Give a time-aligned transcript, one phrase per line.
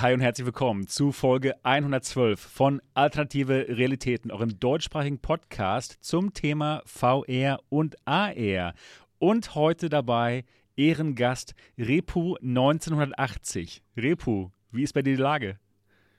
[0.00, 6.82] Hi und herzlich willkommen zu Folge 112 von Alternative Realitäten, eurem deutschsprachigen Podcast zum Thema
[6.86, 8.74] VR und AR.
[9.18, 10.44] Und heute dabei
[10.76, 13.82] Ehrengast Repu 1980.
[13.96, 15.58] Repu, wie ist bei dir die Lage?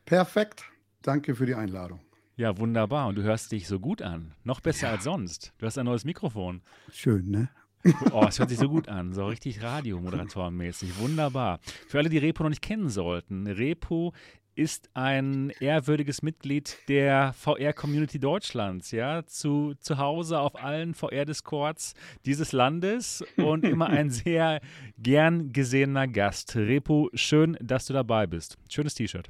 [0.03, 0.65] Perfekt.
[1.01, 2.01] Danke für die Einladung.
[2.35, 3.07] Ja, wunderbar.
[3.07, 4.35] Und du hörst dich so gut an.
[4.43, 4.93] Noch besser ja.
[4.95, 5.53] als sonst.
[5.57, 6.63] Du hast ein neues Mikrofon.
[6.91, 7.49] Schön, ne?
[8.11, 10.99] Oh, es hört sich so gut an, so richtig Radiomoderatorenmäßig.
[10.99, 11.59] Wunderbar.
[11.87, 14.13] Für alle, die Repo noch nicht kennen sollten, Repo
[14.59, 21.93] ist ein ehrwürdiges Mitglied der VR-Community Deutschlands, ja, zu, zu Hause auf allen VR-Discords
[22.25, 24.59] dieses Landes und immer ein sehr
[24.97, 26.57] gern gesehener Gast.
[26.57, 28.57] Repo, schön, dass du dabei bist.
[28.69, 29.29] Schönes T-Shirt.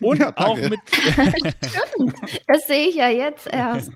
[0.00, 0.80] Und ja, auch mit.
[2.46, 3.90] das sehe ich ja jetzt erst.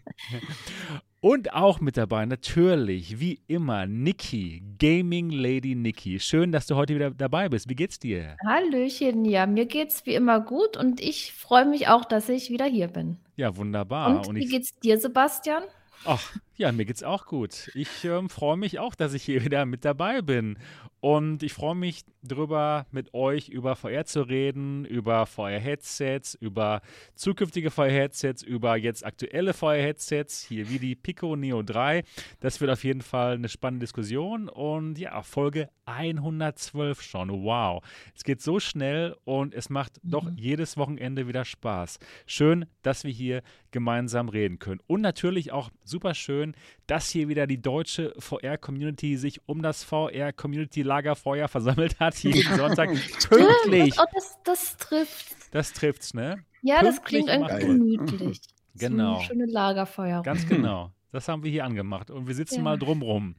[1.24, 6.20] Und auch mit dabei, natürlich, wie immer, Niki, Gaming Lady Niki.
[6.20, 7.66] Schön, dass du heute wieder dabei bist.
[7.70, 8.36] Wie geht's dir?
[8.46, 12.66] Hallöchen, ja, mir geht's wie immer gut und ich freue mich auch, dass ich wieder
[12.66, 13.16] hier bin.
[13.36, 14.10] Ja, wunderbar.
[14.10, 15.62] Und, und wie geht's dir, Sebastian?
[16.04, 16.20] Ach,
[16.56, 17.70] ja, mir geht's auch gut.
[17.74, 20.58] Ich ähm, freue mich auch, dass ich hier wieder mit dabei bin.
[21.04, 26.80] Und ich freue mich darüber, mit euch über VR zu reden, über VR-Headsets, über
[27.14, 32.04] zukünftige VR-Headsets, über jetzt aktuelle VR-Headsets, hier wie die Pico Neo 3.
[32.40, 34.48] Das wird auf jeden Fall eine spannende Diskussion.
[34.48, 37.30] Und ja, Folge 112 schon.
[37.44, 37.82] Wow.
[38.14, 40.10] Es geht so schnell und es macht mhm.
[40.10, 41.98] doch jedes Wochenende wieder Spaß.
[42.26, 44.80] Schön, dass wir hier gemeinsam reden können.
[44.86, 46.54] Und natürlich auch super schön,
[46.86, 52.88] dass hier wieder die deutsche VR-Community sich um das VR-Community-Lagerfeuer versammelt hat, jeden Sonntag
[53.28, 53.94] pünktlich.
[53.98, 55.36] Oh, das, das trifft.
[55.52, 56.44] Das trifft's, ne?
[56.62, 58.40] Ja, pünktlich das klingt irgendwie gemütlich.
[58.76, 59.18] Genau.
[59.18, 60.22] So schöne Lagerfeuer.
[60.22, 60.90] Ganz genau.
[61.14, 62.62] Das haben wir hier angemacht und wir sitzen ja.
[62.62, 63.36] mal drumrum.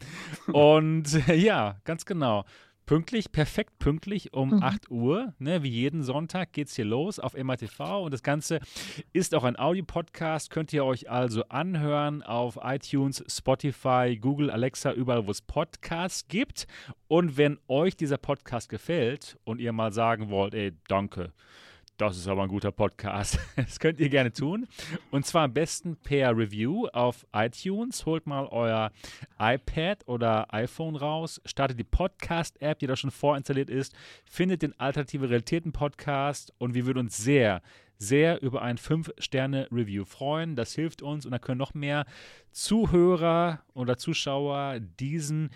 [0.48, 2.46] Und ja, ganz genau.
[2.86, 4.64] Pünktlich, perfekt pünktlich um mhm.
[4.64, 8.60] 8 Uhr, ne, wie jeden Sonntag geht es hier los auf MATV und das Ganze
[9.12, 15.28] ist auch ein Audio-Podcast, könnt ihr euch also anhören auf iTunes, Spotify, Google, Alexa, überall
[15.28, 16.68] wo es Podcasts gibt.
[17.08, 21.34] Und wenn euch dieser Podcast gefällt und ihr mal sagen wollt, ey, danke,
[21.98, 23.40] das ist aber ein guter Podcast.
[23.56, 24.68] Das könnt ihr gerne tun.
[25.12, 28.06] Und zwar am besten per Review auf iTunes.
[28.06, 28.92] Holt mal euer
[29.40, 33.94] iPad oder iPhone raus, startet die Podcast-App, die da schon vorinstalliert ist,
[34.26, 37.62] findet den Alternative Realitäten Podcast und wir würden uns sehr,
[37.98, 40.56] sehr über ein 5-Sterne-Review freuen.
[40.56, 42.06] Das hilft uns und dann können noch mehr
[42.52, 45.50] Zuhörer oder Zuschauer diesen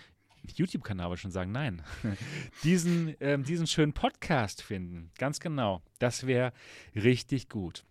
[0.46, 1.82] YouTube-Kanal ich schon sagen, nein,
[2.64, 5.10] diesen, ähm, diesen schönen Podcast finden.
[5.18, 5.82] Ganz genau.
[5.98, 6.52] Das wäre
[6.94, 7.84] richtig gut.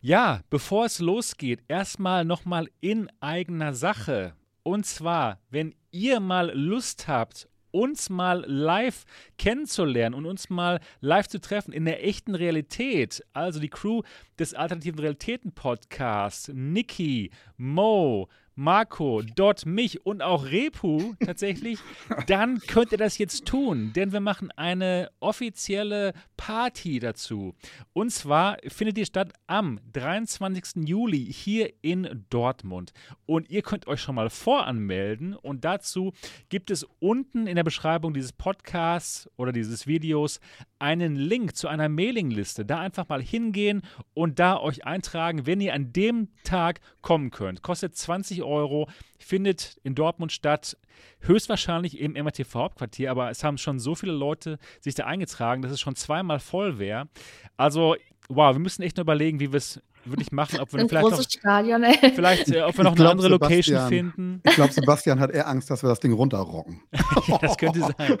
[0.00, 4.34] Ja, bevor es losgeht, erstmal nochmal in eigener Sache.
[4.62, 9.04] Und zwar, wenn ihr mal Lust habt, uns mal live
[9.38, 13.24] kennenzulernen und uns mal live zu treffen in der echten Realität.
[13.32, 14.02] Also die Crew
[14.38, 21.78] des Alternativen Realitäten Podcasts, Niki, Mo, Marco, dort mich und auch Repu tatsächlich,
[22.26, 27.54] dann könnt ihr das jetzt tun, denn wir machen eine offizielle Party dazu.
[27.92, 30.88] Und zwar findet die statt am 23.
[30.88, 32.92] Juli hier in Dortmund.
[33.26, 36.12] Und ihr könnt euch schon mal voranmelden und dazu
[36.48, 40.40] gibt es unten in der Beschreibung dieses Podcasts oder dieses Videos
[40.78, 42.64] einen Link zu einer Mailingliste.
[42.64, 43.82] Da einfach mal hingehen
[44.14, 47.62] und da euch eintragen, wenn ihr an dem Tag kommen könnt.
[47.62, 50.76] Kostet 20 Euro, findet in Dortmund statt,
[51.20, 55.72] höchstwahrscheinlich im MRTV Hauptquartier, aber es haben schon so viele Leute sich da eingetragen, dass
[55.72, 57.08] es schon zweimal voll wäre.
[57.56, 57.96] Also,
[58.28, 60.88] wow, wir müssen echt nur überlegen, wie wir es würde ich machen, ob wir ein
[60.88, 62.12] vielleicht noch, Stadion, ey.
[62.14, 64.42] vielleicht, äh, ob wir noch glaub, eine andere Sebastian, Location finden.
[64.46, 66.80] Ich glaube, Sebastian hat eher Angst, dass wir das Ding runterrocken.
[67.26, 68.18] ja, das könnte sein.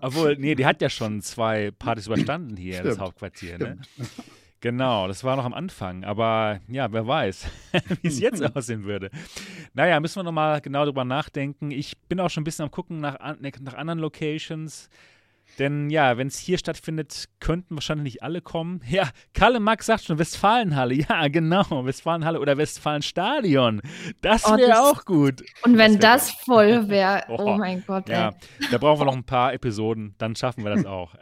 [0.00, 2.88] Obwohl, nee, die hat ja schon zwei Partys überstanden hier, Stimmt.
[2.88, 3.58] das Hauptquartier.
[3.58, 3.78] Ne?
[4.60, 6.04] Genau, das war noch am Anfang.
[6.04, 7.46] Aber ja, wer weiß,
[8.02, 9.10] wie es jetzt aussehen würde.
[9.72, 11.70] Naja, müssen wir nochmal genau drüber nachdenken.
[11.70, 14.90] Ich bin auch schon ein bisschen am Gucken nach, nach anderen Locations.
[15.58, 18.82] Denn ja, wenn es hier stattfindet, könnten wahrscheinlich nicht alle kommen.
[18.90, 20.94] Ja, Kalle Max sagt schon Westfalenhalle.
[20.94, 23.80] Ja, genau, Westfalenhalle oder Westfalenstadion.
[24.20, 25.42] Das wäre oh, auch gut.
[25.64, 28.08] Und wenn das, das voll wäre, oh, oh, mein Gott.
[28.08, 28.66] Ja, ey.
[28.70, 31.14] da brauchen wir noch ein paar Episoden, dann schaffen wir das auch.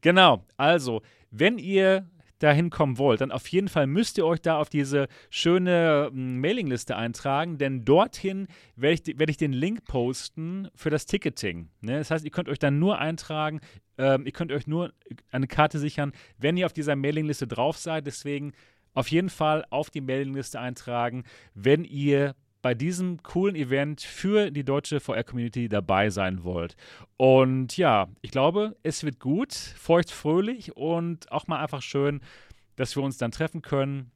[0.00, 4.58] genau, also, wenn ihr dahin kommen wollt, dann auf jeden Fall müsst ihr euch da
[4.58, 10.68] auf diese schöne hm, Mailingliste eintragen, denn dorthin werde ich, werd ich den Link posten
[10.74, 11.70] für das Ticketing.
[11.80, 11.98] Ne?
[11.98, 13.60] Das heißt, ihr könnt euch dann nur eintragen,
[13.98, 14.92] ähm, ihr könnt euch nur
[15.30, 18.06] eine Karte sichern, wenn ihr auf dieser Mailingliste drauf seid.
[18.06, 18.52] Deswegen
[18.94, 21.24] auf jeden Fall auf die Mailingliste eintragen,
[21.54, 22.34] wenn ihr
[22.66, 26.74] bei diesem coolen Event für die deutsche VR-Community dabei sein wollt.
[27.16, 32.20] Und ja, ich glaube, es wird gut, feucht, fröhlich und auch mal einfach schön,
[32.74, 34.10] dass wir uns dann treffen können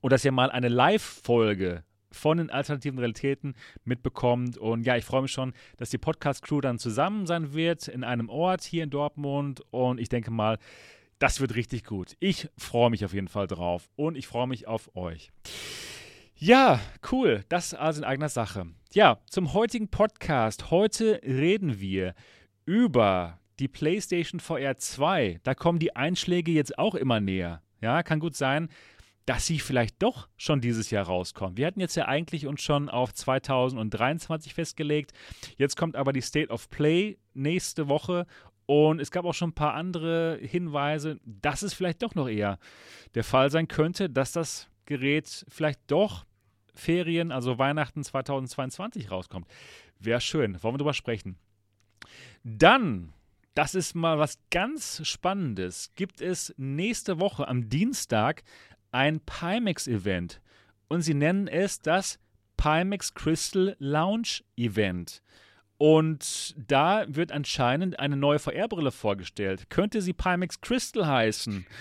[0.00, 4.56] und dass ihr mal eine Live-Folge von den alternativen Realitäten mitbekommt.
[4.56, 8.30] Und ja, ich freue mich schon, dass die Podcast-Crew dann zusammen sein wird in einem
[8.30, 9.62] Ort hier in Dortmund.
[9.70, 10.56] Und ich denke mal,
[11.18, 12.16] das wird richtig gut.
[12.20, 15.30] Ich freue mich auf jeden Fall drauf und ich freue mich auf euch.
[16.44, 16.80] Ja,
[17.12, 17.44] cool.
[17.48, 18.66] Das also in eigener Sache.
[18.92, 20.72] Ja, zum heutigen Podcast.
[20.72, 22.16] Heute reden wir
[22.66, 25.38] über die PlayStation VR 2.
[25.44, 27.62] Da kommen die Einschläge jetzt auch immer näher.
[27.80, 28.70] Ja, kann gut sein,
[29.24, 31.58] dass sie vielleicht doch schon dieses Jahr rauskommt.
[31.58, 35.12] Wir hatten jetzt ja eigentlich uns schon auf 2023 festgelegt.
[35.58, 38.26] Jetzt kommt aber die State of Play nächste Woche
[38.66, 42.58] und es gab auch schon ein paar andere Hinweise, dass es vielleicht doch noch eher
[43.14, 46.24] der Fall sein könnte, dass das Gerät vielleicht doch
[46.74, 49.46] Ferien, also Weihnachten 2022 rauskommt.
[49.98, 50.62] Wäre schön.
[50.62, 51.36] Wollen wir drüber sprechen.
[52.42, 53.12] Dann,
[53.54, 58.42] das ist mal was ganz Spannendes, gibt es nächste Woche am Dienstag
[58.90, 60.40] ein Pimax-Event
[60.88, 62.18] und sie nennen es das
[62.56, 65.22] Pimax Crystal Lounge Event.
[65.78, 69.68] Und da wird anscheinend eine neue VR-Brille vorgestellt.
[69.68, 71.66] Könnte sie Pimax Crystal heißen?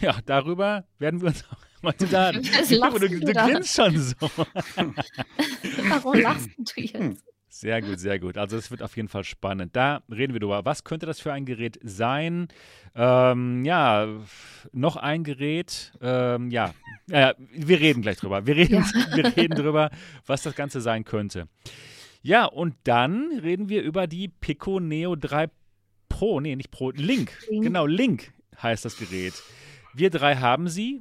[0.00, 1.44] Ja, darüber werden wir uns
[1.82, 2.32] heute da.
[2.32, 4.14] Du, du, du grinst schon so.
[5.88, 7.24] Warum lachst du jetzt?
[7.48, 8.36] Sehr gut, sehr gut.
[8.36, 9.74] Also es wird auf jeden Fall spannend.
[9.74, 10.64] Da reden wir drüber.
[10.64, 12.48] Was könnte das für ein Gerät sein?
[12.94, 14.06] Ähm, ja,
[14.72, 15.92] noch ein Gerät.
[16.00, 16.74] Ähm, ja,
[17.10, 18.46] äh, wir reden gleich drüber.
[18.46, 18.84] Wir reden, ja.
[19.16, 19.90] wir reden drüber,
[20.26, 21.48] was das Ganze sein könnte.
[22.22, 25.48] Ja, und dann reden wir über die Pico Neo 3
[26.08, 26.40] Pro.
[26.40, 27.32] Nee, nicht Pro, Link.
[27.48, 27.64] Link.
[27.64, 28.32] Genau, Link
[28.62, 29.34] heißt das Gerät.
[29.94, 31.00] Wir drei haben sie.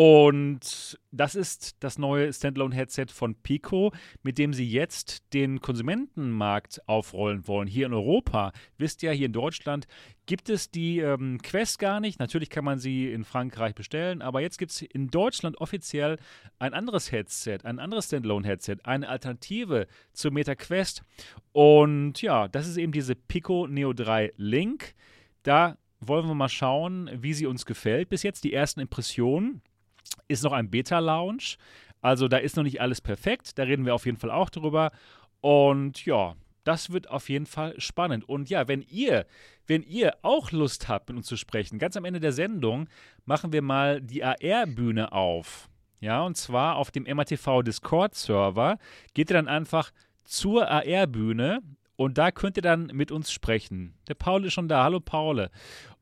[0.00, 3.92] Und das ist das neue Standalone-Headset von Pico,
[4.22, 7.66] mit dem sie jetzt den Konsumentenmarkt aufrollen wollen.
[7.66, 9.88] Hier in Europa, wisst ihr, hier in Deutschland
[10.26, 12.20] gibt es die ähm, Quest gar nicht.
[12.20, 16.18] Natürlich kann man sie in Frankreich bestellen, aber jetzt gibt es in Deutschland offiziell
[16.60, 21.02] ein anderes Headset, ein anderes Standalone-Headset, eine Alternative zur Meta Quest.
[21.50, 24.94] Und ja, das ist eben diese Pico Neo 3 Link.
[25.42, 28.10] Da wollen wir mal schauen, wie sie uns gefällt.
[28.10, 29.60] Bis jetzt die ersten Impressionen
[30.26, 31.56] ist noch ein Beta-Lounge.
[32.00, 33.58] Also da ist noch nicht alles perfekt.
[33.58, 34.90] Da reden wir auf jeden Fall auch drüber.
[35.40, 36.34] Und ja,
[36.64, 38.28] das wird auf jeden Fall spannend.
[38.28, 39.26] Und ja, wenn ihr,
[39.66, 42.88] wenn ihr auch Lust habt, mit uns zu sprechen, ganz am Ende der Sendung
[43.24, 45.68] machen wir mal die AR-Bühne auf.
[46.00, 48.78] Ja, und zwar auf dem MATV Discord-Server.
[49.14, 49.92] Geht ihr dann einfach
[50.24, 51.60] zur AR-Bühne
[51.96, 53.94] und da könnt ihr dann mit uns sprechen.
[54.06, 54.84] Der Paul ist schon da.
[54.84, 55.48] Hallo Paul.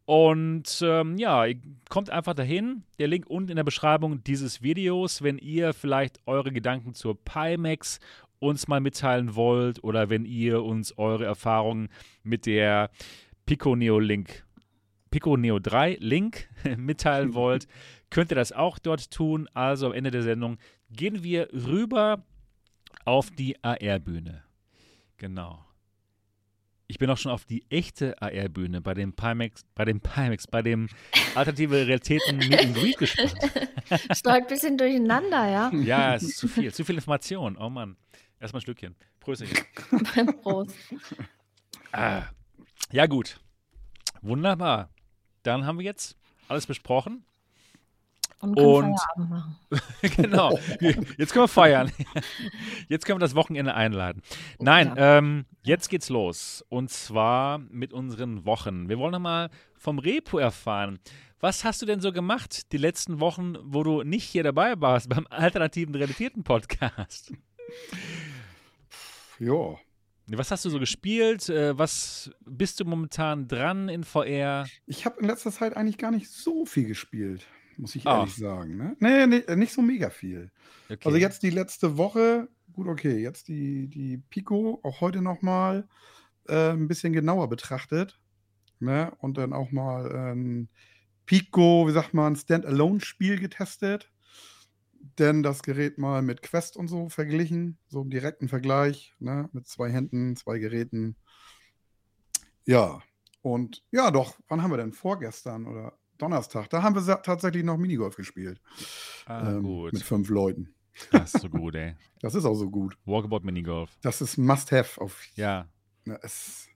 [0.06, 1.46] Und ähm, ja,
[1.88, 2.84] kommt einfach dahin.
[3.00, 7.98] Der Link unten in der Beschreibung dieses Videos, wenn ihr vielleicht eure Gedanken zur Pimax
[8.38, 11.88] uns mal mitteilen wollt oder wenn ihr uns eure Erfahrungen
[12.22, 12.90] mit der
[13.46, 14.44] Pico Neo Link,
[15.10, 17.66] Pico Neo 3 Link mitteilen wollt,
[18.10, 19.48] könnt ihr das auch dort tun.
[19.54, 20.58] Also am Ende der Sendung
[20.90, 22.24] gehen wir rüber
[23.04, 24.44] auf die AR-Bühne.
[25.16, 25.65] Genau.
[26.88, 30.62] Ich bin auch schon auf die echte AR-Bühne bei dem Pimax, bei dem Pimax, bei
[30.62, 30.88] dem
[31.34, 33.34] Alternative Realitäten Meet and Greet gespannt.
[34.12, 35.72] Steuert ein bisschen durcheinander, ja?
[35.72, 37.56] Ja, es ist zu viel, zu viel Information.
[37.56, 37.96] Oh Mann.
[38.38, 38.94] Erstmal ein Stückchen.
[39.18, 39.64] Prösterchen.
[40.42, 40.76] Prost.
[41.90, 42.22] Ah.
[42.92, 43.40] Ja, gut.
[44.22, 44.90] Wunderbar.
[45.42, 46.16] Dann haben wir jetzt
[46.46, 47.24] alles besprochen.
[48.40, 49.56] Und, und Feierabend machen.
[50.16, 50.58] genau.
[51.16, 51.90] Jetzt können wir feiern.
[52.88, 54.20] Jetzt können wir das Wochenende einladen.
[54.58, 55.18] Nein, ja.
[55.18, 56.64] ähm, jetzt geht's los.
[56.68, 58.88] Und zwar mit unseren Wochen.
[58.88, 60.98] Wir wollen nochmal vom Repo erfahren.
[61.40, 65.08] Was hast du denn so gemacht die letzten Wochen, wo du nicht hier dabei warst
[65.08, 67.32] beim Alternativen Realitäten Podcast?
[69.38, 69.76] Ja.
[70.28, 71.48] Was hast du so gespielt?
[71.48, 74.66] Äh, was bist du momentan dran in VR?
[74.86, 77.46] Ich habe in letzter Zeit eigentlich gar nicht so viel gespielt
[77.78, 78.18] muss ich ah.
[78.18, 78.76] ehrlich sagen.
[78.76, 78.96] Ne?
[78.98, 80.50] Nee, nee, nicht so mega viel.
[80.88, 80.98] Okay.
[81.04, 85.88] Also jetzt die letzte Woche, gut, okay, jetzt die, die Pico, auch heute nochmal
[86.48, 88.20] äh, ein bisschen genauer betrachtet.
[88.78, 89.12] Ne?
[89.18, 90.68] Und dann auch mal ein
[91.24, 94.12] Pico, wie sagt man, Standalone-Spiel getestet.
[95.18, 99.48] Denn das Gerät mal mit Quest und so verglichen, so im direkten Vergleich, ne?
[99.52, 101.16] mit zwei Händen, zwei Geräten.
[102.64, 103.02] Ja,
[103.40, 104.92] und ja, doch, wann haben wir denn?
[104.92, 106.68] Vorgestern oder Donnerstag.
[106.70, 108.60] Da haben wir tatsächlich noch Minigolf gespielt.
[109.26, 109.92] Ah, ähm, gut.
[109.92, 110.74] Mit fünf Leuten.
[111.12, 111.94] Das ist so gut, ey.
[112.20, 112.96] Das ist auch so gut.
[113.04, 113.90] Walkabout Minigolf.
[114.00, 115.22] Das ist Must-Have auf.
[115.34, 115.68] Ja.
[116.04, 116.68] Na, es,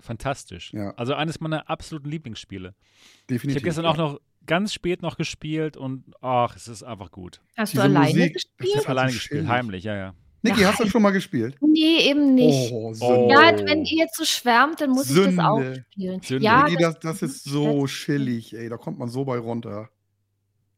[0.00, 0.72] fantastisch.
[0.72, 0.92] Ja.
[0.92, 2.74] Also eines meiner absoluten Lieblingsspiele.
[3.28, 3.48] Definitiv.
[3.50, 3.90] Ich habe gestern ja.
[3.90, 7.40] auch noch ganz spät noch gespielt und ach, es ist einfach gut.
[7.56, 8.70] Hast Diese du alleine Musik, gespielt?
[8.70, 10.14] Ich habe alleine gespielt, heimlich, ja, ja.
[10.42, 11.56] Niki, hast du schon mal gespielt?
[11.60, 12.72] Nee, eben nicht.
[12.72, 13.28] Oh, Sünde.
[13.28, 15.30] Ja, wenn ihr jetzt so schwärmt, dann muss Sünde.
[15.30, 16.20] ich das auch spielen.
[16.22, 16.44] Sünde.
[16.44, 18.68] Ja, Niki, das, das ist so chillig, ey.
[18.68, 19.90] Da kommt man so bei runter.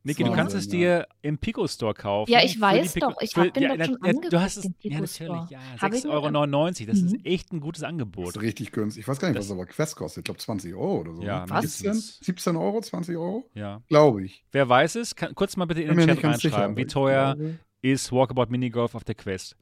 [0.02, 2.32] Niki, du kannst es dir im Pico Store kaufen.
[2.32, 3.16] Ja, ich weiß doch.
[3.20, 5.50] Ich hab, bin ja, doch schon ja, Du hast es, ja, natürlich.
[5.50, 6.86] Ja, 6,99 Euro.
[6.86, 7.06] Das mhm.
[7.06, 8.28] ist echt ein gutes Angebot.
[8.28, 9.02] Das ist richtig günstig.
[9.02, 10.22] Ich weiß gar nicht, das, was aber Quest kostet.
[10.22, 11.22] Ich glaube 20 Euro oder so.
[11.22, 11.50] Ja, ne?
[11.50, 11.78] was?
[11.78, 13.50] 17, 17 Euro, 20 Euro?
[13.52, 13.82] Ja.
[13.88, 14.42] Glaube ich.
[14.52, 16.76] Wer weiß es, kann, kurz mal bitte in den Chat reinschreiben.
[16.78, 17.36] Wie teuer
[17.82, 19.56] ist Walkabout Minigolf auf der Quest?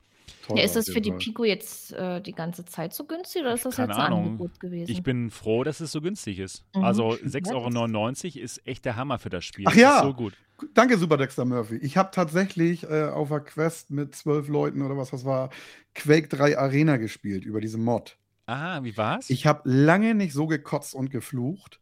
[0.55, 3.65] Ja, ist das für die Pico jetzt äh, die ganze Zeit so günstig oder ist
[3.65, 4.25] das Keine jetzt ein Ahnung.
[4.25, 4.91] Angebot gewesen?
[4.91, 6.65] Ich bin froh, dass es so günstig ist.
[6.75, 6.85] Mhm.
[6.85, 9.67] Also 6,99 Euro ist echt der Hammer für das Spiel.
[9.69, 10.35] Ach ja, so gut.
[10.75, 11.77] Danke, Super Dexter Murphy.
[11.77, 15.51] Ich habe tatsächlich äh, auf der Quest mit zwölf Leuten oder was das war,
[15.95, 18.17] Quake 3 Arena gespielt über diese Mod.
[18.47, 19.31] Ah, wie war's?
[19.31, 21.81] Ich habe lange nicht so gekotzt und geflucht.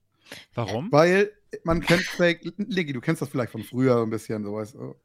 [0.54, 0.90] Warum?
[0.90, 1.30] Weil
[1.64, 4.96] man kennt Quake, Legi, du kennst das vielleicht von früher ein bisschen, so weißt du.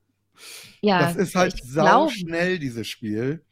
[0.82, 3.44] Ja, das ist halt sau schnell, dieses Spiel.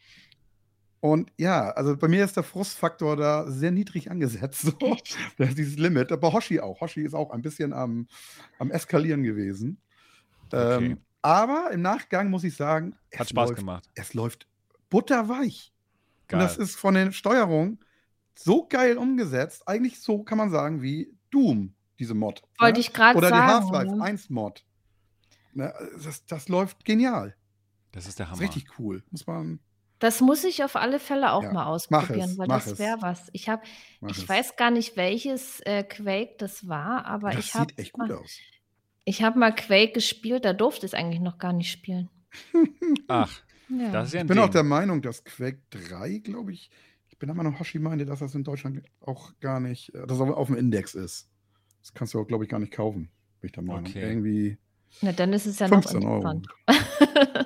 [1.01, 4.61] Und ja, also bei mir ist der Frustfaktor da sehr niedrig angesetzt.
[4.61, 4.73] So.
[5.37, 6.11] Das ist dieses Limit.
[6.11, 6.81] Aber Hoshi auch.
[6.81, 8.07] Hoshi ist auch ein bisschen am,
[8.57, 9.81] am Eskalieren gewesen.
[10.47, 10.85] Okay.
[10.85, 13.89] Ähm, aber im Nachgang muss ich sagen, hat Spaß läuft, gemacht.
[13.95, 14.47] Es läuft
[14.89, 15.73] butterweich.
[16.27, 16.39] Geil.
[16.39, 17.79] Und das ist von den Steuerungen
[18.35, 19.67] so geil umgesetzt.
[19.67, 22.41] Eigentlich so kann man sagen wie Doom, diese Mod.
[22.57, 22.85] Wollte ne?
[22.85, 23.33] ich gerade sagen.
[23.33, 24.65] Oder die Half-Life 1 Mod.
[25.53, 25.73] Ne?
[26.03, 27.35] Das, das läuft genial.
[27.91, 28.39] Das ist der Hammer.
[28.39, 29.03] Das ist richtig cool.
[29.11, 29.59] Muss man.
[29.99, 33.29] Das muss ich auf alle Fälle auch ja, mal ausprobieren, es, weil das wäre was.
[33.33, 33.63] Ich habe,
[34.07, 34.29] ich es.
[34.29, 37.71] weiß gar nicht, welches äh, Quake das war, aber das ich habe.
[37.71, 38.39] Sieht echt gut aus.
[39.03, 42.09] Ich habe mal Quake gespielt, da durfte es eigentlich noch gar nicht spielen.
[43.07, 43.91] Ach, ja.
[43.91, 44.45] das ist ja ein Ich bin Ding.
[44.45, 46.69] auch der Meinung, dass Quake 3, glaube ich,
[47.09, 50.19] ich bin immer noch Hoshi meinte, dass das in Deutschland auch gar nicht, äh, dass
[50.19, 51.29] das auf dem Index ist.
[51.81, 53.09] Das kannst du auch, glaube ich, gar nicht kaufen,
[53.41, 53.85] bin ich der Meinung.
[53.85, 54.01] Okay.
[54.01, 54.57] Irgendwie.
[55.01, 56.47] Na, dann ist es ja 15 noch interessant.
[56.67, 57.45] Euro.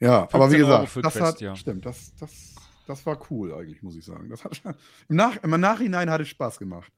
[0.00, 1.56] ja, aber wie gesagt, das Quest, hat, ja.
[1.56, 2.54] stimmt, das, das,
[2.86, 4.28] das war cool eigentlich, muss ich sagen.
[4.28, 4.60] Das hat,
[5.08, 6.92] im, Nach, Im Nachhinein hat es Spaß gemacht.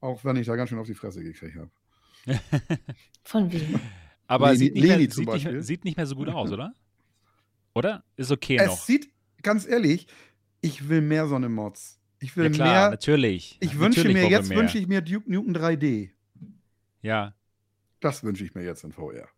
[0.00, 1.70] Auch wenn ich da ganz schön auf die Fresse gekriegt habe.
[3.24, 3.80] Von wem?
[4.26, 6.72] Aber Leni, sieht, nicht mehr, sieht, nicht, sieht, nicht mehr, so gut aus, oder?
[7.74, 8.04] Oder?
[8.16, 8.74] Ist okay es noch.
[8.74, 9.10] Es sieht,
[9.42, 10.06] ganz ehrlich,
[10.60, 12.00] ich will mehr so eine Mods.
[12.20, 12.90] Ich will ja, klar, mehr.
[12.90, 13.56] Natürlich.
[13.60, 16.10] Ich wünsche mir, jetzt wünsche ich mir Duke Nukem 3D.
[17.02, 17.34] Ja.
[18.00, 19.28] Das wünsche ich mir jetzt in VR.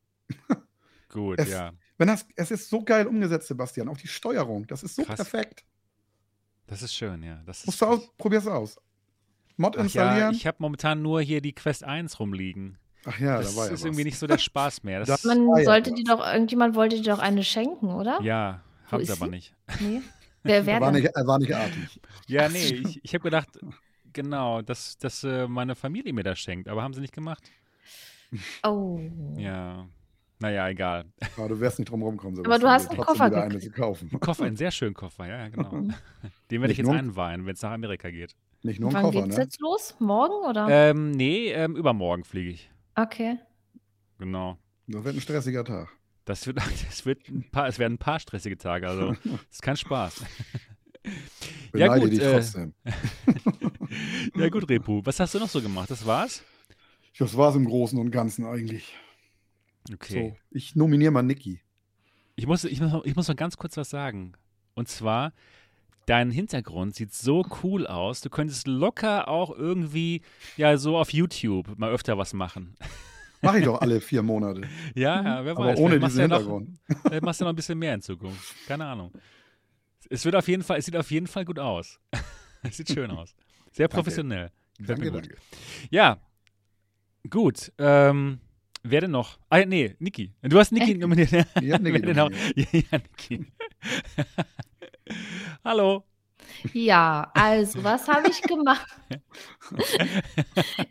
[1.09, 1.73] Gut, es, ja.
[1.99, 3.88] Wenn das, es ist so geil umgesetzt, Sebastian.
[3.88, 5.16] Auch die Steuerung, das ist so Krass.
[5.16, 5.64] perfekt.
[6.66, 7.42] Das ist schön, ja.
[7.45, 8.81] Das Musst du aus, probier's aus.
[9.57, 10.19] Mod Ach installieren.
[10.19, 12.78] Ja, ich habe momentan nur hier die Quest 1 rumliegen.
[13.04, 13.85] Ach ja, das da war ja ist was.
[13.85, 15.04] irgendwie nicht so der Spaß mehr.
[15.04, 18.21] Das Man sollte ja die doch, irgendjemand wollte dir doch eine schenken, oder?
[18.23, 19.54] Ja, haben sie aber nicht.
[19.81, 20.00] Nee.
[20.45, 22.00] Wer wäre er, war nicht, er war nicht artig.
[22.26, 23.49] Ja, nee, ich, ich habe gedacht,
[24.12, 27.42] genau, dass, dass äh, meine Familie mir das schenkt, aber haben sie nicht gemacht.
[28.62, 29.01] Oh.
[29.37, 29.87] Ja.
[30.43, 31.05] Naja, egal.
[31.37, 32.45] Aber du wirst nicht drum rumkommen.
[32.45, 34.11] Aber du hast einen Koffer eine zu kaufen.
[34.12, 35.71] Ein Koffer, einen sehr schönen Koffer, ja, genau.
[36.51, 38.35] Den werde ich jetzt einweihen, wenn es nach Amerika geht.
[38.62, 39.43] Nicht nur ein Wann Koffer, geht's ne?
[39.45, 39.95] jetzt los?
[40.01, 40.67] Morgen oder?
[40.69, 42.71] Ähm, nee, ähm, übermorgen fliege ich.
[42.97, 43.39] Okay.
[44.19, 44.59] Genau.
[44.89, 45.89] Das wird ein stressiger Tag.
[46.25, 46.57] Das wird,
[46.89, 50.25] das wird ein paar, es werden ein paar stressige Tage, also das ist kein Spaß.
[51.75, 52.75] ja gut, dich äh, trotzdem.
[54.37, 55.91] ja gut, Repu, was hast du noch so gemacht?
[55.91, 56.43] Das war's?
[57.19, 58.95] Das war's im Großen und Ganzen eigentlich.
[59.92, 60.31] Okay.
[60.31, 61.61] So, ich nominiere mal Niki.
[62.37, 64.33] Ich muss, ich, muss, ich muss noch ganz kurz was sagen.
[64.75, 65.33] Und zwar,
[66.07, 68.21] dein Hintergrund sieht so cool aus.
[68.21, 70.23] Du könntest locker auch irgendwie,
[70.57, 72.75] ja, so auf YouTube mal öfter was machen.
[73.42, 74.62] Mache ich doch alle vier Monate.
[74.95, 75.78] ja, ja, wer Aber weiß.
[75.78, 76.78] ohne diesen Hintergrund.
[76.88, 78.54] Ja noch, vielleicht machst du noch ein bisschen mehr in Zukunft.
[78.66, 79.12] Keine Ahnung.
[80.09, 81.99] Es wird auf jeden Fall, es sieht auf jeden Fall gut aus.
[82.62, 83.35] es sieht schön aus.
[83.73, 84.50] Sehr professionell.
[84.78, 85.28] Danke, danke.
[85.28, 85.37] danke.
[85.90, 86.19] Ja,
[87.29, 87.73] gut.
[87.79, 88.41] Ähm,
[88.83, 89.38] wer denn noch?
[89.49, 90.33] Ah, nee, Niki.
[90.43, 91.33] Du hast Niki nominiert.
[91.61, 92.07] Ja, Niki.
[92.07, 93.52] ja, ja, Niki.
[95.64, 96.05] Hallo.
[96.73, 98.87] Ja, also, was habe ich gemacht?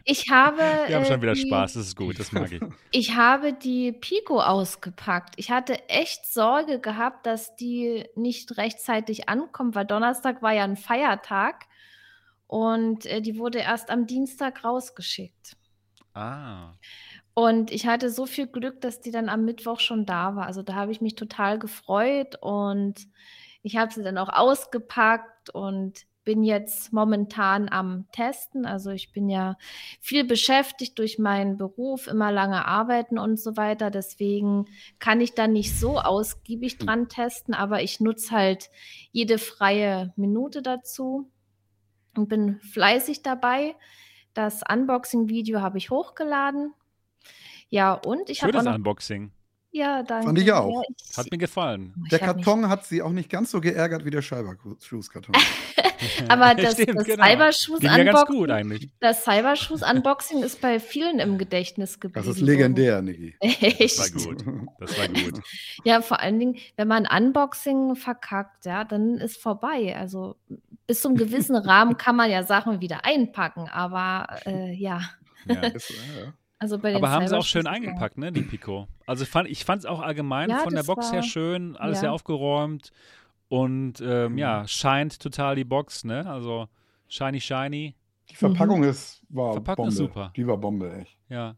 [0.06, 0.62] ich habe.
[0.88, 2.62] Wir haben äh, schon wieder die, Spaß, das ist gut, das mag ich.
[2.92, 5.36] Ich habe die Pico ausgepackt.
[5.38, 10.78] Ich hatte echt Sorge gehabt, dass die nicht rechtzeitig ankommt, weil Donnerstag war ja ein
[10.78, 11.66] Feiertag
[12.48, 15.56] und äh, die wurde erst am Dienstag rausgeschickt.
[16.13, 16.77] Ah.
[17.34, 20.46] Und ich hatte so viel Glück, dass die dann am Mittwoch schon da war.
[20.48, 23.08] Also da habe ich mich total gefreut und
[23.63, 28.65] ich habe sie dann auch ausgepackt und bin jetzt momentan am Testen.
[28.65, 29.58] Also ich bin ja
[30.01, 33.89] viel beschäftigt durch meinen Beruf, immer lange arbeiten und so weiter.
[33.91, 34.65] Deswegen
[35.00, 38.70] kann ich da nicht so ausgiebig dran testen, aber ich nutze halt
[39.12, 41.32] jede freie Minute dazu.
[42.15, 43.75] und bin fleißig dabei.
[44.34, 46.74] Das Unboxing-Video habe ich hochgeladen.
[47.70, 48.54] Ja, und ich habe.
[48.54, 49.32] Schönes Unboxing.
[49.72, 50.28] Ja, danke.
[50.28, 50.70] Fand ich auch.
[50.70, 51.94] Ja, ich, hat mir gefallen.
[52.12, 55.34] Der Karton hat sie auch nicht ganz so geärgert wie der Scheiberschuhskarton.
[56.28, 57.24] Aber das, Stimmt, das genau.
[57.24, 59.82] Cybershoes-Unboxing ja Cybershoes
[60.44, 62.25] ist bei vielen im Gedächtnis geblieben.
[62.25, 63.36] Das ist legendär, Niki.
[63.42, 64.44] Das war gut.
[64.80, 65.42] Das war gut.
[65.84, 69.96] Ja, vor allen Dingen, wenn man Unboxing verkackt, ja, dann ist vorbei.
[69.98, 70.36] Also
[70.86, 75.01] bis zum gewissen Rahmen kann man ja Sachen wieder einpacken, aber äh, ja.
[75.46, 76.34] Ja, das, ja.
[76.62, 78.88] Also Aber haben sie auch schön eingepackt, ne, die Pico.
[79.08, 81.98] Also fand, ich fand es auch allgemein ja, von der Box war, her schön, alles
[81.98, 82.01] ja.
[82.01, 82.91] sehr aufgeräumt
[83.50, 84.38] und ähm, mhm.
[84.38, 86.24] ja, scheint total die Box, ne?
[86.30, 86.68] Also
[87.08, 87.96] shiny, shiny.
[88.30, 88.89] Die Verpackung mhm.
[88.89, 89.89] ist, war Verpackung Bombe.
[89.89, 90.32] Ist super.
[90.36, 91.18] Die war Bombe, echt.
[91.30, 91.56] Ja.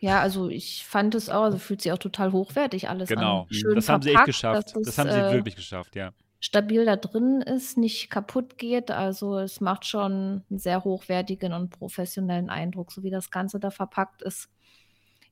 [0.00, 3.42] Ja, also ich fand es auch, also fühlt sich auch total hochwertig alles genau.
[3.42, 3.46] an.
[3.50, 4.74] Genau, das haben sie echt geschafft.
[4.74, 6.12] Das, das haben sie äh, wirklich geschafft, ja
[6.44, 8.90] stabil da drin ist, nicht kaputt geht.
[8.90, 13.70] Also es macht schon einen sehr hochwertigen und professionellen Eindruck, so wie das Ganze da
[13.70, 14.50] verpackt ist.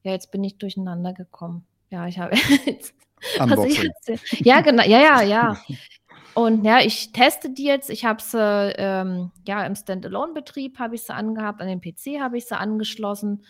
[0.05, 1.67] Ja, jetzt bin ich durcheinander gekommen.
[1.91, 2.95] Ja, ich habe jetzt.
[3.39, 4.85] jetzt ja, genau.
[4.85, 5.57] Ja, ja, ja.
[6.35, 7.91] Und ja, ich teste die jetzt.
[7.91, 8.39] Ich habe sie
[8.79, 13.45] ähm, ja im Standalone-Betrieb habe ich sie angehabt, an den PC habe ich sie angeschlossen.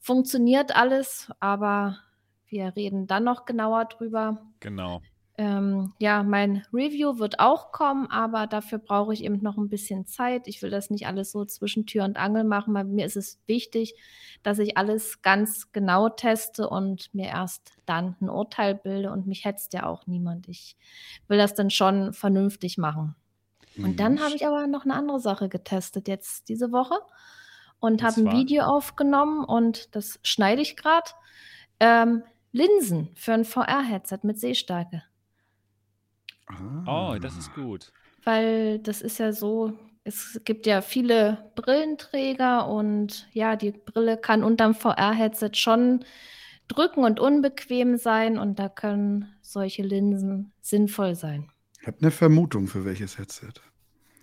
[0.00, 1.98] Funktioniert alles, aber
[2.48, 4.40] wir reden dann noch genauer drüber.
[4.60, 5.02] Genau.
[5.38, 10.06] Ähm, ja, mein Review wird auch kommen, aber dafür brauche ich eben noch ein bisschen
[10.06, 10.48] Zeit.
[10.48, 12.72] Ich will das nicht alles so zwischen Tür und Angel machen.
[12.72, 13.94] Bei mir ist es wichtig,
[14.42, 19.12] dass ich alles ganz genau teste und mir erst dann ein Urteil bilde.
[19.12, 20.48] Und mich hetzt ja auch niemand.
[20.48, 20.76] Ich
[21.28, 23.14] will das dann schon vernünftig machen.
[23.76, 24.20] Und dann mhm.
[24.20, 26.98] habe ich aber noch eine andere Sache getestet jetzt diese Woche
[27.78, 31.10] und habe ein Video aufgenommen und das schneide ich gerade.
[31.78, 35.02] Ähm, Linsen für ein VR-Headset mit Sehstärke.
[36.86, 37.92] Oh, das ist gut.
[38.24, 39.72] Weil das ist ja so,
[40.04, 46.04] es gibt ja viele Brillenträger und ja, die Brille kann unterm VR-Headset schon
[46.68, 51.50] drücken und unbequem sein und da können solche Linsen sinnvoll sein.
[51.80, 53.52] Ich habe eine Vermutung für welches Headset.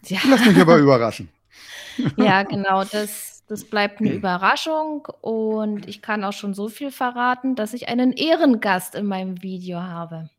[0.05, 0.19] Ja.
[0.29, 1.29] Lass mich aber überraschen.
[2.17, 7.53] Ja, genau, das, das bleibt eine Überraschung und ich kann auch schon so viel verraten,
[7.53, 10.31] dass ich einen Ehrengast in meinem Video habe.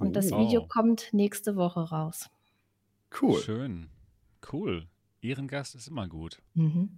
[0.00, 0.66] Und das Video oh.
[0.68, 2.30] kommt nächste Woche raus.
[3.20, 3.40] Cool.
[3.40, 3.90] Schön.
[4.52, 4.86] Cool.
[5.20, 6.40] Ehrengast ist immer gut.
[6.54, 6.90] Mhm.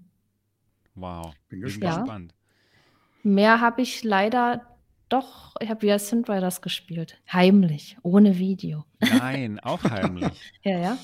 [0.94, 1.34] Wow.
[1.48, 2.32] Bin gespannt.
[2.32, 3.30] Ja.
[3.30, 5.54] Mehr habe ich leider doch.
[5.60, 7.20] Ich habe wieder Synth Riders gespielt.
[7.32, 8.84] Heimlich, ohne Video.
[9.00, 10.32] Nein, auch heimlich.
[10.62, 10.98] ja, ja.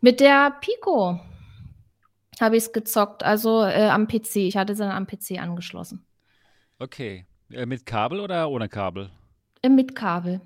[0.00, 1.20] Mit der Pico
[2.40, 4.36] habe ich es gezockt, also äh, am PC.
[4.36, 6.04] Ich hatte sie dann am PC angeschlossen.
[6.78, 7.26] Okay.
[7.50, 9.10] Äh, mit Kabel oder ohne Kabel?
[9.62, 10.40] Äh, mit Kabel.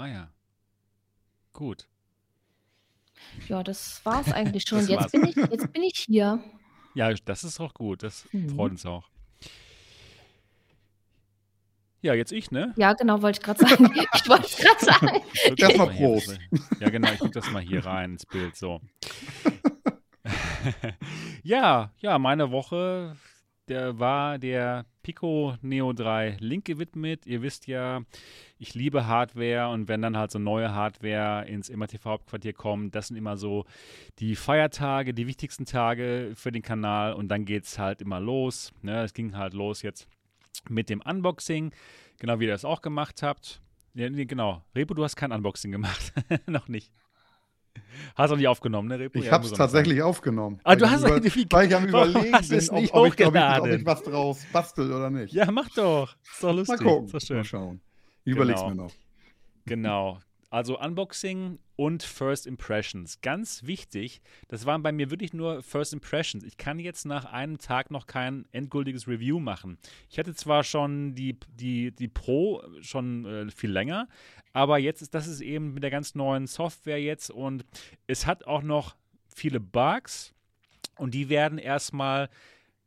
[0.00, 0.30] Ah ja.
[1.52, 1.86] Gut.
[3.48, 4.86] Ja, das war es eigentlich schon.
[4.88, 6.42] Jetzt bin, ich, jetzt bin ich hier.
[6.94, 8.02] Ja, das ist auch gut.
[8.02, 8.48] Das mhm.
[8.56, 9.10] freut uns auch.
[12.00, 12.72] Ja, jetzt ich, ne?
[12.78, 13.92] Ja, genau, wollte ich gerade sagen.
[14.14, 15.22] ich wollte gerade sagen.
[15.54, 16.38] Erstmal Prost.
[16.80, 18.56] Ja, genau, ich gucke das mal hier rein ins Bild.
[18.56, 18.80] So.
[21.42, 23.16] ja, ja, meine Woche
[23.70, 27.24] der war der Pico Neo 3 Link gewidmet.
[27.24, 28.02] Ihr wisst ja,
[28.60, 33.16] ich liebe Hardware und wenn dann halt so neue Hardware ins MATV-Hauptquartier kommt, das sind
[33.16, 33.64] immer so
[34.18, 38.72] die Feiertage, die wichtigsten Tage für den Kanal und dann geht es halt immer los.
[38.82, 39.02] Ne?
[39.02, 40.06] Es ging halt los jetzt
[40.68, 41.72] mit dem Unboxing,
[42.18, 43.62] genau wie ihr das auch gemacht habt.
[43.94, 44.62] Ja, genau.
[44.76, 46.12] Repo, du hast kein Unboxing gemacht.
[46.46, 46.92] Noch nicht.
[48.14, 49.18] Hast du nicht aufgenommen, ne, Repo?
[49.18, 50.06] Ich ja, habe es tatsächlich sein.
[50.06, 50.60] aufgenommen.
[50.64, 51.14] Ah, du hast über,
[51.50, 54.92] Weil ich am überlegen bin, ob, ob, ich, ob, ich, ob, ich, was draus bastel
[54.92, 55.32] oder nicht.
[55.32, 56.14] Ja, mach doch.
[56.30, 56.80] Ist doch lustig.
[56.80, 57.06] Mal gucken.
[57.06, 57.36] Ist doch schön.
[57.38, 57.80] Mal schauen.
[58.24, 58.42] Ich genau.
[58.42, 58.92] überleg's mir noch.
[59.66, 60.18] Genau.
[60.50, 63.20] Also Unboxing und First Impressions.
[63.20, 66.42] Ganz wichtig, das waren bei mir wirklich nur First Impressions.
[66.42, 69.78] Ich kann jetzt nach einem Tag noch kein endgültiges Review machen.
[70.10, 74.08] Ich hatte zwar schon die, die, die Pro schon äh, viel länger,
[74.52, 77.64] aber jetzt ist das ist eben mit der ganz neuen Software jetzt und
[78.08, 78.96] es hat auch noch
[79.32, 80.34] viele Bugs
[80.96, 82.28] und die werden erstmal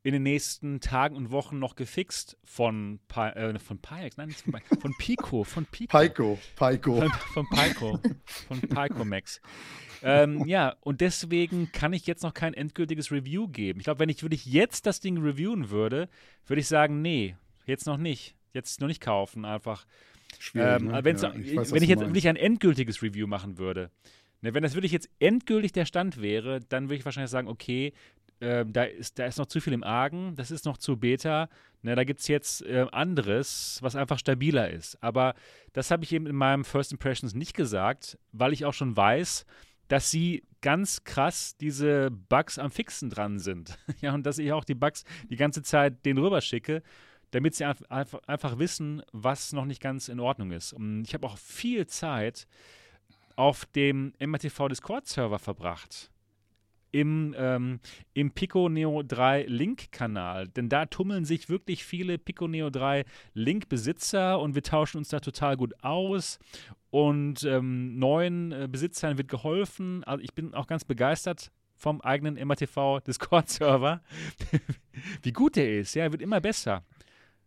[0.03, 4.41] in den nächsten Tagen und Wochen noch gefixt von, Pi äh, von Pix, nein, nicht
[4.41, 5.97] von, von Pico, von Pico.
[5.97, 6.99] Pico, Pico.
[6.99, 7.99] Von, von Pico,
[8.47, 9.41] von Pico Max.
[10.03, 13.79] ähm, ja, und deswegen kann ich jetzt noch kein endgültiges Review geben.
[13.79, 16.09] Ich glaube, wenn ich wirklich jetzt das Ding reviewen würde,
[16.45, 18.35] würde ich sagen, nee, jetzt noch nicht.
[18.53, 19.85] Jetzt noch nicht kaufen, einfach.
[20.53, 20.91] Ähm, ne?
[20.91, 23.89] ja, ich weiß, wenn ich jetzt wirklich ein endgültiges Review machen würde,
[24.41, 27.93] ne, wenn das wirklich jetzt endgültig der Stand wäre, dann würde ich wahrscheinlich sagen, okay,
[28.43, 31.49] äh, da, ist, da ist noch zu viel im Argen, das ist noch zu Beta.
[31.82, 35.01] Ne, da gibt es jetzt äh, anderes, was einfach stabiler ist.
[35.01, 35.34] Aber
[35.73, 39.45] das habe ich eben in meinem First Impressions nicht gesagt, weil ich auch schon weiß,
[39.88, 43.77] dass sie ganz krass diese Bugs am Fixen dran sind.
[44.01, 46.84] ja, und dass ich auch die Bugs die ganze Zeit denen rüber schicke,
[47.32, 50.71] damit sie einfach, einfach wissen, was noch nicht ganz in Ordnung ist.
[50.71, 52.47] Und ich habe auch viel Zeit
[53.36, 56.12] auf dem MRTV Discord-Server verbracht
[56.93, 57.79] im, ähm,
[58.13, 60.47] im Pico Neo 3 Link-Kanal.
[60.47, 63.03] Denn da tummeln sich wirklich viele Pico Neo 3
[63.34, 66.39] Link-Besitzer und wir tauschen uns da total gut aus.
[66.91, 70.03] Und ähm, neuen äh, Besitzern wird geholfen.
[70.03, 74.01] Also ich bin auch ganz begeistert vom eigenen MATV Discord-Server.
[75.23, 76.84] Wie gut der ist, ja, er wird immer besser.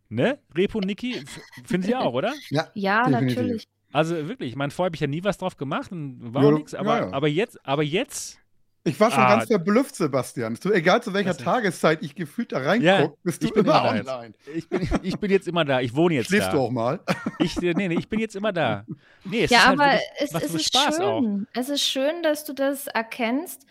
[0.08, 0.40] Ne?
[0.54, 1.24] Repo Niki,
[1.64, 2.34] finden Sie auch, oder?
[2.50, 3.68] Ja, ja natürlich.
[3.92, 6.50] Also wirklich, ich meine, vorher habe ich ja nie was drauf gemacht und war ja,
[6.50, 7.12] nichts, aber, ja, ja.
[7.12, 8.40] aber jetzt, aber jetzt
[8.86, 10.56] ich war schon ah, ganz verblüfft, Sebastian.
[10.56, 14.34] So, egal zu welcher Tageszeit ich gefühlt da reingucke, ja, bist du immer, immer online.
[14.54, 15.80] Ich bin, ich bin jetzt immer da.
[15.80, 16.52] Ich wohne jetzt Schläfst da.
[16.52, 17.00] du auch mal?
[17.38, 18.86] Ich, nee, nee, ich bin jetzt immer da.
[19.24, 21.04] Nee, es ja, ist halt aber wirklich, es, es ist Spaß schön.
[21.04, 21.60] Auch.
[21.60, 23.66] Es ist schön, dass du das erkennst,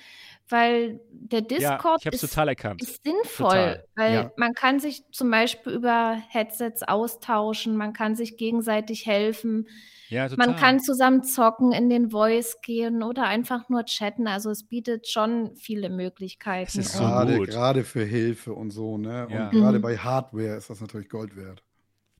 [0.49, 2.81] weil der Discord ja, ist, total erkannt.
[2.83, 3.85] ist sinnvoll, total.
[3.95, 4.31] weil ja.
[4.37, 9.67] man kann sich zum Beispiel über Headsets austauschen, man kann sich gegenseitig helfen.
[10.09, 10.47] Ja, total.
[10.47, 14.27] Man kann zusammen zocken, in den Voice gehen oder einfach nur chatten.
[14.27, 16.67] Also es bietet schon viele Möglichkeiten.
[16.67, 17.49] Es ist so gerade, gut.
[17.49, 19.27] gerade für Hilfe und so, ne?
[19.27, 19.81] Und gerade mhm.
[19.81, 21.63] bei Hardware ist das natürlich Gold wert.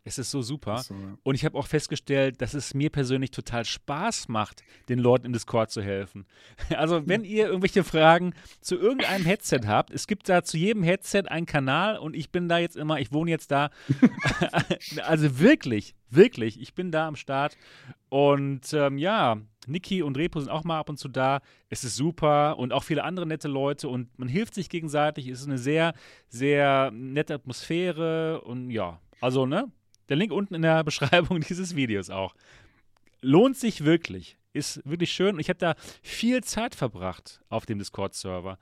[0.08, 0.78] Es ist so super.
[0.78, 1.18] So, ja.
[1.24, 5.34] Und ich habe auch festgestellt, dass es mir persönlich total Spaß macht, den Leuten im
[5.34, 6.26] Discord zu helfen.
[6.76, 11.24] Also, wenn ihr irgendwelche Fragen zu irgendeinem Headset habt, es gibt da zu jedem Headset
[11.28, 13.72] einen Kanal und ich bin da jetzt immer, ich wohne jetzt da.
[15.04, 17.58] also wirklich, wirklich, ich bin da am Start.
[18.10, 21.42] Und ähm, ja, Niki und Repo sind auch mal ab und zu da.
[21.70, 25.28] Es ist super und auch viele andere nette Leute und man hilft sich gegenseitig.
[25.28, 25.94] Es ist eine sehr,
[26.28, 29.72] sehr nette Atmosphäre und ja, also, ne?
[30.10, 32.36] Der Link unten in der Beschreibung dieses Videos auch.
[33.22, 34.38] Lohnt sich wirklich.
[34.54, 35.36] Ist wirklich schön.
[35.36, 38.58] Und ich habe da viel Zeit verbracht auf dem Discord-Server.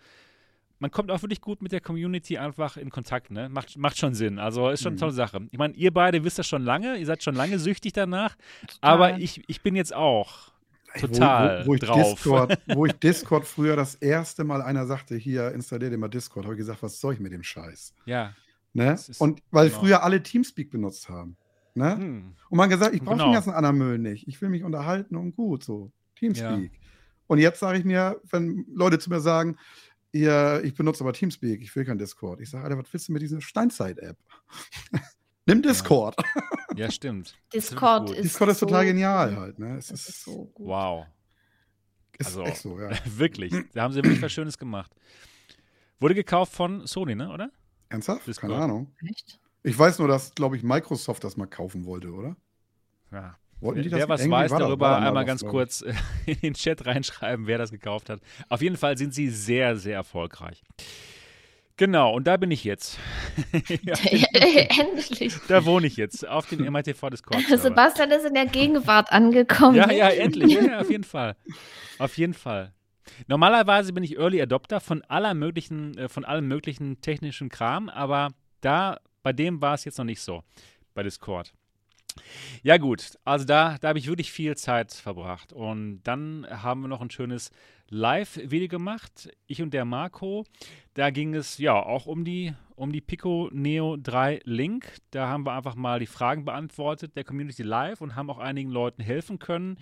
[0.84, 3.48] Man kommt auch wirklich gut mit der Community einfach in Kontakt, ne?
[3.48, 4.38] Macht, macht schon Sinn.
[4.38, 5.00] Also ist schon eine mhm.
[5.00, 5.48] tolle Sache.
[5.50, 8.36] Ich meine, ihr beide wisst das schon lange, ihr seid schon lange süchtig danach,
[8.68, 8.78] total.
[8.82, 10.52] aber ich, ich bin jetzt auch
[11.00, 12.16] total wo, wo, wo drauf.
[12.16, 16.44] Discord, wo ich Discord früher das erste Mal einer sagte, hier installier dir mal Discord,
[16.44, 17.94] habe ich gesagt, was soll ich mit dem Scheiß?
[18.04, 18.34] Ja.
[18.74, 19.00] Ne?
[19.20, 19.80] Und weil genau.
[19.80, 21.38] früher alle Teamspeak benutzt haben.
[21.76, 21.96] Ne?
[21.96, 22.36] Hm.
[22.50, 23.30] Und man gesagt, ich brauche genau.
[23.30, 24.28] den ganzen anderen Müll nicht.
[24.28, 25.94] Ich will mich unterhalten und gut, so.
[26.18, 26.74] Teamspeak.
[26.74, 26.80] Ja.
[27.28, 29.56] Und jetzt sage ich mir, wenn Leute zu mir sagen,
[30.14, 32.40] ja, ich benutze aber Teamspeak, ich will kein Discord.
[32.40, 34.18] Ich sage, Alter, was willst du mit dieser Steinzeit-App?
[35.46, 36.16] Nimm Discord.
[36.76, 37.36] Ja, ja stimmt.
[37.54, 39.60] Discord ist, Discord ist total genial halt.
[39.60, 39.76] Ne?
[39.78, 40.68] Es ist, ist so gut.
[40.68, 41.06] Wow.
[42.18, 42.92] Ist also, echt so, ja.
[43.18, 43.54] wirklich.
[43.74, 44.94] Da haben sie wirklich was Schönes gemacht.
[46.00, 47.52] Wurde gekauft von Sony, ne, oder?
[47.90, 48.28] Ernsthaft?
[48.28, 48.52] Discord.
[48.52, 48.96] Keine Ahnung.
[49.10, 49.40] Echt?
[49.64, 52.36] Ich weiß nur, dass, glaube ich, Microsoft das mal kaufen wollte, oder?
[53.12, 53.38] Ja.
[53.64, 55.84] Wollten die das wer was weiß darüber, da, einmal ganz kurz
[56.26, 58.20] in den Chat reinschreiben, wer das gekauft hat.
[58.50, 60.62] Auf jeden Fall sind sie sehr, sehr erfolgreich.
[61.78, 63.00] Genau, und da bin ich jetzt.
[63.84, 65.34] ja, endlich.
[65.48, 67.42] Da wohne ich jetzt, auf dem MITV Discord.
[67.48, 69.76] Sebastian ist in der Gegenwart angekommen.
[69.76, 70.54] Ja, ja, endlich.
[70.54, 71.36] Ja, auf jeden Fall.
[71.98, 72.74] Auf jeden Fall.
[73.28, 78.30] Normalerweise bin ich Early Adopter von aller möglichen, äh, von allem möglichen technischen Kram, aber
[78.62, 80.44] da, bei dem war es jetzt noch nicht so,
[80.94, 81.54] bei Discord.
[82.62, 85.54] Ja, gut, also da, da habe ich wirklich viel Zeit verbracht.
[85.54, 87.52] Und dann haben wir noch ein schönes
[87.90, 90.46] Live-Video gemacht, ich und der Marco.
[90.94, 94.98] Da ging es ja auch um die, um die Pico Neo 3 Link.
[95.12, 98.72] Da haben wir einfach mal die Fragen beantwortet der Community live und haben auch einigen
[98.72, 99.78] Leuten helfen können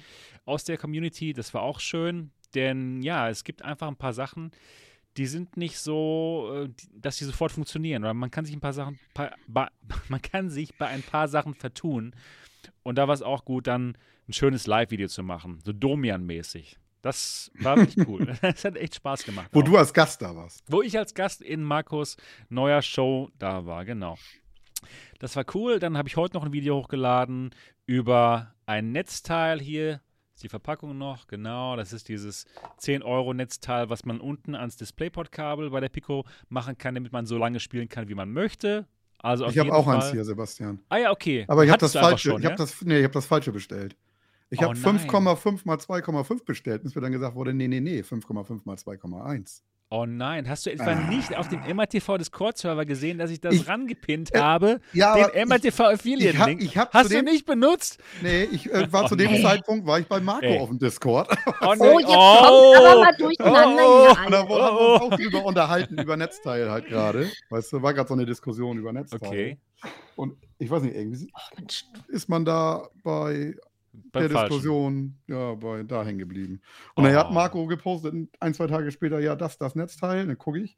[0.46, 1.34] aus der Community.
[1.34, 2.32] Das war auch schön.
[2.54, 4.52] Denn ja, es gibt einfach ein paar Sachen,
[5.17, 8.04] die sind nicht so, äh, dass sie sofort funktionieren.
[8.04, 9.00] Oder man kann sich ein paar Sachen,
[10.10, 12.13] man kann sich bei ein paar Sachen vertun.
[12.84, 13.97] Und da war es auch gut, dann
[14.28, 16.78] ein schönes Live-Video zu machen, so Domian-mäßig.
[17.02, 18.26] Das war wirklich cool.
[18.41, 19.50] das hat echt Spaß gemacht.
[19.52, 19.65] Wo auch.
[19.65, 20.63] du als Gast da warst.
[20.67, 22.17] Wo ich als Gast in Markus
[22.50, 24.17] neuer Show da war, genau.
[25.19, 25.80] Das war cool.
[25.80, 27.54] Dann habe ich heute noch ein Video hochgeladen
[27.86, 30.02] über ein Netzteil hier
[30.43, 31.75] die Verpackung noch, genau.
[31.75, 32.45] Das ist dieses
[32.80, 37.60] 10-Euro-Netzteil, was man unten ans DisplayPort-Kabel bei der Pico machen kann, damit man so lange
[37.60, 38.88] spielen kann, wie man möchte.
[39.19, 39.97] Also ich habe auch Fall.
[39.97, 40.80] eins hier, Sebastian.
[40.89, 41.45] Ah ja, okay.
[41.47, 42.58] Aber ich habe das falsche, schon, ich habe ja?
[42.58, 43.95] das, nee, ich habe das falsche bestellt.
[44.49, 48.01] Ich oh, habe 5,5 mal 2,5 bestellt, bis mir dann gesagt wurde, nee, nee, nee,
[48.01, 49.62] 5,5 mal 2,1.
[49.93, 51.10] Oh nein, hast du etwa ah.
[51.10, 54.80] nicht auf dem MRTV Discord-Server gesehen, dass ich das ich, rangepinnt äh, habe?
[54.93, 56.62] Ja, den MRTV Affiliate-Link.
[56.62, 57.99] Ich hab, ich hast du nicht benutzt?
[58.21, 59.41] Nee, ich äh, war oh, zu dem nee.
[59.41, 60.60] Zeitpunkt, war ich bei Marco Ey.
[60.60, 61.27] auf dem Discord.
[61.45, 65.01] Oh, oh jetzt oh, kommt aber mal durcheinander oh, hier Und da haben wir uns
[65.01, 67.30] auch drüber unterhalten, über Netzteil halt gerade.
[67.49, 69.19] Weißt du, war gerade so eine Diskussion über Netzteil.
[69.21, 69.58] Okay.
[70.15, 71.30] Und ich weiß nicht, irgendwie
[72.08, 73.56] ist man da bei
[73.93, 76.62] der Diskussion, ja, bei da hängen geblieben.
[76.95, 77.08] Und oh.
[77.08, 80.77] er hat Marco gepostet, ein, zwei Tage später, ja, das, das Netzteil, dann gucke ich,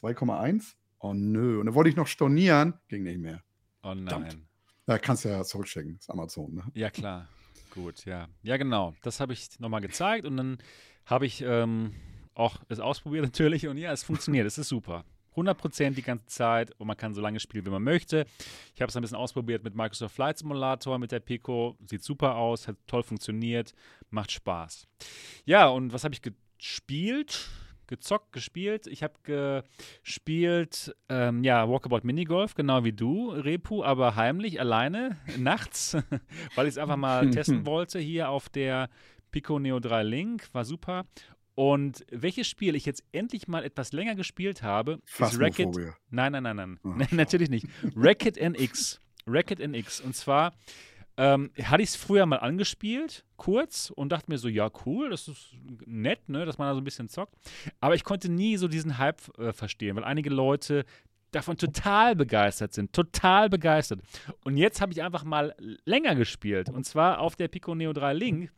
[0.00, 0.74] 2,1.
[0.98, 1.60] Oh nö.
[1.60, 3.42] Und dann wollte ich noch stornieren, ging nicht mehr.
[3.82, 4.08] Oh nein.
[4.08, 4.38] Verdammt.
[4.86, 6.62] Da kannst du ja zurückschicken, das ist Amazon, ne?
[6.74, 7.28] Ja, klar.
[7.74, 8.28] Gut, ja.
[8.42, 8.94] Ja, genau.
[9.02, 10.58] Das habe ich nochmal gezeigt und dann
[11.04, 11.92] habe ich ähm,
[12.34, 14.46] auch es ausprobiert natürlich und ja, es funktioniert.
[14.46, 15.04] es ist super.
[15.36, 18.26] 100% die ganze Zeit und man kann so lange spielen, wie man möchte.
[18.74, 21.76] Ich habe es ein bisschen ausprobiert mit Microsoft Flight Simulator, mit der Pico.
[21.86, 23.74] Sieht super aus, hat toll funktioniert,
[24.10, 24.86] macht Spaß.
[25.44, 27.48] Ja, und was habe ich gespielt?
[27.86, 28.86] gezockt, gespielt.
[28.86, 29.62] Ich habe
[30.02, 35.96] gespielt, ähm, ja, Walkabout Minigolf, genau wie du, Repu, aber heimlich, alleine, nachts,
[36.54, 38.88] weil ich es einfach mal testen wollte hier auf der
[39.30, 40.48] Pico Neo 3 Link.
[40.52, 41.04] War super.
[41.56, 45.74] Und welches Spiel ich jetzt endlich mal etwas länger gespielt habe, ist Racket.
[46.10, 46.80] Nein, nein, nein, nein.
[46.84, 47.66] Oh, natürlich nicht.
[47.96, 49.00] Racket NX.
[49.26, 50.02] Racket NX.
[50.02, 50.52] Und zwar
[51.16, 55.28] ähm, hatte ich es früher mal angespielt, kurz, und dachte mir so, ja, cool, das
[55.28, 55.54] ist
[55.86, 57.34] nett, ne, dass man da so ein bisschen zockt.
[57.80, 60.84] Aber ich konnte nie so diesen Hype äh, verstehen, weil einige Leute
[61.30, 64.00] davon total begeistert sind, total begeistert.
[64.44, 65.54] Und jetzt habe ich einfach mal
[65.86, 68.52] länger gespielt, und zwar auf der Pico Neo 3 Link.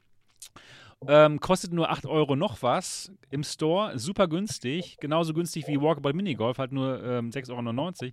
[1.07, 6.13] Ähm, kostet nur 8 Euro noch was im Store, super günstig, genauso günstig wie Walkabout
[6.13, 8.13] Minigolf, halt nur ähm, 6,99 Euro.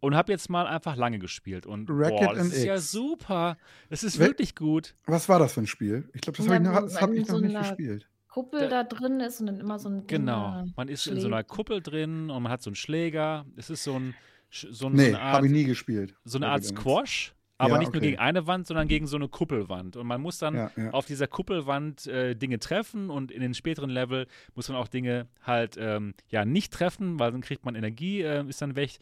[0.00, 1.64] Und habe jetzt mal einfach lange gespielt.
[1.64, 3.56] Und boah, das ist ja super.
[3.88, 4.94] Das ist We wirklich gut.
[5.06, 6.10] Was war das für ein Spiel?
[6.12, 8.06] Ich glaube, das habe ich, noch, hab ich noch so nicht gespielt.
[8.28, 11.16] Kuppel da, da drin ist und dann immer so ein Genau, man ist schlägt.
[11.16, 13.46] in so einer Kuppel drin und man hat so einen Schläger.
[13.56, 14.14] Es ist so ein
[14.50, 16.14] so, nee, so habe ich nie gespielt.
[16.24, 17.96] So eine Art Squash, aber ja, nicht okay.
[17.96, 19.96] nur gegen eine Wand, sondern gegen so eine Kuppelwand.
[19.96, 20.90] Und man muss dann ja, ja.
[20.90, 25.26] auf dieser Kuppelwand äh, Dinge treffen und in den späteren Level muss man auch Dinge
[25.42, 28.98] halt ähm, ja nicht treffen, weil dann kriegt man Energie, äh, ist dann weg.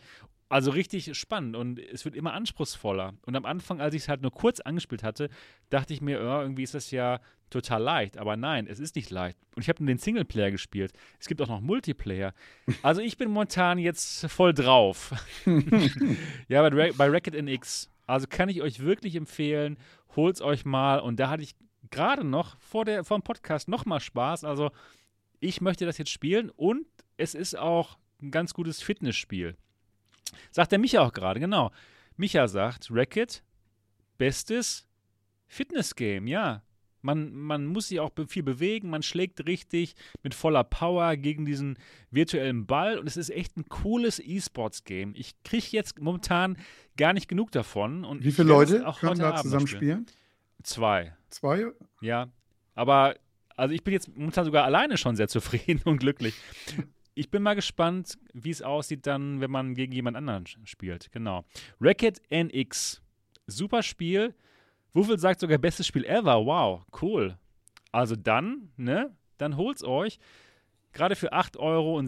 [0.48, 3.14] Also richtig spannend und es wird immer anspruchsvoller.
[3.22, 5.30] Und am Anfang, als ich es halt nur kurz angespielt hatte,
[5.70, 7.18] dachte ich mir, oh, irgendwie ist das ja
[7.50, 8.18] total leicht.
[8.18, 9.38] Aber nein, es ist nicht leicht.
[9.56, 10.92] Und ich habe nur den Singleplayer gespielt.
[11.18, 12.34] Es gibt auch noch Multiplayer.
[12.82, 15.12] Also ich bin momentan jetzt voll drauf.
[16.48, 19.78] ja, bei, bei Racket NX also kann ich euch wirklich empfehlen,
[20.16, 21.00] holt's euch mal.
[21.00, 21.54] Und da hatte ich
[21.90, 24.44] gerade noch vor, der, vor dem Podcast nochmal Spaß.
[24.44, 24.70] Also
[25.40, 26.86] ich möchte das jetzt spielen und
[27.16, 29.56] es ist auch ein ganz gutes Fitnessspiel.
[30.50, 31.70] Sagt der Micha auch gerade, genau.
[32.16, 33.42] Micha sagt, Racket,
[34.18, 34.86] bestes
[35.46, 36.62] Fitnessgame, ja.
[37.04, 41.78] Man, man muss sich auch viel bewegen, man schlägt richtig mit voller Power gegen diesen
[42.10, 45.12] virtuellen Ball und es ist echt ein cooles E-Sports-Game.
[45.14, 46.56] Ich kriege jetzt momentan
[46.96, 48.04] gar nicht genug davon.
[48.04, 50.06] Und Wie viele Leute auch können da zusammen spielen?
[50.62, 51.14] Zwei.
[51.28, 51.66] Zwei?
[52.00, 52.28] Ja.
[52.74, 53.16] Aber
[53.56, 56.34] also ich bin jetzt momentan sogar alleine schon sehr zufrieden und glücklich.
[57.14, 61.12] Ich bin mal gespannt, wie es aussieht dann, wenn man gegen jemand anderen spielt.
[61.12, 61.44] Genau.
[61.80, 63.02] Racket NX.
[63.46, 64.34] Super Spiel.
[64.94, 66.46] Wuffel sagt sogar bestes Spiel ever.
[66.46, 67.36] Wow, cool.
[67.92, 69.14] Also dann, ne?
[69.38, 70.18] Dann holt's euch.
[70.92, 72.00] Gerade für 8,60 Euro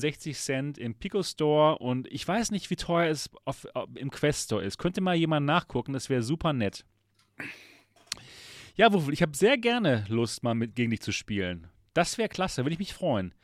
[0.79, 4.65] im Pico Store und ich weiß nicht, wie teuer es auf, auf, im Quest Store
[4.65, 4.79] ist.
[4.79, 6.85] Könnte mal jemand nachgucken, das wäre super nett.
[8.77, 11.67] Ja, Wuffel, ich habe sehr gerne Lust, mal mit, gegen dich zu spielen.
[11.95, 13.35] Das wäre klasse, würde ich mich freuen.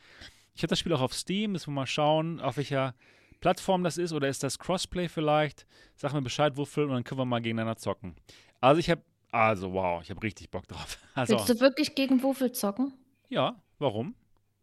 [0.54, 2.94] Ich habe das Spiel auch auf Steam, müssen wir mal schauen, auf welcher
[3.40, 5.66] Plattform das ist oder ist das Crossplay vielleicht?
[5.96, 8.14] Sag mir Bescheid, Wuffel, und dann können wir mal gegeneinander zocken.
[8.60, 9.02] Also ich habe,
[9.32, 10.98] also wow, ich habe richtig Bock drauf.
[11.14, 12.92] Also, Willst du wirklich gegen Wuffel zocken?
[13.28, 14.14] Ja, warum?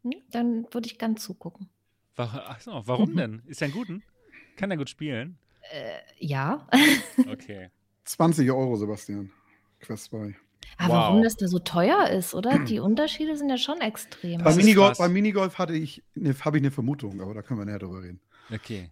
[0.04, 1.70] Hm, dann würde ich gern zugucken.
[2.16, 3.44] Achso, warum denn?
[3.48, 4.04] Ist er ein Guten?
[4.56, 5.38] Kann er gut spielen?
[5.72, 6.68] Äh, ja.
[7.32, 7.70] okay.
[8.06, 9.32] 20 Euro, Sebastian.
[9.80, 10.36] Quest 2.
[10.78, 11.00] Aber wow.
[11.02, 12.60] warum das da so teuer ist, oder?
[12.66, 14.44] Die Unterschiede sind ja schon extrem.
[14.44, 17.66] Bei Minigolf, bei Minigolf hatte ich, ne, habe ich eine Vermutung, aber da können wir
[17.66, 18.20] näher drüber reden.
[18.52, 18.90] Okay.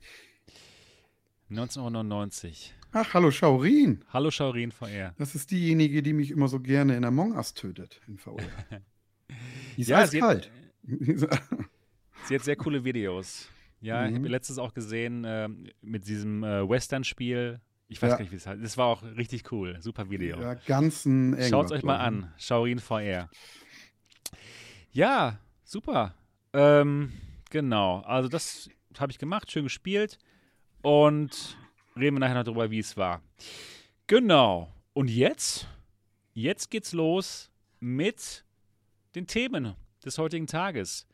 [1.50, 2.74] 1999.
[2.74, 2.77] Euro.
[2.94, 4.04] Ach, hallo Schaurin.
[4.10, 5.14] Hallo Schaurin VR.
[5.18, 8.38] Das ist diejenige, die mich immer so gerne in Among Us tötet in VR.
[9.76, 10.50] Die ist ja, eiskalt.
[10.84, 13.50] Sie hat sehr coole Videos.
[13.82, 14.10] Ja, mhm.
[14.10, 15.50] ich habe letztes auch gesehen äh,
[15.82, 17.60] mit diesem äh, Western-Spiel.
[17.90, 18.16] Ich weiß ja.
[18.16, 18.64] gar nicht, wie es heißt.
[18.64, 19.78] Das war auch richtig cool.
[19.82, 20.40] Super Video.
[20.40, 22.34] Ja, ganzen Schaut es euch mal an.
[22.38, 23.30] Schaurin VR.
[24.92, 26.16] Ja, super.
[26.54, 27.12] Ähm,
[27.50, 28.00] genau.
[28.00, 30.18] Also, das habe ich gemacht, schön gespielt.
[30.82, 31.58] Und
[32.00, 33.22] reden wir nachher noch darüber, wie es war.
[34.08, 34.72] Genau.
[34.94, 35.68] Und jetzt?
[36.34, 38.46] Jetzt geht's los mit
[39.16, 41.08] den Themen des heutigen Tages.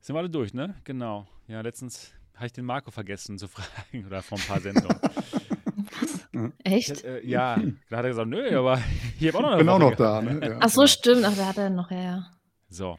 [0.00, 0.74] Sind wir alle durch, ne?
[0.84, 1.26] Genau.
[1.46, 4.98] Ja, letztens habe ich den Marco vergessen zu fragen oder vor ein paar Sendungen.
[6.64, 7.04] Echt?
[7.04, 7.56] Äh, ja,
[7.88, 8.80] da hat er gesagt, nö, aber
[9.20, 10.40] ich habe auch noch eine Bin auch noch da, ne?
[10.46, 10.58] Ja.
[10.60, 11.24] Ach so, stimmt.
[11.24, 12.26] Ach, da hat er noch, ja, ja.
[12.68, 12.98] So.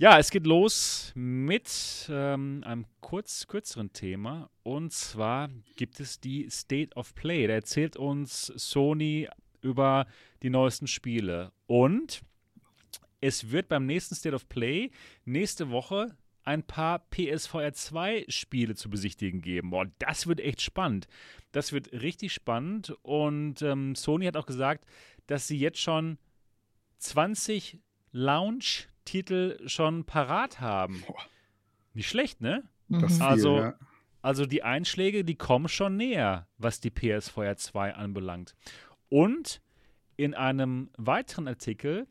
[0.00, 4.48] Ja, es geht los mit ähm, einem kurz, kürzeren Thema.
[4.62, 7.48] Und zwar gibt es die State of Play.
[7.48, 9.28] Da erzählt uns Sony
[9.60, 10.06] über
[10.44, 11.50] die neuesten Spiele.
[11.66, 12.22] Und
[13.20, 14.92] es wird beim nächsten State of Play
[15.24, 19.70] nächste Woche ein paar PSVR 2 Spiele zu besichtigen geben.
[19.70, 21.08] Boah, das wird echt spannend.
[21.50, 22.96] Das wird richtig spannend.
[23.02, 24.84] Und ähm, Sony hat auch gesagt,
[25.26, 26.18] dass sie jetzt schon
[26.98, 27.80] 20
[29.08, 31.02] Launch-Titel schon parat haben.
[31.06, 31.16] Boah.
[31.94, 32.64] Nicht schlecht, ne?
[32.88, 33.74] Das also, viel, ja.
[34.22, 38.54] also die Einschläge, die kommen schon näher, was die PSVR 2 anbelangt.
[39.08, 39.60] Und
[40.16, 42.06] in einem weiteren Artikel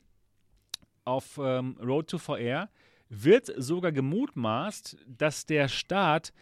[1.05, 2.69] auf ähm, Road to VR
[3.09, 6.33] wird sogar gemutmaßt, dass der Start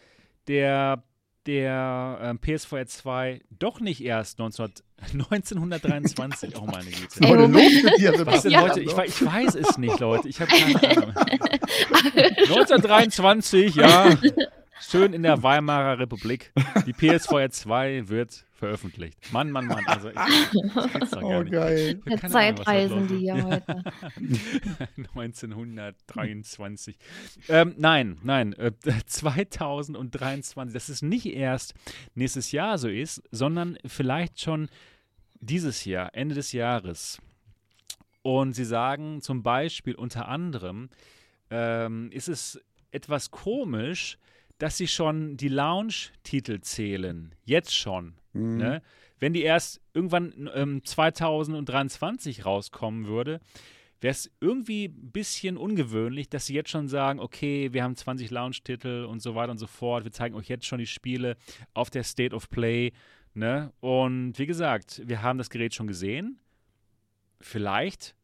[0.48, 1.04] der,
[1.46, 4.72] der ähm, PSVR 2 doch nicht erst 19,
[5.12, 7.20] 1923, oh meine Güte.
[7.20, 8.80] Ey, Was denn heute?
[8.80, 10.28] Ich, ich, weiß es nicht, Leute.
[10.28, 11.14] Ich habe keine Ahnung.
[12.16, 14.16] 1923, ja.
[14.80, 16.52] Schön in der Weimarer Republik.
[16.86, 19.32] Die PSVR 2 wird veröffentlicht.
[19.32, 19.84] Mann, Mann, Mann.
[19.86, 21.94] Also ich, ich oh, geil.
[22.06, 23.84] Der Zeitreisen, die hier heute.
[25.14, 26.96] 1923.
[27.48, 28.52] Ähm, nein, nein.
[28.54, 28.72] Äh,
[29.06, 30.74] 2023.
[30.74, 31.74] Dass es nicht erst
[32.14, 34.68] nächstes Jahr so ist, sondern vielleicht schon
[35.40, 37.20] dieses Jahr, Ende des Jahres.
[38.22, 40.90] Und sie sagen zum Beispiel unter anderem,
[41.50, 42.60] ähm, ist es
[42.90, 44.18] etwas komisch,
[44.58, 47.34] dass sie schon die Lounge-Titel zählen.
[47.44, 48.14] Jetzt schon.
[48.32, 48.56] Mhm.
[48.56, 48.82] Ne?
[49.18, 53.40] Wenn die erst irgendwann ähm, 2023 rauskommen würde,
[54.00, 58.30] wäre es irgendwie ein bisschen ungewöhnlich, dass sie jetzt schon sagen, okay, wir haben 20
[58.30, 60.04] Lounge-Titel und so weiter und so fort.
[60.04, 61.36] Wir zeigen euch jetzt schon die Spiele
[61.72, 62.92] auf der State of Play.
[63.34, 63.72] Ne?
[63.80, 66.38] Und wie gesagt, wir haben das Gerät schon gesehen.
[67.40, 68.14] Vielleicht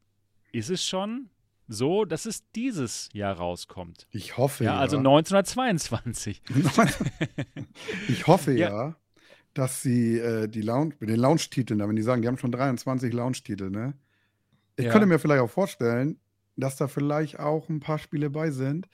[0.53, 1.31] ist es schon
[1.73, 4.07] so, dass es dieses Jahr rauskommt.
[4.11, 4.79] Ich hoffe ja.
[4.79, 6.43] Also 1922.
[8.09, 8.97] ich hoffe ja, ja
[9.55, 13.71] dass sie äh, die Lounge, den Launch-Titeln, wenn die sagen, die haben schon 23 Launch-Titel,
[13.71, 13.95] ne?
[14.77, 14.93] Ich ja.
[14.93, 16.19] könnte mir vielleicht auch vorstellen,
[16.57, 18.89] dass da vielleicht auch ein paar Spiele bei sind,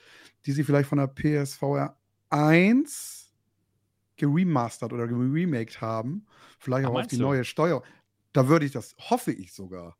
[0.45, 1.97] die sie vielleicht von der PSVR
[2.29, 3.33] 1
[4.17, 6.25] geremastert oder geremaked haben.
[6.59, 7.23] Vielleicht auch Ach, auf die du?
[7.23, 7.81] neue Steuer.
[8.33, 9.97] Da würde ich das, hoffe ich sogar.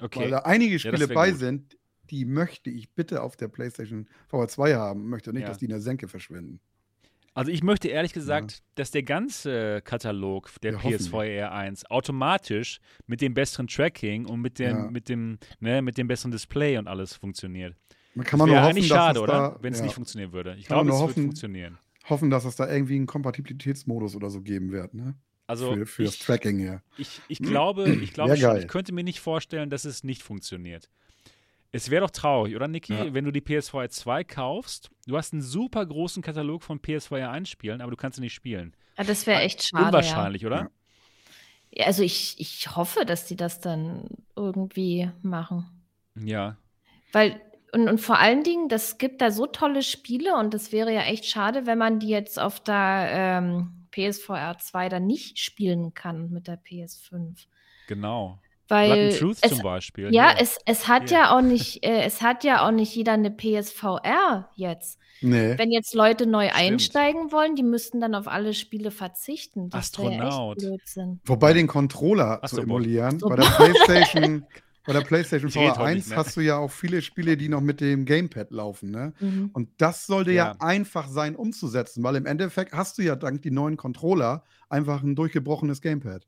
[0.00, 0.20] Okay.
[0.20, 1.40] Weil da einige Spiele ja, bei gut.
[1.40, 1.78] sind,
[2.10, 5.08] die möchte ich bitte auf der PlayStation VR 2 haben.
[5.08, 5.48] Möchte nicht, ja.
[5.48, 6.60] dass die in der Senke verschwinden.
[7.36, 8.58] Also ich möchte ehrlich gesagt, ja.
[8.76, 14.76] dass der ganze Katalog der PSVR 1 automatisch mit dem besseren Tracking und mit dem,
[14.76, 14.90] ja.
[14.90, 17.74] mit dem, ne, mit dem besseren Display und alles funktioniert.
[18.14, 19.58] Man kann man nur hoffen, schade, oder?
[19.60, 20.54] Wenn es nicht funktionieren würde.
[20.56, 21.78] Ich glaube, es hoffen, wird funktionieren.
[22.08, 25.14] Hoffen, dass es da irgendwie einen Kompatibilitätsmodus oder so geben wird, ne?
[25.46, 26.82] Also für, für das Tracking hier.
[26.96, 30.88] Ich, ich glaube, ich glaube schon, ich könnte mir nicht vorstellen, dass es nicht funktioniert.
[31.72, 33.12] Es wäre doch traurig, oder Niki, ja.
[33.12, 37.48] wenn du die PSVR 2 kaufst, du hast einen super großen Katalog von PSVR 1
[37.48, 38.76] Spielen, aber du kannst sie nicht spielen.
[38.96, 39.86] Ja, das wäre echt schade.
[39.86, 40.48] Unwahrscheinlich, ja.
[40.48, 40.70] oder?
[41.72, 45.66] Ja, also ich, ich hoffe, dass die das dann irgendwie machen.
[46.14, 46.56] Ja.
[47.10, 47.40] Weil,
[47.72, 51.02] und, und vor allen Dingen, das gibt da so tolle Spiele und das wäre ja
[51.02, 56.30] echt schade, wenn man die jetzt auf der ähm, PSVR 2 dann nicht spielen kann
[56.30, 57.46] mit der PS5.
[57.86, 58.38] Genau.
[58.68, 60.12] Weil Truth es, zum Beispiel.
[60.14, 60.36] Ja, ja.
[60.38, 61.18] Es, es hat ja.
[61.18, 64.98] ja auch nicht, äh, es hat ja auch nicht jeder eine PSVR jetzt.
[65.20, 65.56] Nee.
[65.58, 66.60] Wenn jetzt Leute neu Stimmt.
[66.60, 69.70] einsteigen wollen, die müssten dann auf alle Spiele verzichten.
[69.70, 70.62] Das Astronaut.
[70.62, 71.20] Ja Blödsinn.
[71.24, 74.46] Wobei den Controller Ach, zu emulieren, bei der PlayStation,
[74.84, 78.04] bei der PlayStation VR 1 hast du ja auch viele Spiele, die noch mit dem
[78.04, 79.12] Gamepad laufen, ne?
[79.20, 79.50] Mhm.
[79.52, 80.52] Und das sollte ja.
[80.52, 85.02] ja einfach sein umzusetzen, weil im Endeffekt hast du ja dank die neuen Controller einfach
[85.02, 86.26] ein durchgebrochenes Gamepad.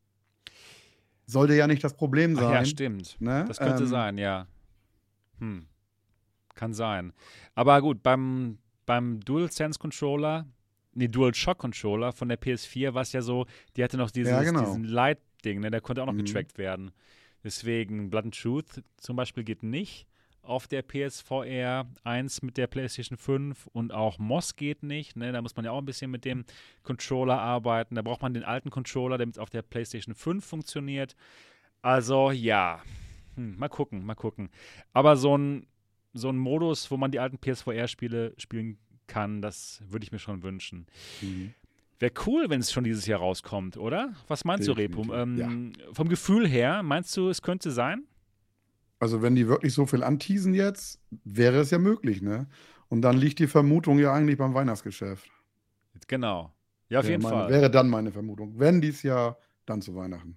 [1.27, 2.45] Sollte ja nicht das Problem sein.
[2.47, 3.17] Ach ja, stimmt.
[3.21, 3.45] Ne?
[3.47, 4.47] Das könnte ähm, sein, ja.
[5.41, 5.67] Hm.
[6.55, 7.13] Kann sein.
[7.55, 10.47] Aber gut, beim, beim DualSense Controller,
[10.95, 14.43] nee, DualShock Controller von der PS4 war es ja so, die hatte noch dieses, ja,
[14.43, 14.65] genau.
[14.65, 15.71] diesen Light-Ding, ne?
[15.71, 16.25] der konnte auch noch mhm.
[16.25, 16.93] getrackt werden.
[17.47, 20.09] Deswegen Blood and Truth zum Beispiel geht nicht
[20.43, 25.15] auf der PSVR 1 mit der PlayStation 5 und auch Moss geht nicht.
[25.15, 25.31] Ne?
[25.31, 26.45] Da muss man ja auch ein bisschen mit dem
[26.83, 27.95] Controller arbeiten.
[27.95, 31.15] Da braucht man den alten Controller, damit es auf der PlayStation 5 funktioniert.
[31.83, 32.83] Also ja,
[33.37, 34.51] hm, mal gucken, mal gucken.
[34.93, 35.69] Aber so ein,
[36.15, 40.43] so ein Modus, wo man die alten PSVR-Spiele spielen kann, das würde ich mir schon
[40.43, 40.89] wünschen.
[41.23, 41.55] Mhm.
[41.99, 44.13] Wäre cool, wenn es schon dieses Jahr rauskommt, oder?
[44.29, 45.15] Was meinst Definitiv, du, Repo?
[45.15, 45.93] Ähm, ja.
[45.95, 48.05] Vom Gefühl her, meinst du, es könnte sein?
[48.99, 52.47] Also, wenn die wirklich so viel anteasen jetzt, wäre es ja möglich, ne?
[52.89, 55.31] Und dann liegt die Vermutung ja eigentlich beim Weihnachtsgeschäft.
[56.07, 56.53] Genau.
[56.89, 57.51] Ja, auf wäre jeden meine, Fall.
[57.51, 58.59] Wäre dann meine Vermutung.
[58.59, 60.37] Wenn dies Jahr, dann zu Weihnachten.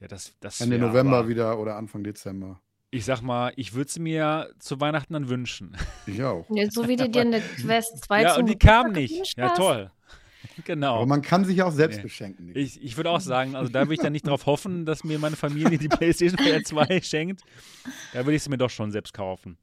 [0.00, 2.60] Ja, das, das Ende November wieder oder Anfang Dezember.
[2.90, 5.76] Ich sag mal, ich würde es mir zu Weihnachten dann wünschen.
[6.06, 6.46] Ich auch.
[6.50, 9.36] Ja, so wie du dir eine Quest 2 Ja, und die kam nicht.
[9.36, 9.90] Ja, toll.
[10.64, 10.96] Genau.
[10.96, 12.02] Aber man kann sich ja auch selbst nee.
[12.02, 12.52] beschenken.
[12.54, 15.18] Ich, ich würde auch sagen, also da würde ich dann nicht darauf hoffen, dass mir
[15.18, 17.42] meine Familie die PlayStation 4 2 schenkt.
[18.12, 19.58] Da würde ich sie mir doch schon selbst kaufen.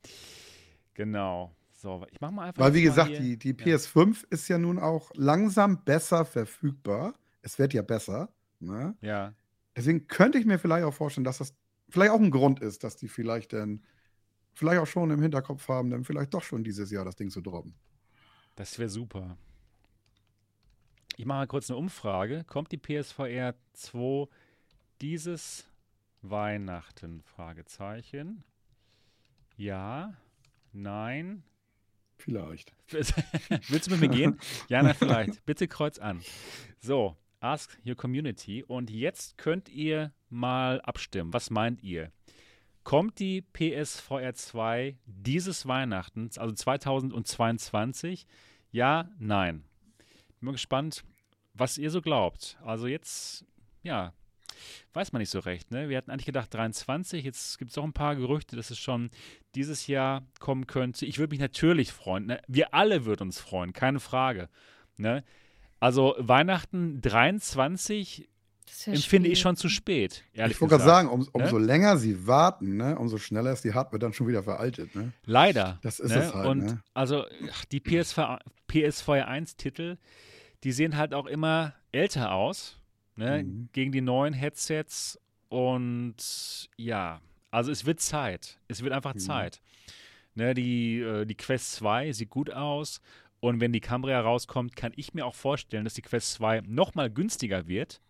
[0.93, 1.55] Genau.
[1.71, 2.63] So, ich mach mal einfach.
[2.63, 4.27] Weil, wie gesagt, die, die PS5 ja.
[4.29, 7.13] ist ja nun auch langsam besser verfügbar.
[7.41, 8.29] Es wird ja besser.
[8.59, 8.95] Ne?
[9.01, 9.33] Ja.
[9.75, 11.53] Deswegen könnte ich mir vielleicht auch vorstellen, dass das
[11.89, 13.83] vielleicht auch ein Grund ist, dass die vielleicht dann
[14.53, 17.41] vielleicht auch schon im Hinterkopf haben, dann vielleicht doch schon dieses Jahr das Ding zu
[17.41, 17.75] droppen.
[18.55, 19.37] Das wäre super.
[21.15, 22.43] Ich mache mal kurz eine Umfrage.
[22.45, 24.27] Kommt die PSVR 2
[24.99, 25.69] dieses
[26.23, 27.21] Weihnachten?
[27.21, 28.43] Fragezeichen.
[29.55, 30.15] Ja,
[30.71, 31.43] nein.
[32.17, 32.73] Vielleicht.
[32.89, 34.39] Willst du mit mir gehen?
[34.69, 35.45] Ja, na, vielleicht.
[35.45, 36.21] Bitte kreuz an.
[36.79, 38.63] So, ask your community.
[38.63, 41.31] Und jetzt könnt ihr mal abstimmen.
[41.31, 42.11] Was meint ihr?
[42.83, 48.25] Kommt die PSVR 2 dieses Weihnachten, also 2022?
[48.71, 49.63] Ja, nein.
[50.43, 51.05] Bin mal gespannt,
[51.53, 52.57] was ihr so glaubt.
[52.65, 53.45] Also jetzt,
[53.81, 54.11] ja,
[54.91, 55.71] weiß man nicht so recht.
[55.71, 55.87] Ne?
[55.87, 59.09] Wir hatten eigentlich gedacht 23, jetzt gibt es auch ein paar Gerüchte, dass es schon
[59.55, 61.05] dieses Jahr kommen könnte.
[61.05, 62.25] Ich würde mich natürlich freuen.
[62.25, 62.41] Ne?
[62.49, 64.49] Wir alle würden uns freuen, keine Frage.
[64.97, 65.23] Ne?
[65.79, 68.27] Also Weihnachten 23
[68.87, 70.25] empfinde ich schon zu spät.
[70.33, 71.65] ich wollte gerade sagen, um, umso ne?
[71.65, 74.93] länger sie warten, ne, umso schneller ist die Hardware dann schon wieder veraltet.
[74.93, 75.13] Ne?
[75.23, 75.79] Leider.
[75.83, 76.21] Das ist ne?
[76.21, 76.47] es halt.
[76.47, 76.83] Und ne?
[76.93, 77.23] also
[77.71, 78.17] die PSV,
[78.67, 79.97] PSVR 1-Titel,
[80.63, 82.79] die sehen halt auch immer älter aus,
[83.15, 83.69] ne, mhm.
[83.73, 85.19] gegen die neuen Headsets.
[85.49, 88.59] Und ja, also es wird Zeit.
[88.67, 89.19] Es wird einfach mhm.
[89.19, 89.61] Zeit.
[90.35, 93.01] Ne, die, äh, die Quest 2 sieht gut aus.
[93.39, 97.11] Und wenn die Cambria rauskommt, kann ich mir auch vorstellen, dass die Quest 2 nochmal
[97.11, 98.01] günstiger wird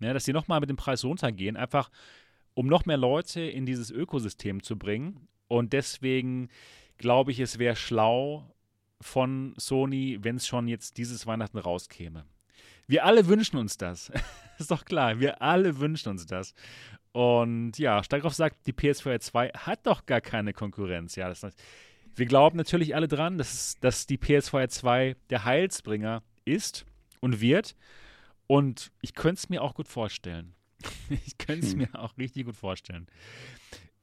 [0.00, 1.90] Ne, dass sie nochmal mit dem Preis runtergehen, einfach
[2.54, 5.26] um noch mehr Leute in dieses Ökosystem zu bringen.
[5.48, 6.50] Und deswegen
[6.98, 8.54] glaube ich, es wäre schlau
[9.00, 12.24] von Sony, wenn es schon jetzt dieses Weihnachten rauskäme.
[12.86, 14.10] Wir alle wünschen uns das.
[14.58, 16.54] ist doch klar, wir alle wünschen uns das.
[17.12, 21.16] Und ja, Steigroff sagt, die PS4 2 hat doch gar keine Konkurrenz.
[21.16, 21.46] Ja, das,
[22.14, 26.84] wir glauben natürlich alle dran, dass, dass die PS4 2 der Heilsbringer ist
[27.20, 27.76] und wird.
[28.46, 30.54] Und ich könnte es mir auch gut vorstellen.
[31.26, 31.78] ich könnte es hm.
[31.78, 33.06] mir auch richtig gut vorstellen.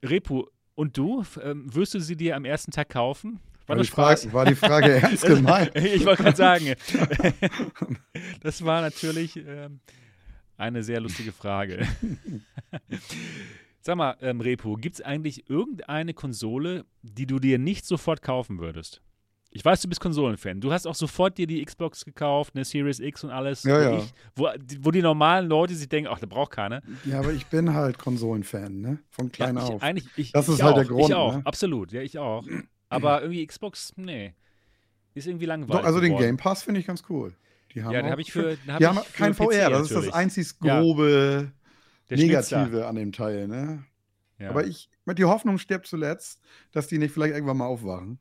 [0.03, 3.39] Repu, und du, ähm, wirst du sie dir am ersten Tag kaufen?
[3.67, 5.71] War, war, die, Frage, war die Frage ernst gemeint?
[5.75, 6.75] ich wollte gerade sagen,
[8.41, 9.79] das war natürlich ähm,
[10.55, 11.87] eine sehr lustige Frage.
[13.81, 18.59] Sag mal, ähm, Repu, gibt es eigentlich irgendeine Konsole, die du dir nicht sofort kaufen
[18.59, 19.01] würdest?
[19.49, 20.59] Ich weiß, du bist Konsolenfan.
[20.59, 23.63] Du hast auch sofort dir die Xbox gekauft, eine Series X und alles.
[23.63, 23.97] Ja, wo, ja.
[23.97, 24.49] Ich, wo,
[24.81, 26.81] wo, die normalen Leute sich denken, ach, da braucht keiner.
[27.05, 28.99] Ja, aber ich bin halt Konsolenfan, ne?
[29.11, 29.81] Von klein ja, ich, auf.
[29.81, 31.09] Eigentlich, ich, das ist halt auch, der Grund.
[31.09, 31.41] Ich auch, ne?
[31.45, 31.93] absolut.
[31.93, 32.45] Ja, ich auch.
[32.89, 34.33] Aber irgendwie Xbox, nee.
[35.13, 35.81] Ist irgendwie langweilig.
[35.81, 36.21] Doch, also geworden.
[36.21, 37.33] den Game Pass finde ich ganz cool.
[37.73, 38.57] Die haben ja, den habe ich für.
[38.67, 39.91] Hab die haben kein VR, PC, das natürlich.
[39.91, 41.51] ist das einzig grobe
[42.09, 43.83] Negative an dem Teil, ne?
[44.37, 44.49] Ja.
[44.49, 48.19] Aber ich, die Hoffnung stirbt zuletzt, dass die nicht vielleicht irgendwann mal aufwachen.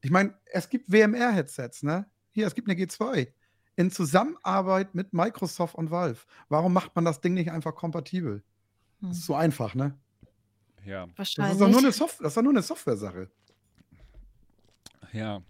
[0.00, 2.06] Ich meine, es gibt WMR-Headsets, ne?
[2.30, 3.28] Hier, es gibt eine G2
[3.76, 6.20] in Zusammenarbeit mit Microsoft und Valve.
[6.48, 8.42] Warum macht man das Ding nicht einfach kompatibel?
[9.00, 9.08] Hm.
[9.08, 9.94] Das ist so einfach, ne?
[10.84, 11.06] Ja.
[11.16, 11.36] Wahrscheinlich.
[11.36, 13.30] Das ist doch nur eine, Sof das ist nur eine Software-Sache.
[15.12, 15.42] Ja.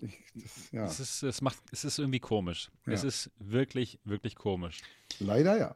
[0.00, 0.84] Ich, das, ja.
[0.84, 2.70] Es, ist, es, macht, es ist irgendwie komisch.
[2.86, 2.92] Ja.
[2.92, 4.82] Es ist wirklich, wirklich komisch.
[5.18, 5.74] Leider ja.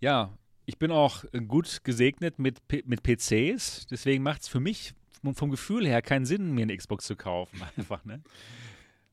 [0.00, 0.36] Ja,
[0.66, 3.86] ich bin auch gut gesegnet mit, mit PCs.
[3.90, 4.94] Deswegen macht es für mich
[5.34, 7.60] vom Gefühl her keinen Sinn, mir eine Xbox zu kaufen.
[7.76, 8.22] Einfach, ne?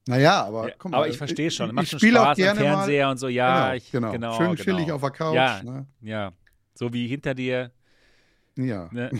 [0.07, 1.73] Naja, aber ja, mal, Aber ich verstehe schon.
[1.75, 3.27] Macht ich, schon Spaß am Fernseher mal, und so.
[3.27, 4.11] Ja, genau, ich, genau.
[4.11, 4.63] genau Schön genau.
[4.63, 5.35] chillig auf der Couch.
[5.35, 5.87] Ja, ne?
[6.01, 6.33] ja.
[6.73, 7.71] So wie hinter dir.
[8.57, 8.89] Ja.
[8.91, 9.11] Ne?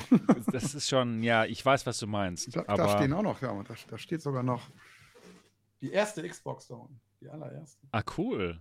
[0.51, 2.55] Das ist schon, ja, ich weiß, was du meinst.
[2.55, 4.69] Da, aber da stehen auch noch, ja, da, da steht sogar noch
[5.81, 6.99] die erste Xbox da unten.
[7.21, 7.87] Die allererste.
[7.91, 8.59] Ah, cool.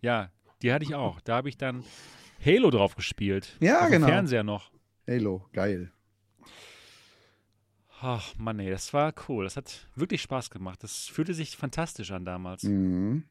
[0.00, 0.30] Ja,
[0.62, 1.20] die hatte ich auch.
[1.20, 1.84] Da habe ich dann
[2.44, 3.56] Halo drauf gespielt.
[3.60, 4.06] Ja, auf genau.
[4.06, 4.70] Dem Fernseher noch.
[5.08, 5.90] Halo, geil.
[8.00, 9.44] Ach Mann, ey, das war cool.
[9.44, 10.82] Das hat wirklich Spaß gemacht.
[10.82, 12.62] Das fühlte sich fantastisch an damals.
[12.62, 13.24] Mhm.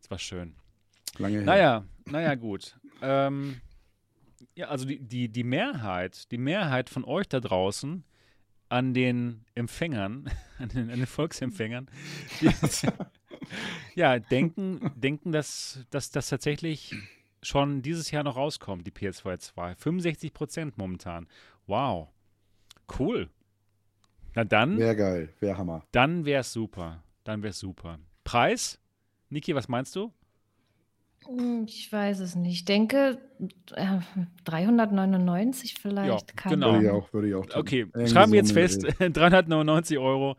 [0.00, 0.56] Das war schön.
[1.18, 1.44] Lange her.
[1.44, 2.78] Naja, naja, gut.
[3.02, 3.60] ähm,
[4.54, 8.04] ja, also die, die, die Mehrheit, die Mehrheit von euch da draußen
[8.68, 11.88] an den Empfängern, an den, an den Volksempfängern,
[12.40, 12.50] die,
[13.94, 16.94] ja, denken, denken, dass, dass das tatsächlich
[17.42, 19.74] schon dieses Jahr noch rauskommt, die PS2 2.
[19.74, 21.26] 65 Prozent momentan.
[21.66, 22.08] Wow.
[22.98, 23.30] Cool.
[24.34, 24.78] Na dann.
[24.78, 25.84] Wäre geil, wäre Hammer.
[25.92, 27.02] Dann wäre es super.
[27.24, 27.98] Dann wäre es super.
[28.24, 28.80] Preis?
[29.28, 30.12] Niki, was meinst du?
[31.36, 32.52] Hm, ich weiß es nicht.
[32.52, 33.18] Ich denke,
[33.74, 33.98] äh,
[34.44, 36.34] 399 vielleicht.
[36.44, 36.72] Ja, genau.
[36.72, 37.60] Würde ich auch, würde ich auch tun.
[37.60, 40.36] Okay, Irgendwie schreiben wir jetzt fest, 399 Euro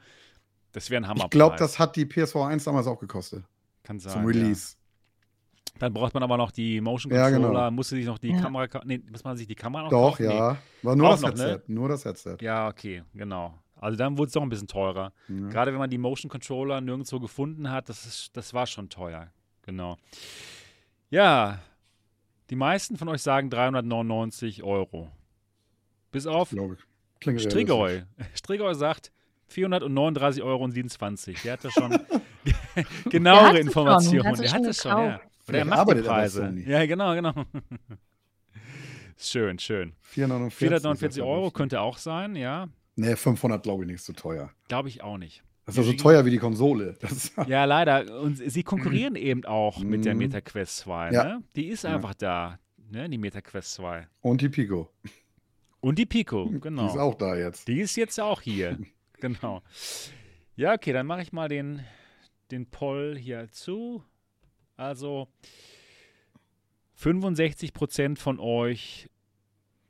[0.72, 1.26] Das wäre ein Hammer.
[1.26, 3.44] Ich glaube, das hat die PSV 1 damals auch gekostet.
[3.84, 4.14] Kann sein.
[4.14, 4.76] Zum Release.
[4.76, 5.80] Ja.
[5.80, 7.72] Dann braucht man aber noch die Motion Controller, ja, genau.
[7.72, 8.42] musste sich noch die ja.
[8.42, 10.26] Kamera, nee, muss man sich die Kamera noch Doch, kaufen?
[10.26, 10.58] ja.
[10.84, 11.62] War nur das noch, Headset, ne?
[11.68, 12.38] nur das Headset.
[12.42, 13.58] Ja, okay, genau.
[13.78, 15.12] Also dann wurde es doch ein bisschen teurer.
[15.28, 15.48] Ja.
[15.48, 19.32] Gerade wenn man die Motion Controller nirgendwo gefunden hat, das, ist, das war schon teuer.
[19.64, 19.98] Genau.
[21.12, 21.60] Ja,
[22.50, 25.12] die meisten von euch sagen 399 Euro.
[26.12, 26.54] Bis auf
[27.20, 28.04] Strigoi.
[28.34, 29.12] Strigoi sagt
[29.52, 30.68] 439,27 Euro.
[31.44, 31.92] Der hat da schon
[33.10, 34.36] genauere Informationen.
[34.36, 35.22] Der hat es schon, ja.
[35.50, 36.54] Oder er macht die Preise.
[36.66, 37.34] Ja, genau, genau.
[39.18, 39.94] schön, schön.
[40.02, 42.70] 449, 449 Euro könnte auch sein, ja.
[42.96, 44.52] Nee, 500 glaube ich nicht, so teuer.
[44.70, 45.44] Glaube ich auch nicht.
[45.66, 46.98] Das ist ja so teuer wie die Konsole.
[47.48, 48.20] ja, leider.
[48.22, 50.22] Und sie konkurrieren eben auch mit der mhm.
[50.22, 51.12] MetaQuest 2.
[51.12, 51.24] Ja.
[51.24, 51.44] Ne?
[51.56, 52.60] Die ist einfach da,
[52.90, 53.08] ne?
[53.10, 54.08] die MetaQuest 2.
[54.22, 54.92] Und die Pico.
[55.80, 56.84] Und die Pico, genau.
[56.84, 57.68] Die ist auch da jetzt.
[57.68, 58.78] Die ist jetzt auch hier.
[59.20, 59.62] genau.
[60.56, 61.84] Ja, okay, dann mache ich mal den,
[62.52, 64.04] den Poll hier zu.
[64.78, 65.28] Also
[67.00, 69.10] 65% von euch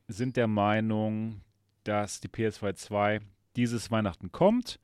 [0.07, 1.41] sind der Meinung,
[1.83, 3.19] dass die PS2 2
[3.55, 4.79] dieses Weihnachten kommt.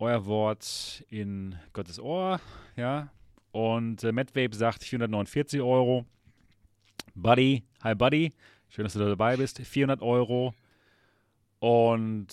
[0.00, 2.40] Euer Wort in Gottes Ohr,
[2.76, 3.10] ja.
[3.50, 6.06] Und äh, MadVape sagt 449 Euro.
[7.16, 8.32] Buddy, hi Buddy,
[8.68, 9.58] schön, dass du dabei bist.
[9.58, 10.54] 400 Euro
[11.58, 12.28] und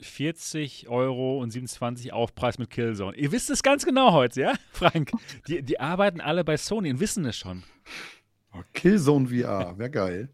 [0.00, 3.14] 40 Euro und 27 Aufpreis mit Killzone.
[3.14, 5.12] Ihr wisst es ganz genau heute, ja, Frank?
[5.46, 7.62] Die, die arbeiten alle bei Sony und wissen es schon.
[8.54, 10.28] Oh, Killzone VR, wäre geil.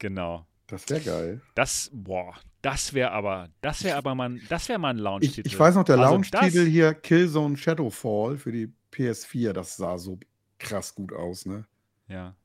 [0.00, 0.47] Genau.
[0.68, 1.40] Das wäre geil.
[1.54, 5.40] Das, boah, das wäre aber, das wäre aber mal, das wäre mal ein Launch-Titel.
[5.40, 9.96] Ich, ich, weiß noch, der also Launch-Titel hier, Killzone Shadowfall für die PS4, das sah
[9.96, 10.18] so
[10.58, 11.66] krass gut aus, ne?
[12.06, 12.36] Ja.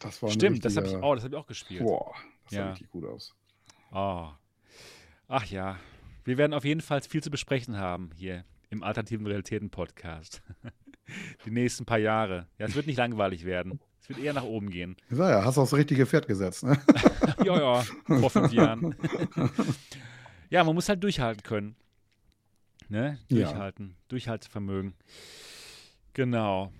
[0.00, 1.82] Das war Stimmt, das habe ich, oh, hab ich auch gespielt.
[1.82, 2.64] Boah, das ja.
[2.64, 3.34] sah richtig gut aus.
[3.92, 4.28] Oh.
[5.28, 5.78] Ach ja.
[6.24, 10.42] Wir werden auf jeden Fall viel zu besprechen haben hier im Alternativen Realitäten Podcast.
[11.44, 12.46] Die nächsten paar Jahre.
[12.58, 13.80] Ja, es wird nicht langweilig werden.
[14.00, 14.96] Es wird eher nach oben gehen.
[15.10, 16.78] Ja, ja, hast du aufs richtige Pferd gesetzt, ne?
[17.44, 17.82] ja, ja,
[18.20, 18.94] vor fünf Jahren.
[20.50, 21.76] ja, man muss halt durchhalten können.
[22.88, 23.18] Ne?
[23.28, 23.88] Durchhalten.
[23.88, 23.94] Ja.
[24.08, 24.94] Durchhaltevermögen.
[26.14, 26.72] Genau.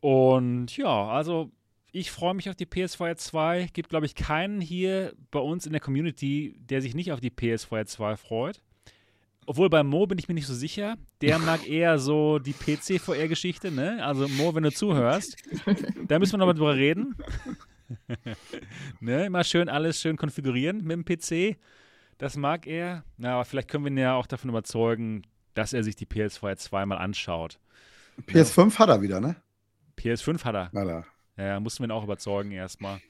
[0.00, 1.50] Und ja, also
[1.92, 3.68] ich freue mich auf die PS4 2.
[3.72, 7.30] Gibt, glaube ich, keinen hier bei uns in der Community, der sich nicht auf die
[7.30, 8.62] PS4 2 freut.
[9.46, 10.96] Obwohl bei Mo bin ich mir nicht so sicher.
[11.20, 14.04] Der mag eher so die PC-VR-Geschichte, ne?
[14.04, 15.36] Also Mo, wenn du zuhörst,
[16.06, 17.14] da müssen wir nochmal drüber reden.
[19.00, 19.26] ne?
[19.26, 21.58] Immer schön alles schön konfigurieren mit dem PC.
[22.18, 23.04] Das mag er.
[23.16, 25.22] Na, aber vielleicht können wir ihn ja auch davon überzeugen,
[25.54, 27.58] dass er sich die PS4 2 mal anschaut.
[28.26, 28.78] PS5 ja.
[28.78, 29.36] hat er wieder, ne?
[29.98, 30.72] PS5 hat er.
[30.72, 31.04] Hat er.
[31.36, 33.00] Ja, mussten wir ihn auch überzeugen erstmal.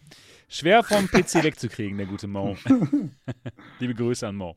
[0.48, 2.56] Schwer vom PC wegzukriegen, der gute Mo.
[3.80, 4.56] Liebe Grüße an Mo.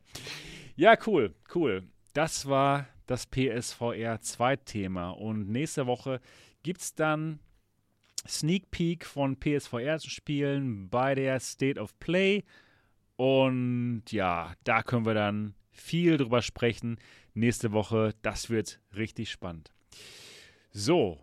[0.78, 1.82] Ja, cool, cool.
[2.12, 5.10] Das war das PSVR 2 Thema.
[5.10, 6.20] Und nächste Woche
[6.62, 7.40] gibt es dann
[8.28, 12.44] Sneak Peek von PSVR zu spielen bei der State of Play.
[13.16, 16.98] Und ja, da können wir dann viel drüber sprechen.
[17.34, 19.72] Nächste Woche, das wird richtig spannend.
[20.70, 21.18] So,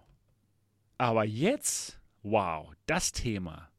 [0.98, 1.98] aber jetzt
[2.28, 3.70] Wow, das Thema.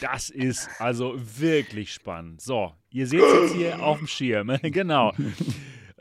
[0.00, 2.40] Das ist also wirklich spannend.
[2.40, 4.56] So, ihr seht es jetzt hier auf dem Schirm.
[4.62, 5.12] genau.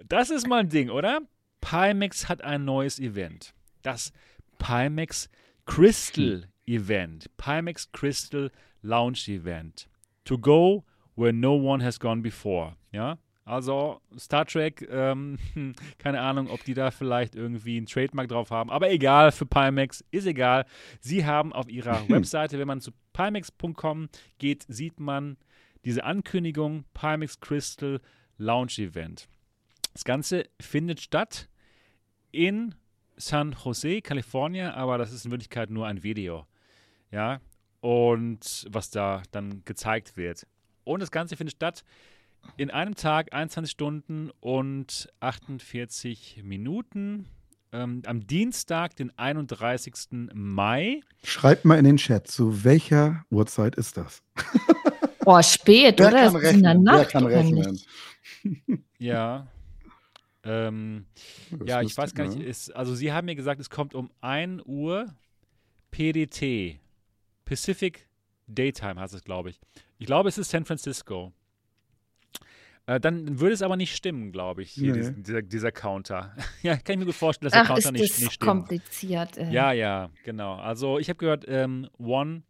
[0.07, 1.21] Das ist mal ein Ding, oder?
[1.61, 3.53] Pimax hat ein neues Event.
[3.81, 4.11] Das
[4.59, 5.29] Pimax
[5.65, 7.29] Crystal Event.
[7.37, 8.51] Pimax Crystal
[8.81, 9.87] Launch Event.
[10.25, 10.83] To go
[11.15, 12.75] where no one has gone before.
[12.91, 13.17] Ja?
[13.45, 15.37] Also Star Trek, ähm,
[15.99, 20.03] keine Ahnung, ob die da vielleicht irgendwie einen Trademark drauf haben, aber egal, für Pimax
[20.09, 20.65] ist egal.
[20.99, 25.37] Sie haben auf ihrer Webseite, wenn man zu pimax.com geht, sieht man
[25.85, 28.01] diese Ankündigung Pimax Crystal
[28.37, 29.27] Launch Event.
[29.93, 31.47] Das Ganze findet statt
[32.31, 32.73] in
[33.15, 36.47] San Jose, Kalifornien, aber das ist in Wirklichkeit nur ein Video.
[37.11, 37.39] Ja,
[37.79, 40.47] und was da dann gezeigt wird.
[40.83, 41.83] Und das Ganze findet statt
[42.57, 47.27] in einem Tag 21 Stunden und 48 Minuten.
[47.71, 50.31] Ähm, am Dienstag, den 31.
[50.33, 51.01] Mai.
[51.23, 54.23] Schreibt mal in den Chat, zu welcher Uhrzeit ist das?
[55.19, 56.21] Boah, spät, Wer oder?
[56.21, 56.85] Kann rechnen?
[56.85, 57.81] Wer kann rechnen?
[58.99, 59.47] ja.
[60.43, 61.05] Ähm,
[61.65, 62.39] ja, ich weiß gar nicht.
[62.39, 65.07] Ist, also, Sie haben mir gesagt, es kommt um 1 Uhr
[65.91, 66.79] PDT.
[67.43, 68.07] Pacific
[68.47, 69.59] Daytime heißt es, glaube ich.
[69.97, 71.33] Ich glaube, es ist San Francisco.
[72.87, 75.11] Äh, dann würde es aber nicht stimmen, glaube ich, hier, nee.
[75.17, 76.35] dieser, dieser, Counter.
[76.61, 78.47] ja, kann ich mir gut vorstellen, dass der Ach, Counter ist nicht, das nicht stimmt.
[78.47, 79.37] kompliziert.
[79.37, 79.51] Äh.
[79.51, 80.55] Ja, ja, genau.
[80.55, 82.43] Also ich habe gehört, ähm, One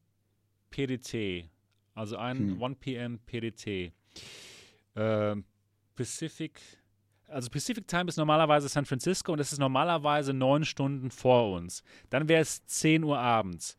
[0.72, 1.50] PDT,
[1.94, 2.64] also ein hm.
[2.64, 3.94] 1 PM PDT.
[4.96, 5.36] Äh,
[5.96, 6.62] Pacific
[7.28, 11.84] also Pacific Time ist normalerweise San Francisco und es ist normalerweise neun Stunden vor uns.
[12.10, 13.78] Dann wäre es 10 Uhr abends.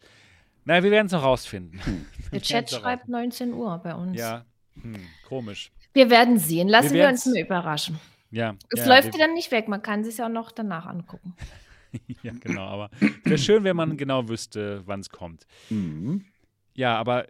[0.65, 1.81] Naja, wir werden es noch rausfinden.
[1.85, 2.07] Hm.
[2.33, 4.19] Der Chat schreibt 19 Uhr bei uns.
[4.19, 4.45] Ja,
[4.75, 4.97] hm,
[5.29, 5.71] komisch.
[5.97, 6.69] Wir werden sehen.
[6.69, 7.99] Lassen wir, wir uns nur überraschen.
[8.31, 8.55] Ja.
[8.69, 9.67] Es ja, läuft wieder nicht weg.
[9.67, 11.35] Man kann es ja auch noch danach angucken.
[12.23, 12.67] ja, genau.
[12.67, 12.91] Aber
[13.25, 15.47] wäre schön, wenn man genau wüsste, wann es kommt.
[15.71, 16.27] Mhm.
[16.75, 17.29] Ja, aber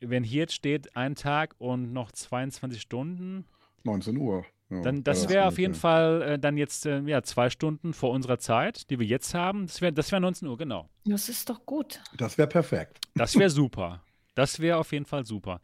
[0.00, 3.44] wenn hier jetzt steht, ein Tag und noch 22 Stunden.
[3.84, 4.44] 19 Uhr.
[4.70, 8.10] Ja, dann das wäre auf jeden Fall äh, dann jetzt äh, ja, zwei Stunden vor
[8.10, 9.68] unserer Zeit, die wir jetzt haben.
[9.68, 10.88] Das wäre das wär 19 Uhr, genau.
[11.04, 12.00] Das ist doch gut.
[12.16, 12.98] Das wäre perfekt.
[13.14, 14.02] Das wäre super.
[14.34, 15.60] Das wäre auf jeden Fall super.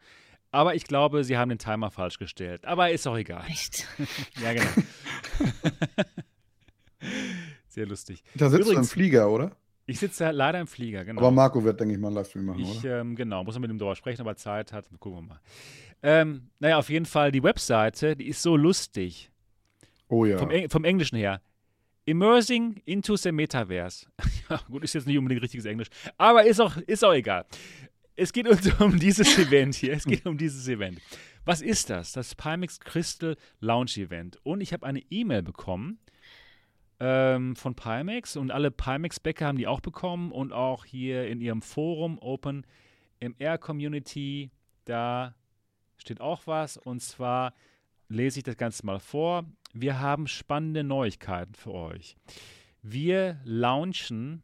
[0.57, 2.65] Aber ich glaube, sie haben den Timer falsch gestellt.
[2.65, 3.43] Aber ist auch egal.
[3.47, 3.87] Echt?
[4.41, 4.65] ja, genau.
[7.67, 8.23] Sehr lustig.
[8.33, 9.51] Da sitzt Übrigens, du im Flieger, oder?
[9.85, 11.21] Ich sitze leider im Flieger, genau.
[11.21, 13.01] Aber Marco wird, denke ich mal, einen Livestream machen, ich, oder?
[13.01, 14.89] Ähm, genau, muss man mit ihm darüber sprechen, aber Zeit hat.
[14.99, 15.39] Gucken wir mal.
[16.01, 19.29] Ähm, naja, auf jeden Fall, die Webseite, die ist so lustig.
[20.07, 20.39] Oh ja.
[20.39, 21.39] Vom, vom Englischen her.
[22.05, 24.07] Immersing into the Metaverse.
[24.49, 27.45] ja, gut, ist jetzt nicht unbedingt richtiges Englisch, aber ist auch, ist auch egal.
[28.19, 29.93] Es geht uns um dieses Event hier.
[29.93, 30.99] Es geht um dieses Event.
[31.45, 32.11] Was ist das?
[32.11, 34.39] Das Pimax Crystal Launch Event.
[34.43, 35.99] Und ich habe eine E-Mail bekommen
[36.99, 41.61] ähm, von Pimax und alle Pimax-Bäcker haben die auch bekommen und auch hier in ihrem
[41.61, 42.65] Forum Open
[43.19, 44.49] MR Community.
[44.85, 45.35] Da
[45.97, 47.53] steht auch was und zwar
[48.09, 49.45] lese ich das Ganze mal vor.
[49.73, 52.15] Wir haben spannende Neuigkeiten für euch.
[52.81, 54.41] Wir launchen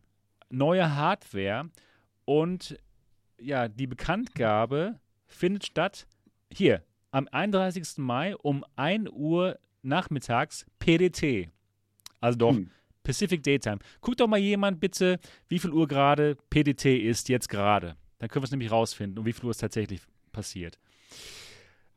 [0.52, 1.72] neue Hardware
[2.26, 2.78] und
[3.44, 6.08] ja, die Bekanntgabe findet statt
[6.52, 7.98] hier am 31.
[7.98, 11.50] Mai um 1 Uhr nachmittags PDT.
[12.20, 12.72] Also doch hm.
[13.04, 13.80] Pacific Daytime.
[14.02, 15.20] Guckt doch mal jemand bitte,
[15.50, 17.98] wie viel Uhr gerade PDT ist jetzt gerade.
[18.20, 20.80] Dann können wir es nämlich rausfinden und wie viel Uhr es tatsächlich passiert.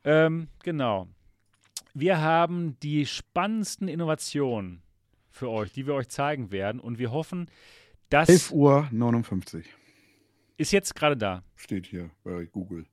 [0.05, 1.09] Ähm, genau.
[1.94, 4.82] Wir haben die spannendsten Innovationen
[5.30, 7.49] für euch, die wir euch zeigen werden und wir hoffen,
[8.11, 8.28] dass.
[8.28, 9.64] 11 Uhr 59.
[10.57, 11.42] Ist jetzt gerade da.
[11.54, 12.86] Steht hier bei Google.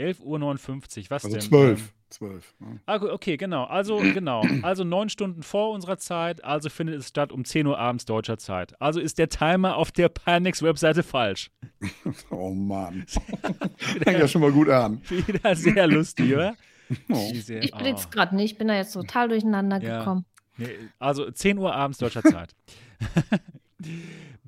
[0.00, 1.40] 11.59 Uhr, was also denn?
[1.40, 1.80] 12.
[1.80, 2.54] Ähm, 12.
[2.60, 2.66] Ja.
[2.86, 3.64] Ah, okay, genau.
[3.64, 4.42] Also, genau.
[4.62, 8.38] Also neun Stunden vor unserer Zeit, also findet es statt um 10 Uhr abends deutscher
[8.38, 8.80] Zeit.
[8.80, 11.50] Also ist der Timer auf der Panics-Webseite falsch.
[12.30, 13.04] oh Mann.
[13.76, 15.00] Fängt ja schon mal gut an.
[15.08, 16.56] Wieder sehr lustig, oder?
[17.08, 17.30] Oh.
[17.32, 18.10] Ich blick's oh.
[18.10, 19.98] gerade nicht, ich bin da jetzt total durcheinander ja.
[20.00, 20.24] gekommen.
[20.56, 20.66] Nee,
[20.98, 22.56] also 10 Uhr abends deutscher Zeit.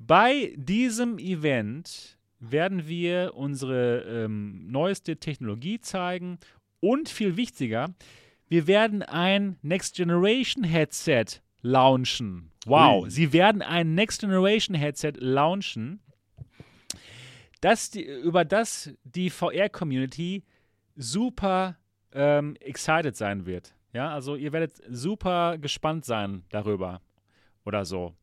[0.05, 6.39] Bei diesem Event werden wir unsere ähm, neueste Technologie zeigen
[6.81, 7.93] und viel wichtiger,
[8.49, 11.25] wir werden ein Next Generation Headset
[11.61, 12.51] launchen.
[12.65, 13.09] Wow, Ui.
[13.09, 16.01] sie werden ein Next Generation Headset launchen,
[17.61, 20.43] das die, über das die VR-Community
[20.97, 21.77] super
[22.11, 23.73] ähm, excited sein wird.
[23.93, 26.99] Ja, also ihr werdet super gespannt sein darüber
[27.63, 28.13] oder so.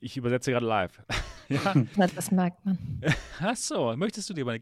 [0.00, 1.02] Ich übersetze gerade live.
[1.48, 1.74] ja.
[1.96, 2.78] Na, das merkt man.
[3.40, 4.60] Ach so, möchtest du dir mal,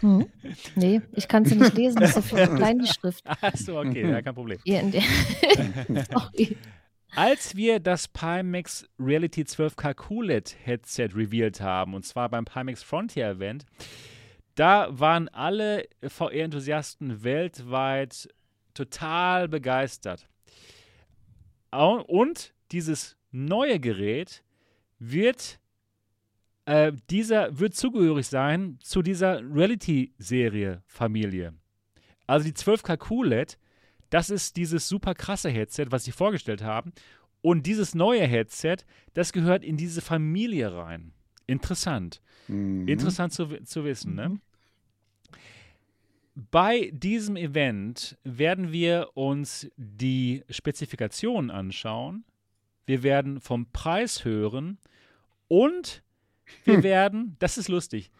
[0.00, 0.26] mhm.
[0.74, 3.24] Nee, ich kann sie nicht lesen, das ist so klein die Schrift.
[3.26, 4.58] Ach so, okay, ja, kein Problem.
[4.64, 6.56] Sorry.
[7.14, 13.28] Als wir das Pimax Reality 12K QLED Headset revealed haben, und zwar beim Pimax Frontier
[13.28, 13.66] Event,
[14.54, 18.28] da waren alle VR-Enthusiasten weltweit
[18.72, 20.26] total begeistert.
[21.70, 24.42] Und dieses neue Gerät
[25.10, 25.60] wird
[26.64, 31.54] äh, dieser wird zugehörig sein zu dieser Reality-Serie Familie.
[32.26, 33.58] Also die 12K QLED,
[34.10, 36.92] das ist dieses super krasse Headset, was sie vorgestellt haben.
[37.40, 38.76] Und dieses neue Headset,
[39.14, 41.12] das gehört in diese Familie rein.
[41.48, 42.22] Interessant.
[42.46, 42.86] Mhm.
[42.86, 44.28] Interessant zu, zu wissen, ne?
[44.28, 44.34] mhm.
[44.34, 44.40] ne?
[46.34, 52.24] Bei diesem Event werden wir uns die Spezifikationen anschauen.
[52.86, 54.78] Wir werden vom Preis hören
[55.52, 56.02] und
[56.64, 58.10] wir werden, das ist lustig,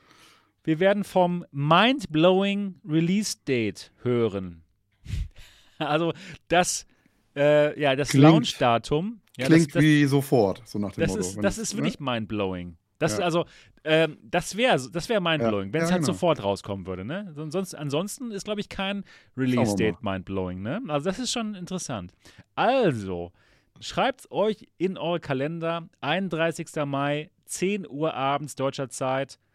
[0.64, 4.64] wir werden vom Mind-Blowing Release Date hören.
[5.78, 6.12] also
[6.49, 6.87] das,
[7.35, 9.22] äh, ja, das Launch-Datum.
[9.39, 11.20] Ja, klingt das, das, wie sofort, so nach dem das Motto.
[11.20, 12.05] Ist, das ist wirklich ne?
[12.05, 12.76] mind-blowing.
[12.99, 13.24] Das ja.
[13.24, 13.47] also,
[13.83, 15.72] ähm, das wäre das wär mindblowing, ja.
[15.72, 16.12] wenn es ja, halt genau.
[16.12, 17.33] sofort rauskommen würde, ne?
[17.35, 19.05] Sonst, ansonsten ist, glaube ich, kein
[19.39, 20.83] Release-Date mindblowing, ne?
[20.89, 22.12] Also das ist schon interessant.
[22.55, 23.33] Also,
[23.81, 26.68] schreibt euch in eure Kalender, 31.
[26.87, 29.39] Mai, 10 Uhr abends deutscher Zeit.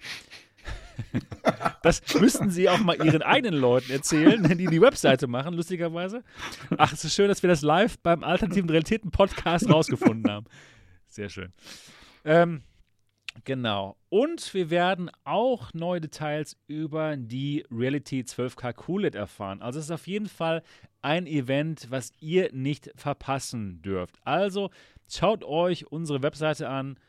[1.84, 6.24] Das müssten sie auch mal ihren eigenen Leuten erzählen, die die Webseite machen, lustigerweise.
[6.78, 10.48] Ach, es ist schön, dass wir das live beim Alternativen Realitäten Podcast rausgefunden haben.
[11.08, 11.54] Sehr schön.
[12.26, 12.64] Ähm,
[13.44, 13.98] Genau.
[14.10, 19.62] Und wir werden auch neue Details über die Reality 12K QLED erfahren.
[19.62, 20.64] Also es ist auf jeden Fall
[21.02, 24.18] ein Event, was ihr nicht verpassen dürft.
[24.24, 24.70] Also
[25.10, 27.00] schaut euch unsere Webseite an,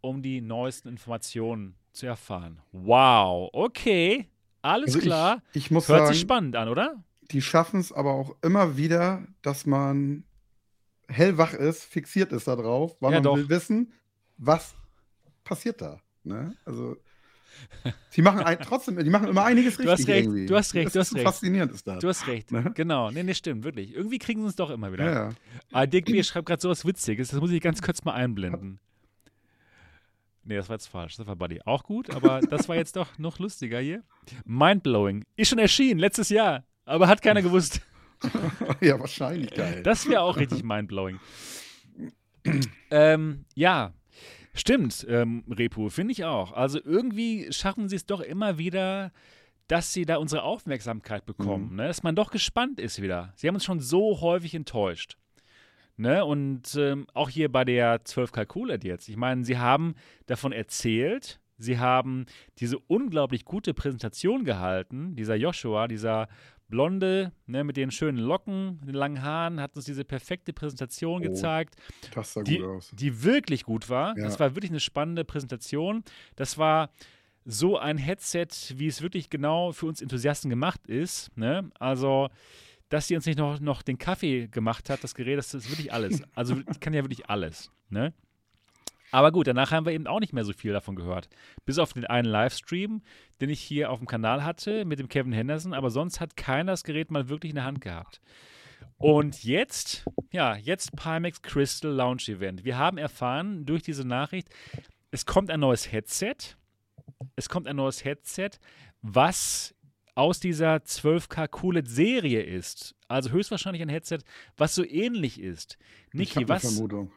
[0.00, 2.60] um die neuesten Informationen zu erfahren.
[2.72, 4.28] Wow, okay,
[4.62, 5.42] alles also klar.
[5.52, 7.02] Ich, ich muss Hört sagen, sich spannend an, oder?
[7.30, 10.24] Die schaffen es aber auch immer wieder, dass man
[11.08, 13.36] hellwach ist, fixiert ist darauf, weil ja, man doch.
[13.36, 13.92] will wissen,
[14.36, 14.74] was
[15.44, 16.00] passiert da.
[16.24, 16.56] Ne?
[16.64, 16.96] Also
[18.16, 19.86] die machen ein, trotzdem, die machen immer einiges richtig.
[19.86, 20.46] Du hast recht, irgendwie.
[20.46, 21.24] du hast recht, du hast recht.
[21.24, 21.98] Faszinierend ist das.
[22.00, 22.72] Du hast recht, ne?
[22.74, 23.10] genau.
[23.10, 23.94] Nee, nee, stimmt, wirklich.
[23.94, 25.04] Irgendwie kriegen sie uns doch immer wieder.
[25.04, 25.34] Ja, ja.
[25.72, 26.22] Aber Dick B.
[26.22, 28.80] schreibt gerade sowas Witziges, das muss ich ganz kurz mal einblenden.
[30.46, 31.16] Nee, das war jetzt falsch.
[31.16, 31.62] Das war Buddy.
[31.64, 34.02] Auch gut, aber das war jetzt doch noch lustiger hier.
[34.44, 35.24] Mindblowing.
[35.36, 36.64] Ist schon erschienen, letztes Jahr.
[36.84, 37.80] Aber hat keiner gewusst.
[38.82, 39.82] ja, wahrscheinlich geil.
[39.82, 41.18] Das wäre auch richtig mindblowing.
[42.90, 43.94] ähm, ja,
[44.54, 46.52] Stimmt, ähm, Repo, finde ich auch.
[46.52, 49.12] Also irgendwie schaffen sie es doch immer wieder,
[49.66, 51.76] dass sie da unsere Aufmerksamkeit bekommen, mhm.
[51.76, 51.86] ne?
[51.88, 53.32] dass man doch gespannt ist wieder.
[53.34, 55.16] Sie haben uns schon so häufig enttäuscht.
[55.96, 56.24] Ne?
[56.24, 59.08] Und ähm, auch hier bei der 12 Kalkulet jetzt.
[59.08, 59.94] Ich meine, sie haben
[60.26, 62.26] davon erzählt, sie haben
[62.58, 66.28] diese unglaublich gute Präsentation gehalten, dieser Joshua, dieser
[66.68, 71.28] Blonde, ne, mit den schönen Locken, den langen Haaren, hat uns diese perfekte Präsentation oh,
[71.28, 71.76] gezeigt.
[72.14, 72.90] Das sah die, gut aus.
[72.94, 74.16] Die wirklich gut war.
[74.16, 74.24] Ja.
[74.24, 76.04] Das war wirklich eine spannende Präsentation.
[76.36, 76.90] Das war
[77.44, 81.36] so ein Headset, wie es wirklich genau für uns Enthusiasten gemacht ist.
[81.36, 81.70] Ne?
[81.78, 82.28] Also,
[82.88, 85.92] dass sie uns nicht noch, noch den Kaffee gemacht hat, das Gerät, das ist wirklich
[85.92, 86.22] alles.
[86.34, 87.70] Also, ich kann ja wirklich alles.
[87.90, 88.14] Ne?
[89.14, 91.28] Aber gut, danach haben wir eben auch nicht mehr so viel davon gehört.
[91.64, 93.00] Bis auf den einen Livestream,
[93.40, 96.72] den ich hier auf dem Kanal hatte mit dem Kevin Henderson, aber sonst hat keiner
[96.72, 98.20] das Gerät mal wirklich in der Hand gehabt.
[98.98, 102.64] Und jetzt, ja, jetzt Pimax Crystal Launch Event.
[102.64, 104.48] Wir haben erfahren durch diese Nachricht,
[105.12, 106.56] es kommt ein neues Headset.
[107.36, 108.50] Es kommt ein neues Headset,
[109.00, 109.76] was
[110.16, 112.96] aus dieser 12K QLED Serie ist.
[113.06, 114.18] Also höchstwahrscheinlich ein Headset,
[114.56, 115.78] was so ähnlich ist.
[116.12, 116.62] Niki, ich was?
[116.62, 117.12] Vermutung.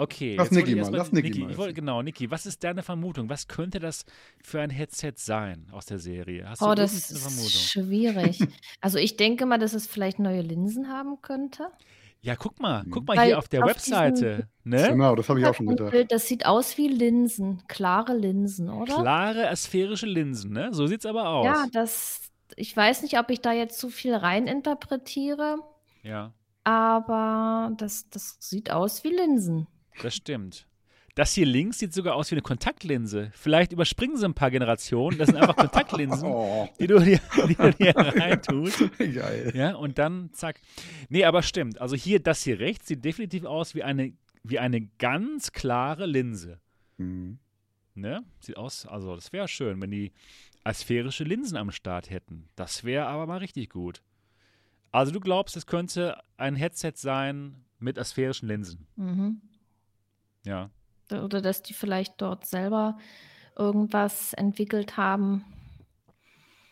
[0.00, 1.56] Okay, lass Niki mal, lass Niki mal.
[1.58, 3.28] Wollte, genau, Niki, was ist deine Vermutung?
[3.28, 4.06] Was könnte das
[4.42, 6.48] für ein Headset sein aus der Serie?
[6.48, 8.40] Hast oh, das ist schwierig.
[8.80, 11.68] also ich denke mal, dass es vielleicht neue Linsen haben könnte.
[12.22, 14.48] Ja, guck mal, guck mal Weil hier auf der auf Webseite.
[14.64, 14.88] Ne?
[14.88, 15.94] Genau, das habe ich auch schon gedacht.
[16.08, 18.94] Das sieht aus wie Linsen, klare Linsen, oder?
[18.94, 20.70] Klare, asphärische Linsen, ne?
[20.72, 21.44] So sieht es aber aus.
[21.44, 25.58] Ja, das, ich weiß nicht, ob ich da jetzt zu viel reininterpretiere.
[26.02, 26.32] Ja.
[26.64, 29.66] Aber das, das sieht aus wie Linsen.
[30.02, 30.66] Das stimmt.
[31.14, 33.30] Das hier links sieht sogar aus wie eine Kontaktlinse.
[33.34, 35.18] Vielleicht überspringen sie ein paar Generationen.
[35.18, 36.68] Das sind einfach Kontaktlinsen, oh.
[36.78, 38.90] die du hier, die du reintust.
[38.98, 39.52] Geil.
[39.54, 40.60] Ja, und dann zack.
[41.08, 41.80] Nee, aber stimmt.
[41.80, 44.12] Also hier, das hier rechts sieht definitiv aus wie eine,
[44.44, 46.60] wie eine ganz klare Linse.
[46.98, 47.38] Mhm.
[47.94, 48.24] Ne?
[48.38, 50.12] Sieht aus, also das wäre schön, wenn die
[50.62, 52.48] asphärische Linsen am Start hätten.
[52.54, 54.02] Das wäre aber mal richtig gut.
[54.92, 58.86] Also du glaubst, es könnte ein Headset sein mit asphärischen Linsen.
[58.96, 59.40] Mhm.
[60.44, 60.70] Ja.
[61.10, 62.98] Oder dass die vielleicht dort selber
[63.56, 65.44] irgendwas entwickelt haben.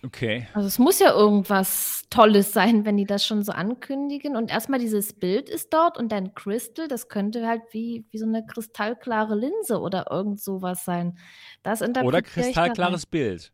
[0.05, 0.47] Okay.
[0.55, 4.37] Also es muss ja irgendwas Tolles sein, wenn die das schon so ankündigen.
[4.37, 8.27] Und erstmal dieses Bild ist dort und dann Crystal, das könnte halt wie, wie so
[8.27, 11.19] eine kristallklare Linse oder irgend sowas sein.
[11.65, 13.53] Das oder kristallklares Bild.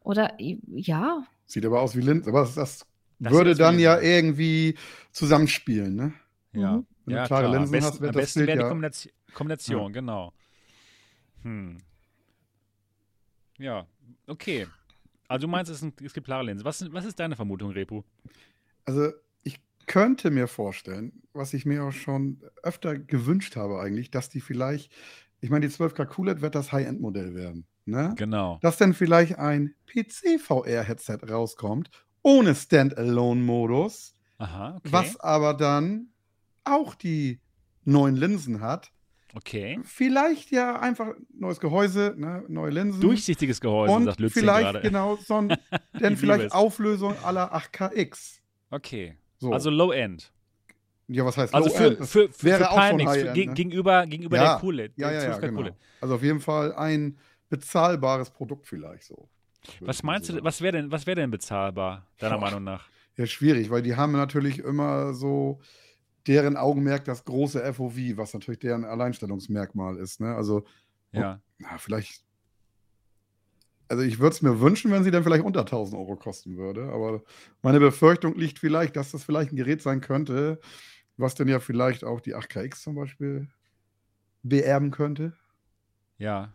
[0.00, 1.24] Oder ja.
[1.46, 2.86] Sieht aber aus wie Linse, aber das, das,
[3.18, 4.76] das würde dann ja irgendwie
[5.10, 6.12] zusammenspielen, ne?
[6.52, 6.76] Ja.
[6.76, 6.86] Mhm.
[7.04, 7.58] Wenn ja, du klare klar.
[7.58, 9.88] Linsen am besten, hast, wird am das besten wäre die Kombination, Kombination, ja.
[9.88, 10.32] genau.
[11.42, 11.78] Hm.
[13.58, 13.86] Ja,
[14.26, 14.66] okay.
[15.28, 16.64] Also du meinst, es, ein, es gibt klare Linsen.
[16.64, 18.02] Was, was ist deine Vermutung, Repu?
[18.84, 19.12] Also
[19.44, 24.40] ich könnte mir vorstellen, was ich mir auch schon öfter gewünscht habe eigentlich, dass die
[24.40, 24.92] vielleicht,
[25.40, 27.66] ich meine, die 12K QLED wird das High-End-Modell werden.
[27.84, 28.14] Ne?
[28.16, 28.58] Genau.
[28.62, 31.90] Dass dann vielleicht ein PC-VR-Headset rauskommt,
[32.22, 34.80] ohne Standalone-Modus, okay.
[34.84, 36.08] was aber dann
[36.64, 37.40] auch die
[37.84, 38.92] neuen Linsen hat.
[39.34, 39.78] Okay.
[39.84, 43.00] Vielleicht ja einfach neues Gehäuse, ne, neue Linsen.
[43.00, 44.80] Durchsichtiges Gehäuse, und sagt Lützing vielleicht gerade.
[44.80, 45.56] genau, so ein,
[46.00, 48.40] denn vielleicht Auflösung aller 8KX.
[48.70, 49.16] Okay.
[49.38, 49.52] So.
[49.52, 50.32] Also Low End.
[51.08, 51.98] Ja, was heißt also Low für, End?
[51.98, 53.54] für, für, wäre für auch schon High ge ne?
[53.54, 54.44] gegenüber, gegenüber ja.
[54.44, 54.90] der Coole.
[54.96, 55.68] Ja, ja, ja, genau.
[56.00, 57.16] Also auf jeden Fall ein
[57.48, 59.28] bezahlbares Produkt vielleicht so.
[59.80, 62.46] Was meinst so du, was wäre denn, wär denn bezahlbar, deiner Boah.
[62.46, 62.88] Meinung nach?
[63.16, 65.60] Ja, schwierig, weil die haben natürlich immer so
[66.26, 70.20] deren Augenmerk das große FOV, was natürlich deren Alleinstellungsmerkmal ist.
[70.20, 70.34] Ne?
[70.34, 70.64] Also,
[71.12, 71.40] ja.
[71.58, 72.24] na, vielleicht.
[73.88, 76.90] Also, ich würde es mir wünschen, wenn sie dann vielleicht unter 1000 Euro kosten würde.
[76.92, 77.22] Aber
[77.62, 80.60] meine Befürchtung liegt vielleicht, dass das vielleicht ein Gerät sein könnte,
[81.16, 83.48] was dann ja vielleicht auch die 8KX zum Beispiel
[84.42, 85.32] beerben könnte.
[86.18, 86.52] Ja.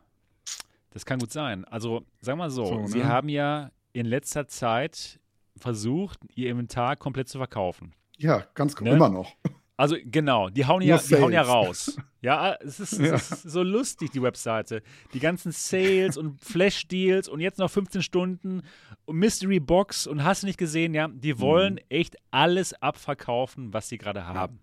[0.92, 1.66] Das kann gut sein.
[1.66, 2.88] Also, sagen wir so, so ne?
[2.88, 5.20] Sie haben ja in letzter Zeit
[5.58, 7.94] versucht, Ihr Inventar komplett zu verkaufen.
[8.18, 8.92] Ja, ganz ne?
[8.92, 9.36] immer noch.
[9.78, 11.98] Also genau, die hauen ja, die hauen ja raus.
[12.22, 13.16] Ja, es ist, ja.
[13.16, 14.82] es ist, so lustig, die Webseite.
[15.14, 18.62] Die ganzen Sales und Flash-Deals und jetzt noch 15 Stunden
[19.06, 21.80] und Mystery Box und hast du nicht gesehen, ja, die wollen mhm.
[21.90, 24.60] echt alles abverkaufen, was sie gerade haben.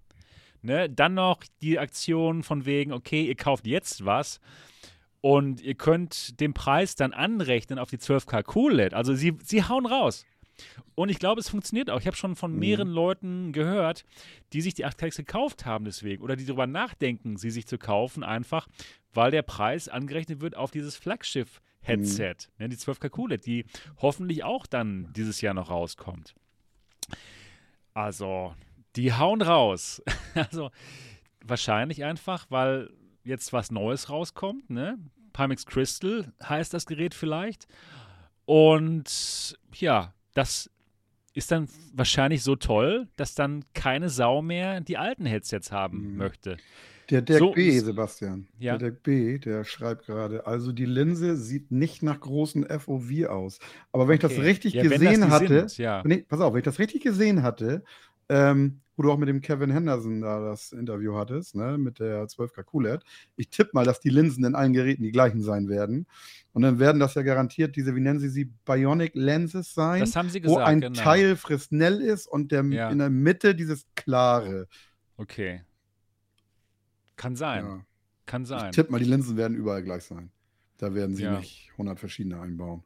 [0.62, 0.88] Ne?
[0.88, 4.40] Dann noch die Aktion von wegen, okay, ihr kauft jetzt was
[5.20, 8.94] und ihr könnt den Preis dann anrechnen auf die 12K QLED.
[8.94, 10.24] Also sie, sie hauen raus.
[10.94, 12.00] Und ich glaube, es funktioniert auch.
[12.00, 12.94] Ich habe schon von mehreren mhm.
[12.94, 14.04] Leuten gehört,
[14.52, 18.22] die sich die 8K gekauft haben deswegen oder die darüber nachdenken, sie sich zu kaufen,
[18.22, 18.68] einfach
[19.14, 22.64] weil der Preis angerechnet wird auf dieses Flaggschiff-Headset, mhm.
[22.64, 23.64] ne, die 12K QLED, die
[24.00, 26.34] hoffentlich auch dann dieses Jahr noch rauskommt.
[27.94, 28.54] Also,
[28.96, 30.02] die hauen raus.
[30.34, 30.70] also,
[31.44, 32.90] wahrscheinlich einfach, weil
[33.24, 34.98] jetzt was Neues rauskommt, ne?
[35.32, 37.66] Pimax Crystal heißt das Gerät vielleicht.
[38.44, 40.70] Und ja, das
[41.34, 46.16] ist dann wahrscheinlich so toll, dass dann keine Sau mehr die alten Headsets haben mhm.
[46.18, 46.56] möchte.
[47.10, 48.48] Der Dirk so, B, Sebastian.
[48.58, 48.76] Ja.
[48.76, 53.58] Der Dirk B, der schreibt gerade, also die Linse sieht nicht nach großen FOV aus.
[53.92, 54.26] Aber wenn okay.
[54.26, 56.02] ich das richtig ja, gesehen hatte, sind, ja.
[56.04, 57.82] nee, pass auf, wenn ich das richtig gesehen hatte,
[58.28, 62.26] ähm, wo du auch mit dem Kevin Henderson da das Interview hattest, ne, mit der
[62.26, 63.02] 12K QLED.
[63.36, 66.06] Ich tippe mal, dass die Linsen in allen Geräten die gleichen sein werden.
[66.52, 70.00] Und dann werden das ja garantiert diese, wie nennen sie sie, Bionic Lenses sein.
[70.00, 71.00] Das haben sie gesagt, Wo ein genau.
[71.00, 72.90] Teil Fresnel ist und der, ja.
[72.90, 74.68] in der Mitte dieses klare.
[75.16, 75.62] Okay.
[77.16, 77.64] Kann sein.
[77.64, 77.86] Ja.
[78.26, 78.70] Kann sein.
[78.70, 80.30] Ich tippe mal, die Linsen werden überall gleich sein.
[80.78, 81.38] Da werden sie ja.
[81.38, 82.82] nicht 100 verschiedene einbauen.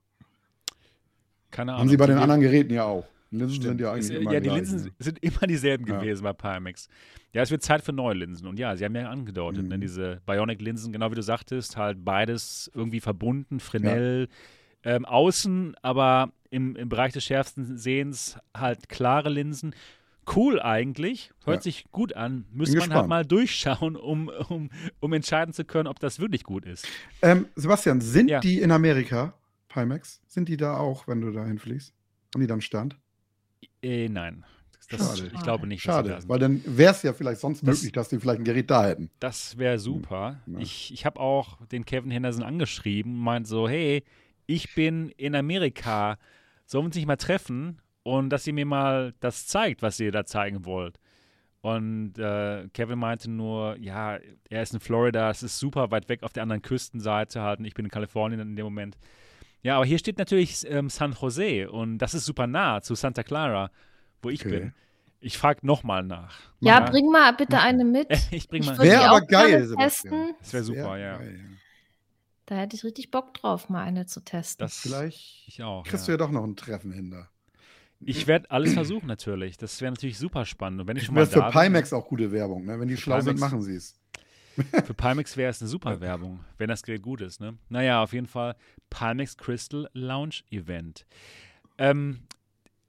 [1.50, 1.80] Keine Ahnung.
[1.80, 3.06] Haben sie bei den anderen Geräten ja auch.
[3.30, 3.64] Linsen Stimmt.
[3.64, 4.90] sind ja eigentlich ist, immer Ja, die Linsen ne?
[4.98, 5.98] sind immer dieselben ja.
[5.98, 6.88] gewesen bei Pimax.
[7.32, 8.46] Ja, es wird Zeit für neue Linsen.
[8.46, 9.68] Und ja, sie haben ja angedeutet, ne, mhm.
[9.70, 14.28] ne, diese Bionic-Linsen, genau wie du sagtest, halt beides irgendwie verbunden, Fresnel,
[14.84, 14.96] ja.
[14.96, 19.74] ähm, außen, aber im, im Bereich des schärfsten Sehens halt klare Linsen.
[20.34, 21.62] Cool eigentlich, hört ja.
[21.62, 22.46] sich gut an.
[22.52, 26.64] Müsste man halt mal durchschauen, um, um, um entscheiden zu können, ob das wirklich gut
[26.64, 26.88] ist.
[27.22, 29.34] Ähm, Sebastian, sind die in Amerika,
[29.68, 30.20] Pimax?
[30.26, 31.94] Sind die da auch, wenn du dahin fliegst?
[32.34, 32.96] Haben die dann Stand?
[33.82, 34.44] Äh, nein.
[34.88, 35.32] Das, Schade.
[35.34, 35.82] Ich glaube nicht.
[35.82, 38.70] Schade, weil dann wäre es ja vielleicht sonst das, möglich, dass die vielleicht ein Gerät
[38.70, 39.10] da hätten.
[39.18, 40.40] Das wäre super.
[40.46, 40.58] Ja.
[40.60, 44.04] Ich, ich habe auch den Kevin Henderson angeschrieben und meint so, hey,
[44.46, 46.18] ich bin in Amerika,
[46.66, 50.12] sollen wir uns nicht mal treffen und dass ihr mir mal das zeigt, was ihr
[50.12, 51.00] da zeigen wollt.
[51.62, 54.20] Und äh, Kevin meinte nur, ja,
[54.50, 57.64] er ist in Florida, es ist super weit weg auf der anderen Küstenseite halt und
[57.64, 58.96] ich bin in Kalifornien in dem Moment.
[59.66, 63.24] Ja, aber hier steht natürlich ähm, San Jose und das ist super nah zu Santa
[63.24, 63.72] Clara,
[64.22, 64.60] wo ich okay.
[64.60, 64.74] bin.
[65.18, 66.38] Ich frage nochmal nach.
[66.60, 66.90] Ja, mal.
[66.90, 68.06] bring mal bitte eine mit.
[68.30, 68.78] ich bring mal.
[68.78, 69.68] Wäre aber geil.
[69.76, 70.34] Testen.
[70.38, 71.16] Das wäre super, ja.
[71.16, 71.40] Geil,
[72.46, 74.64] Da hätte ich richtig Bock drauf, mal eine zu testen.
[74.64, 76.14] Das vielleicht ich auch, kriegst ja.
[76.16, 77.28] du ja doch noch ein Treffen hin da.
[77.98, 79.56] Ich werde alles versuchen natürlich.
[79.56, 80.82] Das wäre natürlich super spannend.
[80.82, 82.66] Und wenn ich, ich schon mal für Pimax auch gute Werbung.
[82.66, 82.78] Ne?
[82.78, 83.98] Wenn die schlau sind, machen sie es.
[84.84, 87.40] Für Pimax wäre es eine super Werbung, wenn das Gerät gut ist.
[87.40, 87.58] Ne?
[87.68, 88.56] Naja, auf jeden Fall
[88.90, 91.06] Pimax Crystal Launch Event.
[91.78, 92.20] Ähm,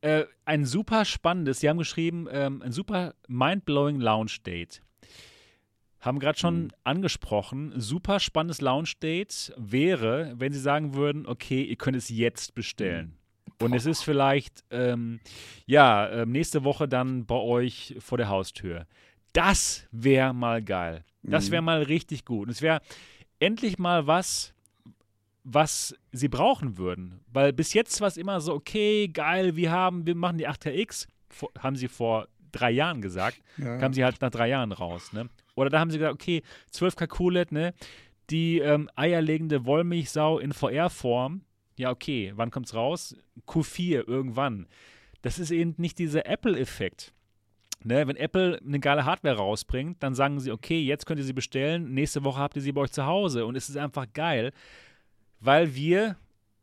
[0.02, 4.82] äh, ein super spannendes, Sie haben geschrieben, ähm, ein super mind-blowing Launch Date.
[6.00, 6.72] Haben gerade schon mhm.
[6.84, 12.56] angesprochen, super spannendes Launch Date wäre, wenn Sie sagen würden, okay, ihr könnt es jetzt
[12.56, 13.08] bestellen.
[13.08, 13.66] Mhm.
[13.66, 15.20] Und es ist vielleicht, ähm,
[15.66, 18.86] ja, äh, nächste Woche dann bei euch vor der Haustür.
[19.34, 21.04] Das wäre mal geil.
[21.28, 21.66] Das wäre mhm.
[21.66, 22.50] mal richtig gut.
[22.50, 22.82] Es wäre
[23.40, 24.54] endlich mal was,
[25.44, 27.20] was sie brauchen würden.
[27.32, 31.08] Weil bis jetzt war es immer so, okay, geil, wir haben, wir machen die 8KX,
[31.60, 33.78] haben sie vor drei Jahren gesagt, ja.
[33.78, 35.30] kamen sie halt nach drei Jahren raus, ne?
[35.56, 37.74] Oder da haben sie gesagt, okay, 12K QLED, ne?
[38.30, 41.42] Die ähm, eierlegende Wollmilchsau in VR-Form,
[41.78, 43.16] ja, okay, wann kommt's raus?
[43.48, 44.68] Q4, irgendwann.
[45.22, 47.14] Das ist eben nicht dieser Apple-Effekt.
[47.84, 51.34] Ne, wenn Apple eine geile Hardware rausbringt, dann sagen sie, okay, jetzt könnt ihr sie
[51.34, 53.46] bestellen, nächste Woche habt ihr sie bei euch zu Hause.
[53.46, 54.52] Und es ist einfach geil,
[55.40, 56.18] weil wir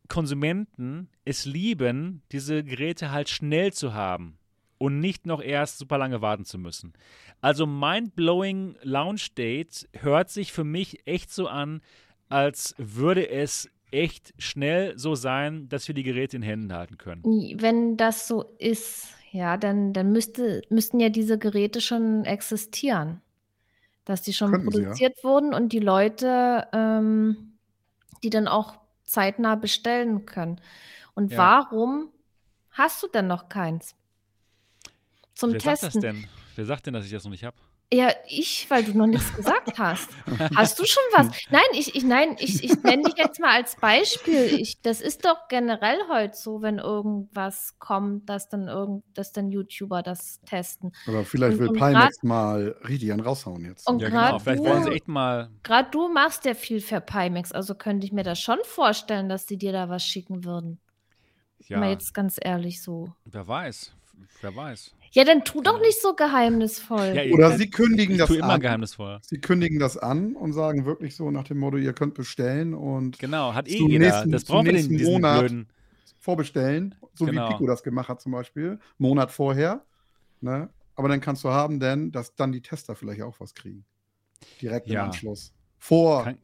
[0.08, 4.38] Konsumenten es lieben, diese Geräte halt schnell zu haben
[4.78, 6.92] und nicht noch erst super lange warten zu müssen.
[7.40, 11.80] Also Mind-Blowing Launch Date hört sich für mich echt so an,
[12.28, 17.22] als würde es echt schnell so sein, dass wir die Geräte in Händen halten können.
[17.22, 23.20] Wenn das so ist, ja, dann, dann müsste, müssten ja diese Geräte schon existieren.
[24.05, 25.24] Dass die schon Könnten produziert ja.
[25.24, 27.59] wurden und die Leute, ähm,
[28.22, 30.61] die dann auch zeitnah bestellen können.
[31.14, 31.39] Und ja.
[31.39, 32.12] warum
[32.70, 33.97] hast du denn noch keins?
[35.35, 35.91] Zum Wer Testen.
[35.91, 36.28] Sagt das denn?
[36.55, 37.57] Wer sagt denn, dass ich das noch nicht habe?
[37.93, 40.11] Ja, ich, weil du noch nichts gesagt hast.
[40.57, 41.28] Hast du schon was?
[41.51, 44.47] Nein, ich, ich, nein, ich, ich nenne dich jetzt mal als Beispiel.
[44.59, 49.51] Ich, das ist doch generell heute so, wenn irgendwas kommt, dass dann irgend, dass dann
[49.51, 50.93] YouTuber das testen.
[51.07, 53.89] Aber vielleicht und, will Pimax mal richtig einen raushauen jetzt.
[53.89, 54.39] Und ja, genau.
[54.39, 55.51] Vielleicht du, wollen sie echt mal.
[55.62, 59.47] Gerade du machst ja viel für Pimax, also könnte ich mir das schon vorstellen, dass
[59.47, 60.80] die dir da was schicken würden.
[61.59, 61.78] Ja.
[61.78, 63.12] Mal jetzt ganz ehrlich so.
[63.24, 63.93] Wer weiß.
[64.41, 64.95] Wer weiß.
[65.14, 67.14] Ja, dann tu doch nicht so geheimnisvoll.
[67.14, 68.60] Ja, Oder sie kündigen das immer an.
[68.60, 69.20] geheimnisvoll.
[69.22, 73.20] Sie kündigen das an und sagen wirklich so nach dem Motto, ihr könnt bestellen und
[73.20, 74.06] genau, hat eh jeder.
[74.06, 75.68] Nächsten, das brauchen wir den diesen Monat blöden.
[76.18, 77.48] vorbestellen, so genau.
[77.48, 79.84] wie Pico das gemacht hat zum Beispiel, Monat vorher.
[80.40, 80.68] Ne?
[80.96, 83.84] Aber dann kannst du haben, denn dass dann die Tester vielleicht auch was kriegen.
[84.60, 85.02] Direkt ja.
[85.02, 85.52] im Anschluss.
[85.78, 86.38] Vor Kann,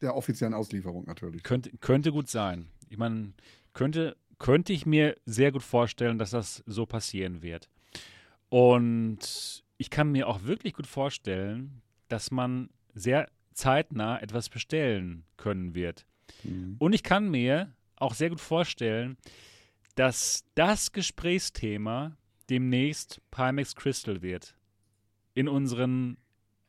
[0.00, 1.42] der offiziellen Auslieferung natürlich.
[1.42, 2.68] Könnte, könnte gut sein.
[2.88, 3.32] Ich meine,
[3.72, 7.68] könnte, könnte ich mir sehr gut vorstellen, dass das so passieren wird.
[8.54, 15.74] Und ich kann mir auch wirklich gut vorstellen, dass man sehr zeitnah etwas bestellen können
[15.74, 16.06] wird.
[16.44, 16.76] Mhm.
[16.78, 19.16] Und ich kann mir auch sehr gut vorstellen,
[19.96, 22.16] dass das Gesprächsthema
[22.48, 24.54] demnächst Pimax Crystal wird.
[25.34, 26.16] In, unseren,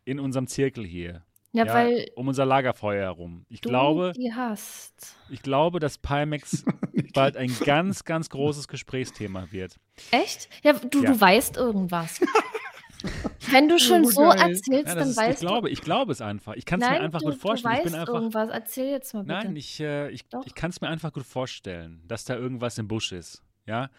[0.06, 1.24] in unserem Zirkel hier.
[1.56, 3.46] Ja, ja, weil um unser Lagerfeuer herum.
[3.48, 5.16] Ich du glaube, die hast.
[5.30, 6.66] Ich glaube, dass Pimax
[7.14, 9.78] bald ein ganz, ganz großes Gesprächsthema wird.
[10.12, 10.50] Echt?
[10.64, 11.12] Ja, du, ja.
[11.12, 12.20] du weißt irgendwas.
[13.52, 15.46] Wenn du schon oh, so erzählst, ja, dann ist, weißt ich du.
[15.46, 16.56] Glaube, ich glaube es einfach.
[16.56, 17.74] Ich kann es mir einfach du, gut vorstellen.
[17.74, 18.50] Du weißt ich bin einfach, irgendwas.
[18.50, 19.34] Erzähl jetzt mal bitte.
[19.34, 22.88] Nein, ich, äh, ich, ich kann es mir einfach gut vorstellen, dass da irgendwas im
[22.88, 23.44] Busch ist.
[23.66, 23.90] Ja.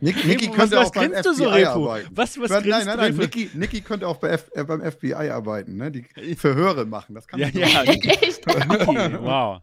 [0.00, 2.08] Nick, Niki könnte was, auch beim FBI so, arbeiten.
[2.12, 5.76] Was, was nein, nein, nein, Niki, Niki könnte auch bei F, äh, beim FBI arbeiten,
[5.76, 5.90] ne?
[5.90, 7.14] Die Verhöre machen.
[7.14, 7.82] Das kann ja, ja.
[7.84, 8.10] Niki,
[9.22, 9.62] wow.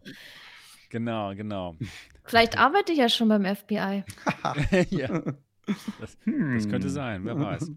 [0.88, 1.76] Genau, genau.
[2.24, 4.02] Vielleicht arbeite ich ja schon beim FBI.
[4.90, 5.22] ja.
[6.00, 6.88] Das, das, könnte hm.
[6.88, 7.70] sein, wer weiß.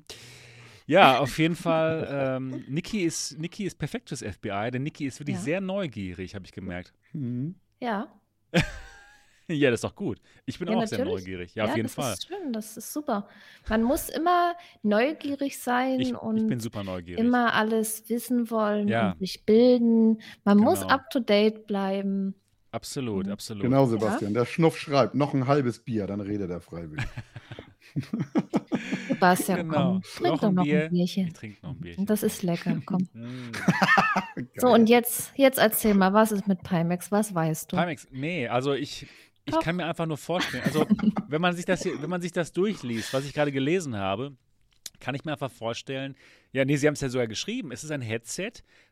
[0.86, 2.08] Ja, auf jeden Fall.
[2.10, 5.42] Ähm, Niki ist, Niki ist perfekt fürs FBI, denn Niki ist wirklich ja.
[5.42, 6.94] sehr neugierig, habe ich gemerkt.
[7.12, 7.56] Hm.
[7.80, 8.08] Ja.
[9.50, 10.20] Ja, das ist doch gut.
[10.46, 10.98] Ich bin ja, auch natürlich.
[10.98, 11.56] sehr neugierig.
[11.56, 12.12] Ja, ja auf jeden das Fall.
[12.12, 13.28] Das ist schön, das ist super.
[13.68, 17.20] Man muss immer neugierig sein ich, und ich bin super neugierig.
[17.20, 19.12] immer alles wissen wollen ja.
[19.12, 20.22] und sich bilden.
[20.44, 20.70] Man genau.
[20.70, 22.36] muss up to date bleiben.
[22.72, 23.34] Absolut, mhm.
[23.34, 23.64] absolut.
[23.64, 24.34] Genau, Sebastian.
[24.34, 27.06] Der Schnuff schreibt, noch ein halbes Bier, dann redet er freiwillig.
[29.08, 29.74] Sebastian, genau.
[29.74, 30.86] komm, trink doch noch Bier.
[30.86, 31.28] ein Bierchen.
[31.28, 32.06] Ich trinke noch ein Bierchen.
[32.08, 33.08] Das ist lecker, komm.
[33.14, 33.52] Mm.
[34.58, 37.12] so, und jetzt, jetzt erzähl mal, was ist mit Pimax?
[37.12, 37.78] Was weißt du?
[37.78, 39.06] Pimax, nee, also ich,
[39.46, 40.86] ich kann mir einfach nur vorstellen, also
[41.28, 44.36] wenn man sich das hier, wenn man sich das durchliest, was ich gerade gelesen habe,
[45.00, 46.16] kann ich mir einfach vorstellen,
[46.52, 48.52] ja, nee, sie haben es ja sogar geschrieben, es ist ein Headset,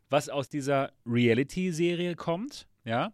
[0.10, 3.14] was aus dieser Reality-Serie kommt, ja.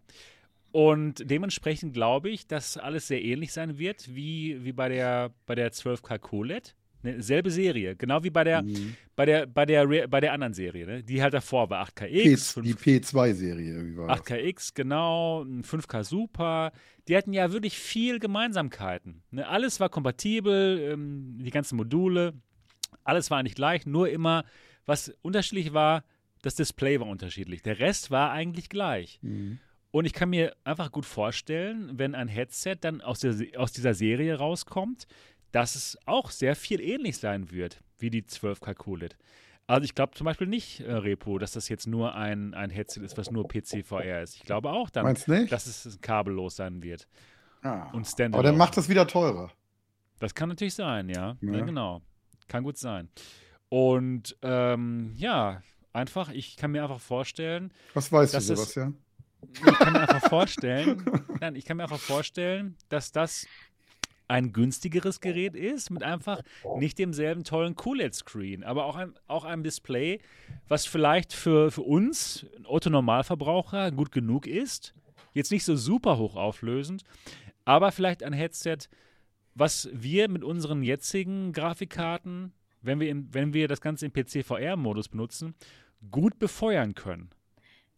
[0.71, 5.55] Und dementsprechend glaube ich, dass alles sehr ähnlich sein wird wie, wie bei der, bei
[5.55, 6.75] der 12K QLED.
[7.03, 8.95] Ne, selbe Serie, genau wie bei der, mhm.
[9.15, 11.03] bei der, bei der, bei der anderen Serie, ne?
[11.03, 12.55] die halt davor war 8KX.
[12.55, 13.75] P, die P2-Serie
[14.07, 16.71] 8KX, genau, 5K Super.
[17.07, 19.23] Die hatten ja wirklich viel Gemeinsamkeiten.
[19.31, 19.47] Ne?
[19.47, 22.33] Alles war kompatibel, ähm, die ganzen Module,
[23.03, 24.43] alles war eigentlich gleich, nur immer,
[24.85, 26.03] was unterschiedlich war,
[26.41, 27.61] das Display war unterschiedlich.
[27.61, 29.19] Der Rest war eigentlich gleich.
[29.21, 29.59] Mhm.
[29.91, 33.93] Und ich kann mir einfach gut vorstellen, wenn ein Headset dann aus, der, aus dieser
[33.93, 35.07] Serie rauskommt,
[35.51, 39.17] dass es auch sehr viel ähnlich sein wird wie die 12 Kalkulit.
[39.67, 43.01] Also ich glaube zum Beispiel nicht, äh, Repo, dass das jetzt nur ein, ein Headset
[43.01, 44.35] ist, was nur PC-VR ist.
[44.35, 47.07] Ich glaube auch dann, dass es kabellos sein wird.
[47.63, 49.51] Ah, und Aber dann macht das wieder teurer.
[50.19, 51.35] Das kann natürlich sein, ja.
[51.41, 51.51] ja.
[51.51, 52.01] ja genau.
[52.47, 53.09] Kann gut sein.
[53.67, 55.61] Und ähm, ja,
[55.91, 57.73] einfach, ich kann mir einfach vorstellen.
[57.93, 58.97] Was weißt du, Sebastian?
[59.53, 61.05] ich kann mir einfach vorstellen,
[61.41, 63.47] nein, ich kann mir einfach vorstellen, dass das
[64.27, 66.41] ein günstigeres Gerät ist, mit einfach
[66.77, 70.19] nicht demselben tollen QLED-Screen, aber auch, ein, auch einem Display,
[70.67, 74.93] was vielleicht für, für uns, Otto-Normalverbraucher, gut genug ist.
[75.33, 77.03] Jetzt nicht so super hochauflösend,
[77.63, 78.77] aber vielleicht ein Headset,
[79.55, 85.09] was wir mit unseren jetzigen Grafikkarten, wenn wir, im, wenn wir das Ganze im PC-VR-Modus
[85.09, 85.55] benutzen,
[86.11, 87.29] gut befeuern können.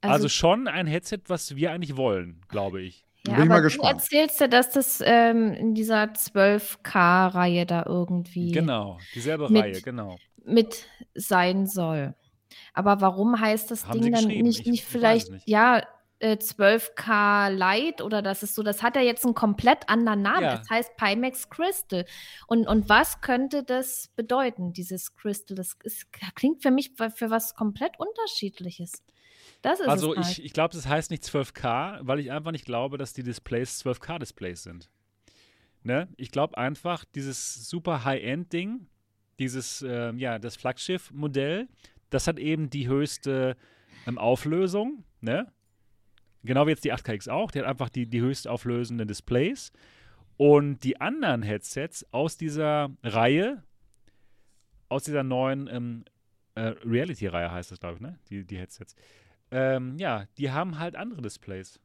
[0.01, 3.05] Also, also, schon ein Headset, was wir eigentlich wollen, glaube ich.
[3.28, 3.89] Ja, Bin ich mal gespannt.
[3.89, 8.51] Du erzählst ja, dass das ähm, in dieser 12K-Reihe da irgendwie.
[8.51, 10.17] Genau, dieselbe mit, Reihe, genau.
[10.45, 12.15] Mit sein soll.
[12.74, 15.47] Aber warum heißt das Haben Ding dann nicht, nicht vielleicht, nicht.
[15.47, 15.84] ja,
[16.20, 20.43] äh, 12K Lite oder das ist so, das hat ja jetzt einen komplett anderen Namen.
[20.43, 20.57] Ja.
[20.57, 22.05] Das heißt Pimax Crystal.
[22.47, 25.55] Und, und was könnte das bedeuten, dieses Crystal?
[25.55, 29.03] Das ist, klingt für mich für was komplett Unterschiedliches.
[29.62, 30.26] Das ist also halt.
[30.26, 33.84] ich, ich glaube, das heißt nicht 12K, weil ich einfach nicht glaube, dass die Displays
[33.84, 34.89] 12K-Displays sind.
[35.84, 36.07] Ne?
[36.18, 38.88] Ich glaube einfach, dieses super High-End-Ding,
[39.38, 41.68] dieses, äh, ja, das Flaggschiff-Modell,
[42.10, 43.55] das hat eben die höchste
[44.07, 45.51] ähm, Auflösung, ne?
[46.43, 49.74] Genau wie jetzt die 8KX auch, die hat einfach die, die höchst auflösenden Displays.
[50.38, 53.62] Und die anderen Headsets aus dieser Reihe,
[54.88, 56.05] aus dieser neuen ähm,
[56.55, 58.20] äh, Reality-Reihe heißt das, glaube ich, ne?
[58.30, 58.95] Die, die Headsets.
[59.52, 61.80] Ähm, ja, die haben halt andere Displays.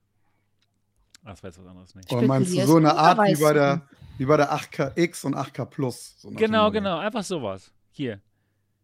[1.25, 2.13] Ach, das weiß was anderes nicht.
[2.13, 3.89] Oder meinst du so eine Art wie bei, der,
[4.19, 6.21] wie bei der 8KX und 8K Plus?
[6.21, 7.73] So genau, genau, einfach sowas.
[7.91, 8.21] Hier.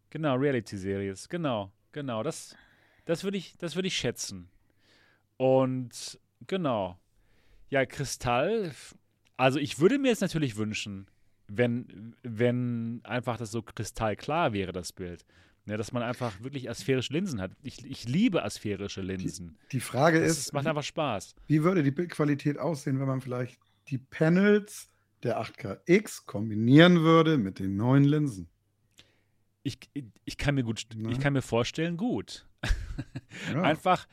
[0.09, 1.29] Genau, Reality-Series.
[1.29, 2.23] Genau, genau.
[2.23, 2.55] Das,
[3.05, 4.49] das würde ich, würd ich schätzen.
[5.37, 6.97] Und genau.
[7.69, 8.71] Ja, Kristall.
[9.37, 11.07] Also ich würde mir jetzt natürlich wünschen,
[11.47, 15.25] wenn, wenn einfach das so kristallklar wäre, das Bild.
[15.65, 17.51] Ja, dass man einfach wirklich asphärische Linsen hat.
[17.61, 19.57] Ich, ich liebe asphärische Linsen.
[19.71, 20.39] Die, die Frage das, ist.
[20.47, 21.35] Es macht einfach Spaß.
[21.47, 24.89] Wie würde die Bildqualität aussehen, wenn man vielleicht die Panels
[25.23, 28.47] der 8KX kombinieren würde mit den neuen Linsen?
[29.63, 29.77] Ich,
[30.25, 32.47] ich, kann mir gut, ich kann mir vorstellen, gut.
[33.51, 33.61] Ja.
[33.61, 34.07] einfach,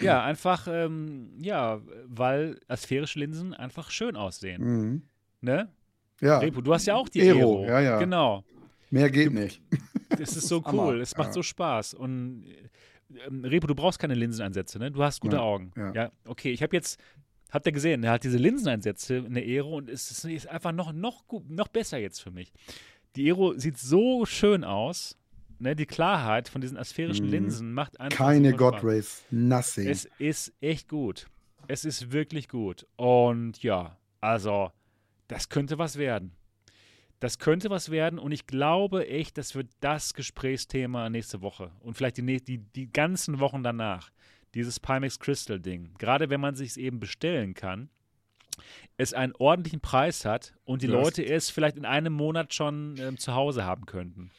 [0.00, 4.62] ja, einfach, ähm, ja, weil asphärische Linsen einfach schön aussehen.
[4.62, 5.02] Mhm.
[5.40, 5.68] Ne?
[6.20, 6.38] Ja.
[6.38, 7.62] Repo, du hast ja auch die Aero.
[7.62, 7.64] Aero.
[7.66, 7.98] Ja, ja.
[7.98, 8.44] Genau.
[8.90, 9.60] Mehr geht nicht.
[10.22, 11.32] Es ist so cool, es macht ja.
[11.32, 11.94] so Spaß.
[11.94, 12.44] Und
[13.26, 14.90] ähm, Repo, du brauchst keine Linseneinsätze, ne?
[14.90, 15.42] Du hast gute ja.
[15.42, 15.72] Augen.
[15.94, 16.12] Ja.
[16.26, 16.52] okay.
[16.52, 17.00] Ich habe jetzt,
[17.50, 20.92] habt ihr gesehen, er hat diese Linseneinsätze in der Aero und es ist, einfach noch,
[20.92, 22.52] noch, noch besser jetzt für mich.
[23.16, 25.16] Die Aero sieht so schön aus.
[25.62, 27.32] Ne, die Klarheit von diesen asphärischen mhm.
[27.32, 28.16] Linsen macht einfach.
[28.16, 29.88] Keine God Race, nothing.
[29.88, 31.26] Es ist echt gut.
[31.68, 32.86] Es ist wirklich gut.
[32.96, 34.70] Und ja, also,
[35.28, 36.32] das könnte was werden.
[37.20, 41.94] Das könnte was werden und ich glaube echt, das wird das Gesprächsthema nächste Woche und
[41.94, 44.10] vielleicht die, die, die ganzen Wochen danach.
[44.54, 45.94] Dieses Pimax Crystal Ding.
[45.98, 47.88] Gerade wenn man sich es eben bestellen kann,
[48.96, 50.92] es einen ordentlichen Preis hat und die ja.
[50.94, 54.30] Leute es vielleicht in einem Monat schon ähm, zu Hause haben könnten.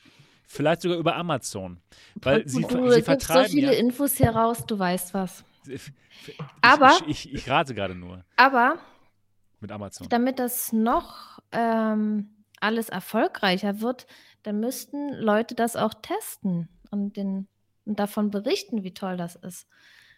[0.46, 1.80] Vielleicht sogar über Amazon.
[2.16, 3.48] Weil sie, du sie vertreiben.
[3.48, 5.46] so viele ja, Infos heraus, du weißt was.
[5.66, 5.94] Ich,
[6.62, 6.92] aber.
[7.08, 8.26] Ich, ich, ich, rate gerade nur.
[8.36, 8.80] Aber.
[9.62, 10.10] Mit Amazon.
[10.10, 14.08] Damit das noch ähm, alles erfolgreicher wird,
[14.44, 17.48] dann müssten Leute das auch testen und, den,
[17.86, 19.68] und davon berichten, wie toll das ist.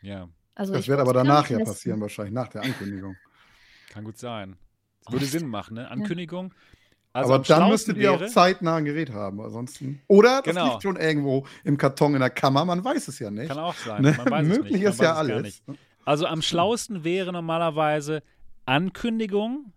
[0.02, 0.30] Ja.
[0.56, 3.16] Also das wird aber danach ja passieren, wahrscheinlich nach der Ankündigung.
[3.90, 4.56] Kann gut sein.
[5.04, 5.90] Das würde Sinn machen, ne?
[5.90, 6.54] Ankündigung.
[7.12, 10.02] Also aber dann müsstet ihr auch zeitnah ein Gerät haben, ansonsten.
[10.08, 10.72] Oder das genau.
[10.72, 13.50] liegt schon irgendwo im Karton in der Kammer, man weiß es ja nicht.
[13.50, 14.02] Kann auch sein.
[14.02, 14.16] Ne?
[14.44, 15.62] Möglich ist ja alles.
[16.06, 18.24] Also am schlauesten wäre normalerweise
[18.66, 19.74] Ankündigung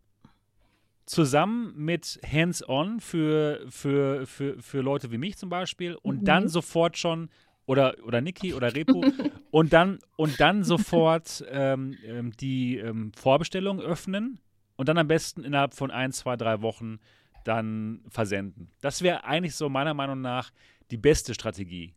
[1.06, 6.24] zusammen mit Hands-on für, für, für, für Leute wie mich zum Beispiel und mhm.
[6.24, 7.30] dann sofort schon
[7.64, 9.04] oder, oder Niki oder Repo
[9.50, 14.40] und dann und dann sofort ähm, ähm, die ähm, Vorbestellung öffnen
[14.76, 16.98] und dann am besten innerhalb von ein, zwei, drei Wochen
[17.44, 18.70] dann versenden.
[18.80, 20.50] Das wäre eigentlich so meiner Meinung nach
[20.90, 21.94] die beste Strategie.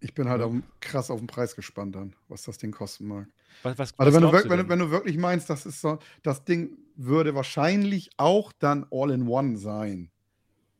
[0.00, 3.28] Ich bin halt auf, krass auf den Preis gespannt dann, was das Ding kosten mag.
[3.62, 6.44] Was, was, also wenn du, du wenn, wenn, du wirklich meinst, das ist so, das
[6.44, 10.10] Ding würde wahrscheinlich auch dann All-in-One sein.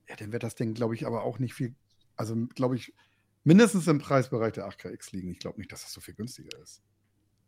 [0.09, 1.75] Ja, dann wird das Ding, glaube ich, aber auch nicht viel,
[2.17, 2.93] also glaube ich,
[3.43, 5.31] mindestens im Preisbereich der 8KX liegen.
[5.31, 6.83] Ich glaube nicht, dass das so viel günstiger ist.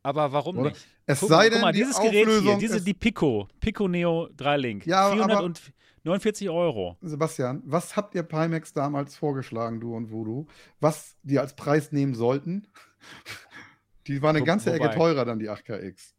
[0.03, 0.71] Aber warum Oder?
[0.71, 0.87] nicht?
[1.07, 4.57] Es guck, sei denn, mal, dieses die Gerät hier, diese, die Pico, Pico Neo 3
[4.57, 6.97] Link, ja, 449 Euro.
[7.01, 10.47] Sebastian, was habt ihr Pimax damals vorgeschlagen, du und Voodoo,
[10.79, 12.69] was die als Preis nehmen sollten?
[14.07, 14.85] Die war eine Wo, ganze wobei?
[14.85, 16.13] Ecke teurer dann die 8KX.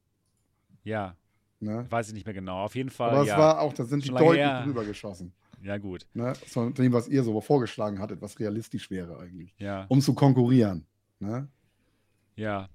[0.83, 1.15] Ja.
[1.59, 1.85] Ne?
[1.89, 2.63] Weiß ich nicht mehr genau.
[2.63, 3.11] Auf jeden Fall.
[3.11, 3.37] Aber es ja.
[3.37, 4.63] war auch, da sind die deutlich her.
[4.63, 5.33] drüber geschossen.
[5.63, 6.05] Ja, gut.
[6.13, 6.33] Ne?
[6.47, 9.55] Von dem, was ihr so vorgeschlagen hattet, was realistisch wäre eigentlich.
[9.57, 9.85] Ja.
[9.89, 10.85] Um zu konkurrieren.
[11.19, 11.47] Ne?
[12.35, 12.69] Ja,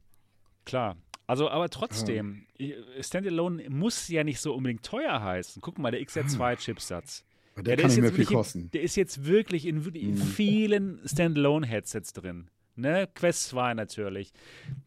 [0.64, 0.96] klar.
[1.26, 2.74] Also, aber trotzdem, ja.
[3.00, 5.62] Standalone muss ja nicht so unbedingt teuer heißen.
[5.62, 7.24] Guck mal, der XR2-Chipsatz.
[7.56, 8.62] Der, der kann nicht mehr viel kosten.
[8.62, 10.18] In, der ist jetzt wirklich in, in mhm.
[10.18, 12.50] vielen Standalone-Headsets drin.
[12.74, 13.08] Ne?
[13.14, 14.32] Quest 2 natürlich.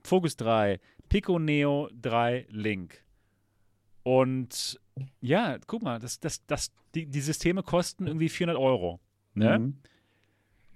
[0.03, 3.04] Focus 3, Pico Neo 3 Link.
[4.05, 4.79] Und
[5.19, 8.99] ja, guck mal, das, das, das, die, die Systeme kosten irgendwie 400 Euro.
[9.33, 9.57] Ne?
[9.57, 9.77] Mhm.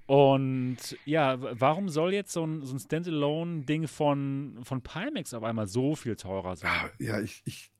[0.08, 5.68] Und ja, warum soll jetzt so ein, so ein Standalone-Ding von, von Pimax auf einmal
[5.68, 6.72] so viel teurer sein?
[6.98, 7.72] Ja, ich, ich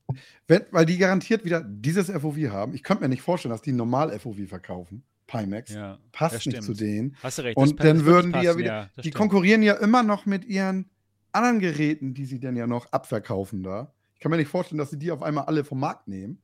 [0.46, 2.76] wenn, weil die garantiert wieder dieses FOV haben.
[2.76, 5.04] Ich könnte mir nicht vorstellen, dass die normal FOV verkaufen.
[5.26, 5.74] Pimax.
[5.74, 7.18] Ja, passt nicht zu denen.
[7.24, 7.58] Hast du recht.
[7.58, 9.16] Und dann würden die ja wieder, ja, die stimmt.
[9.16, 10.92] konkurrieren ja immer noch mit ihren
[11.32, 13.92] anderen Geräten, die sie dann ja noch abverkaufen da.
[14.20, 16.42] Ich kann mir nicht vorstellen, dass sie die auf einmal alle vom Markt nehmen.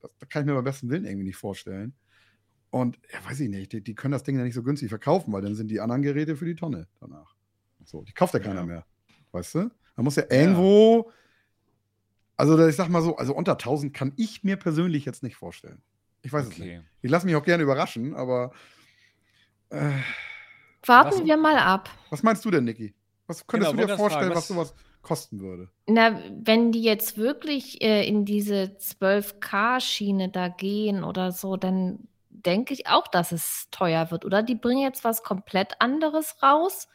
[0.00, 1.94] Das, das kann ich mir beim besten Willen irgendwie nicht vorstellen.
[2.70, 5.30] Und ja, weiß ich nicht, die, die, können das Ding ja nicht so günstig verkaufen,
[5.30, 7.34] weil dann sind die anderen Geräte für die Tonne danach.
[7.84, 8.66] So, die kauft ja keiner ja.
[8.66, 8.86] mehr.
[9.32, 9.58] Weißt du?
[9.96, 11.12] Man muss ja irgendwo,
[12.38, 15.82] also ich sag mal so, also unter 1000 kann ich mir persönlich jetzt nicht vorstellen.
[16.22, 16.54] Ich weiß okay.
[16.54, 16.82] es nicht.
[17.02, 18.52] Ich lasse mich auch gerne überraschen, aber.
[19.68, 19.90] Äh,
[20.86, 21.90] Warten was, wir mal ab.
[22.08, 22.94] Was meinst du denn, Niki?
[23.26, 25.68] Was könntest genau, du dir vorstellen, was, was sowas kosten würde?
[25.86, 32.74] Na, wenn die jetzt wirklich äh, in diese 12K-Schiene da gehen oder so, dann denke
[32.74, 34.24] ich auch, dass es teuer wird.
[34.24, 36.88] Oder die bringen jetzt was komplett anderes raus,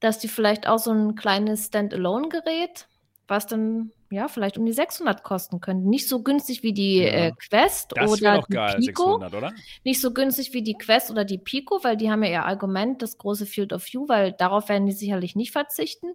[0.00, 2.88] dass die vielleicht auch so ein kleines Standalone-Gerät,
[3.28, 5.88] was dann ja vielleicht um die 600 kosten könnte.
[5.88, 7.10] Nicht so günstig wie die ja.
[7.10, 9.18] äh, Quest das oder die geil, Pico.
[9.20, 9.52] 600, oder?
[9.84, 13.02] Nicht so günstig wie die Quest oder die Pico, weil die haben ja ihr Argument,
[13.02, 16.14] das große Field of View, weil darauf werden die sicherlich nicht verzichten.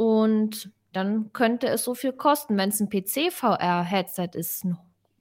[0.00, 4.78] Und dann könnte es so viel kosten, wenn es ein PC-VR-Headset ist, ein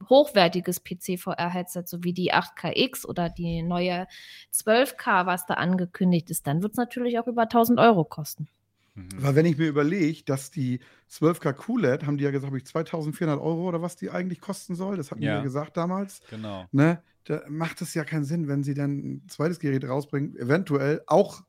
[0.08, 4.08] hochwertiges PC-VR-Headset, so wie die 8KX oder die neue
[4.54, 8.48] 12K, was da angekündigt ist, dann wird es natürlich auch über 1000 Euro kosten.
[8.96, 9.10] Mhm.
[9.18, 10.80] Weil wenn ich mir überlege, dass die
[11.12, 14.76] 12K QLED, haben die ja gesagt, habe ich 2400 Euro oder was die eigentlich kosten
[14.76, 15.32] soll, das hatten ja.
[15.32, 16.22] die ja gesagt damals.
[16.30, 16.68] Genau.
[16.72, 17.04] Ne?
[17.26, 21.44] Da macht es ja keinen Sinn, wenn sie dann ein zweites Gerät rausbringen, eventuell auch,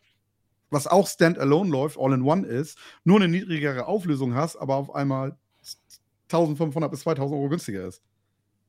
[0.71, 5.37] was auch Standalone läuft, All-in-One ist, nur eine niedrigere Auflösung hast, aber auf einmal
[6.29, 8.03] 1500 bis 2000 Euro günstiger ist.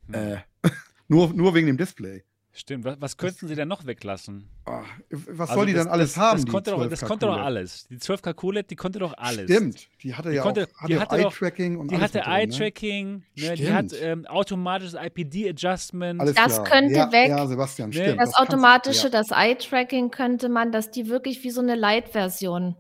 [0.08, 0.16] Hm.
[0.16, 0.38] Äh,
[1.08, 2.24] nur, nur wegen dem Display.
[2.54, 2.84] Stimmt.
[2.84, 4.50] Was, was könnten sie denn noch weglassen?
[4.66, 4.72] Oh,
[5.10, 6.42] was also soll die das, dann alles das, haben?
[6.42, 7.88] Das konnte, doch, das konnte doch alles.
[7.88, 9.46] Die 12K QLED, die konnte doch alles.
[9.46, 9.88] Stimmt.
[10.04, 13.48] Die hatte die ja konnte, auch, die hatte Eye-Tracking und Die hatte Eye-Tracking, ne?
[13.48, 13.56] ne?
[13.56, 16.22] die hat ähm, automatisches IPD-Adjustment.
[16.22, 16.64] Das klar.
[16.66, 17.30] könnte ja, weg.
[17.30, 17.96] Ja, Sebastian, ne?
[17.96, 18.20] stimmt.
[18.20, 19.10] Das, das automatische, ja.
[19.10, 22.76] das Eye-Tracking könnte man, dass die wirklich wie so eine Light-Version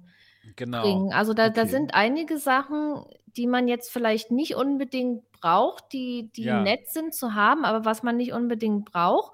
[0.58, 0.82] genau.
[0.82, 1.14] bringen.
[1.14, 1.54] Also da, okay.
[1.56, 3.06] da sind einige Sachen,
[3.38, 6.62] die man jetzt vielleicht nicht unbedingt braucht, die, die ja.
[6.62, 9.34] nett sind zu haben, aber was man nicht unbedingt braucht.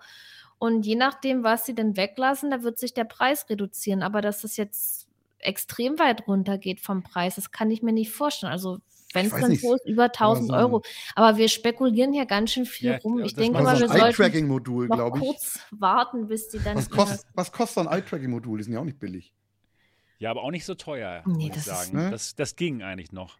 [0.60, 4.02] Und je nachdem, was sie denn weglassen, da wird sich der Preis reduzieren.
[4.02, 5.08] Aber dass das jetzt
[5.40, 8.52] extrem weit runtergeht vom Preis, das kann ich mir nicht vorstellen.
[8.52, 8.80] Also
[9.14, 10.84] wenn es dann so ist, über 1000 also, Euro.
[11.16, 13.20] Aber wir spekulieren hier ganz schön viel ja, rum.
[13.20, 16.76] Ich denke mal, wir sollten modul noch kurz warten, bis die dann.
[16.76, 18.58] Was, kost, was kostet ein Eye-Tracking-Modul?
[18.58, 19.34] Die sind ja auch nicht billig.
[20.20, 21.82] Ja, aber auch nicht so teuer, nee, das ich sagen.
[21.82, 22.10] Ist, ne?
[22.12, 23.38] das, das ging eigentlich noch.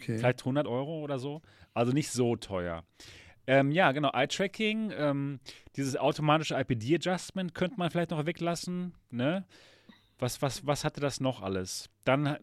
[0.00, 0.18] Okay.
[0.18, 1.42] Vielleicht 100 Euro oder so.
[1.74, 2.84] Also nicht so teuer.
[3.46, 5.40] Ähm, ja, genau, Eye-Tracking, ähm,
[5.76, 9.44] dieses automatische IPD-Adjustment könnte man vielleicht noch weglassen, ne?
[10.18, 11.90] Was, was, was hatte das noch alles?
[12.04, 12.38] Dann,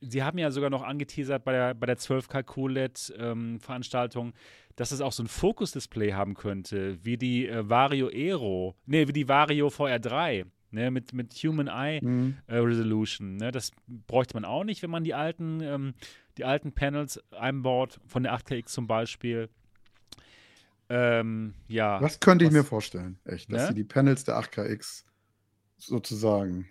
[0.00, 4.32] sie haben ja sogar noch angeteasert bei der, bei der 12K QLED-Veranstaltung, ähm,
[4.76, 9.12] dass es auch so ein Fokus-Display haben könnte, wie die äh, Vario Aero, ne, wie
[9.12, 12.36] die Vario VR3, ne, mit, mit Human Eye mhm.
[12.46, 13.36] äh, Resolution.
[13.36, 13.52] Ne?
[13.52, 15.94] Das bräuchte man auch nicht, wenn man die alten, ähm,
[16.36, 19.48] die alten Panels einbaut, von der 8KX zum Beispiel.
[20.88, 21.98] Ähm, ja.
[22.00, 23.68] Das könnte ich was, mir vorstellen, echt, dass ne?
[23.68, 25.04] sie die Panels der 8KX
[25.76, 26.68] sozusagen.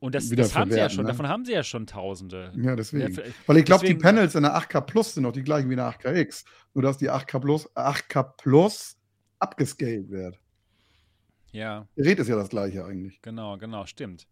[0.00, 1.10] Und das, das haben sie ja schon, ne?
[1.10, 2.52] davon haben sie ja schon Tausende.
[2.56, 3.12] Ja, deswegen.
[3.12, 5.74] Ja, Weil ich glaube, die Panels in der 8K Plus sind auch die gleichen wie
[5.74, 6.44] in der 8KX.
[6.72, 8.96] Nur dass die 8K Plus, 8K Plus
[9.38, 10.40] abgescaled wird.
[11.52, 11.86] Ja.
[11.96, 13.20] Gerät ist ja das gleiche eigentlich.
[13.22, 14.26] Genau, genau, stimmt.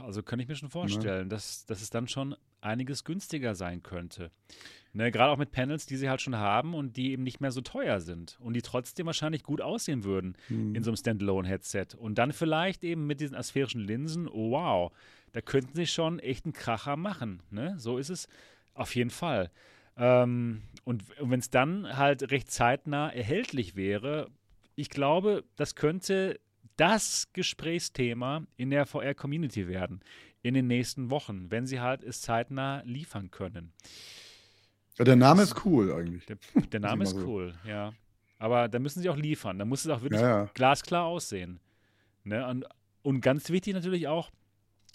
[0.00, 1.36] Also kann ich mir schon vorstellen, ja.
[1.36, 4.30] dass, dass es dann schon einiges günstiger sein könnte.
[4.94, 7.50] Ne, Gerade auch mit Panels, die sie halt schon haben und die eben nicht mehr
[7.50, 10.74] so teuer sind und die trotzdem wahrscheinlich gut aussehen würden hm.
[10.74, 11.96] in so einem Standalone-Headset.
[11.96, 14.92] Und dann vielleicht eben mit diesen asphärischen Linsen, oh wow,
[15.32, 17.42] da könnten sie schon echt einen Kracher machen.
[17.50, 17.74] Ne?
[17.78, 18.28] So ist es
[18.74, 19.50] auf jeden Fall.
[19.96, 24.30] Ähm, und wenn es dann halt recht zeitnah erhältlich wäre,
[24.82, 26.40] ich glaube, das könnte
[26.76, 30.00] das Gesprächsthema in der VR-Community werden
[30.42, 33.72] in den nächsten Wochen, wenn sie halt es zeitnah liefern können.
[34.98, 36.26] Ja, der Name ist cool eigentlich.
[36.26, 36.36] Der,
[36.72, 37.92] der Name ist cool, ja.
[38.38, 39.60] Aber da müssen sie auch liefern.
[39.60, 40.50] Da muss es auch wirklich ja, ja.
[40.52, 41.60] glasklar aussehen.
[42.24, 42.44] Ne?
[42.48, 42.66] Und,
[43.02, 44.32] und ganz wichtig natürlich auch,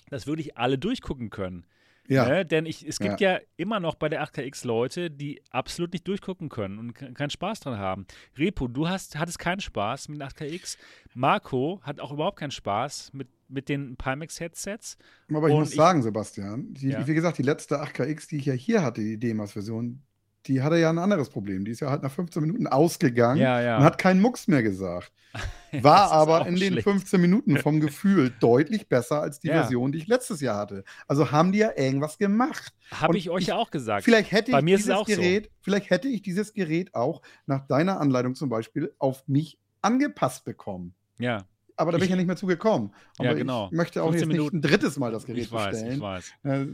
[0.09, 1.65] dass wirklich alle durchgucken können.
[2.07, 2.27] Ja.
[2.27, 2.45] Ne?
[2.45, 3.33] Denn ich, es gibt ja.
[3.33, 3.39] ja.
[3.57, 7.77] immer noch bei der 8KX Leute, die absolut nicht durchgucken können und keinen Spaß dran
[7.77, 8.05] haben.
[8.37, 10.77] Repo, du hast, hattest keinen Spaß mit der 8KX.
[11.13, 14.97] Marco hat auch überhaupt keinen Spaß mit, mit den Pimax-Headsets.
[15.29, 17.05] Aber ich und muss ich, sagen, Sebastian, die, ja.
[17.07, 20.01] wie gesagt, die letzte 8KX, die ich ja hier hatte, die DEMAS-Version,
[20.47, 21.65] die hatte ja ein anderes Problem.
[21.65, 23.77] Die ist ja halt nach 15 Minuten ausgegangen ja, ja.
[23.77, 25.11] und hat keinen Mucks mehr gesagt.
[25.81, 29.61] War aber in den 15 Minuten vom Gefühl deutlich besser als die ja.
[29.61, 30.83] Version, die ich letztes Jahr hatte.
[31.07, 32.73] Also haben die ja irgendwas gemacht.
[32.91, 34.05] Habe ich euch ja auch gesagt.
[34.05, 35.51] Vielleicht hätte Bei ich mir dieses Gerät, so.
[35.61, 40.93] vielleicht hätte ich dieses Gerät auch nach deiner Anleitung zum Beispiel auf mich angepasst bekommen.
[41.19, 41.45] Ja.
[41.75, 42.91] Aber da bin ich, ich ja nicht mehr zugekommen.
[43.19, 43.67] Aber ja, genau.
[43.67, 45.93] ich möchte auch jetzt nicht ein drittes Mal das Gerät ich weiß, bestellen.
[45.93, 46.33] Ich weiß.
[46.43, 46.65] Äh,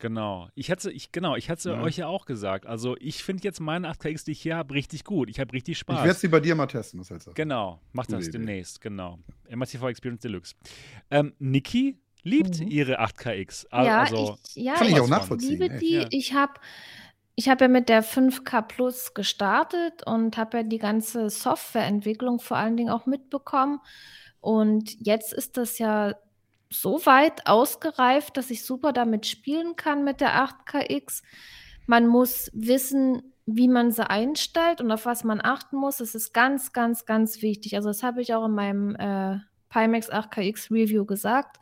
[0.00, 0.48] Genau.
[0.54, 1.82] Ich hatte, ich, genau, ich hatte ja.
[1.82, 2.66] euch ja auch gesagt.
[2.66, 5.28] Also ich finde jetzt meine 8KX, die ich hier habe, richtig gut.
[5.30, 5.98] Ich habe richtig Spaß.
[5.98, 7.32] Ich werde sie bei dir mal testen, was hältst du?
[7.34, 8.38] Genau, mach das Idee.
[8.38, 9.18] demnächst, genau.
[9.54, 10.54] MATV Experience Deluxe.
[11.10, 12.68] Ähm, Niki liebt mhm.
[12.68, 13.66] ihre 8KX.
[13.70, 15.60] Ja, also, ich, ja, kann ich, ich auch nachvollziehen.
[15.60, 15.92] liebe die.
[15.92, 16.06] Ja.
[16.10, 16.54] Ich habe
[17.36, 22.56] ich habe ja mit der 5K Plus gestartet und habe ja die ganze Softwareentwicklung vor
[22.56, 23.80] allen Dingen auch mitbekommen.
[24.40, 26.14] Und jetzt ist das ja
[26.70, 31.22] so weit ausgereift, dass ich super damit spielen kann mit der 8KX.
[31.86, 35.96] Man muss wissen, wie man sie einstellt und auf was man achten muss.
[35.96, 37.74] Das ist ganz, ganz, ganz wichtig.
[37.74, 39.38] Also das habe ich auch in meinem äh,
[39.68, 41.58] Pimax 8KX Review gesagt,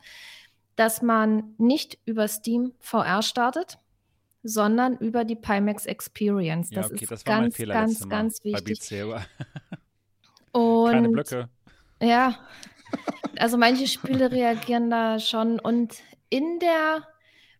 [0.75, 3.79] dass man nicht über Steam VR startet,
[4.43, 6.69] sondern über die Pimax Experience.
[6.69, 8.79] Das ja, okay, ist das ganz, ganz, ganz wichtig.
[10.51, 11.49] und, Keine Blöcke.
[12.01, 12.37] Ja,
[13.37, 15.95] also manche Spiele reagieren da schon und
[16.29, 17.07] in der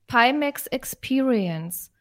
[0.08, 1.91] Pimax Experience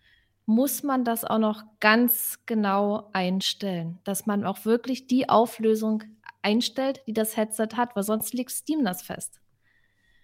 [0.46, 6.04] muss man das auch noch ganz genau einstellen, dass man auch wirklich die Auflösung
[6.40, 9.40] einstellt, die das Headset hat, weil sonst legt Steam das fest.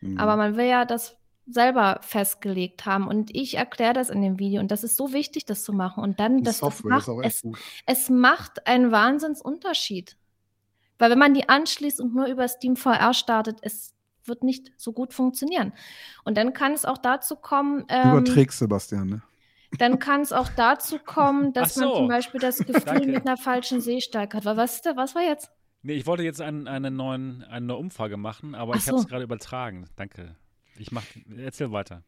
[0.01, 0.19] Mhm.
[0.19, 1.17] Aber man will ja das
[1.47, 5.45] selber festgelegt haben und ich erkläre das in dem Video und das ist so wichtig,
[5.45, 7.47] das zu machen und dann, das, das macht, es,
[7.85, 10.17] es macht einen Wahnsinnsunterschied.
[11.05, 13.93] Weil wenn man die anschließt und nur über Steam VR startet, es
[14.25, 15.75] wird nicht so gut funktionieren.
[16.25, 17.85] Und dann kann es auch dazu kommen.
[17.91, 19.23] Ähm, Überträgst, Sebastian, ne?
[19.77, 21.81] Dann kann es auch dazu kommen, dass so.
[21.83, 24.47] man zum Beispiel das Gefühl mit einer falschen Sehstärke hat.
[24.47, 25.51] Was, was war jetzt?
[25.83, 28.97] Nee, ich wollte jetzt ein, eine, neuen, eine neue Umfrage machen, aber Ach ich habe
[28.97, 29.85] es gerade übertragen.
[29.97, 30.37] Danke.
[30.79, 31.05] Ich mach,
[31.37, 32.03] erzähl weiter.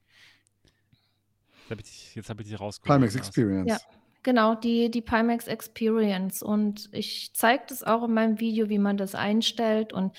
[1.68, 2.98] Jetzt habe ich, hab ich dich rausgeholt.
[2.98, 3.72] Pimax Experience.
[3.72, 3.78] Ja,
[4.26, 6.42] genau, die, die Pimax Experience.
[6.42, 9.94] Und ich zeige das auch in meinem Video, wie man das einstellt.
[9.94, 10.12] Und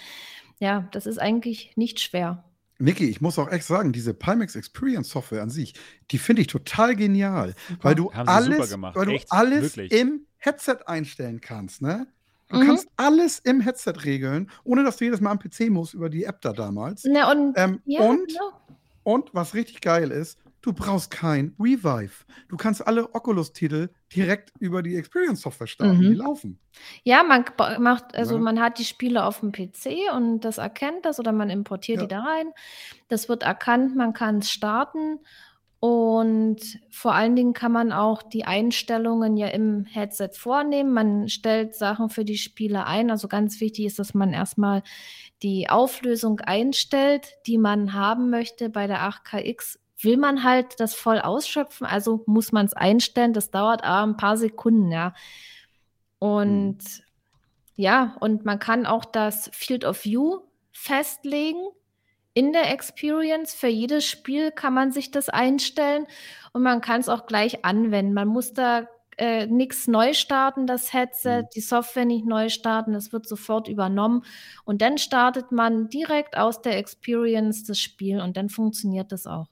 [0.60, 2.44] ja, das ist eigentlich nicht schwer.
[2.80, 5.74] Niki, ich muss auch echt sagen, diese Pimax Experience Software an sich,
[6.10, 7.84] die finde ich total genial, super.
[7.84, 12.08] weil du Haben alles, weil du alles im Headset einstellen kannst, ne?
[12.50, 12.68] Du mhm.
[12.68, 16.24] kannst alles im Headset regeln, ohne dass du jedes Mal am PC musst über die
[16.24, 17.04] App da damals.
[17.04, 18.42] Na, und, ähm, ja, und, ja.
[19.04, 20.38] und was richtig geil ist,
[20.68, 22.26] du brauchst kein Revive.
[22.50, 26.02] Du kannst alle Oculus-Titel direkt über die Experience-Software starten, mhm.
[26.02, 26.60] die laufen.
[27.04, 27.46] Ja, man
[27.80, 28.42] macht, also ja.
[28.42, 32.08] man hat die Spiele auf dem PC und das erkennt das oder man importiert die
[32.08, 32.52] da rein.
[33.08, 35.20] Das wird erkannt, man kann es starten
[35.80, 40.92] und vor allen Dingen kann man auch die Einstellungen ja im Headset vornehmen.
[40.92, 43.12] Man stellt Sachen für die Spiele ein.
[43.12, 44.82] Also ganz wichtig ist, dass man erstmal
[45.44, 48.70] die Auflösung einstellt, die man haben möchte.
[48.70, 53.34] Bei der 8KX will man halt das voll ausschöpfen, also muss man es einstellen.
[53.34, 55.14] Das dauert aber ein paar Sekunden, ja.
[56.20, 57.04] Und hm.
[57.76, 60.40] ja, und man kann auch das Field of View
[60.72, 61.68] festlegen
[62.34, 63.54] in der Experience.
[63.54, 66.06] Für jedes Spiel kann man sich das einstellen
[66.54, 68.14] und man kann es auch gleich anwenden.
[68.14, 68.88] Man muss da
[69.18, 71.48] äh, nichts neu starten, das Headset, mhm.
[71.56, 74.24] die Software nicht neu starten, es wird sofort übernommen
[74.64, 79.48] und dann startet man direkt aus der Experience das Spiel und dann funktioniert das auch.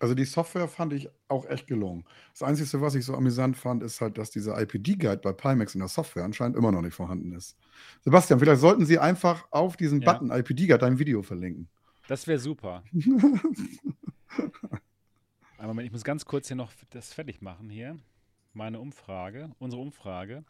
[0.00, 2.04] Also die Software fand ich auch echt gelungen.
[2.32, 5.80] Das Einzige, was ich so amüsant fand, ist halt, dass dieser IPD-Guide bei Pimax in
[5.80, 7.58] der Software anscheinend immer noch nicht vorhanden ist.
[8.00, 10.10] Sebastian, vielleicht sollten Sie einfach auf diesen ja.
[10.10, 11.68] Button IPD-Guide dein Video verlinken.
[12.08, 12.82] Das wäre super.
[15.58, 17.98] Aber Moment, ich muss ganz kurz hier noch das fertig machen hier.
[18.54, 20.44] Meine Umfrage, unsere Umfrage.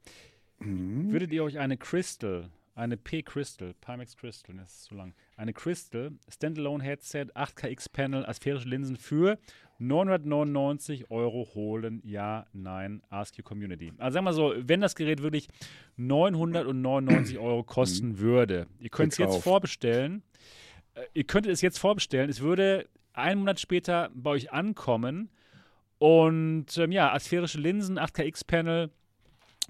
[0.60, 1.10] Mhm.
[1.10, 2.48] Würdet ihr euch eine Crystal
[2.80, 5.14] eine P-Crystal, Pimax Crystal, das ist zu lang.
[5.36, 9.38] Eine Crystal Standalone Headset, 8KX Panel, asphärische Linsen für
[9.78, 12.00] 999 Euro holen.
[12.04, 13.92] Ja, nein, Ask Your Community.
[13.98, 15.48] Also sagen wir so, wenn das Gerät wirklich
[15.98, 18.18] 999 Euro kosten mhm.
[18.18, 20.22] würde, ihr könnt es jetzt vorbestellen.
[20.94, 22.30] Äh, ihr könntet es jetzt vorbestellen.
[22.30, 25.28] Es würde einen Monat später bei euch ankommen.
[25.98, 28.90] Und ähm, ja, asphärische Linsen, 8KX Panel,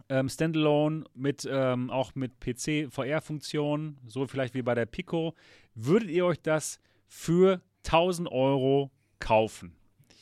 [0.08, 5.34] ähm, Standalone mit ähm, auch mit PC-VR-Funktionen, so vielleicht wie bei der Pico.
[5.74, 9.72] Würdet ihr euch das für 1000 Euro kaufen?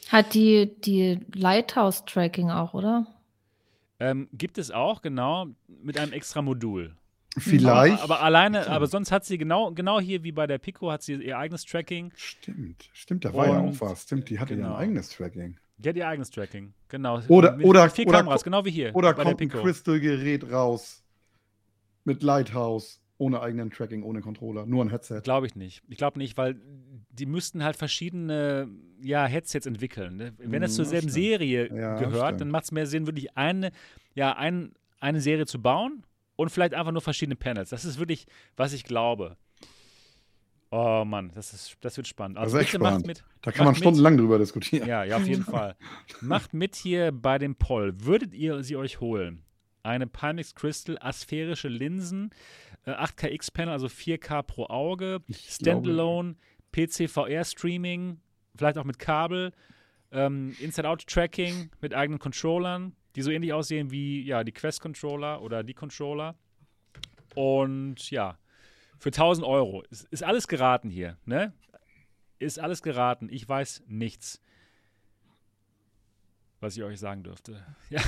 [0.09, 3.07] Hat die, die Lighthouse-Tracking auch, oder?
[4.01, 6.97] Ähm, gibt es auch, genau, mit einem extra Modul.
[7.37, 8.03] Vielleicht.
[8.03, 11.03] Aber, aber alleine, aber sonst hat sie genau, genau hier wie bei der Pico, hat
[11.03, 12.13] sie ihr eigenes Tracking.
[12.17, 14.03] Stimmt, stimmt, da war Und, ja auch was.
[14.05, 14.71] Stimmt, die hatte genau.
[14.71, 15.59] ja ein eigenes Tracking.
[15.79, 17.21] Die hat ihr eigenes Tracking, genau.
[17.29, 18.95] Oder, mit, oder, vier oder, Kameras, genau wie hier.
[18.95, 21.05] Oder kommt ein Crystal-Gerät raus
[22.05, 25.21] mit Lighthouse, ohne eigenen Tracking, ohne Controller, nur ein Headset.
[25.23, 25.83] Glaube ich nicht.
[25.89, 26.61] Ich glaube nicht, weil
[27.11, 28.69] die müssten halt verschiedene
[29.01, 30.17] ja, Headsets entwickeln.
[30.17, 30.33] Ne?
[30.39, 32.41] Wenn das zur hm, selben Serie ja, gehört, stimmt.
[32.41, 33.71] dann macht es mehr Sinn, wirklich eine,
[34.15, 36.05] ja, ein, eine Serie zu bauen
[36.37, 37.71] und vielleicht einfach nur verschiedene Panels.
[37.71, 38.27] Das ist wirklich,
[38.57, 39.37] was ich glaube.
[40.71, 42.37] Oh Mann, das, ist, das wird spannend.
[42.37, 42.99] Also bitte spannend.
[42.99, 43.25] macht mit.
[43.43, 44.23] Da kann man stundenlang mit.
[44.23, 44.87] drüber diskutieren.
[44.87, 45.77] Ja, ja, auf jeden Fall.
[46.21, 47.95] macht mit hier bei dem Poll.
[48.03, 49.43] Würdet ihr sie euch holen?
[49.83, 52.31] Eine Pimax Crystal, asphärische Linsen,
[52.87, 56.37] 8KX-Panel, äh, also 4K pro Auge, ich Standalone,
[56.73, 58.21] PC-VR-Streaming,
[58.55, 59.53] vielleicht auch mit Kabel,
[60.13, 65.75] ähm, Inside-Out-Tracking mit eigenen Controllern, die so ähnlich aussehen wie ja, die Quest-Controller oder die
[65.75, 66.35] Controller.
[67.35, 68.39] Und ja,
[68.99, 69.83] für 1000 Euro.
[69.91, 71.53] Ist, ist alles geraten hier, ne?
[72.39, 73.29] Ist alles geraten.
[73.31, 74.41] Ich weiß nichts,
[76.61, 77.65] was ich euch sagen dürfte.
[77.91, 78.01] Ja.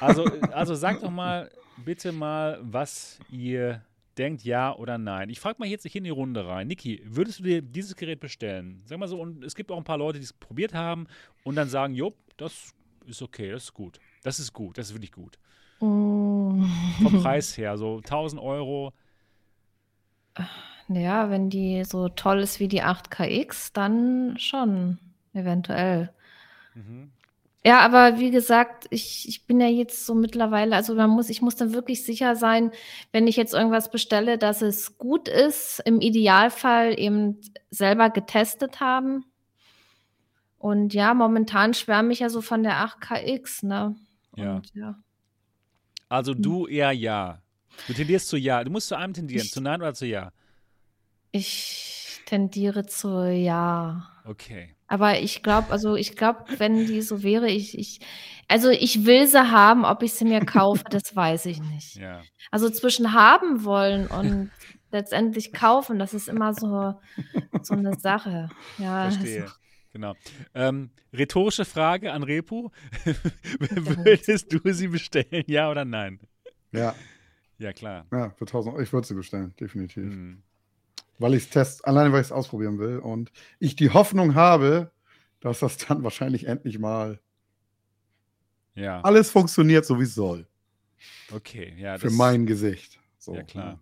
[0.00, 3.84] also, also sagt doch mal bitte mal, was ihr
[4.18, 5.30] denkt, ja oder nein.
[5.30, 6.68] Ich frage mal jetzt nicht in die Runde rein.
[6.68, 8.82] Niki, würdest du dir dieses Gerät bestellen?
[8.86, 11.06] Sag mal so, und es gibt auch ein paar Leute, die es probiert haben
[11.44, 12.74] und dann sagen, jo, das
[13.06, 13.98] ist okay, das ist gut.
[14.22, 15.38] Das ist gut, das ist wirklich gut.
[15.80, 16.54] Oh.
[17.02, 18.92] Vom Preis her, so 1000 Euro.
[20.88, 24.98] Ja, wenn die so toll ist wie die 8KX, dann schon,
[25.32, 26.12] eventuell.
[26.74, 27.12] Mhm.
[27.64, 31.42] Ja, aber wie gesagt, ich, ich bin ja jetzt so mittlerweile, also man muss, ich
[31.42, 32.72] muss dann wirklich sicher sein,
[33.12, 37.40] wenn ich jetzt irgendwas bestelle, dass es gut ist, im Idealfall eben
[37.70, 39.24] selber getestet haben.
[40.58, 43.94] Und ja, momentan schwärme ich ja so von der 8KX, ne?
[44.36, 44.56] Ja.
[44.56, 44.96] Und, ja.
[46.08, 47.41] Also du eher ja.
[47.86, 48.62] Du tendierst zu ja.
[48.64, 50.32] Du musst zu einem tendieren, ich, zu nein oder zu ja?
[51.30, 54.08] Ich tendiere zu ja.
[54.24, 54.74] Okay.
[54.86, 58.00] Aber ich glaube, also ich glaube, wenn die so wäre, ich, ich,
[58.46, 61.96] also ich will sie haben, ob ich sie mir kaufe, das weiß ich nicht.
[61.96, 62.20] Ja.
[62.50, 64.50] Also zwischen haben wollen und
[64.90, 67.00] letztendlich kaufen, das ist immer so,
[67.62, 68.50] so eine Sache.
[68.78, 69.42] Ja, Verstehe.
[69.44, 69.54] Also.
[69.92, 70.14] Genau.
[70.54, 72.70] Ähm, rhetorische Frage an Repu.
[73.58, 76.20] Würdest du sie bestellen, ja oder nein?
[76.72, 76.94] Ja.
[77.62, 78.06] Ja, klar.
[78.12, 78.82] Ja, für 1000 Euro.
[78.82, 80.04] Ich würde sie bestellen, definitiv.
[80.04, 80.42] Mhm
[81.22, 82.98] weil ich es test, alleine weil ich es ausprobieren will.
[82.98, 84.90] Und ich die Hoffnung habe,
[85.40, 87.20] dass das dann wahrscheinlich endlich mal
[88.74, 89.00] ja.
[89.00, 90.46] alles funktioniert, so wie es soll.
[91.32, 91.98] Okay, ja.
[91.98, 92.98] Für mein Gesicht.
[93.18, 93.80] So, ja, klar.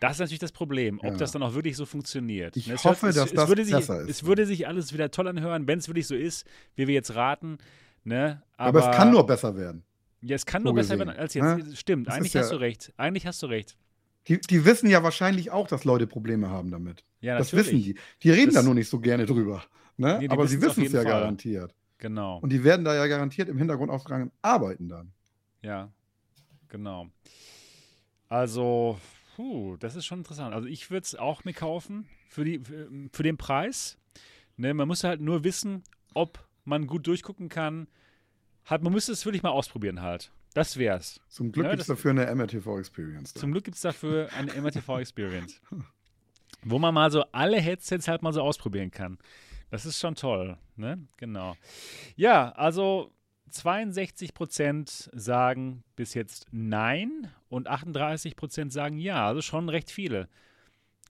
[0.00, 1.16] Das ist natürlich das Problem, ob ja.
[1.16, 2.56] das dann auch wirklich so funktioniert.
[2.56, 4.08] Ich es hoffe, hört, dass es, das würde sich, besser ist.
[4.08, 7.14] Es würde sich alles wieder toll anhören, wenn es wirklich so ist, wie wir jetzt
[7.14, 7.58] raten.
[8.02, 8.42] Ne?
[8.56, 9.84] Aber, Aber es kann nur besser werden.
[10.22, 11.44] Ja, es kann nur besser werden als jetzt.
[11.44, 11.76] Ne?
[11.76, 12.92] Stimmt, das eigentlich hast ja, du recht.
[12.96, 13.76] Eigentlich hast du recht.
[14.28, 17.04] Die, die wissen ja wahrscheinlich auch, dass Leute Probleme haben damit.
[17.20, 17.96] Ja, das wissen die.
[18.22, 19.64] Die reden das, da nur nicht so gerne drüber.
[19.96, 20.18] Ne?
[20.20, 21.10] Nee, Aber sie wissen es ja Fall.
[21.10, 21.74] garantiert.
[21.98, 22.38] Genau.
[22.38, 25.12] Und die werden da ja garantiert im Hintergrund auch dran arbeiten dann.
[25.62, 25.90] Ja,
[26.68, 27.08] genau.
[28.28, 28.98] Also,
[29.36, 30.54] puh, das ist schon interessant.
[30.54, 32.60] Also ich würde es auch mir kaufen für, die,
[33.12, 33.98] für den Preis.
[34.56, 35.82] Ne, man muss halt nur wissen,
[36.14, 37.88] ob man gut durchgucken kann.
[38.66, 40.30] Halt, man müsste es wirklich mal ausprobieren halt.
[40.54, 41.20] Das wär's.
[41.28, 43.34] Zum Glück ja, gibt es dafür eine MRTV-Experience.
[43.34, 45.60] Zum Glück gibt es dafür eine MRTV-Experience.
[46.62, 49.18] wo man mal so alle Headsets halt mal so ausprobieren kann.
[49.70, 51.06] Das ist schon toll, ne?
[51.16, 51.56] Genau.
[52.16, 53.12] Ja, also
[53.52, 60.28] 62% sagen bis jetzt nein und 38% sagen ja, also schon recht viele.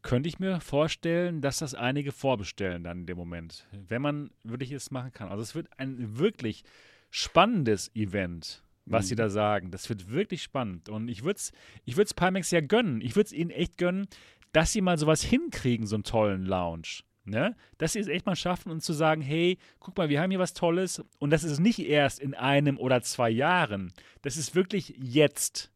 [0.03, 4.73] Könnte ich mir vorstellen, dass das einige vorbestellen dann in dem Moment, wenn man wirklich
[4.73, 5.29] es machen kann.
[5.29, 6.65] Also es wird ein wirklich
[7.11, 9.09] spannendes Event was mhm.
[9.09, 9.71] sie da sagen.
[9.71, 10.89] Das wird wirklich spannend.
[10.89, 11.53] Und ich würde es
[11.85, 13.01] ich würd's Pimax ja gönnen.
[13.01, 14.09] Ich würde es ihnen echt gönnen,
[14.53, 17.03] dass sie mal sowas hinkriegen, so einen tollen Lounge.
[17.25, 17.55] Ne?
[17.79, 20.41] Dass sie es echt mal schaffen und zu sagen, hey, guck mal, wir haben hier
[20.41, 23.93] was Tolles und das ist nicht erst in einem oder zwei Jahren.
[24.23, 25.71] Das ist wirklich jetzt.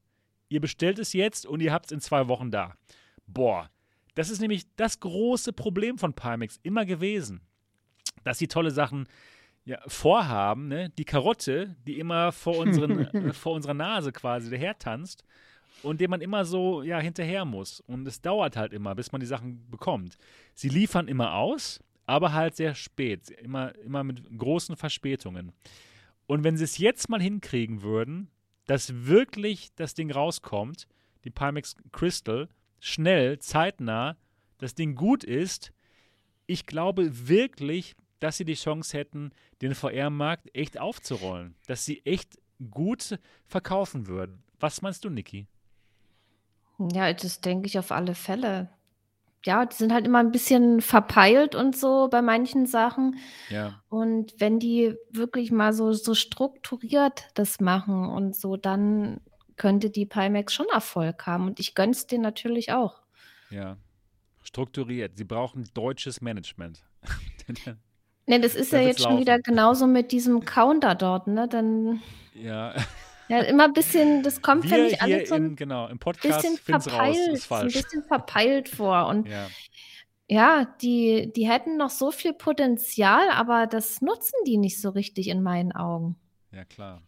[0.49, 2.75] Ihr bestellt es jetzt und ihr habt es in zwei Wochen da.
[3.27, 3.71] Boah,
[4.15, 7.41] das ist nämlich das große Problem von Pimax immer gewesen.
[8.25, 9.07] Dass sie tolle Sachen
[9.65, 10.91] ja, vorhaben, ne?
[10.91, 15.25] die Karotte, die immer vor, unseren, äh, vor unserer Nase quasi daher tanzt
[15.83, 17.81] und dem man immer so ja, hinterher muss.
[17.81, 20.19] Und es dauert halt immer, bis man die Sachen bekommt.
[20.55, 25.53] Sie liefern immer aus, aber halt sehr spät, immer, immer mit großen Verspätungen.
[26.27, 28.29] Und wenn sie es jetzt mal hinkriegen würden,
[28.67, 30.89] dass wirklich das Ding rauskommt,
[31.25, 32.49] die Pimax Crystal,
[32.81, 34.17] schnell, zeitnah,
[34.59, 35.73] das Ding gut ist,
[36.47, 39.33] ich glaube wirklich, dass sie die Chance hätten,
[39.63, 41.57] den VR-Markt echt aufzurollen.
[41.67, 42.39] Dass sie echt
[42.71, 44.43] gut verkaufen würden.
[44.61, 45.47] Was meinst du, Niki?
[46.93, 48.71] Ja, das denke ich auf alle Fälle.
[49.45, 53.19] Ja, die sind halt immer ein bisschen verpeilt und so bei manchen Sachen.
[53.51, 53.83] Ja.
[53.91, 59.21] Und wenn die wirklich mal so, so strukturiert das machen und so, dann
[59.57, 61.47] könnte die Pimax schon Erfolg haben.
[61.47, 63.03] Und ich gönne es denen natürlich auch.
[63.51, 63.77] Ja.
[64.43, 65.17] Strukturiert.
[65.17, 66.83] Sie brauchen deutsches Management.
[68.27, 71.47] Ne, das ist ja jetzt schon wieder genauso mit diesem Counter dort, ne?
[71.49, 72.03] Dann.
[72.35, 72.75] Ja.
[73.29, 76.59] Ja, immer ein bisschen, das kommt, finde ich, alles so ein genau, im Podcast bisschen
[76.59, 79.07] verpeilt, raus, ein bisschen verpeilt vor.
[79.07, 79.49] Und ja,
[80.29, 85.29] ja die, die hätten noch so viel Potenzial, aber das nutzen die nicht so richtig
[85.29, 86.17] in meinen Augen.
[86.53, 87.03] Ja, klar.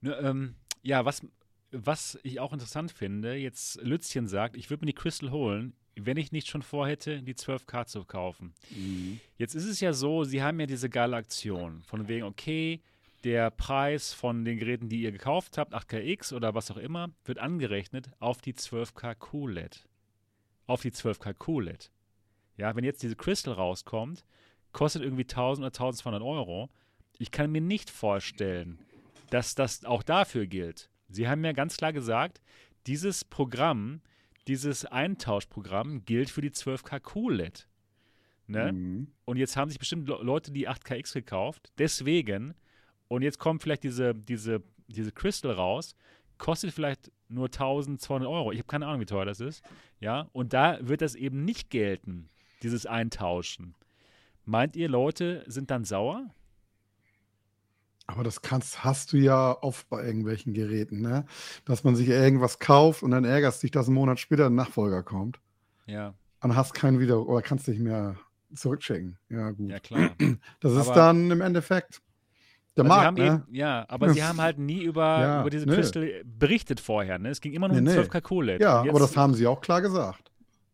[0.00, 1.26] Nur, ähm, ja, was,
[1.72, 5.74] was ich auch interessant finde, jetzt Lützchen sagt, ich würde mir die Crystal holen.
[5.96, 8.54] Wenn ich nicht schon vorhätte, die 12K zu kaufen.
[8.70, 9.20] Mhm.
[9.38, 12.80] Jetzt ist es ja so, sie haben ja diese geile Aktion von wegen, okay,
[13.24, 17.38] der Preis von den Geräten, die ihr gekauft habt, 8KX oder was auch immer, wird
[17.38, 19.84] angerechnet auf die 12K QLED.
[20.66, 21.90] Auf die 12K QLED.
[22.56, 24.24] Ja, wenn jetzt diese Crystal rauskommt,
[24.72, 26.70] kostet irgendwie 1000 oder 1200 Euro.
[27.18, 28.78] Ich kann mir nicht vorstellen,
[29.30, 30.90] dass das auch dafür gilt.
[31.08, 32.40] Sie haben ja ganz klar gesagt,
[32.86, 34.02] dieses Programm,
[34.46, 37.68] dieses Eintauschprogramm gilt für die 12K QLED.
[38.46, 38.72] Ne?
[38.72, 39.08] Mhm.
[39.24, 41.72] Und jetzt haben sich bestimmt Leute die 8KX gekauft.
[41.78, 42.54] Deswegen,
[43.08, 45.94] und jetzt kommt vielleicht diese, diese, diese Crystal raus,
[46.36, 48.52] kostet vielleicht nur 1200 Euro.
[48.52, 49.62] Ich habe keine Ahnung, wie teuer das ist.
[50.00, 52.28] Ja, und da wird das eben nicht gelten,
[52.62, 53.74] dieses Eintauschen.
[54.44, 56.28] Meint ihr, Leute sind dann sauer?
[58.06, 61.24] Aber das kannst, hast du ja oft bei irgendwelchen Geräten, ne?
[61.64, 65.02] Dass man sich irgendwas kauft und dann ärgerst dich, dass ein Monat später ein Nachfolger
[65.02, 65.40] kommt.
[65.86, 66.14] Ja.
[66.42, 68.16] Und hast keinen wieder oder kannst nicht mehr
[68.54, 69.18] zurückschicken.
[69.30, 69.70] Ja, gut.
[69.70, 70.10] Ja, klar.
[70.60, 72.02] Das ist aber dann im Endeffekt
[72.76, 73.26] der Markt, ne?
[73.26, 75.66] Eben, ja, aber sie haben halt nie über, ja, über diese.
[75.66, 77.30] Crystal berichtet vorher, ne?
[77.30, 78.60] Es ging immer nur nee, um 12 Kalkule.
[78.60, 80.30] Ja, aber das haben sie auch klar gesagt.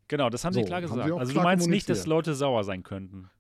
[0.09, 1.11] Genau, das haben so, sie klar gesagt.
[1.12, 3.31] Also du meinst nicht, dass Leute sauer sein könnten?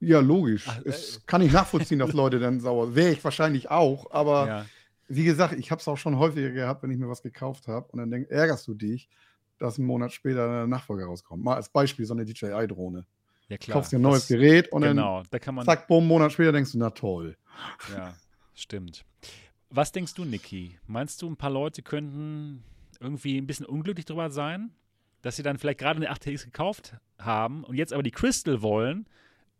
[0.00, 0.66] Ja, logisch.
[0.68, 4.46] Ach, es äh, kann ich nachvollziehen, dass Leute dann sauer Wäre ich wahrscheinlich auch, aber
[4.46, 4.66] ja.
[5.08, 7.86] wie gesagt, ich habe es auch schon häufiger gehabt, wenn ich mir was gekauft habe
[7.92, 9.08] und dann denk, ärgerst du dich,
[9.58, 11.44] dass ein Monat später ein Nachfolger rauskommt.
[11.44, 13.04] Mal als Beispiel so eine DJI-Drohne.
[13.48, 13.74] Ja, klar.
[13.74, 16.08] Kaufst dir ein neues das, Gerät und genau, dann da kann man, zack, bumm, einen
[16.08, 17.36] Monat später denkst du, na toll.
[17.92, 18.14] Ja,
[18.54, 19.04] stimmt.
[19.68, 20.78] Was denkst du, Niki?
[20.86, 22.64] Meinst du, ein paar Leute könnten
[23.00, 24.70] irgendwie ein bisschen unglücklich darüber sein,
[25.22, 29.06] dass sie dann vielleicht gerade eine 8TX gekauft haben und jetzt aber die Crystal wollen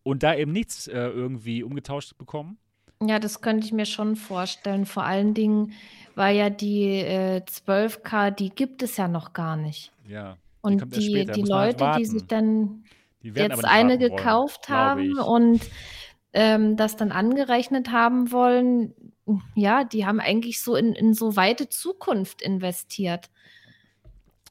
[0.02, 2.58] und da eben nichts äh, irgendwie umgetauscht bekommen?
[3.02, 4.84] Ja, das könnte ich mir schon vorstellen.
[4.84, 5.72] Vor allen Dingen,
[6.14, 9.92] weil ja die äh, 12K, die gibt es ja noch gar nicht.
[10.06, 10.36] Ja.
[10.60, 12.84] Und die, die halt Leute, die sich dann
[13.22, 15.62] die jetzt eine gekauft wollen, haben und
[16.34, 18.94] ähm, das dann angerechnet haben wollen,
[19.54, 23.30] ja, die haben eigentlich so in, in so weite Zukunft investiert.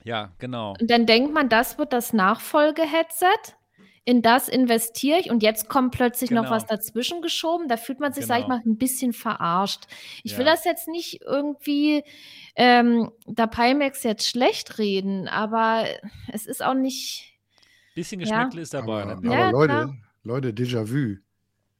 [0.03, 0.73] Ja, genau.
[0.79, 3.58] Und dann denkt man, das wird das Nachfolge-Headset
[4.05, 6.43] in das investiere ich und jetzt kommt plötzlich genau.
[6.43, 7.67] noch was dazwischen geschoben.
[7.67, 8.33] Da fühlt man sich, genau.
[8.33, 8.57] sag ich genau.
[8.57, 9.85] mal, ein bisschen verarscht.
[10.23, 10.37] Ich ja.
[10.39, 12.03] will das jetzt nicht irgendwie
[12.55, 15.85] ähm, der Pimax jetzt schlecht reden, aber
[16.31, 17.37] es ist auch nicht.
[17.95, 18.63] Bisschen Geschmäckle ja.
[18.63, 19.03] ist dabei.
[19.03, 19.93] Aber, aber ja, Leute,
[20.23, 21.17] Leute, Déjà-vu.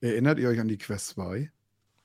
[0.02, 1.52] Erinnert ihr euch an die Quest 2?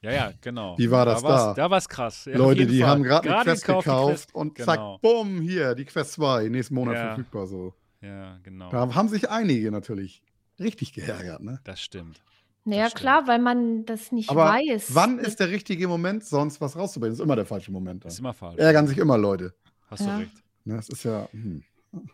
[0.04, 0.76] Ja, ja, genau.
[0.76, 1.54] Wie war das da?
[1.54, 2.26] Da war es krass.
[2.26, 2.88] Ja, Leute, die Fall.
[2.90, 4.66] haben gerade eine Quest gekauft, Quest, und genau.
[4.66, 7.72] zack, bumm, hier, die Quest 2, nächsten Monat verfügbar so.
[8.04, 8.70] Ja, genau.
[8.70, 10.22] Da haben sich einige natürlich
[10.60, 11.60] richtig geärgert, ne?
[11.64, 12.22] Das stimmt.
[12.66, 14.94] Naja, klar, weil man das nicht Aber weiß.
[14.94, 17.12] Wann ist der richtige Moment, sonst was rauszubringen?
[17.12, 18.04] Das ist immer der falsche Moment.
[18.04, 18.10] Dann.
[18.10, 18.58] Ist immer falsch.
[18.58, 19.54] Ärgern sich immer Leute.
[19.88, 20.16] Hast ja.
[20.16, 20.42] du recht.
[20.64, 21.28] Ne, das ist ja.
[21.32, 21.62] Hm.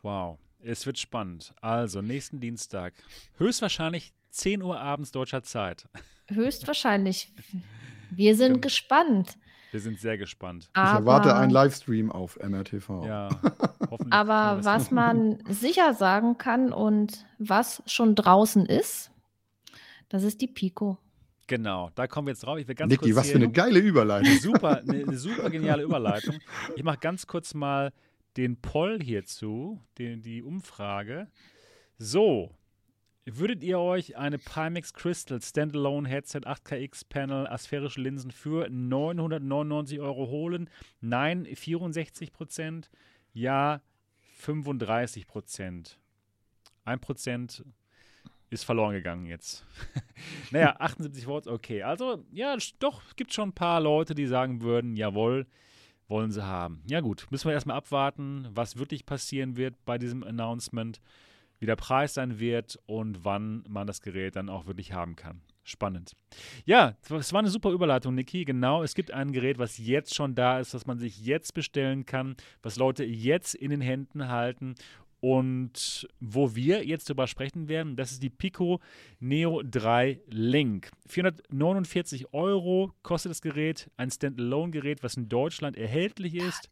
[0.03, 0.39] Wow.
[0.63, 1.55] Es wird spannend.
[1.61, 2.95] Also, nächsten Dienstag.
[3.39, 5.89] Höchstwahrscheinlich 10 Uhr abends deutscher Zeit.
[6.29, 7.33] Höchstwahrscheinlich.
[8.11, 8.63] Wir sind Stimmt.
[8.63, 9.39] gespannt.
[9.71, 10.71] Wir sind sehr gespannt.
[10.75, 13.05] ich erwarte einen Livestream auf MRTV.
[13.07, 13.29] Ja,
[13.91, 14.13] hoffentlich.
[14.13, 19.11] Aber was man sicher sagen kann und was schon draußen ist,
[20.09, 20.99] das ist die Pico.
[21.47, 22.59] Genau, da kommen wir jetzt drauf.
[22.59, 24.33] Ich will ganz Niki, kurz was für eine geile Überleitung.
[24.39, 26.37] Super, eine, eine super geniale Überleitung.
[26.77, 27.93] Ich mache ganz kurz mal
[28.37, 31.29] den Poll hierzu, den, die Umfrage.
[31.99, 32.55] So,
[33.27, 40.29] Würdet ihr euch eine Pimax Crystal Standalone Headset 8KX Panel asphärische Linsen für 999 Euro
[40.29, 40.71] holen?
[41.03, 42.91] Nein, 64 Prozent.
[43.35, 43.83] Ja,
[44.39, 45.99] 35 Prozent.
[46.85, 47.63] Ein Prozent
[48.49, 49.67] ist verloren gegangen jetzt.
[50.51, 51.83] naja, 78 Votes, okay.
[51.83, 55.47] Also, ja, doch, gibt schon ein paar Leute, die sagen würden, jawohl,
[56.09, 56.83] wollen sie haben.
[56.87, 61.03] Ja gut, müssen wir erstmal abwarten, was wirklich passieren wird bei diesem Announcement
[61.61, 65.43] wie der Preis sein wird und wann man das Gerät dann auch wirklich haben kann.
[65.63, 66.17] Spannend.
[66.65, 68.45] Ja, es war eine super Überleitung, Niki.
[68.45, 72.07] Genau, es gibt ein Gerät, was jetzt schon da ist, was man sich jetzt bestellen
[72.07, 74.75] kann, was Leute jetzt in den Händen halten
[75.21, 78.81] und wo wir jetzt drüber sprechen werden, das ist die Pico
[79.21, 80.91] Neo 3 Link.
[81.09, 86.71] 449 Euro kostet das Gerät, ein Standalone-Gerät, was in Deutschland erhältlich ist.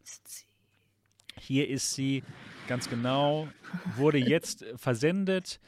[1.39, 2.23] Hier ist sie.
[2.67, 3.49] Ganz genau,
[3.97, 5.59] wurde jetzt versendet.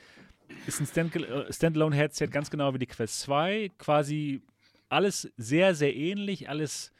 [0.67, 3.71] Ist ein äh, Standalone-Headset, ganz genau wie die Quest 2.
[3.79, 4.43] Quasi
[4.89, 6.93] alles sehr, sehr ähnlich, alles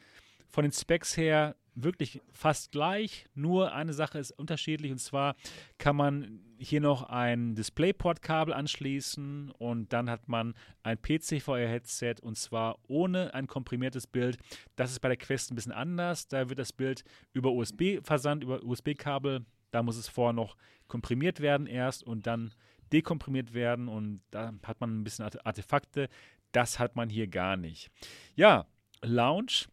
[0.49, 4.91] von den Specs her wirklich fast gleich, nur eine Sache ist unterschiedlich.
[4.91, 5.35] Und zwar
[5.77, 12.77] kann man hier noch ein DisplayPort-Kabel anschließen und dann hat man ein PC-VR-Headset und zwar
[12.87, 14.37] ohne ein komprimiertes Bild.
[14.75, 18.43] Das ist bei der Quest ein bisschen anders, da wird das Bild über USB versandt,
[18.43, 20.55] über USB-Kabel Da muss es vorher noch
[20.87, 22.53] komprimiert werden erst und dann
[22.93, 26.09] dekomprimiert werden und da hat man ein bisschen Artefakte.
[26.51, 27.89] Das hat man hier gar nicht.
[28.35, 28.67] Ja,
[29.01, 29.67] Lounge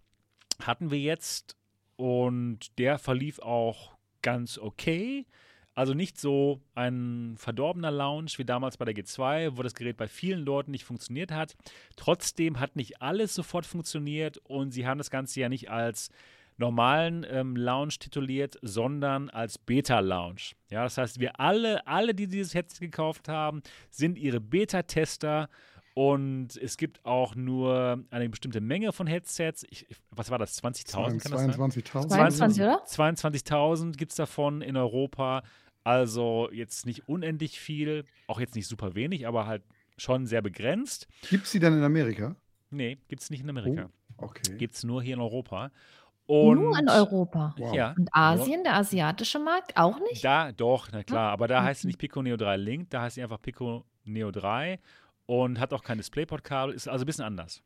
[0.63, 1.57] hatten wir jetzt
[1.97, 5.27] und der verlief auch ganz okay.
[5.79, 10.09] Also nicht so ein verdorbener Lounge wie damals bei der G2, wo das Gerät bei
[10.09, 11.55] vielen Leuten nicht funktioniert hat.
[11.95, 16.11] Trotzdem hat nicht alles sofort funktioniert und sie haben das Ganze ja nicht als
[16.57, 20.57] normalen ähm, Lounge tituliert, sondern als Beta-Lounge.
[20.69, 25.49] Ja, das heißt, wir alle, alle, die dieses Headset gekauft haben, sind ihre Beta-Tester
[25.99, 29.67] und es gibt auch nur eine bestimmte Menge von Headsets.
[29.69, 30.63] Ich, was war das?
[30.63, 32.09] 20.000 22.000.
[32.09, 32.85] 22, oder?
[32.85, 35.43] 22.000 gibt es davon in Europa.
[35.89, 39.63] Also jetzt nicht unendlich viel, auch jetzt nicht super wenig, aber halt
[39.97, 41.09] schon sehr begrenzt.
[41.31, 42.37] Gibt es die denn in Amerika?
[42.69, 43.89] Nee, gibt es nicht in Amerika.
[44.19, 44.55] Oh, okay.
[44.59, 45.71] Gibt es nur hier in Europa.
[46.27, 47.55] Und, nur in Europa.
[47.57, 47.75] Wow.
[47.75, 47.95] Ja.
[47.97, 50.23] Und Asien, der asiatische Markt, auch nicht?
[50.23, 51.33] Da, doch, na klar.
[51.33, 51.69] Aber da okay.
[51.69, 54.79] heißt es nicht Pico Neo 3 Link, da heißt es einfach Pico Neo 3
[55.25, 57.63] und hat auch kein DisplayPort-Kabel, ist also ein bisschen anders.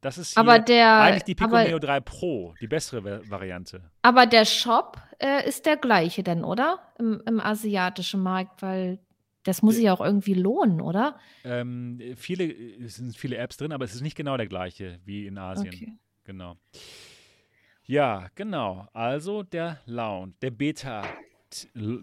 [0.00, 3.90] Das ist aber der, eigentlich die Pico aber, Neo 3 Pro, die bessere Variante.
[4.02, 6.78] Aber der Shop äh, ist der gleiche denn, oder?
[6.98, 8.98] Im, Im, asiatischen Markt, weil
[9.42, 11.18] das muss sich ja auch irgendwie lohnen, oder?
[11.44, 15.26] Ähm, viele, es sind viele Apps drin, aber es ist nicht genau der gleiche wie
[15.26, 15.74] in Asien.
[15.74, 15.92] Okay.
[16.24, 16.56] Genau.
[17.84, 18.88] Ja, genau.
[18.92, 21.02] Also der Lounge, der Beta,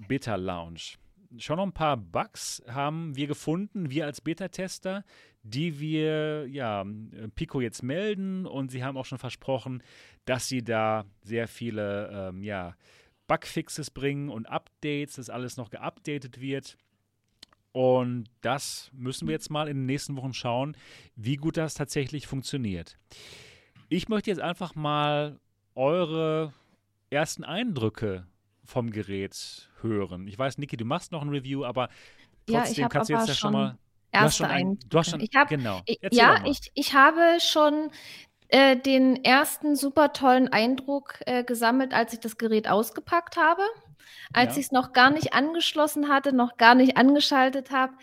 [0.07, 0.98] Beta Lounge
[1.39, 5.03] schon noch ein paar Bugs haben wir gefunden, wir als Beta-Tester,
[5.43, 6.85] die wir ja
[7.35, 9.81] Pico jetzt melden und sie haben auch schon versprochen,
[10.26, 12.76] dass sie da sehr viele ähm, ja,
[13.27, 16.77] Bugfixes bringen und Updates, dass alles noch geupdatet wird.
[17.72, 20.76] Und das müssen wir jetzt mal in den nächsten Wochen schauen,
[21.15, 22.97] wie gut das tatsächlich funktioniert.
[23.89, 25.39] Ich möchte jetzt einfach mal
[25.76, 26.53] eure
[27.09, 28.26] ersten Eindrücke
[28.68, 30.27] vom Gerät hören.
[30.27, 31.89] Ich weiß, Niki, du machst noch ein Review, aber
[32.45, 33.77] trotzdem ja, kannst du jetzt ja schon mal.
[34.11, 35.81] Ein, du hast schon, ich hab, genau.
[36.11, 37.91] ja, ich, ich habe schon
[38.48, 43.61] äh, den ersten super tollen Eindruck äh, gesammelt, als ich das Gerät ausgepackt habe.
[44.34, 44.60] Als ja.
[44.60, 47.94] ich es noch gar nicht angeschlossen hatte, noch gar nicht angeschaltet habe.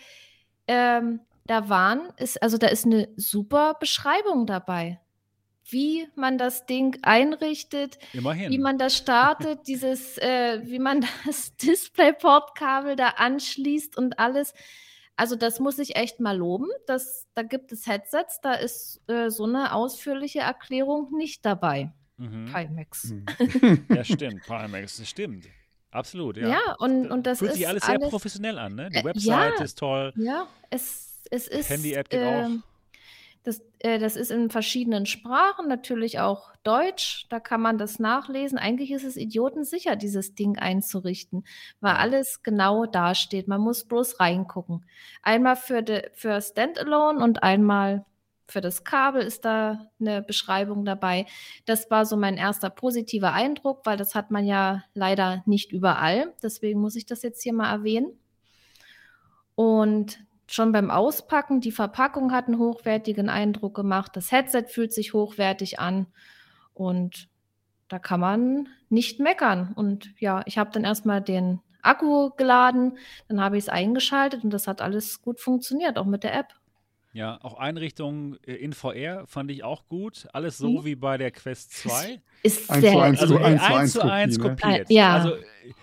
[0.67, 4.99] Ähm, da waren, ist, also da ist eine super Beschreibung dabei
[5.67, 8.51] wie man das Ding einrichtet, Immerhin.
[8.51, 14.53] wie man das startet, dieses, äh, wie man das DisplayPort-Kabel da anschließt und alles.
[15.17, 16.67] Also das muss ich echt mal loben.
[16.87, 21.91] Das, da gibt es Headsets, da ist äh, so eine ausführliche Erklärung nicht dabei.
[22.17, 22.51] Mhm.
[22.53, 23.13] Pimax.
[23.13, 23.85] Mhm.
[23.89, 24.43] ja, stimmt.
[24.45, 25.47] Pimax, das stimmt.
[25.91, 26.49] Absolut, ja.
[26.49, 28.89] Ja, und, und das Fühlt ist sich alles sehr professionell an, ne?
[28.89, 30.13] Die äh, Website ja, ist toll.
[30.17, 31.69] Ja, es, es ist.
[31.69, 32.49] Handy-App geht äh, auch.
[33.45, 37.27] Das, äh, das ist in verschiedenen Sprachen, natürlich auch Deutsch.
[37.29, 38.57] Da kann man das nachlesen.
[38.57, 41.45] Eigentlich ist es idiotensicher, dieses Ding einzurichten,
[41.79, 43.47] weil alles genau dasteht.
[43.47, 44.83] Man muss bloß reingucken.
[45.21, 48.03] Einmal für, de, für Standalone und einmal
[48.47, 51.27] für das Kabel ist da eine Beschreibung dabei.
[51.65, 56.33] Das war so mein erster positiver Eindruck, weil das hat man ja leider nicht überall.
[56.41, 58.19] Deswegen muss ich das jetzt hier mal erwähnen.
[59.53, 65.13] Und schon beim Auspacken, die Verpackung hat einen hochwertigen Eindruck gemacht, das Headset fühlt sich
[65.13, 66.07] hochwertig an
[66.73, 67.29] und
[67.87, 69.73] da kann man nicht meckern.
[69.75, 72.97] Und ja, ich habe dann erstmal den Akku geladen,
[73.27, 76.53] dann habe ich es eingeschaltet und das hat alles gut funktioniert, auch mit der App.
[77.15, 80.27] Ja, auch Einrichtungen äh, in VR fand ich auch gut.
[80.33, 80.83] Alles so mhm.
[80.83, 82.21] wie bei der Quest 2.
[82.43, 84.43] Ist sehr zu eins, also eins, eins zu eins ne?
[84.43, 84.89] kopiert.
[84.89, 85.13] Ja.
[85.13, 85.35] Also,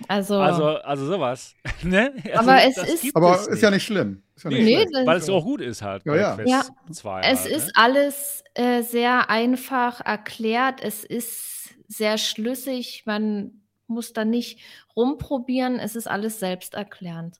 [0.09, 1.54] also, also, also sowas.
[1.82, 2.12] ne?
[2.34, 4.22] also, aber es ist, aber es ist ja nicht schlimm.
[4.44, 5.06] Ja nicht nee, schlimm.
[5.06, 6.36] weil es auch gut ist halt ja, ja.
[6.36, 7.20] Quest 2.
[7.22, 7.72] Es halt, ist ne?
[7.76, 10.82] alles äh, sehr einfach erklärt.
[10.82, 13.04] Es ist sehr schlüssig.
[13.06, 14.60] Man muss da nicht
[14.94, 15.78] rumprobieren.
[15.78, 17.38] Es ist alles selbsterklärend.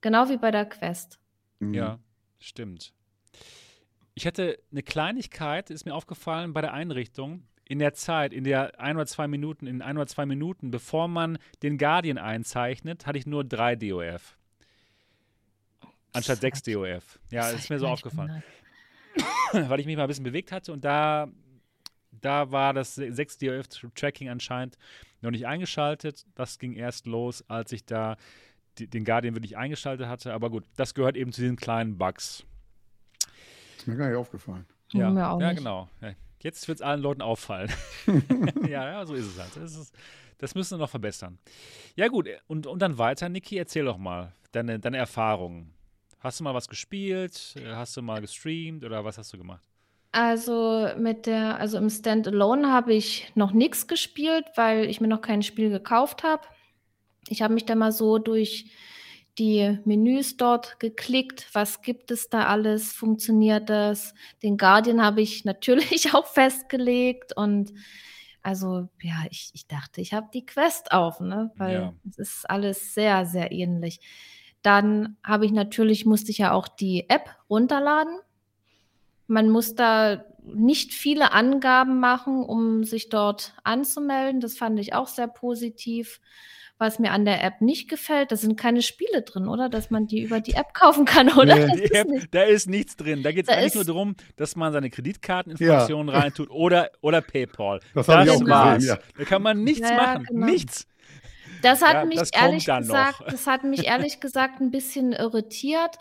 [0.00, 1.18] Genau wie bei der Quest.
[1.58, 1.74] Mhm.
[1.74, 1.98] Ja,
[2.38, 2.94] stimmt.
[4.18, 7.42] Ich hatte eine Kleinigkeit, ist mir aufgefallen bei der Einrichtung.
[7.68, 11.06] In der Zeit, in der ein oder zwei Minuten, in ein oder zwei Minuten, bevor
[11.06, 14.38] man den Guardian einzeichnet, hatte ich nur drei DOF.
[16.14, 17.18] Anstatt sechs DOF.
[17.30, 18.42] Ja, das ist mir so aufgefallen.
[19.52, 21.28] Weil ich mich mal ein bisschen bewegt hatte und da,
[22.10, 24.78] da war das 6 DOF-Tracking anscheinend
[25.20, 26.24] noch nicht eingeschaltet.
[26.34, 28.16] Das ging erst los, als ich da
[28.78, 30.32] den Guardian wirklich eingeschaltet hatte.
[30.32, 32.46] Aber gut, das gehört eben zu diesen kleinen Bugs.
[33.86, 34.66] Ist mir gar nicht aufgefallen.
[34.90, 35.58] Ja, ja nicht.
[35.58, 35.88] genau.
[36.40, 37.70] Jetzt wird es allen Leuten auffallen.
[38.68, 39.54] ja, ja, so ist es halt.
[39.54, 39.94] Das, ist,
[40.38, 41.38] das müssen wir noch verbessern.
[41.94, 42.28] Ja, gut.
[42.48, 45.72] Und, und dann weiter, Niki, erzähl doch mal deine, deine Erfahrungen.
[46.18, 47.54] Hast du mal was gespielt?
[47.64, 49.62] Hast du mal gestreamt oder was hast du gemacht?
[50.10, 55.20] Also mit der, also im Standalone habe ich noch nichts gespielt, weil ich mir noch
[55.20, 56.42] kein Spiel gekauft habe.
[57.28, 58.68] Ich habe mich da mal so durch
[59.38, 61.48] die Menüs dort geklickt.
[61.52, 62.92] Was gibt es da alles?
[62.92, 64.14] Funktioniert das?
[64.42, 67.72] Den Guardian habe ich natürlich auch festgelegt und
[68.42, 71.50] also ja, ich, ich dachte, ich habe die Quest auf, ne?
[71.56, 71.94] Weil ja.
[72.08, 73.98] es ist alles sehr, sehr ähnlich.
[74.62, 78.18] Dann habe ich natürlich, musste ich ja auch die App runterladen.
[79.26, 84.40] Man muss da nicht viele Angaben machen, um sich dort anzumelden.
[84.40, 86.20] Das fand ich auch sehr positiv.
[86.78, 89.70] Was mir an der App nicht gefällt, da sind keine Spiele drin, oder?
[89.70, 91.56] Dass man die über die App kaufen kann, oder?
[91.56, 93.22] Nee, App, da ist nichts drin.
[93.22, 96.20] Da geht es eigentlich nur darum, dass man seine Kreditkarteninformationen ja.
[96.20, 97.80] reintut oder, oder PayPal.
[97.94, 98.76] Das, das ich auch war's.
[98.76, 99.18] Gesehen, ja.
[99.18, 100.24] Da kann man nichts ja, machen.
[100.28, 100.46] Genau.
[100.46, 100.86] Nichts.
[101.62, 105.96] Das hat mich ehrlich gesagt, das hat mich ehrlich gesagt ein bisschen irritiert.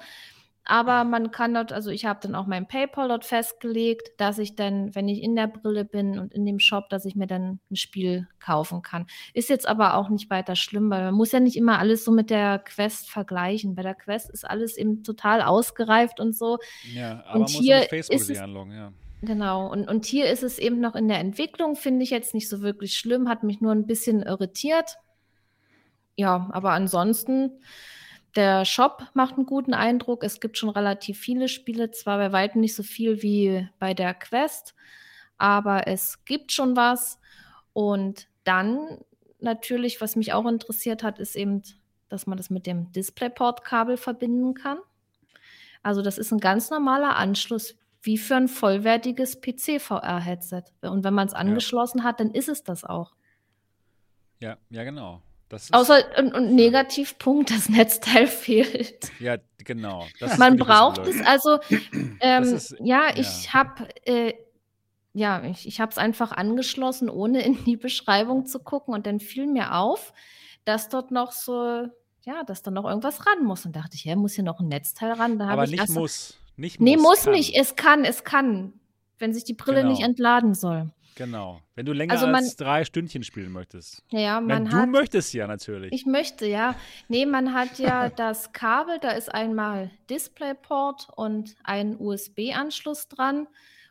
[0.68, 4.56] Aber man kann dort, also ich habe dann auch mein PayPal dort festgelegt, dass ich
[4.56, 7.60] dann, wenn ich in der Brille bin und in dem Shop, dass ich mir dann
[7.70, 9.06] ein Spiel kaufen kann.
[9.36, 12.12] Ist jetzt aber auch nicht weiter schlimm, weil man muss ja nicht immer alles so
[12.12, 13.76] mit der Quest vergleichen.
[13.76, 16.58] Bei der Quest ist alles eben total ausgereift und so.
[16.92, 18.92] Ja, aber und hier muss Facebook ist es, anloggen, ja.
[19.22, 22.50] Genau, und, und hier ist es eben noch in der Entwicklung, finde ich jetzt nicht
[22.50, 24.98] so wirklich schlimm, hat mich nur ein bisschen irritiert.
[26.16, 27.52] Ja, aber ansonsten
[28.36, 30.24] der Shop macht einen guten Eindruck.
[30.24, 34.14] Es gibt schon relativ viele Spiele, zwar bei weitem nicht so viel wie bei der
[34.14, 34.76] Quest,
[35.38, 37.20] aber es gibt schon was.
[37.74, 39.00] Und dann
[39.40, 41.64] natürlich, was mich auch interessiert hat, ist eben,
[42.10, 44.80] dass man das mit dem DisplayPort-Kabel verbinden kann.
[45.84, 50.64] Also das ist ein ganz normaler Anschluss, wie für ein vollwertiges PC-VR-Headset.
[50.82, 52.04] Und wenn man es angeschlossen ja.
[52.06, 53.14] hat, dann ist es das auch.
[54.42, 55.22] Ja, ja, genau.
[55.72, 59.12] Außer und, und Negativpunkt, das Netzteil fehlt.
[59.20, 60.06] Ja, genau.
[60.38, 61.60] Man braucht es also.
[62.20, 64.34] Ähm, ist, ja, ja, ich habe äh,
[65.16, 68.94] ja, ich, ich habe es einfach angeschlossen, ohne in die Beschreibung zu gucken.
[68.94, 70.14] Und dann fiel mir auf,
[70.66, 71.88] dass dort noch so,
[72.26, 73.66] ja, dass da noch irgendwas ran muss.
[73.66, 75.40] Und dachte ich, ja, muss hier noch ein Netzteil ran.
[75.40, 76.38] Da Aber nicht muss.
[76.58, 76.86] Nicht muss.
[76.86, 77.34] Nee, muss kann.
[77.34, 77.56] nicht.
[77.56, 78.74] Es kann, es kann.
[79.18, 79.92] Wenn sich die Brille genau.
[79.92, 80.92] nicht entladen soll.
[81.16, 81.62] Genau.
[81.76, 84.04] Wenn du länger also man, als drei Stündchen spielen möchtest.
[84.10, 85.94] Ja, man Wenn hat, Du möchtest ja natürlich.
[85.94, 86.76] Ich möchte, ja.
[87.08, 93.48] Nee, man hat ja das Kabel, da ist einmal DisplayPort und ein USB-Anschluss dran.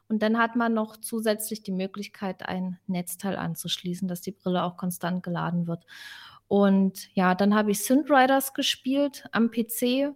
[0.07, 4.77] Und dann hat man noch zusätzlich die Möglichkeit, ein Netzteil anzuschließen, dass die Brille auch
[4.77, 5.87] konstant geladen wird.
[6.47, 10.15] Und ja, dann habe ich Synth Riders gespielt am PC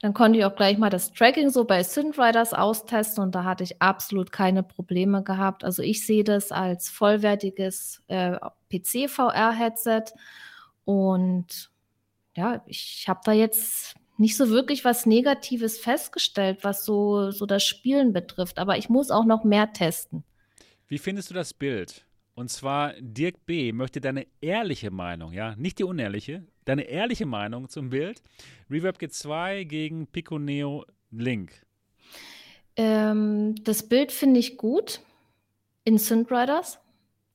[0.00, 3.64] dann konnte ich auch gleich mal das Tracking so bei Synthriders austesten und da hatte
[3.64, 5.64] ich absolut keine Probleme gehabt.
[5.64, 8.38] Also ich sehe das als vollwertiges äh,
[8.70, 10.12] PC-VR-Headset
[10.84, 11.70] und
[12.36, 17.64] ja, ich habe da jetzt nicht so wirklich was Negatives festgestellt, was so, so das
[17.64, 18.58] Spielen betrifft.
[18.58, 20.24] Aber ich muss auch noch mehr testen.
[20.86, 22.04] Wie findest du das Bild?
[22.34, 23.72] Und zwar Dirk B.
[23.72, 28.22] möchte deine ehrliche Meinung, ja, nicht die unehrliche, deine ehrliche Meinung zum Bild.
[28.70, 31.52] Reverb G2 gegen Pico Neo Link.
[32.76, 35.00] Ähm, das Bild finde ich gut
[35.84, 36.78] in Synth Riders.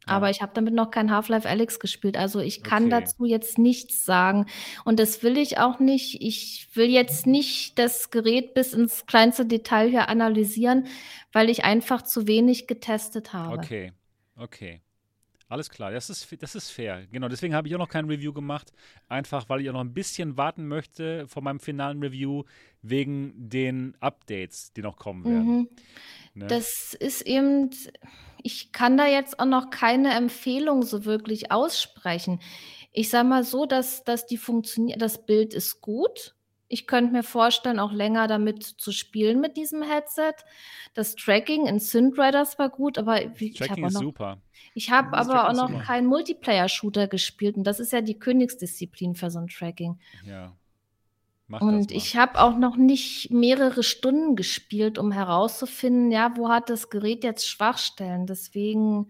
[0.06, 0.14] Ja.
[0.16, 2.18] Aber ich habe damit noch kein Half-Life Alex gespielt.
[2.18, 3.02] Also ich kann okay.
[3.02, 4.46] dazu jetzt nichts sagen.
[4.84, 6.22] Und das will ich auch nicht.
[6.22, 10.88] Ich will jetzt nicht das Gerät bis ins kleinste Detail hier analysieren,
[11.32, 13.58] weil ich einfach zu wenig getestet habe.
[13.58, 13.94] Okay,
[14.36, 14.82] okay.
[15.54, 17.06] Alles klar, das ist, das ist fair.
[17.12, 18.74] Genau, deswegen habe ich auch noch kein Review gemacht.
[19.08, 22.42] Einfach, weil ich auch noch ein bisschen warten möchte vor meinem finalen Review
[22.82, 25.46] wegen den Updates, die noch kommen werden.
[25.46, 25.70] Mhm.
[26.34, 26.48] Ne?
[26.48, 27.70] Das ist eben,
[28.42, 32.42] ich kann da jetzt auch noch keine Empfehlung so wirklich aussprechen.
[32.92, 36.34] Ich sage mal so, dass, dass die funktioniert, das Bild ist gut.
[36.74, 40.34] Ich könnte mir vorstellen, auch länger damit zu spielen mit diesem Headset.
[40.96, 44.42] Das Tracking in Synth Riders war gut, aber wie, Tracking ist noch, super.
[44.74, 45.84] Ich habe aber auch noch super.
[45.84, 50.00] keinen Multiplayer-Shooter gespielt und das ist ja die Königsdisziplin für so ein Tracking.
[50.26, 50.52] Ja.
[51.48, 56.72] Mach und ich habe auch noch nicht mehrere Stunden gespielt, um herauszufinden, ja, wo hat
[56.72, 58.26] das Gerät jetzt Schwachstellen.
[58.26, 59.10] Deswegen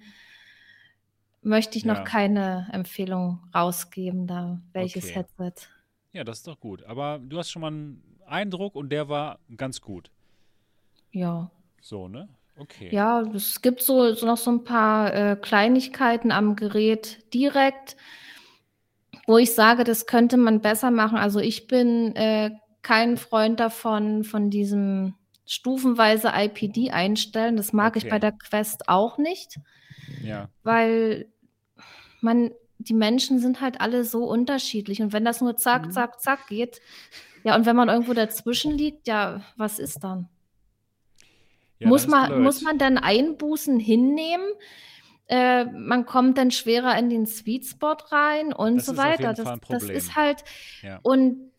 [1.42, 2.04] möchte ich noch ja.
[2.04, 5.14] keine Empfehlung rausgeben, da welches okay.
[5.14, 5.70] Headset.
[6.14, 6.84] Ja, das ist doch gut.
[6.84, 10.12] Aber du hast schon mal einen Eindruck und der war ganz gut.
[11.12, 11.52] Ja.
[11.82, 12.30] So, ne?
[12.56, 12.90] Okay.
[12.92, 17.98] Ja, es gibt so, so noch so ein paar äh, Kleinigkeiten am Gerät direkt,
[19.26, 21.18] wo ich sage, das könnte man besser machen.
[21.18, 22.52] Also ich bin äh,
[22.84, 25.16] kein Freund davon, von diesem
[25.46, 27.58] stufenweise IPD einstellen.
[27.58, 28.06] Das mag okay.
[28.06, 29.60] ich bei der Quest auch nicht.
[30.22, 30.50] Ja.
[30.62, 31.28] Weil
[32.22, 32.52] man
[32.88, 35.02] die Menschen sind halt alle so unterschiedlich.
[35.02, 35.92] Und wenn das nur zack, mhm.
[35.92, 36.82] zack, zack geht,
[37.44, 40.30] ja, und wenn man irgendwo dazwischen liegt, ja, was ist dann?
[41.80, 44.46] Ja, muss, man, muss man dann Einbußen hinnehmen?
[45.28, 49.34] Äh, man kommt dann schwerer in den Sweet Spot rein und das so weiter.
[49.34, 50.44] Das, das, ist halt.
[50.82, 51.00] Ja.
[51.02, 51.52] Und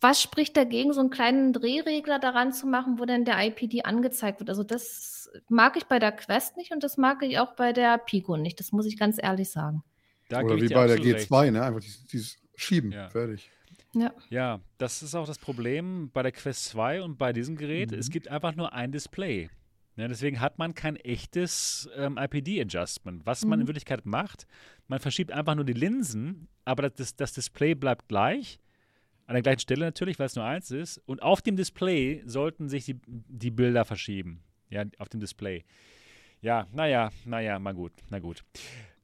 [0.00, 4.40] was spricht dagegen, so einen kleinen Drehregler daran zu machen, wo dann der IPD angezeigt
[4.40, 4.50] wird?
[4.50, 7.96] Also das mag ich bei der Quest nicht und das mag ich auch bei der
[7.98, 8.60] Pico nicht.
[8.60, 9.82] Das muss ich ganz ehrlich sagen.
[10.28, 11.52] Da Oder wie bei der G2, recht.
[11.52, 11.62] ne?
[11.62, 13.08] Einfach dieses, dieses Schieben, ja.
[13.08, 13.50] fertig.
[13.94, 14.12] Ja.
[14.28, 17.92] ja, das ist auch das Problem bei der Quest 2 und bei diesem Gerät.
[17.92, 17.98] Mhm.
[17.98, 19.48] Es gibt einfach nur ein Display.
[19.96, 23.24] Ja, deswegen hat man kein echtes ähm, IPD-Adjustment.
[23.24, 23.50] Was mhm.
[23.50, 23.68] man in mhm.
[23.68, 24.46] Wirklichkeit macht,
[24.88, 28.60] man verschiebt einfach nur die Linsen, aber das, das Display bleibt gleich.
[29.26, 30.98] An der gleichen Stelle natürlich, weil es nur eins ist.
[31.06, 34.42] Und auf dem Display sollten sich die, die Bilder verschieben.
[34.68, 35.64] Ja, auf dem Display.
[36.42, 38.44] Ja, naja, naja, mal gut, na gut.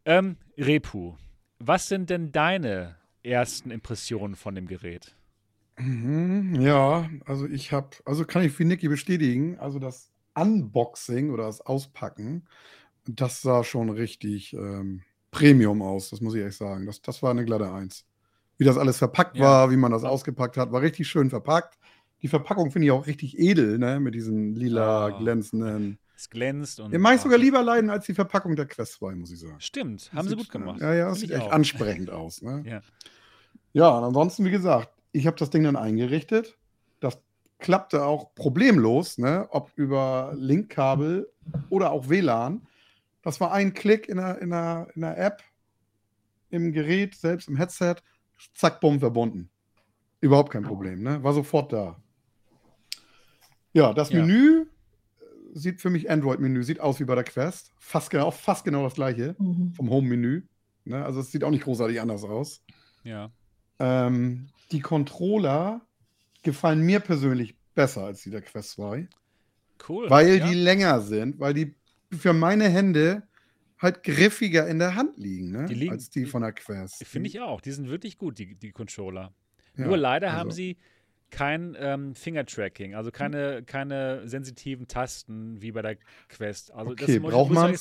[0.04, 1.14] Ähm, Repu,
[1.58, 5.14] was sind denn deine ersten Impressionen von dem Gerät?
[5.78, 11.44] Mhm, ja, also ich habe, also kann ich für Niki bestätigen, also das Unboxing oder
[11.44, 12.46] das Auspacken,
[13.04, 16.86] das sah schon richtig ähm, Premium aus, das muss ich echt sagen.
[16.86, 18.04] Das, das war eine glatte Eins.
[18.58, 19.44] Wie das alles verpackt ja.
[19.44, 21.78] war, wie man das ausgepackt hat, war richtig schön verpackt.
[22.22, 23.98] Die Verpackung finde ich auch richtig edel, ne?
[23.98, 25.18] Mit diesen lila, oh.
[25.18, 25.98] glänzenden.
[26.16, 26.92] Es glänzt und.
[26.92, 29.56] Den mache ich sogar lieber leiden als die Verpackung der Quest 2, muss ich sagen.
[29.58, 30.80] Stimmt, haben sie gut gemacht.
[30.80, 31.52] Ja, ja, das sieht echt auch.
[31.52, 32.42] ansprechend aus.
[32.42, 32.62] Ne?
[32.66, 32.82] Ja.
[33.72, 36.56] Ja, und ansonsten, wie gesagt, ich habe das Ding dann eingerichtet.
[37.00, 37.18] Das
[37.58, 39.48] klappte auch problemlos, ne?
[39.50, 41.30] ob über Linkkabel
[41.70, 42.66] oder auch WLAN.
[43.22, 45.42] Das war ein Klick in der, in, der, in der App,
[46.50, 47.96] im Gerät, selbst im Headset,
[48.54, 49.48] zack, bumm, verbunden.
[50.20, 51.22] Überhaupt kein Problem, ne?
[51.22, 51.96] War sofort da.
[53.72, 54.20] Ja, das ja.
[54.20, 54.61] Menü
[55.52, 57.72] sieht für mich Android-Menü, sieht aus wie bei der Quest.
[57.78, 59.72] Fast genau, fast genau das gleiche mhm.
[59.74, 60.42] vom Home-Menü.
[60.84, 61.04] Ne?
[61.04, 62.64] Also es sieht auch nicht großartig anders aus.
[63.04, 63.30] Ja.
[63.78, 65.82] Ähm, die Controller
[66.42, 69.08] gefallen mir persönlich besser als die der Quest 2.
[69.88, 70.10] Cool.
[70.10, 70.46] Weil ja.
[70.46, 71.74] die länger sind, weil die
[72.10, 73.22] für meine Hände
[73.78, 75.66] halt griffiger in der Hand liegen, ne?
[75.66, 77.04] die liegen als die von der Quest.
[77.04, 77.60] Finde ich auch.
[77.60, 79.34] Die sind wirklich gut, die, die Controller.
[79.76, 80.38] Ja, Nur leider also.
[80.38, 80.76] haben sie
[81.32, 85.96] kein ähm, Finger-Tracking, also keine, keine sensitiven Tasten wie bei der
[86.28, 86.72] Quest.
[86.72, 87.74] Also okay, das braucht man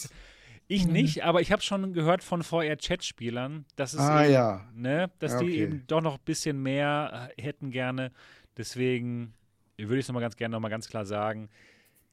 [0.71, 0.93] ich mhm.
[0.93, 4.69] nicht, aber ich habe schon gehört von VR-Chat-Spielern, dass, ah, eben, ja.
[4.73, 5.47] ne, dass ja, okay.
[5.47, 8.13] die eben doch noch ein bisschen mehr äh, hätten gerne.
[8.55, 9.33] Deswegen
[9.77, 11.49] würde ich es nochmal ganz gerne nochmal ganz klar sagen,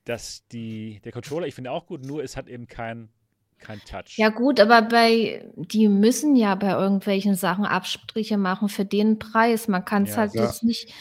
[0.03, 3.11] dass die, der Controller, ich finde auch gut, nur es hat eben kein,
[3.59, 4.17] kein Touch.
[4.17, 9.69] Ja gut, aber bei, die müssen ja bei irgendwelchen Sachen Abstriche machen für den Preis.
[9.69, 10.45] Man kann es ja, halt ja.
[10.45, 10.93] jetzt nicht,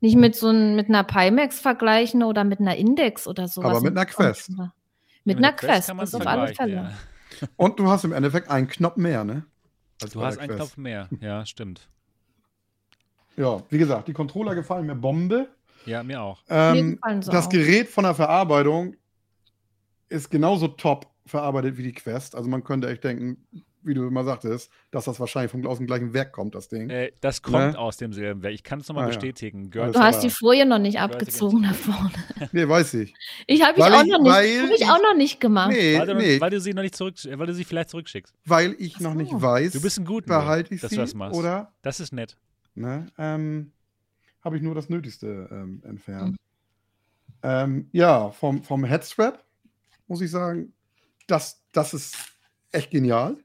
[0.00, 3.70] nicht mit so ein, mit einer Pimax vergleichen oder mit einer Index oder sowas.
[3.70, 4.50] Aber mit einer Quest.
[5.24, 6.74] Mit, einer Quest, Quest das auf alle Fälle.
[6.74, 6.92] Ja.
[7.56, 9.44] Und du hast im Endeffekt einen Knopf mehr, ne?
[10.02, 11.88] Als du hast einen Knopf mehr, ja, stimmt.
[13.36, 15.48] Ja, wie gesagt, die Controller gefallen mir Bombe.
[15.84, 16.42] Ja, mir auch.
[16.48, 17.48] Ähm, mir das auch.
[17.48, 18.96] Gerät von der Verarbeitung
[20.08, 22.34] ist genauso top verarbeitet wie die Quest.
[22.34, 23.46] Also man könnte echt denken,
[23.86, 26.90] wie du immer sagtest, dass das wahrscheinlich vom, aus dem gleichen Werk kommt, das Ding.
[26.90, 27.78] Äh, das kommt ne?
[27.78, 28.52] aus demselben Werk.
[28.52, 29.70] Ich kann es nochmal ah, bestätigen.
[29.72, 29.90] Ja.
[29.90, 32.10] Du hast die Folie noch nicht abgezogen da vorne.
[32.52, 33.14] Nee, weiß ich.
[33.46, 35.70] Ich habe ich, auch, noch nicht, hab ich auch noch nicht gemacht.
[35.70, 36.40] Nee, weil, du, nee.
[36.40, 38.34] weil du sie noch nicht zurück, weil du sie vielleicht zurückschickst.
[38.44, 39.72] Weil ich noch nicht weiß.
[39.72, 41.38] Du bist ein guter, behalte ich dass sie, du das machst.
[41.38, 41.72] Oder?
[41.82, 42.36] Das ist nett.
[42.74, 43.06] Ne?
[43.18, 43.72] Ähm,
[44.42, 46.32] habe ich nur das Nötigste ähm, entfernt.
[46.32, 46.36] Mhm.
[47.42, 49.44] Ähm, ja, vom, vom Headstrap
[50.08, 50.72] muss ich sagen,
[51.26, 52.16] das, das ist
[52.72, 53.36] echt genial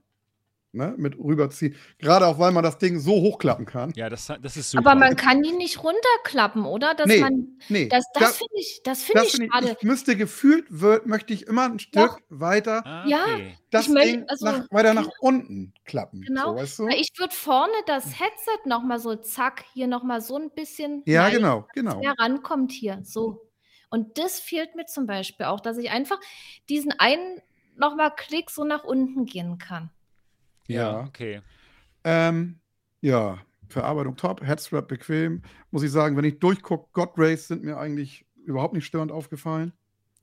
[0.73, 1.75] ne, mit rüberziehen.
[1.99, 3.91] Gerade auch, weil man das Ding so hochklappen kann.
[3.95, 4.89] Ja, das, das ist super.
[4.89, 6.93] Aber man kann ihn nicht runterklappen, oder?
[6.95, 7.87] Dass nee, man, nee.
[7.87, 9.65] Das, das, das finde ich, das find das ich schade.
[9.67, 12.19] Ich, ich müsste gefühlt, wird, möchte ich immer ein Stück Doch.
[12.29, 13.11] weiter ah, okay.
[13.11, 13.25] ja,
[13.69, 16.21] das Ding möchte, also, nach, weiter nach unten klappen.
[16.21, 16.51] Genau.
[16.51, 16.87] So, weißt du?
[16.89, 21.67] Ich würde vorne das Headset nochmal so, zack, hier nochmal so ein bisschen ja, genau,
[21.73, 22.01] genau.
[22.19, 23.47] rankommt hier, so.
[23.89, 26.17] Und das fehlt mir zum Beispiel auch, dass ich einfach
[26.69, 27.41] diesen einen
[27.76, 29.89] nochmal Klick so nach unten gehen kann.
[30.68, 31.41] Ja, okay.
[32.03, 32.60] Ähm,
[33.02, 35.41] ja, Verarbeitung top, Headstrap bequem.
[35.72, 39.73] Muss ich sagen, wenn ich durchgucke, God Race sind mir eigentlich überhaupt nicht störend aufgefallen.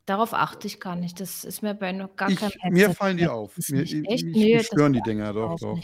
[0.07, 1.21] Darauf achte ich gar nicht.
[1.21, 2.71] Das ist mir bei noch gar ich, keinem Headset.
[2.71, 3.57] Mir fallen die auf.
[3.69, 4.07] Mir, ich, echt?
[4.07, 5.79] Ich, nee, stören die Dinger doch, doch.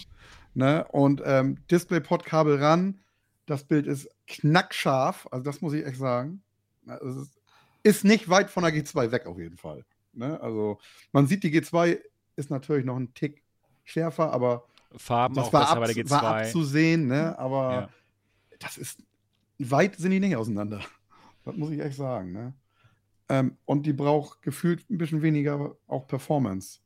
[0.54, 0.86] Ne?
[0.90, 3.00] Und ähm, DisplayPort-Kabel ran.
[3.46, 5.28] Das Bild ist knackscharf.
[5.30, 6.42] Also, das muss ich echt sagen.
[6.86, 7.38] Also, ist,
[7.82, 9.84] ist nicht weit von der G2 weg, auf jeden Fall.
[10.16, 10.40] Ne?
[10.40, 10.78] Also,
[11.12, 12.00] man sieht, die G2
[12.36, 13.42] ist natürlich noch ein Tick
[13.84, 14.66] schärfer, aber
[14.96, 16.10] Farben das war, ab, bei der G2.
[16.10, 17.38] war abzusehen, ne?
[17.38, 17.88] aber ja.
[18.58, 19.02] das ist
[19.58, 20.80] weit sind die nicht auseinander.
[21.44, 22.32] Das muss ich echt sagen.
[22.32, 22.54] Ne?
[23.28, 26.80] Ähm, und die braucht gefühlt ein bisschen weniger auch Performance.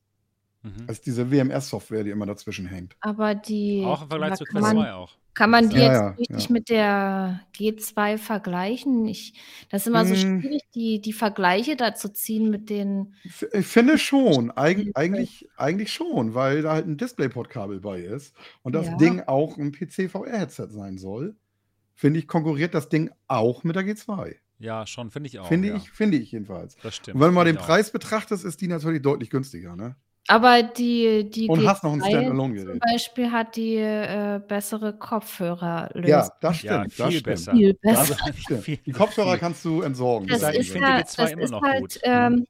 [0.63, 0.85] Mhm.
[0.87, 2.95] als diese WMS-Software, die immer dazwischen hängt.
[2.99, 3.83] Aber die.
[3.85, 5.15] Auch im Vergleich zu Quest 2 auch.
[5.39, 6.51] Kann man die ja, jetzt ja, richtig ja.
[6.51, 9.05] mit der G2 vergleichen?
[9.05, 9.35] Ich,
[9.69, 10.41] das ist immer so hm.
[10.41, 13.15] schwierig, die, die Vergleiche da zu ziehen mit den.
[13.53, 18.73] Ich finde schon, Eig eigentlich, eigentlich schon, weil da halt ein DisplayPort-Kabel bei ist und
[18.73, 21.37] das Ding auch ein PC-VR-Headset sein soll.
[21.93, 24.35] Finde ich, konkurriert das Ding auch mit der G2.
[24.59, 25.47] Ja, schon, finde ich auch.
[25.47, 26.75] Finde ich, finde ich jedenfalls.
[26.83, 27.15] Das stimmt.
[27.15, 29.95] Und wenn du mal den Preis betrachtest, ist die natürlich deutlich günstiger, ne?
[30.31, 32.67] Aber die, die Und hast noch ein Standalone-Gerät.
[32.67, 36.07] zum Beispiel hat die äh, bessere Kopfhörerlösung.
[36.07, 36.71] Ja, das stimmt.
[36.71, 37.23] Ja, das viel stimmt.
[37.23, 37.51] besser.
[37.53, 38.15] Viel besser.
[38.27, 38.85] Das stimmt.
[38.85, 40.27] Die Kopfhörer kannst du entsorgen.
[40.27, 41.99] Das Das ich ist finde halt, die G2 das immer ist noch halt gut.
[42.03, 42.45] ähm,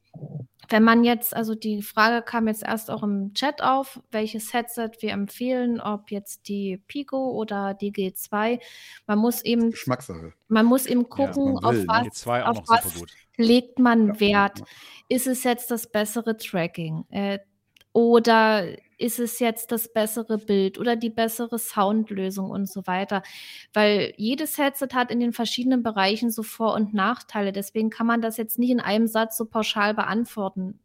[0.72, 4.92] wenn man jetzt, also die Frage kam jetzt erst auch im Chat auf, welches Headset
[5.00, 8.60] wir empfehlen, ob jetzt die Pico oder die G2.
[9.08, 10.34] Man muss eben, Geschmackssache.
[10.50, 11.86] man muss eben gucken, man auf ne?
[11.88, 13.12] was, G2 auch auf noch was super gut.
[13.38, 14.60] legt man Ja, Wert.
[14.60, 14.66] ja.
[15.08, 17.04] Ist es jetzt das bessere Tracking?
[17.10, 17.40] Äh,
[17.94, 18.68] oder
[18.98, 23.24] ist es jetzt das bessere Bild oder die bessere Soundlösung und so weiter?
[23.74, 27.52] Weil jedes Headset hat in den verschiedenen Bereichen so Vor- und Nachteile.
[27.52, 30.80] Deswegen kann man das jetzt nicht in einem Satz so pauschal beantworten,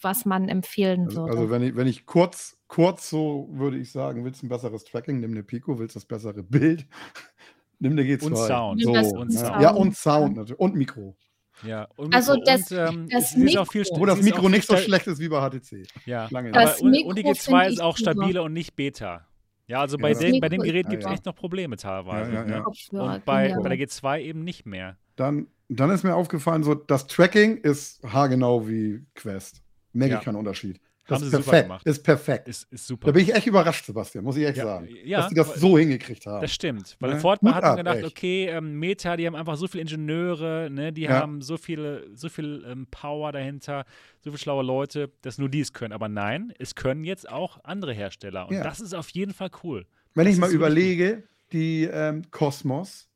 [0.00, 1.32] was man empfehlen Also, würde.
[1.32, 4.84] also wenn ich, wenn ich kurz, kurz so würde ich sagen, willst du ein besseres
[4.84, 6.86] Tracking, nimm eine Pico, willst du das bessere Bild,
[7.80, 8.26] nimm eine G2.
[8.26, 8.82] Und Sound.
[8.82, 9.38] So, und ne?
[9.38, 9.62] Sound.
[9.62, 10.60] Ja, und Sound natürlich.
[10.60, 11.16] Und Mikro.
[11.62, 14.48] Ja, und Also Mikro das- und, ähm, das ist auch viel Mikro- Wo das Mikro
[14.48, 15.86] nicht so schlecht ist wie bei HTC.
[16.04, 18.76] Ja, Lange aber Das und, und die Mikro G2 finde ist auch stabiler und nicht
[18.76, 19.26] Beta.
[19.68, 21.14] Ja, also bei, Ja, den, das bei dem Mikro- Gerät gibt es Ja, ja.
[21.14, 22.32] echt noch Probleme teilweise.
[22.32, 22.64] Ja, ja, ja.
[22.92, 23.02] Ne?
[23.02, 24.96] Und bei, bei der G2 eben nicht mehr.
[25.16, 29.62] Dann, dann ist mir aufgefallen, so das Tracking ist haargenau wie Quest.
[29.92, 30.18] Merke Ja.
[30.18, 30.78] ich keinen Unterschied.
[31.08, 31.64] Das Haben ist sie super perfekt.
[31.68, 31.86] gemacht.
[31.86, 32.48] Ist perfekt.
[32.48, 33.06] Ist, ist super.
[33.06, 34.88] Da bin ich echt überrascht, Sebastian, muss ich echt Ja, sagen.
[35.04, 36.40] ja, dass die das so hingekriegt haben.
[36.42, 36.96] Das stimmt.
[36.98, 37.20] Weil Ne?
[37.20, 38.06] vorher hat man gedacht, echt.
[38.06, 41.10] okay, ähm, Meta, die haben einfach so viele Ingenieure, ne, die Ja.
[41.20, 43.84] haben so viele, so viel ähm, Power dahinter,
[44.20, 45.92] so viele schlaue Leute, dass nur die es können.
[45.92, 48.48] Aber nein, es können jetzt auch andere Hersteller.
[48.48, 48.64] Und Ja.
[48.64, 49.86] das ist auf jeden Fall cool.
[50.14, 51.22] Wenn Das ich mal überlege,
[51.52, 53.08] die ähm, Cosmos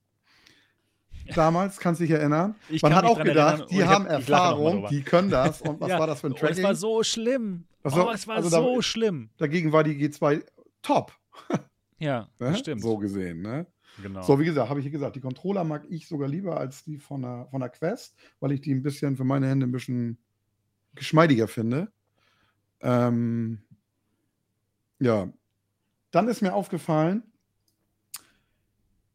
[1.37, 2.55] damals, kannst du dich erinnern?
[2.69, 5.61] Ich Man hat auch gedacht, die haben hab- Erfahrung, die können das.
[5.63, 6.75] Und was Ja, war das für ein Oh, es war Tracking?
[6.75, 7.65] so schlimm.
[7.83, 9.31] War- oh, es war also da- so schlimm.
[9.39, 10.45] Dagegen war die G2
[10.83, 11.13] top.
[11.99, 12.57] Ja, Ne?
[12.57, 12.81] stimmt.
[12.81, 13.43] So gesehen.
[13.43, 13.67] Ne?
[14.03, 14.23] Genau.
[14.23, 16.97] So, wie gesagt, habe ich hier gesagt, die Controller mag ich sogar lieber als die
[16.97, 20.17] von der, von der Quest, weil ich die ein bisschen für meine Hände ein bisschen
[20.95, 21.93] geschmeidiger finde.
[22.81, 23.61] Ähm,
[24.99, 25.29] ja.
[26.11, 27.23] Dann ist mir aufgefallen,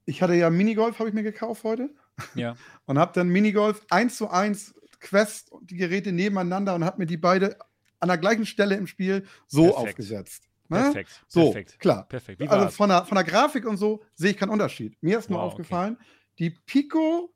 [0.06, 1.90] ich hatte ja Minigolf, habe ich mir gekauft heute.
[2.36, 2.56] Ja.
[2.86, 7.06] Und habe dann Minigolf 1 zu 1 Quest und die Geräte nebeneinander und habe mir
[7.06, 7.58] die beide
[8.00, 9.78] an der gleichen Stelle im Spiel so Perfekt.
[9.90, 10.44] aufgesetzt.
[10.70, 10.80] Ne?
[10.80, 11.24] Perfekt.
[11.28, 11.80] So, Perfekt.
[11.80, 12.08] klar.
[12.08, 12.40] Perfekt.
[12.40, 14.98] Wie Also von der, von der Grafik und so sehe ich keinen Unterschied.
[15.02, 15.52] Mir ist nur Wow, okay.
[15.54, 15.98] aufgefallen,
[16.40, 17.34] die Pico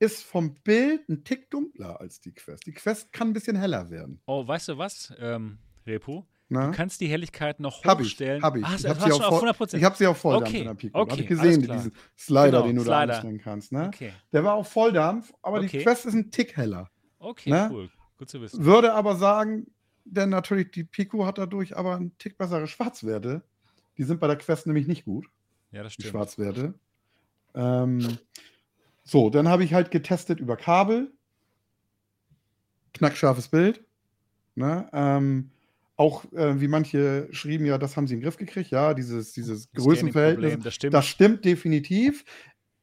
[0.00, 2.66] ist vom Bild ein Tick dunkler als die Quest.
[2.66, 4.20] Die Quest kann ein bisschen heller werden.
[4.26, 6.26] Oh, weißt du was, ähm, Repo?
[6.50, 6.66] Ne?
[6.66, 8.42] Du kannst die Helligkeit noch Hab ich, hochstellen.
[8.42, 8.64] hab ich.
[8.64, 9.76] Ah, Ich das hab hast sie auf voll- 100%.
[9.78, 10.98] Ich habe sie auf Volldampf Okay, in der Pico.
[10.98, 13.06] okay, habe ich gesehen, diesen Slider, Genau, den du Slider.
[13.06, 13.72] da einstellen kannst.
[13.72, 13.86] Ne?
[13.88, 15.68] Okay, Der war auf Volldampf, aber Okay.
[15.68, 16.90] die Quest ist ein Tick heller.
[17.18, 17.68] okay, Ne?
[17.70, 17.90] cool.
[18.16, 18.64] Gut zu wissen.
[18.64, 19.66] Würde aber sagen,
[20.04, 23.42] denn natürlich die Pico hat dadurch aber einen Tick bessere Schwarzwerte.
[23.98, 25.26] Die sind bei der Quest nämlich nicht gut.
[25.70, 26.12] Ja, das die stimmt.
[26.12, 26.74] Schwarzwerte.
[27.54, 28.18] Ähm,
[29.04, 31.12] so, dann habe ich halt getestet über Kabel.
[32.94, 33.84] Knackscharfes Bild.
[34.54, 34.88] Ne?
[34.92, 35.50] Ähm,
[35.98, 38.70] auch äh, wie manche schrieben, ja, das haben sie in den Griff gekriegt.
[38.70, 40.58] Ja, dieses, dieses Größenverhältnis.
[40.62, 40.94] Das stimmt.
[40.94, 42.24] Das stimmt definitiv.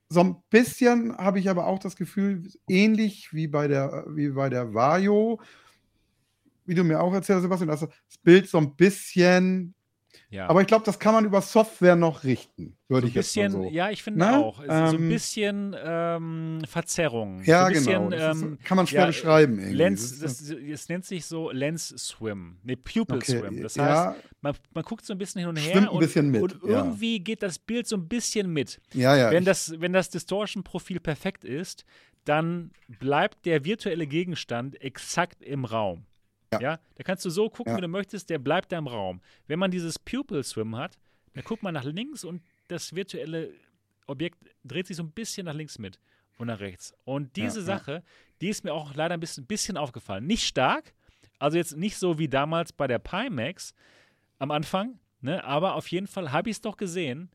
[0.09, 4.49] So ein bisschen habe ich aber auch das Gefühl, ähnlich wie bei der, wie bei
[4.49, 5.39] der Vario,
[6.65, 9.74] wie du mir auch erzählst, Sebastian, dass das Bild so ein bisschen
[10.29, 10.47] ja.
[10.49, 13.51] aber ich glaube, das kann man über Software noch richten, würde so ich jetzt bisschen,
[13.53, 13.69] mal so.
[13.69, 14.37] ja, ich finde Ne?
[14.37, 14.59] auch.
[14.59, 17.43] Es ist so ein Ähm, bisschen ähm, Verzerrung.
[17.43, 18.31] Ja, so ein bisschen, genau.
[18.31, 19.59] Ist, ähm, kann man schwer ja, beschreiben.
[19.59, 19.75] Irgendwie.
[19.75, 23.61] Lens, Das es nennt sich so Lens Swim, ne Pupil okay, Swim.
[23.61, 25.99] Das heißt, ja, man, man guckt so ein bisschen hin und her Schwimmt ein und,
[25.99, 28.79] bisschen mit, und irgendwie geht das Bild so ein bisschen mit.
[28.93, 29.31] ja, ja.
[29.31, 31.85] wenn, ich- das, wenn das Distortion-Profil perfekt ist,
[32.25, 36.05] dann bleibt der virtuelle Gegenstand exakt im Raum.
[36.61, 36.71] Ja.
[36.73, 36.79] Ja.
[36.95, 37.77] da kannst du so gucken, Ja.
[37.77, 39.21] wie du möchtest, der bleibt da im Raum.
[39.47, 40.97] Wenn man dieses Pupil Swim hat,
[41.33, 43.53] dann guckt man nach links und das virtuelle
[44.07, 45.99] Objekt dreht sich so ein bisschen nach links mit
[46.37, 46.93] und nach rechts.
[47.03, 47.65] Und diese Ja.
[47.65, 48.03] Sache,
[48.41, 50.25] die ist mir auch leider ein bisschen, bisschen aufgefallen.
[50.27, 50.93] Nicht stark,
[51.39, 53.73] also jetzt nicht so wie damals bei der Pimax
[54.39, 57.29] am Anfang, ne, aber auf jeden Fall habe ich es doch gesehen.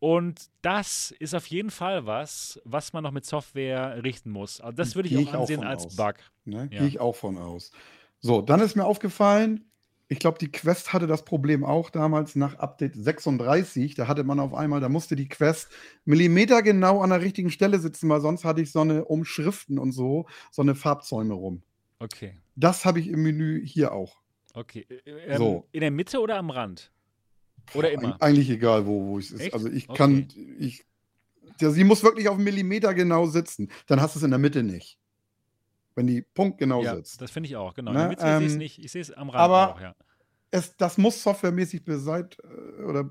[0.00, 4.60] Und das ist auf jeden Fall was, was man noch mit Software richten muss.
[4.60, 5.96] Also das würde ich Gehe auch ich auch ansehen von als aus.
[5.96, 6.14] Bug.
[6.44, 6.68] Ne?
[6.70, 6.78] Ja.
[6.78, 7.72] Gehe ich auch von aus.
[8.20, 9.68] So, dann ist mir aufgefallen,
[10.10, 13.94] ich glaube, die Quest hatte das Problem auch damals nach Update 36.
[13.94, 15.68] Da hatte man auf einmal, da musste die Quest
[16.06, 19.92] Millimeter genau an der richtigen Stelle sitzen, weil sonst hatte ich so eine Umschriften und
[19.92, 21.62] so, so eine Farbzäume rum.
[21.98, 22.36] Okay.
[22.56, 24.22] Das habe ich im Menü hier auch.
[24.54, 24.86] Okay.
[25.04, 25.68] Ähm, so.
[25.72, 26.90] In der Mitte oder am Rand?
[27.74, 28.14] Oder immer?
[28.14, 29.52] Eig eigentlich egal, wo, wo es ist.
[29.52, 29.98] Also ich okay.
[29.98, 30.28] kann,
[30.58, 30.86] ich,
[31.60, 33.70] der, sie muss wirklich auf einen Millimeter genau sitzen.
[33.86, 34.98] Dann hast du es in der Mitte nicht.
[35.98, 37.20] Wenn die Punkt genau ja, sitzt.
[37.20, 37.92] Das finde ich auch, genau.
[37.92, 38.14] Ne?
[38.20, 38.84] Ähm, sehe ich es nicht.
[38.84, 39.96] Ich sehe es am Rand aber auch, ja.
[40.52, 43.10] Es, das muss softwaremäßig beseit äh, oder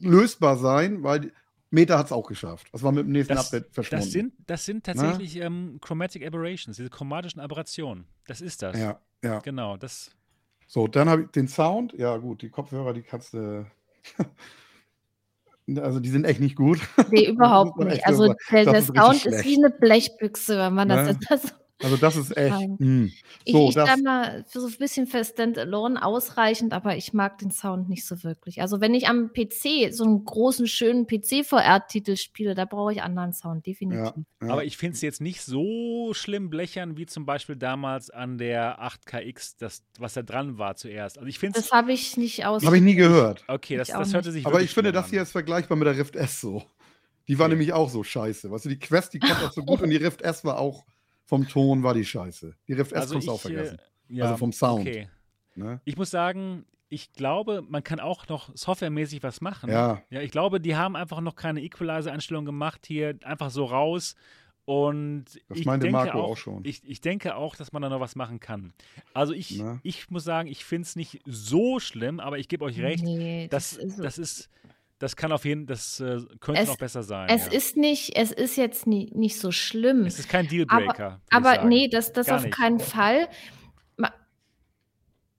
[0.00, 1.30] lösbar sein, weil
[1.70, 2.66] Meta hat es auch geschafft.
[2.72, 4.04] Das war mit dem nächsten das, Update verschwunden.
[4.04, 8.08] Das sind, das sind tatsächlich ähm, Chromatic Aberrations, diese chromatischen Aberrationen.
[8.26, 8.76] Das ist das.
[8.76, 9.38] Ja, ja.
[9.38, 10.10] Genau, das.
[10.66, 11.92] So, dann habe ich den Sound.
[11.92, 13.66] Ja, gut, die Kopfhörer, die kannst du.
[15.76, 16.80] also, die sind echt nicht gut.
[17.12, 18.04] Nee, überhaupt nicht.
[18.04, 21.18] Also, der, der Sound ist wie eine Blechbüchse, wenn man das, ne?
[21.28, 22.54] das also das ist echt.
[22.54, 22.76] Mh.
[22.78, 23.12] Hm.
[23.46, 27.50] So, ich, ich sag mal, so ein bisschen für Standalone ausreichend, aber ich mag den
[27.50, 28.60] Sound nicht so wirklich.
[28.62, 33.32] Also wenn ich am PC so einen großen, schönen PC-VR-Titel spiele, da brauche ich anderen
[33.32, 34.14] Sound, definitiv.
[34.40, 34.52] Ja, ja.
[34.52, 38.80] Aber ich finde es jetzt nicht so schlimm blechern, wie zum Beispiel damals an der
[38.80, 41.18] 8KX, das, was da dran war zuerst.
[41.18, 42.64] Also ich finde Das habe ich nicht aus.
[42.64, 43.44] Habe ich nie gehört.
[43.48, 46.16] Okay, das, das hörte sich Aber ich finde, das hier ist vergleichbar mit der Rift
[46.16, 46.62] S so.
[47.26, 47.54] Die war okay.
[47.54, 48.50] nämlich auch so scheiße.
[48.50, 50.84] Weißt du, die Quest, die kommt auch so gut und die Rift S war auch
[51.24, 52.54] vom Ton war die scheiße.
[52.68, 53.78] Die Rift S also kannst du auch vergessen.
[54.10, 54.86] Äh, ja, also vom Sound.
[54.86, 55.08] Okay.
[55.54, 55.80] Ne?
[55.84, 59.70] Ich muss sagen, ich glaube, man kann auch noch softwaremäßig was machen.
[59.70, 60.02] Ja.
[60.10, 64.14] Ja, ich glaube, die haben einfach noch keine Equalizer-Einstellung gemacht hier, einfach so raus.
[64.66, 66.64] Und das ich meinte denke Marco auch, auch schon.
[66.64, 68.72] Ich, ich denke auch, dass man da noch was machen kann.
[69.12, 72.80] Also ich, ich muss sagen, ich finde es nicht so schlimm, aber ich gebe euch
[72.80, 74.50] recht, nee, das, das, ist, das ist
[75.04, 77.28] das kann auf jeden das äh, könnte es, noch besser sein.
[77.28, 77.52] Es ja.
[77.52, 80.06] ist nicht, es ist jetzt nie, nicht so schlimm.
[80.06, 81.20] Es ist kein Dealbreaker.
[81.30, 82.54] Aber, aber nee, das, das auf nicht.
[82.54, 83.28] keinen Fall.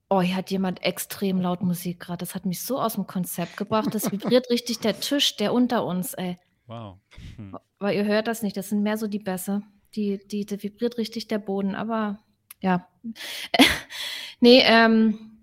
[0.07, 2.19] Oh, hier hat jemand extrem laut Musik gerade.
[2.19, 3.87] Das hat mich so aus dem Konzept gebracht.
[3.91, 6.37] Das vibriert richtig der Tisch, der unter uns, ey.
[6.67, 6.99] Wow.
[7.37, 7.57] Hm.
[7.79, 8.55] Weil ihr hört das nicht.
[8.55, 9.63] Das sind mehr so die Bässe.
[9.95, 11.73] Die, die, die vibriert richtig der Boden.
[11.73, 12.19] Aber
[12.61, 12.87] ja.
[14.39, 15.34] nee, ähm,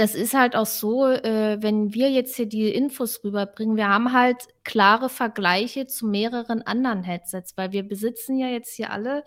[0.00, 4.14] das ist halt auch so, äh, wenn wir jetzt hier die Infos rüberbringen, wir haben
[4.14, 9.24] halt klare Vergleiche zu mehreren anderen Headsets, weil wir besitzen ja jetzt hier alle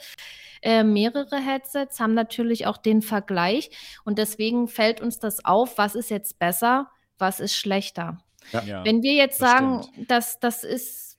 [0.64, 3.70] äh, mehrere Headsets, haben natürlich auch den Vergleich
[4.04, 6.90] und deswegen fällt uns das auf, was ist jetzt besser,
[7.20, 8.18] was ist schlechter.
[8.52, 11.13] Ja, wenn wir jetzt das sagen, dass das ist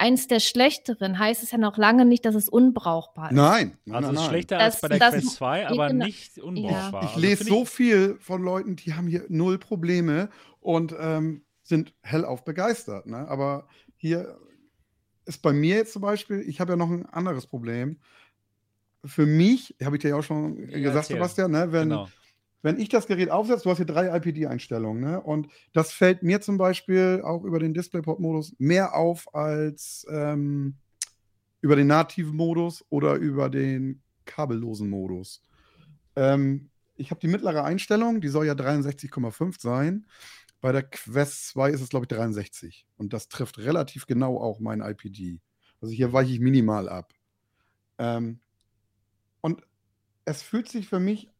[0.00, 3.36] eins der schlechteren, heißt es ja noch lange nicht, dass es unbrauchbar ist.
[3.36, 3.76] Nein.
[3.90, 6.38] also nein, es ist schlechter das, als bei der das, Quest 2, aber genau, nicht
[6.38, 7.02] unbrauchbar.
[7.02, 7.08] Ja.
[7.08, 11.92] Ich also lese so viel von Leuten, die haben hier null Probleme und ähm, sind
[12.02, 13.06] hellauf begeistert.
[13.06, 13.28] Ne?
[13.28, 14.38] Aber hier
[15.26, 17.98] ist bei mir jetzt zum Beispiel, ich habe ja noch ein anderes Problem.
[19.04, 21.16] Für mich, habe ich dir ja auch schon ja, gesagt, erzähl.
[21.16, 22.08] Sebastian, ne, wenn, genau
[22.62, 25.20] wenn ich das Gerät aufsetze, du hast hier drei IPD-Einstellungen, ne?
[25.20, 30.76] Und das fällt mir zum Beispiel auch über den DisplayPort-Modus mehr auf als ähm,
[31.62, 35.42] über den nativen Modus oder über den kabellosen Modus.
[36.16, 40.06] Ähm, ich habe die mittlere Einstellung, die soll ja 63,5 sein.
[40.60, 42.86] Bei der Quest 2 ist es, glaube ich, 63.
[42.98, 45.40] Und das trifft relativ genau auch mein IPD.
[45.80, 47.14] Also hier weiche ich minimal ab.
[47.98, 48.40] Ähm,
[49.40, 49.62] und
[50.26, 51.30] es fühlt sich für mich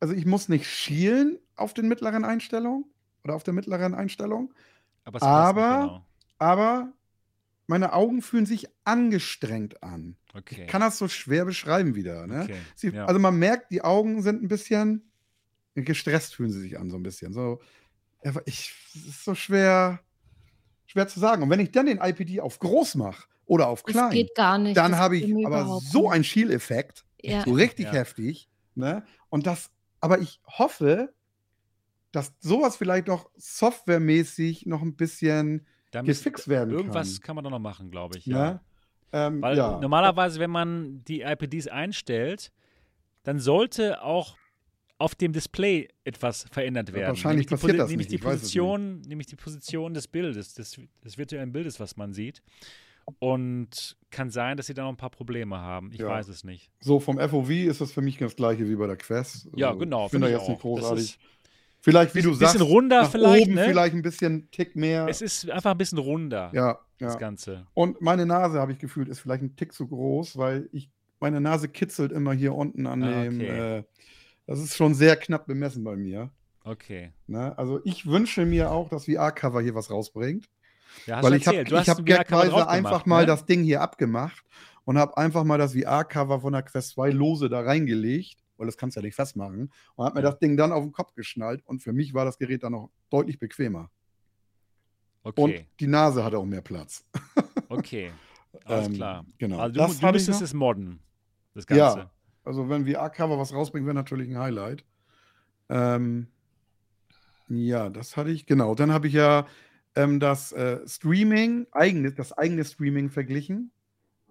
[0.00, 2.84] also ich muss nicht schielen auf den mittleren Einstellungen
[3.22, 4.52] oder auf der mittleren Einstellung.
[5.04, 6.06] Aber, aber, genau.
[6.38, 6.92] aber,
[7.66, 10.16] meine Augen fühlen sich angestrengt an.
[10.34, 10.62] Okay.
[10.62, 12.26] Ich kann das so schwer beschreiben wieder.
[12.26, 12.42] Ne?
[12.42, 12.56] Okay.
[12.74, 13.04] Sie, ja.
[13.04, 15.10] Also man merkt, die Augen sind ein bisschen
[15.74, 17.32] gestresst, fühlen sie sich an, so ein bisschen.
[17.32, 17.60] So,
[18.44, 20.00] ich, es ist so schwer,
[20.86, 21.42] schwer zu sagen.
[21.42, 24.76] Und wenn ich dann den IPD auf groß mache oder auf klein, geht gar nicht.
[24.76, 27.44] dann habe ich aber so einen Schieleffekt, ja.
[27.44, 27.92] so richtig ja.
[27.92, 28.48] heftig.
[28.74, 29.04] Ne?
[29.28, 29.70] Und das
[30.00, 31.12] aber ich hoffe,
[32.12, 37.04] dass sowas vielleicht noch softwaremäßig noch ein bisschen gefixt werden irgendwas kann.
[37.04, 38.26] Irgendwas kann man doch noch machen, glaube ich.
[38.26, 38.36] Ja.
[38.36, 38.52] ja.
[38.52, 38.60] Ne?
[39.12, 39.78] Ähm, Weil ja.
[39.80, 42.52] normalerweise, wenn man die IPDs einstellt,
[43.24, 44.36] dann sollte auch
[44.98, 47.08] auf dem Display etwas verändert werden.
[47.08, 48.22] wahrscheinlich nämlich passiert die, das nämlich nicht.
[48.22, 52.42] Die Position, nämlich die Position des Bildes, des, des virtuellen Bildes, was man sieht.
[53.18, 55.90] Und kann sein, dass sie da noch ein paar Probleme haben.
[55.92, 56.08] Ich ja.
[56.08, 56.70] weiß es nicht.
[56.80, 59.48] So, vom FOV ist das für mich das gleiche wie bei der Quest.
[59.56, 60.06] Ja, also, genau.
[60.06, 60.48] Ich finde da jetzt auch.
[60.48, 61.18] nicht großartig.
[61.82, 63.64] Vielleicht, wie du sagst, bisschen runder vielleicht, oben ne?
[63.64, 65.08] vielleicht ein bisschen Tick mehr.
[65.08, 66.50] Es ist einfach ein bisschen runder.
[66.52, 67.66] Ja, das Ganze.
[67.72, 71.40] Und meine Nase, habe ich gefühlt, ist vielleicht ein Tick zu groß, weil ich meine
[71.40, 73.36] Nase kitzelt immer hier unten an ah, dem.
[73.36, 73.78] Okay.
[73.78, 73.84] Äh,
[74.46, 76.30] das ist schon sehr knapp bemessen bei mir.
[76.64, 77.12] Okay.
[77.26, 77.56] Ne?
[77.56, 80.46] Also ich wünsche mir auch, dass VR-Cover hier was rausbringt.
[81.06, 83.26] Ja, Weil ich habe hab gagweise einfach mal ne?
[83.26, 84.44] das Ding hier abgemacht
[84.84, 88.76] und habe einfach mal das VR-Cover von der Quest 2 lose da reingelegt, weil das
[88.76, 91.62] kannst du ja nicht festmachen, und habe mir das Ding dann auf den Kopf geschnallt
[91.64, 93.90] und für mich war das Gerät dann noch deutlich bequemer.
[95.22, 95.40] Okay.
[95.40, 97.04] Und die Nase hatte auch mehr Platz.
[97.68, 98.10] okay,
[98.64, 99.24] alles ähm, klar.
[99.38, 99.58] Genau.
[99.58, 101.00] Also du, du müsstest es modden,
[101.54, 101.98] das Ganze.
[101.98, 102.10] Ja,
[102.44, 104.84] also wenn VR-Cover was rausbringt, wäre natürlich ein Highlight.
[105.68, 106.28] Ähm,
[107.48, 108.74] ja, das hatte ich, genau.
[108.74, 109.46] Dann habe ich ja
[109.94, 113.72] ähm, das äh, Streaming, eigene, das eigene Streaming verglichen.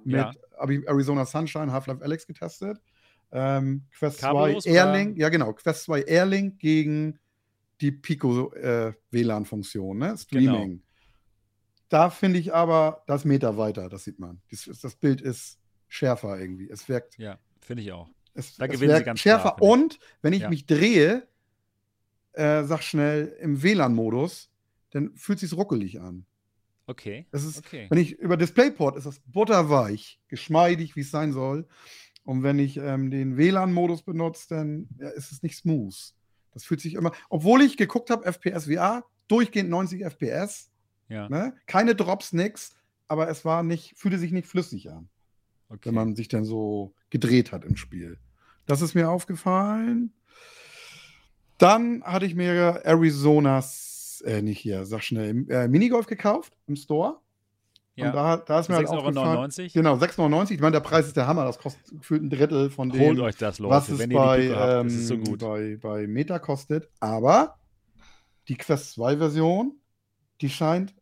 [0.04, 0.34] Mit, ja.
[0.58, 2.80] Arizona Sunshine, Half-Life Alex getestet.
[3.32, 5.22] Ähm, Quest Kabellos 2 Airlink, oder?
[5.22, 7.20] ja genau, Quest 2 Airlink gegen
[7.82, 10.18] die Pico äh, WLAN-Funktion, ne?
[10.18, 10.70] Streaming.
[10.70, 10.84] Genau.
[11.90, 14.42] Da finde ich aber das Meter weiter, das sieht man.
[14.52, 16.70] Das, das, Bild ist schärfer irgendwie.
[16.70, 17.18] Es wirkt.
[17.18, 18.10] Ja, finde ich auch.
[18.34, 19.56] Es, da es wirkt schärfer.
[19.56, 20.50] Klar, und wenn ich ja.
[20.50, 21.28] mich drehe,
[22.34, 24.50] äh, sag schnell im WLAN-Modus,
[24.92, 26.26] dann fühlt sich ruckelig an.
[26.88, 27.28] Okay.
[27.32, 27.86] Das ist, okay.
[27.90, 31.68] Wenn ich über DisplayPort ist das butterweich, geschmeidig, wie es sein soll.
[32.24, 35.96] Und wenn ich ähm, den WLAN-Modus benutze, dann ja, ist es nicht smooth.
[36.52, 40.72] Das fühlt sich immer, obwohl ich geguckt habe, FPS VR, durchgehend 90 FPS.
[41.10, 41.30] Ja.
[41.30, 41.56] Ne?
[41.68, 42.76] Keine Drops, nix,
[43.08, 45.10] aber es war nicht, fühlte sich nicht flüssig an.
[45.70, 45.90] Okay.
[45.90, 48.18] Wenn man sich dann so gedreht hat im Spiel.
[48.66, 50.14] Das ist mir aufgefallen.
[51.60, 52.82] Dann hatte ich mir
[54.22, 57.20] Äh, nicht hier, sag schnell, äh, Minigolf gekauft im Store.
[57.96, 58.08] Ja.
[58.08, 59.52] Und da, da ist mir 6, halt aufgefallen.
[59.74, 60.52] Genau, 6,99.
[60.52, 61.44] Ich meine, der Preis ist der Hammer.
[61.46, 64.88] Das kostet gefühlt ein Drittel von dem, Holt euch das, Leute, was es bei, ähm,
[64.88, 66.90] das so bei, bei Meta kostet.
[67.02, 67.58] Aber
[68.48, 69.74] die Quest 2 Version,
[70.40, 70.96] die scheint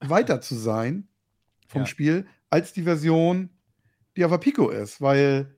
[0.00, 1.08] weiter zu sein
[1.68, 1.86] vom ja.
[1.86, 3.50] Spiel als die Version,
[4.16, 5.56] die auf der Pico ist, weil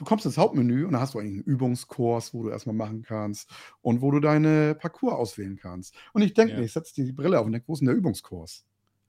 [0.00, 3.02] du kommst ins Hauptmenü und da hast du eigentlich einen Übungskurs, wo du erstmal machen
[3.02, 3.50] kannst
[3.82, 5.94] und wo du deine Parcours auswählen kannst.
[6.14, 6.58] Und ich denke ja.
[6.58, 8.64] mir, ich setze die Brille auf und denke, wo ist denn der Übungskurs?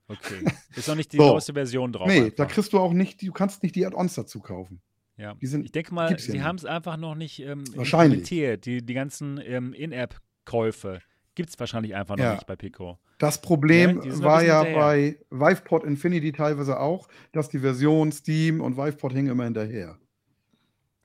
[0.10, 0.46] Okay.
[0.76, 1.32] Ist noch nicht die so.
[1.32, 2.08] neueste Version drauf.
[2.08, 2.36] Nee, einfach.
[2.36, 4.82] da kriegst du auch nicht, du kannst nicht die Add-ons dazu kaufen.
[5.16, 5.36] Ja.
[5.36, 8.28] Die sind, ich denke mal, sie ja haben es einfach noch nicht ähm, Wahrscheinlich.
[8.28, 11.00] Die, die ganzen ähm, In-App-Käufe
[11.36, 12.34] gibt es wahrscheinlich einfach noch ja.
[12.34, 13.00] nicht bei Pico.
[13.18, 18.76] Das Problem ja, war ja bei Viveport Infinity teilweise auch, dass die Version Steam und
[18.76, 19.98] Viveport hingen immer hinterher.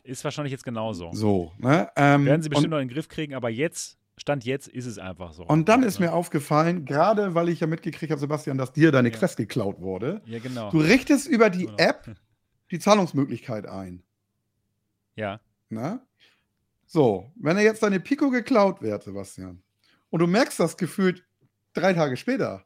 [0.07, 1.11] Ist wahrscheinlich jetzt genauso.
[1.12, 1.91] So, ne?
[1.97, 4.99] Ähm, Werden sie bestimmt noch in den Griff kriegen, aber jetzt, Stand jetzt, ist es
[4.99, 5.45] einfach so.
[5.45, 6.07] Und dann ist ne?
[6.07, 9.19] mir aufgefallen, gerade weil ich ja mitgekriegt habe, Sebastian, dass dir deine ja.
[9.19, 10.23] Quest geklaut wurde.
[10.27, 10.70] Ja, genau.
[10.70, 11.74] Du richtest über die genau.
[11.78, 12.16] App
[12.70, 14.03] die Zahlungsmöglichkeit ein.
[15.15, 15.41] Ja.
[15.69, 16.01] Na?
[16.87, 19.62] So, wenn er jetzt deine Pico geklaut wird, Sebastian,
[20.11, 21.24] und du merkst das gefühlt
[21.73, 22.65] drei Tage später,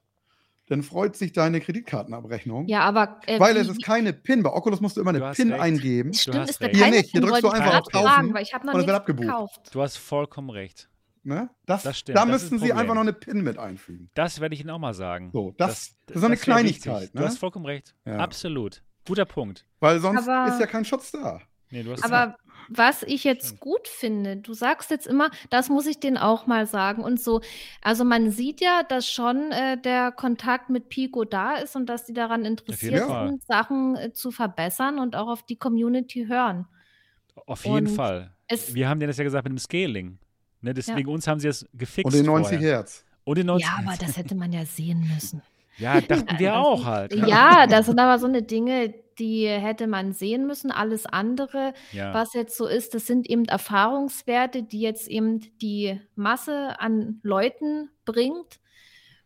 [0.71, 2.69] dann freut sich deine Kreditkartenabrechnung.
[2.69, 3.21] Ja, aber.
[3.27, 4.45] Äh, weil es ist keine PIN.
[4.45, 6.15] Bei Oculus musst du immer eine du PIN eingeben.
[6.15, 7.11] Stimmt, ist Hier nicht.
[7.11, 9.27] Hier drückst du einfach auf Kaufen weil ich noch und es wird abgebucht.
[9.27, 9.61] Gekauft.
[9.73, 10.89] Du hast vollkommen recht.
[11.25, 11.51] Ne?
[11.67, 12.17] Das, das stimmt.
[12.17, 14.11] Da das müssten sie einfach noch eine PIN mit einfügen.
[14.15, 15.31] Das werde ich Ihnen auch mal sagen.
[15.33, 17.15] So, das, das, das ist eine Kleinigkeit.
[17.15, 17.21] Ne?
[17.21, 17.97] Du hast vollkommen recht.
[18.07, 18.19] Ja.
[18.19, 18.85] Absolut.
[19.07, 19.67] Guter Punkt.
[19.81, 21.41] Weil sonst aber, ist ja kein Schutz da.
[21.71, 22.37] Nee, du hast aber
[22.69, 26.67] was ich jetzt gut finde, du sagst jetzt immer, das muss ich denen auch mal
[26.67, 27.41] sagen und so.
[27.83, 32.07] Also man sieht ja, dass schon äh, der Kontakt mit Pico da ist und dass
[32.07, 36.67] die daran interessiert sind, Sachen äh, zu verbessern und auch auf die Community hören.
[37.47, 38.35] Auf jeden und Fall.
[38.73, 40.19] Wir haben denen das ja gesagt mit dem Scaling.
[40.63, 41.15] Ne, deswegen ja.
[41.15, 42.05] uns haben sie es gefixt.
[42.07, 42.77] Und den 90 vorher.
[42.77, 43.05] Hertz.
[43.25, 45.43] Und den 90 ja, aber das hätte man ja sehen müssen.
[45.79, 47.15] Ja, dachten wir auch halt.
[47.15, 50.71] Ja, das sind aber so eine Dinge, die hätte man sehen müssen.
[50.73, 52.13] Alles andere, ja.
[52.15, 57.91] was jetzt so ist, das sind eben Erfahrungswerte, die jetzt eben die Masse an Leuten
[58.05, 58.59] bringt.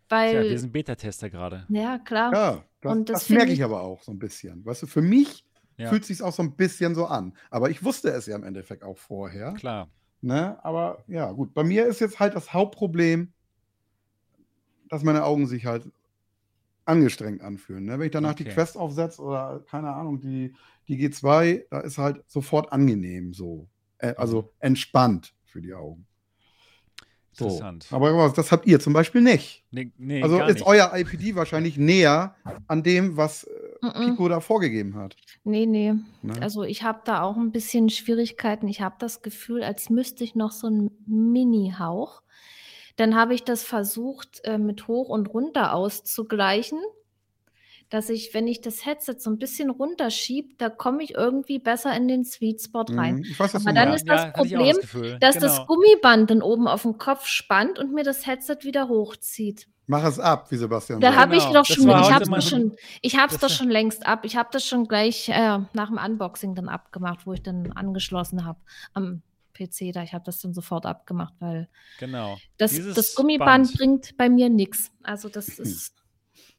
[0.09, 1.65] Weil, ja, wir sind Beta-Tester gerade.
[1.69, 2.33] Ja, klar.
[2.33, 4.65] Ja, das, Und das, das merke ich aber auch so ein bisschen.
[4.67, 5.47] Weißt du, für mich
[5.79, 5.89] ja.
[5.89, 7.35] fühlt es sich auch so ein bisschen so an.
[7.51, 9.53] Aber ich wusste es ja im Endeffekt auch vorher.
[9.53, 9.89] Klar.
[10.21, 10.59] Ne?
[10.65, 11.55] Aber ja, gut.
[11.55, 13.33] Bei mir ist jetzt halt das Hauptproblem,
[14.89, 15.91] dass meine Augen sich halt
[16.85, 17.85] angestrengt anfühlen.
[17.85, 17.99] Ne?
[17.99, 18.45] Wenn ich danach okay.
[18.45, 20.55] die Quest aufsetze oder keine Ahnung, die,
[20.89, 23.69] die G2, da ist halt sofort angenehm so.
[23.99, 24.49] Äh, also mhm.
[24.61, 26.07] entspannt für die Augen.
[27.33, 27.47] So.
[27.47, 27.89] Interessant.
[27.91, 29.65] Aber das habt ihr zum Beispiel nicht.
[29.73, 30.67] Nee, nee, also ist nicht.
[30.67, 32.37] euer IPD wahrscheinlich näher
[32.69, 35.17] an dem, was äh, Pico da vorgegeben hat.
[35.43, 35.95] Nee, nee.
[36.23, 36.35] Ne?
[36.41, 38.69] Also ich habe da auch ein bisschen Schwierigkeiten.
[38.69, 42.23] Ich habe das Gefühl, als müsste ich noch so einen Mini-Hauch
[42.97, 46.79] dann habe ich das versucht, äh, mit hoch und runter auszugleichen,
[47.91, 51.95] dass ich, wenn ich das Headset so ein bisschen runterschiebe, da komme ich irgendwie besser
[51.97, 53.17] in den Sweet Spot rein.
[53.17, 54.91] Mhm, ich weiß, Aber dann ist das ja, Problem, das
[55.21, 55.47] dass genau.
[55.47, 59.69] das Gummiband dann oben auf dem Kopf spannt und mir das Headset wieder hochzieht.
[59.87, 62.75] Mach es ab, wie Sebastian Da habe ich genau, doch schon, ich habe es schon,
[63.03, 64.25] ich habe doch schon längst ab.
[64.25, 68.47] Ich habe das schon gleich äh, nach dem Unboxing dann abgemacht, wo ich dann angeschlossen
[68.47, 68.59] habe
[68.95, 69.23] am
[69.55, 70.03] PC da.
[70.03, 71.69] Ich habe das dann sofort abgemacht, weil
[71.99, 72.37] genau.
[72.59, 73.79] das, das Gummiband Band.
[73.79, 74.91] bringt bei mir nichts.
[75.03, 75.95] Also das ist.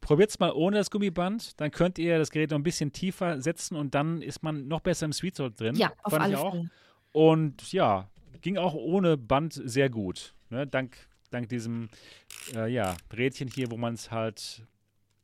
[0.02, 3.42] Probiert es mal ohne das Gummiband, dann könnt ihr das Gerät noch ein bisschen tiefer
[3.42, 5.76] setzen und dann ist man noch besser im Sweet Spot drin.
[5.76, 6.70] Ja, auf alle Fälle.
[7.12, 8.10] Und ja,
[8.42, 10.36] ging auch ohne Band sehr gut.
[10.50, 10.68] Ne?
[10.68, 10.96] Dank,
[11.32, 11.90] dank diesem
[12.54, 14.64] äh, ja, Rädchen hier, wo man es halt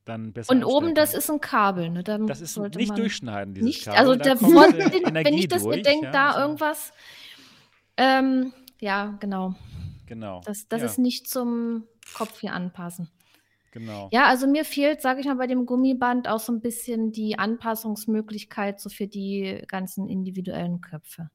[0.05, 2.03] dann besser Und oben, das ist ein Kabel, ne?
[2.03, 3.99] Dann das ist nicht durchschneiden, dieses nicht, Kabel.
[3.99, 4.77] Also der Front,
[5.13, 6.39] wenn ich das bedenke, ja, da so.
[6.39, 6.91] irgendwas
[8.01, 9.55] ähm, ja, genau.
[10.07, 10.41] Genau.
[10.45, 10.87] Das, das ja.
[10.87, 13.09] ist nicht zum Kopf hier anpassen.
[13.71, 14.09] Genau.
[14.11, 17.39] Ja, also mir fehlt, sage ich mal, bei dem Gummiband auch so ein bisschen die
[17.39, 21.29] Anpassungsmöglichkeit so für die ganzen individuellen Köpfe.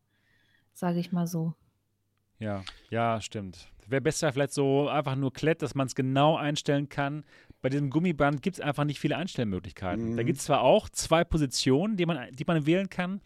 [0.75, 1.55] Sage ich mal so.
[2.39, 3.69] Ja, ja, stimmt.
[3.87, 7.25] Wäre besser vielleicht so einfach nur Klett, dass man es genau einstellen kann.
[7.63, 10.11] Bei diesem Gummiband gibt es einfach nicht viele Einstellmöglichkeiten.
[10.11, 10.17] Mhm.
[10.17, 13.23] Da gibt es zwar auch zwei Positionen, die man, die man wählen kann.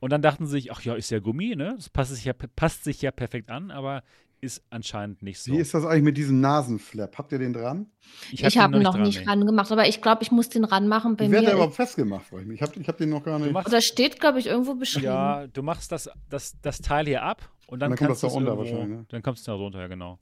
[0.00, 1.74] Und dann dachten sie sich, ach ja, ist ja Gummi, ne?
[1.76, 4.02] Das passt sich ja, passt sich ja perfekt an, aber
[4.40, 5.52] ist anscheinend nicht so.
[5.52, 7.18] Wie ist das eigentlich mit diesem Nasenflap?
[7.18, 7.86] Habt ihr den dran?
[8.30, 11.16] Ich habe hab ihn noch, nicht, dran, gemacht, aber ich glaube, ich muss den ranmachen.
[11.16, 12.26] Bei Wie wird der überhaupt festgemacht?
[12.52, 13.52] Ich habe ich hab den noch gar nicht.
[13.52, 15.06] Machst, das steht, glaube ich, irgendwo beschrieben.
[15.06, 18.20] Ja, du machst das, das, das Teil hier ab und dann, und dann kommt das
[18.20, 18.88] da runter wahrscheinlich.
[18.88, 19.06] Ne?
[19.08, 20.18] Dann kommst du da runter, ja, genau.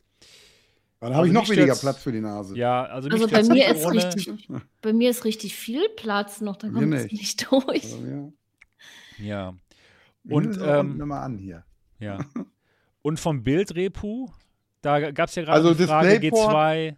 [1.01, 2.57] Dann habe also ich noch weniger Platz für die Nase.
[2.57, 4.48] Ja, also, also bei, mir ist richtig,
[4.81, 7.85] bei mir ist richtig viel Platz noch, dann kommt es nicht durch.
[7.85, 8.32] Also, ja.
[9.19, 9.55] ja.
[10.28, 11.65] Und ähm, mal an hier.
[11.98, 12.19] Ja.
[13.03, 14.28] Und vom Bildrepu,
[14.82, 16.97] da gab es ja gerade also die Frage G2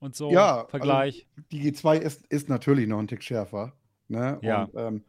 [0.00, 1.28] und so, ja, also Vergleich.
[1.36, 3.74] Also die G2 ist, ist natürlich noch ein Tick schärfer.
[4.08, 4.38] Ne?
[4.42, 4.64] Ja.
[4.64, 5.04] Und, ähm,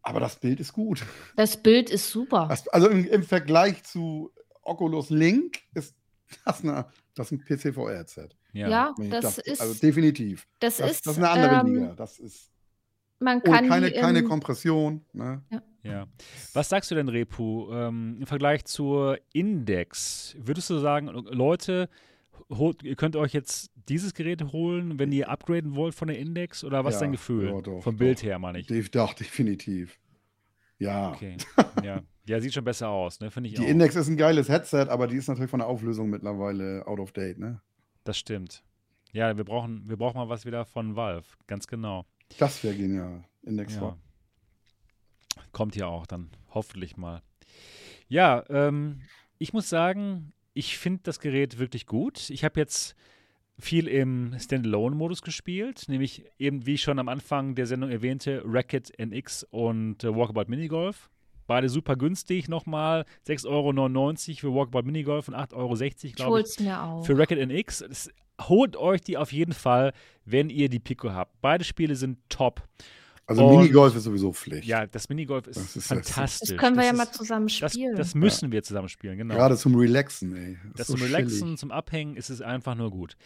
[0.00, 1.04] aber das Bild ist gut.
[1.36, 2.46] Das Bild ist super.
[2.48, 4.32] Das, also im, im, Vergleich zu
[4.62, 5.94] Oculus Link ist
[6.44, 8.28] das, eine, das ein PC-VR-Headset.
[8.52, 9.60] Ja, ja das, das, ist.
[9.60, 10.46] Also definitiv.
[10.58, 11.06] Das, das ist.
[11.06, 11.94] Das ist eine andere ähm, Liga.
[11.94, 12.50] Das ist.
[13.18, 15.04] Man kann keine, keine Kompression.
[15.12, 15.42] Ne?
[15.50, 15.62] Ja.
[15.82, 16.06] Ja.
[16.52, 20.36] Was sagst du denn, Repu, ähm, im Vergleich zur Index?
[20.38, 21.88] Würdest du sagen, Leute,
[22.50, 26.64] holt, ihr könnt euch jetzt dieses Gerät holen, wenn ihr upgraden wollt von der Index?
[26.64, 27.46] Oder was ja, ist dein Gefühl?
[27.46, 27.98] Ja, doch, Vom doch.
[27.98, 28.90] Bild her, meine ich.
[28.90, 29.98] Doch, definitiv.
[30.78, 31.12] Ja.
[31.12, 31.36] Okay.
[31.82, 32.02] ja.
[32.26, 33.30] ja, sieht schon besser aus, ne?
[33.30, 33.68] Finde ich Die auch.
[33.68, 37.12] Index ist ein geiles Headset, aber die ist natürlich von der Auflösung mittlerweile out of
[37.12, 37.60] date, ne?
[38.04, 38.64] Das stimmt.
[39.12, 42.06] Ja, wir brauchen, wir brauchen mal was wieder von Valve, ganz genau.
[42.38, 43.24] Das wäre genial.
[43.42, 43.96] Index ja.
[45.52, 47.22] Kommt ja auch dann hoffentlich mal.
[48.08, 49.02] Ja, ähm,
[49.38, 52.30] ich muss sagen, ich finde das Gerät wirklich gut.
[52.30, 52.94] Ich habe jetzt
[53.58, 58.98] viel im Standalone-Modus gespielt, nämlich eben, wie ich schon am Anfang der Sendung erwähnte, Racket
[58.98, 61.10] NX und äh, Walkabout Minigolf.
[61.46, 63.04] Beide super günstig nochmal.
[63.26, 63.72] 6,99 Euro
[64.40, 65.74] für Walkabout Minigolf und 8,60 Euro,
[66.14, 67.04] glaube ich, mir auch.
[67.04, 67.84] für Racket NX.
[67.88, 68.10] Das,
[68.48, 69.92] holt euch die auf jeden Fall,
[70.24, 71.40] wenn ihr die Pico habt.
[71.40, 72.62] Beide Spiele sind top.
[73.32, 74.66] Also und, Minigolf ist sowieso Pflicht.
[74.66, 76.50] Ja, das Minigolf ist, das ist fantastisch.
[76.50, 77.96] Das können wir das ja ist, mal zusammen spielen.
[77.96, 78.52] Das, das müssen ja.
[78.52, 79.34] wir zusammen spielen, genau.
[79.34, 80.58] Gerade zum Relaxen, ey.
[80.64, 81.58] Das, das zum so Relaxen, chillig.
[81.58, 83.16] zum Abhängen ist es einfach nur gut.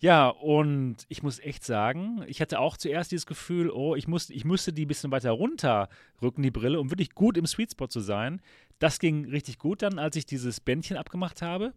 [0.00, 4.30] Ja, und ich muss echt sagen, ich hatte auch zuerst dieses Gefühl, oh, ich, muss,
[4.30, 7.86] ich müsste die ein bisschen weiter runterrücken, die Brille, um wirklich gut im Sweet Spot
[7.86, 8.42] zu sein.
[8.80, 11.72] Das ging richtig gut dann, als ich dieses Bändchen abgemacht habe.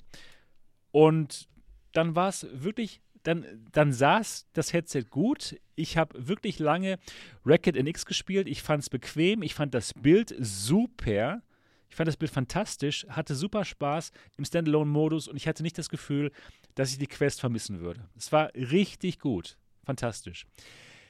[0.91, 1.47] Und
[1.93, 5.59] dann war es wirklich dann, dann saß das Headset gut.
[5.75, 6.99] Ich habe wirklich lange
[7.45, 8.47] Racket NX gespielt.
[8.47, 9.41] Ich fand es bequem.
[9.41, 11.41] Ich fand das Bild super.
[11.89, 15.87] Ich fand das Bild fantastisch, hatte super Spaß im Standalone-Modus und ich hatte nicht das
[15.87, 16.31] Gefühl,
[16.73, 18.09] dass ich die Quest vermissen würde.
[18.17, 19.57] Es war richtig gut.
[19.85, 20.45] Fantastisch.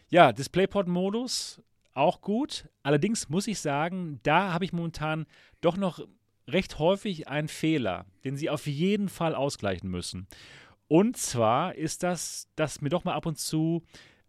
[0.09, 1.61] Ja, DisplayPort-Modus
[1.95, 2.69] auch gut.
[2.83, 5.25] Allerdings muss ich sagen, da habe ich momentan
[5.61, 6.05] doch noch
[6.47, 10.27] recht häufig einen Fehler, den sie auf jeden Fall ausgleichen müssen.
[10.87, 13.83] Und zwar ist das, dass mir doch mal ab und zu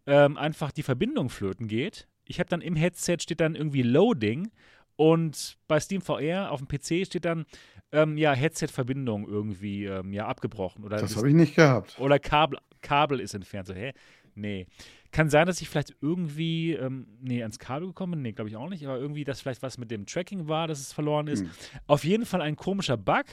[0.05, 2.07] ähm, einfach die Verbindung flöten geht.
[2.25, 4.49] Ich habe dann im Headset steht dann irgendwie Loading
[4.95, 7.45] und bei Steam VR auf dem PC steht dann
[7.91, 11.97] ähm, ja Headset-Verbindung irgendwie ähm, ja abgebrochen oder das habe ich nicht gehabt.
[11.99, 13.67] Oder Kabel, Kabel ist entfernt.
[13.67, 13.93] So hä?
[14.35, 14.67] Nee.
[15.11, 18.21] Kann sein, dass ich vielleicht irgendwie, ähm, nee, ans Kabel gekommen bin.
[18.21, 18.85] Nee, glaube ich auch nicht.
[18.85, 21.41] Aber irgendwie, dass vielleicht was mit dem Tracking war, dass es verloren ist.
[21.41, 21.49] Hm.
[21.87, 23.25] Auf jeden Fall ein komischer Bug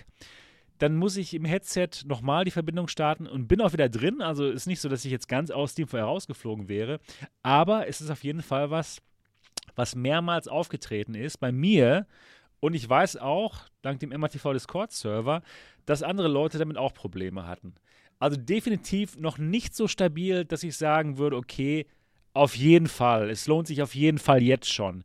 [0.79, 4.21] dann muss ich im Headset nochmal die Verbindung starten und bin auch wieder drin.
[4.21, 7.01] Also ist nicht so, dass ich jetzt ganz aus Steam herausgeflogen wäre.
[7.43, 9.01] Aber es ist auf jeden Fall was,
[9.77, 12.07] was mehrmals aufgetreten ist bei mir.
[12.61, 15.43] Und ich weiß auch, dank dem MATV Discord-Server,
[15.87, 17.75] dass andere Leute damit auch Probleme hatten.
[18.19, 21.87] Also definitiv noch nicht so stabil, dass ich sagen würde, okay,
[22.33, 23.31] auf jeden Fall.
[23.31, 25.05] Es lohnt sich auf jeden Fall jetzt schon.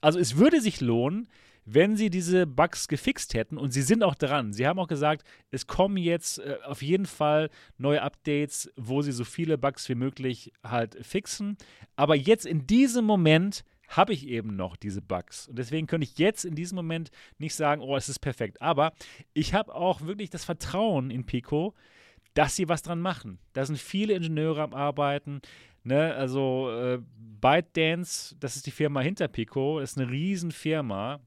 [0.00, 1.28] Also es würde sich lohnen,
[1.64, 5.24] wenn sie diese Bugs gefixt hätten, und sie sind auch dran, sie haben auch gesagt,
[5.50, 9.94] es kommen jetzt äh, auf jeden Fall neue Updates, wo sie so viele Bugs wie
[9.94, 11.56] möglich halt fixen.
[11.96, 15.48] Aber jetzt in diesem Moment habe ich eben noch diese Bugs.
[15.48, 18.60] Und deswegen könnte ich jetzt in diesem Moment nicht sagen, oh, es ist perfekt.
[18.60, 18.92] Aber
[19.32, 21.74] ich habe auch wirklich das Vertrauen in Pico,
[22.34, 23.38] dass sie was dran machen.
[23.52, 25.40] Da sind viele Ingenieure am Arbeiten.
[25.84, 26.14] Ne?
[26.14, 26.98] Also äh,
[27.40, 31.20] ByteDance, das ist die Firma hinter Pico, ist eine Riesenfirma.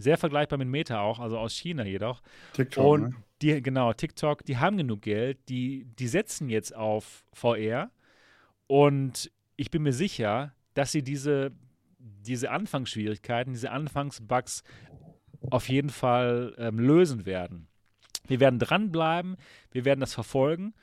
[0.00, 2.22] Sehr vergleichbar mit Meta auch, also aus China jedoch.
[2.52, 2.84] TikTok.
[2.84, 3.14] Und ne?
[3.42, 7.90] die, genau, TikTok, die haben genug Geld, die, die setzen jetzt auf VR.
[8.66, 11.52] Und ich bin mir sicher, dass sie diese,
[11.98, 14.62] diese Anfangsschwierigkeiten, diese Anfangsbugs
[15.50, 17.68] auf jeden Fall ähm, lösen werden.
[18.26, 19.36] Wir werden dranbleiben,
[19.70, 20.74] wir werden das verfolgen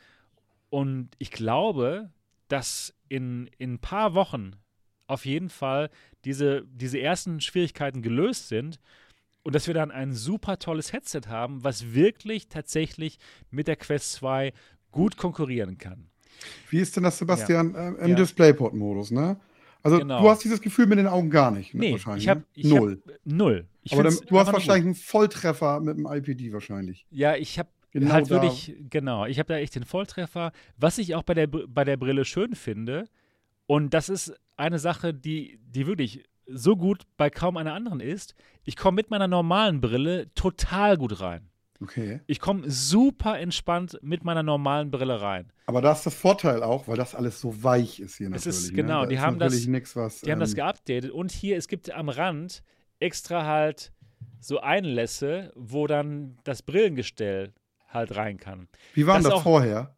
[0.70, 2.12] und ich glaube,
[2.48, 4.56] dass in, in ein paar Wochen
[5.08, 5.90] auf jeden Fall
[6.26, 8.80] diese, diese ersten Schwierigkeiten gelöst sind
[9.44, 13.20] und dass wir dann ein super tolles Headset haben, was wirklich tatsächlich
[13.52, 14.54] mit der Quest 2
[14.92, 16.08] gut konkurrieren kann.
[16.70, 17.90] Wie ist denn das, Sebastian, ja.
[17.92, 18.16] äh, im ja.
[18.16, 19.38] DisplayPort-Modus, ne?
[19.84, 20.22] Also genau.
[20.22, 22.24] du hast dieses Gefühl mit den Augen gar nicht, ne, nee, wahrscheinlich.
[22.24, 22.46] Ich hab, ne?
[22.54, 23.02] ich null.
[23.06, 23.68] Hab, null.
[23.84, 27.06] Ich Aber dann, du hast wahrscheinlich einen Volltreffer mit dem IPD wahrscheinlich.
[27.12, 30.54] Ja, ich habe genau halt wirklich, genau, ich habe da echt den Volltreffer.
[30.78, 33.10] Was ich auch bei der, bei der Brille schön finde,
[33.66, 38.36] und das ist eine Sache, die, die wirklich so gut bei kaum einer anderen ist,
[38.64, 41.50] ich komme mit meiner normalen Brille total gut rein.
[41.82, 42.22] Okay.
[42.28, 45.52] Ich komme super entspannt mit meiner normalen Brille rein.
[45.66, 48.66] Aber da ist das Vorteil auch, weil das alles so weich ist hier es natürlich.
[48.66, 49.10] Ist, genau, ne?
[49.10, 51.12] die, haben das, nix, was, die ähm, haben das geupdatet.
[51.12, 52.64] Und hier, es gibt am Rand
[53.00, 53.92] extra halt
[54.40, 57.54] so Einlässe, wo dann das Brillengestell
[57.90, 58.70] halt rein kann.
[58.94, 59.96] Wie war das, das auch, vorher?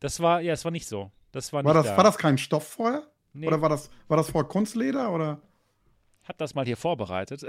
[0.00, 1.12] Das war, ja, es war nicht so.
[1.30, 1.96] Das war, war nicht das, da.
[1.96, 3.06] War das kein Stoff vorher?
[3.32, 3.46] Nee.
[3.46, 5.12] Oder war das, war das vor Kunstleder?
[5.12, 5.40] Oder?
[6.28, 7.44] Habe das mal hier vorbereitet.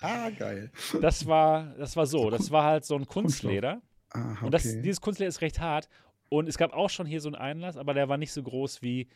[0.00, 0.70] ah, geil.
[1.00, 3.80] Das war, das war so, das war halt so ein Kunstleder.
[4.10, 4.44] Ah, okay.
[4.44, 5.88] Und das, dieses Kunstleder ist recht hart.
[6.28, 8.82] Und es gab auch schon hier so einen Einlass, aber der war nicht so groß
[8.82, 9.08] wie,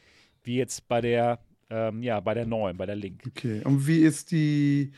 [0.43, 3.23] wie jetzt bei der, ähm, ja, bei der neuen, bei der Link.
[3.27, 3.61] Okay.
[3.65, 4.93] Und wie ist die,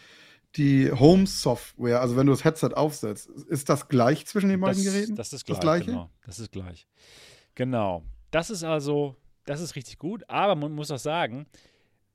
[0.55, 4.93] die Home-Software, also wenn du das Headset aufsetzt, ist das gleich zwischen den beiden das,
[4.93, 5.17] Geräten?
[5.17, 5.87] Das ist gleich, das gleiche?
[5.87, 6.87] Genau, das ist gleich.
[7.57, 8.05] Genau.
[8.31, 11.47] Das ist also, das ist richtig gut, aber man muss auch sagen,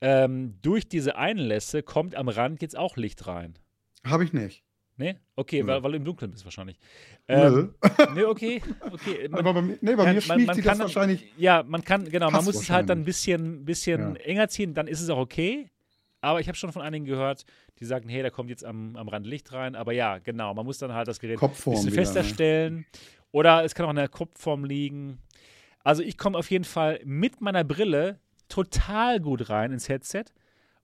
[0.01, 3.57] ähm, durch diese Einlässe kommt am Rand jetzt auch Licht rein.
[4.05, 4.63] Habe ich nicht.
[4.99, 5.15] Nee?
[5.37, 6.77] Okay, weil, weil, du im Dunkeln bist wahrscheinlich.
[7.29, 7.69] Ähm, Nö.
[8.15, 8.61] Nee, okay.
[8.91, 9.29] okay.
[9.29, 11.25] Man, Aber bei, mir, nee, bei kann, mir schmiegt man, man das wahrscheinlich.
[11.37, 14.21] Ja, man kann, genau, man muss es halt dann ein bisschen, bisschen ja.
[14.21, 15.69] enger ziehen, dann ist es auch okay.
[16.19, 17.45] Aber ich habe schon von einigen gehört,
[17.79, 19.75] die sagen, hey, da kommt jetzt am, am Rand Licht rein.
[19.75, 22.75] Aber ja, genau, man muss dann halt das Gerät ein bisschen fester stellen.
[22.75, 22.85] Ne?
[23.31, 25.19] Oder es kann auch in der Kopfform liegen.
[25.81, 28.19] Also ich komme auf jeden Fall mit meiner Brille
[28.49, 30.25] total gut rein ins Headset.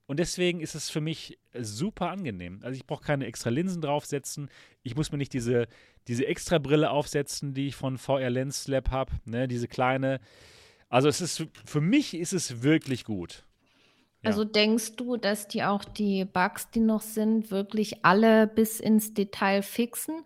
[0.08, 2.60] Und deswegen ist es für mich super angenehm.
[2.62, 4.50] Also ich brauche keine extra Linsen draufsetzen.
[4.84, 5.68] Ich muss mir nicht diese,
[6.08, 10.20] diese extra Brille aufsetzen, die ich von VR Lens Lab habe, ne, diese kleine.
[10.90, 13.46] Also es ist für mich ist es wirklich gut.
[14.26, 19.14] Also denkst du, dass die auch die Bugs, die noch sind, wirklich alle bis ins
[19.14, 20.24] Detail fixen?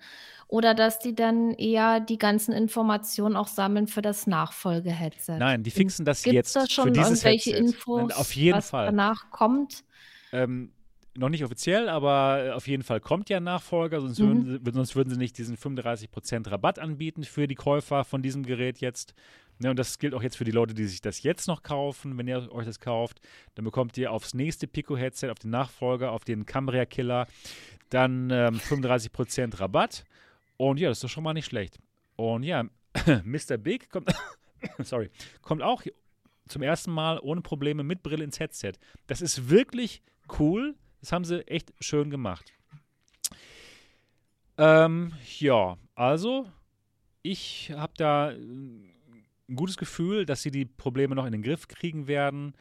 [0.50, 5.38] oder dass die dann eher die ganzen Informationen auch sammeln für das Nachfolge-Headset.
[5.38, 7.66] Nein, die fixen das Gibt's jetzt da schon für dieses irgendwelche Headset.
[7.66, 8.88] Infos, auf jeden was Fall.
[8.88, 9.84] danach kommt?
[10.32, 10.72] Ähm,
[11.16, 14.48] noch nicht offiziell, aber auf jeden Fall kommt ja ein Nachfolger, sonst, mhm.
[14.48, 18.80] würden, sonst würden sie nicht diesen 35% Rabatt anbieten für die Käufer von diesem Gerät
[18.80, 19.14] jetzt.
[19.61, 22.18] Ja, und das gilt auch jetzt für die Leute, die sich das jetzt noch kaufen.
[22.18, 23.19] Wenn ihr euch das kauft,
[23.56, 27.27] dann bekommt ihr aufs nächste Pico-Headset, auf den Nachfolger, auf den Cambria Killer,
[27.90, 30.06] dann ähm, 35% Rabatt.
[30.56, 31.77] Und ja, das ist doch schon mal nicht schlecht.
[32.15, 32.64] Und ja,
[33.26, 33.57] Mr.
[33.57, 34.14] Big kommt,
[34.80, 35.10] sorry,
[35.41, 35.84] kommt auch
[36.48, 38.73] zum ersten Mal ohne Probleme mit Brille ins Headset.
[39.07, 40.02] Das ist wirklich
[40.40, 40.76] cool.
[41.02, 42.53] Das haben sie echt schön gemacht.
[44.57, 46.49] Ähm, ja, also
[47.22, 48.34] ich habe da
[49.50, 52.54] ein gutes Gefühl, dass sie die Probleme noch in den Griff kriegen werden.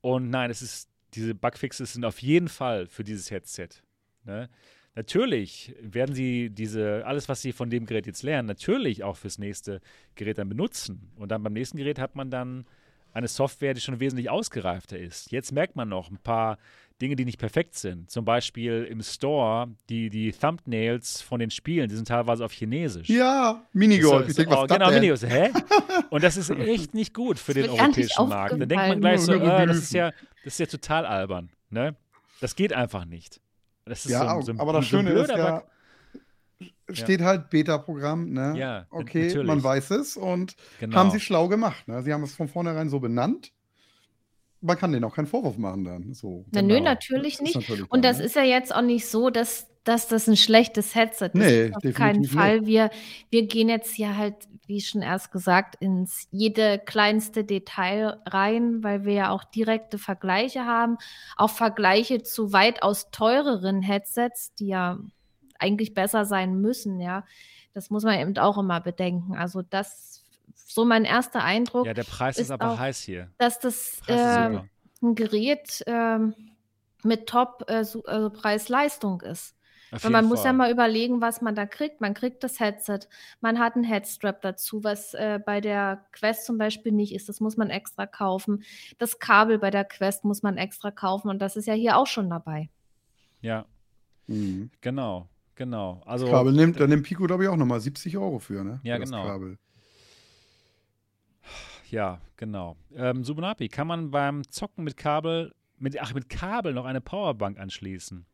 [0.00, 3.68] Und nein, es ist, diese Bugfixes sind auf jeden Fall für dieses Headset.
[4.24, 4.48] Ne?
[4.94, 9.38] Natürlich werden sie diese, alles, was sie von dem Gerät jetzt lernen, natürlich auch fürs
[9.38, 9.80] nächste
[10.14, 11.10] Gerät dann benutzen.
[11.16, 12.64] Und dann beim nächsten Gerät hat man dann
[13.12, 15.30] eine Software, die schon wesentlich ausgereifter ist.
[15.32, 16.58] Jetzt merkt man noch ein paar
[17.02, 18.10] Dinge, die nicht perfekt sind.
[18.10, 23.08] Zum Beispiel im Store, die, die Thumbnails von den Spielen, die sind teilweise auf Chinesisch.
[23.08, 24.28] Ja, Minigolf.
[24.28, 25.22] Ich denke, was oh, genau, Minigolf.
[25.22, 25.50] Hä?
[26.10, 28.52] Und das ist echt nicht gut für den europäischen Markt.
[28.52, 30.12] Da denkt man gleich so, äh, das, ist ja,
[30.44, 31.50] das ist ja total albern.
[31.70, 31.96] Ne?
[32.40, 33.40] Das geht einfach nicht.
[33.84, 35.64] Das ist ja, so, so aber das Schöne ist ja,
[36.90, 37.26] steht ja.
[37.26, 38.54] halt Beta-Programm, ne?
[38.56, 39.46] Ja, okay, natürlich.
[39.46, 40.96] man weiß es und genau.
[40.96, 41.86] haben sie schlau gemacht.
[41.88, 42.02] Ne?
[42.02, 43.52] Sie haben es von vornherein so benannt.
[44.64, 46.14] Man kann denen auch keinen Vorwurf machen dann.
[46.14, 46.74] So, Na, genau.
[46.74, 47.54] Nö, natürlich nicht.
[47.54, 48.24] Natürlich und das ne?
[48.24, 51.34] ist ja jetzt auch nicht so, dass dass das ein schlechtes Headset ist.
[51.34, 52.66] Nee, auf keinen Fall.
[52.66, 52.90] Wir,
[53.30, 54.34] wir gehen jetzt hier halt,
[54.66, 60.64] wie schon erst gesagt, ins jede kleinste Detail rein, weil wir ja auch direkte Vergleiche
[60.64, 60.96] haben.
[61.36, 64.98] Auch Vergleiche zu weitaus teureren Headsets, die ja
[65.58, 67.24] eigentlich besser sein müssen, ja.
[67.74, 69.34] Das muss man eben auch immer bedenken.
[69.34, 70.23] Also das,
[70.64, 71.86] so mein erster Eindruck.
[71.86, 73.30] Ja, der Preis ist, ist aber auch, heiß hier.
[73.38, 74.60] Dass das äh,
[75.02, 76.18] ein Gerät äh,
[77.02, 79.54] mit Top äh, also Preis-Leistung ist.
[80.02, 82.00] Weil man muss ja mal überlegen, was man da kriegt.
[82.00, 83.00] Man kriegt das Headset,
[83.40, 87.28] man hat einen Headstrap dazu, was äh, bei der Quest zum Beispiel nicht ist.
[87.28, 88.64] Das muss man extra kaufen.
[88.98, 92.08] Das Kabel bei der Quest muss man extra kaufen und das ist ja hier auch
[92.08, 92.70] schon dabei.
[93.40, 93.66] Ja.
[94.26, 94.70] Mhm.
[94.80, 96.02] Genau, genau.
[96.06, 98.80] Also, das Kabel nimmt, da nimmt Pico, glaube ich, auch nochmal 70 Euro für, ne?
[98.82, 99.24] Ja, für genau.
[99.24, 99.58] Kabel.
[101.94, 102.76] Ja, genau.
[102.94, 107.58] Ähm, Subunapi, kann man beim Zocken mit Kabel, mit, ach, mit Kabel noch eine Powerbank
[107.58, 108.26] anschließen?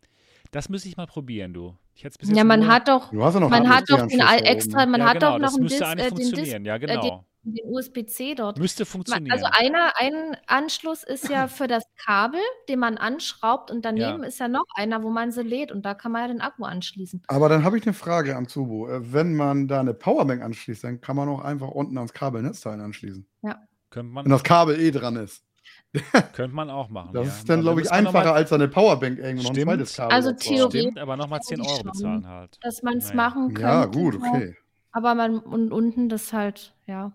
[0.51, 1.77] Das müsste ich mal probieren, du.
[2.23, 5.09] ja, man hat doch, du hast ja noch man hat doch den extra, man ja,
[5.09, 7.25] hat genau, doch noch einen Dis, äh, den, Dis, ja, genau.
[7.43, 8.59] Den USB-C dort.
[8.59, 9.33] Müsste funktionieren.
[9.33, 14.29] Also einer, ein Anschluss ist ja für das Kabel, den man anschraubt und daneben ja.
[14.29, 16.65] ist ja noch einer, wo man sie lädt und da kann man ja den Akku
[16.65, 17.23] anschließen.
[17.29, 18.89] Aber dann habe ich eine Frage am Zubo.
[18.89, 22.81] Äh, wenn man da eine Powerbank anschließt, dann kann man auch einfach unten ans Kabelnetzteil
[22.81, 23.27] anschließen.
[23.43, 23.59] Ja.
[23.91, 25.45] Könnte man Wenn das Kabel eh dran ist.
[26.35, 27.11] Könnte man auch machen.
[27.13, 27.33] Das ja.
[27.33, 30.15] ist dann, glaube ich, einfacher als eine Powerbank irgendwo noch ein zweites Kabel.
[30.15, 30.97] Also theoretisch.
[30.97, 32.59] aber nochmal 10 Euro bezahlen halt.
[32.63, 33.17] Dass man es naja.
[33.17, 33.63] machen könnte.
[33.63, 34.57] Ja, gut, okay.
[34.93, 37.13] Aber man und unten das halt, ja.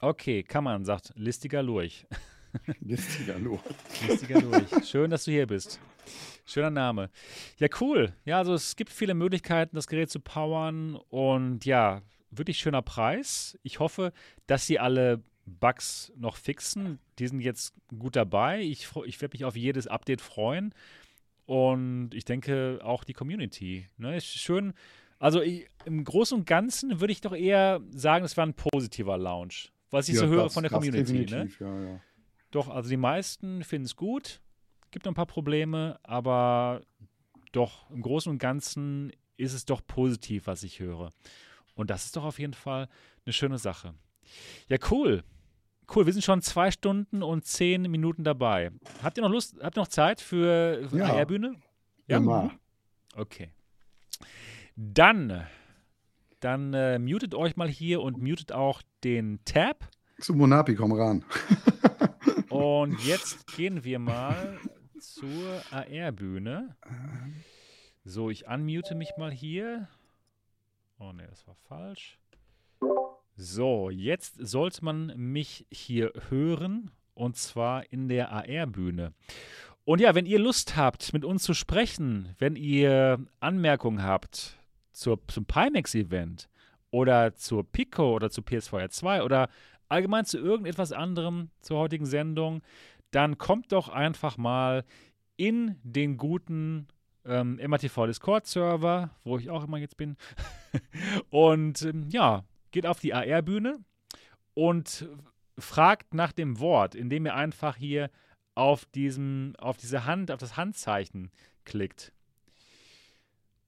[0.00, 2.06] Okay, kann man, sagt listiger Lurch.
[2.80, 3.60] listiger Lurch.
[4.06, 4.86] listiger Lurch.
[4.88, 5.80] Schön, dass du hier bist.
[6.46, 7.10] Schöner Name.
[7.58, 8.12] Ja, cool.
[8.24, 13.58] Ja, also es gibt viele Möglichkeiten, das Gerät zu powern und ja, wirklich schöner Preis.
[13.64, 14.12] Ich hoffe,
[14.46, 17.00] dass sie alle Bugs noch fixen.
[17.18, 18.60] Die sind jetzt gut dabei.
[18.62, 20.74] Ich, ich werde mich auf jedes Update freuen.
[21.46, 23.86] Und ich denke auch die Community.
[23.96, 24.74] Ne, ist schön.
[25.18, 29.18] Also ich, im Großen und Ganzen würde ich doch eher sagen, es war ein positiver
[29.18, 31.26] Launch was ich ja, so höre das, von der Community.
[31.26, 31.48] Ne?
[31.60, 32.00] Ja, ja.
[32.50, 34.40] Doch, also die meisten finden es gut.
[34.90, 36.82] Gibt noch ein paar Probleme, aber
[37.52, 41.12] doch im Großen und Ganzen ist es doch positiv, was ich höre.
[41.74, 42.88] Und das ist doch auf jeden Fall
[43.24, 43.94] eine schöne Sache.
[44.68, 45.22] Ja, cool.
[45.94, 48.70] Cool, wir sind schon zwei Stunden und zehn Minuten dabei.
[49.02, 51.06] Habt ihr noch Lust, habt ihr noch Zeit für, für ja.
[51.06, 51.54] AR-Bühne?
[52.06, 52.18] Ja.
[52.18, 52.58] Immer.
[53.14, 53.52] Okay.
[54.76, 55.46] Dann
[56.40, 59.88] dann äh, mutet euch mal hier und mutet auch den Tab.
[60.20, 61.24] Zu Monapi, komm ran.
[62.48, 64.58] und jetzt gehen wir mal
[64.98, 66.76] zur AR-Bühne.
[68.04, 69.88] So, ich unmute mich mal hier.
[70.98, 72.18] Oh ne, das war falsch.
[73.36, 79.12] So, jetzt sollte man mich hier hören und zwar in der AR-Bühne.
[79.84, 84.57] Und ja, wenn ihr Lust habt, mit uns zu sprechen, wenn ihr Anmerkungen habt,
[84.98, 86.48] zur, zum Pimax-Event
[86.90, 89.48] oder zur Pico oder zu PSVR 2 oder
[89.88, 92.62] allgemein zu irgendetwas anderem zur heutigen Sendung,
[93.10, 94.84] dann kommt doch einfach mal
[95.36, 96.88] in den guten
[97.24, 100.16] ähm, MATV Discord-Server, wo ich auch immer jetzt bin.
[101.30, 103.78] und ähm, ja, geht auf die AR-Bühne
[104.54, 105.08] und
[105.58, 108.10] fragt nach dem Wort, indem ihr einfach hier
[108.54, 111.30] auf, diesem, auf diese Hand, auf das Handzeichen
[111.64, 112.12] klickt.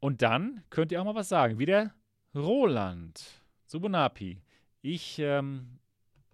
[0.00, 1.58] Und dann könnt ihr auch mal was sagen.
[1.58, 1.94] Wie der
[2.34, 3.22] Roland
[3.66, 4.42] Subunapi.
[4.82, 5.78] Ich ähm,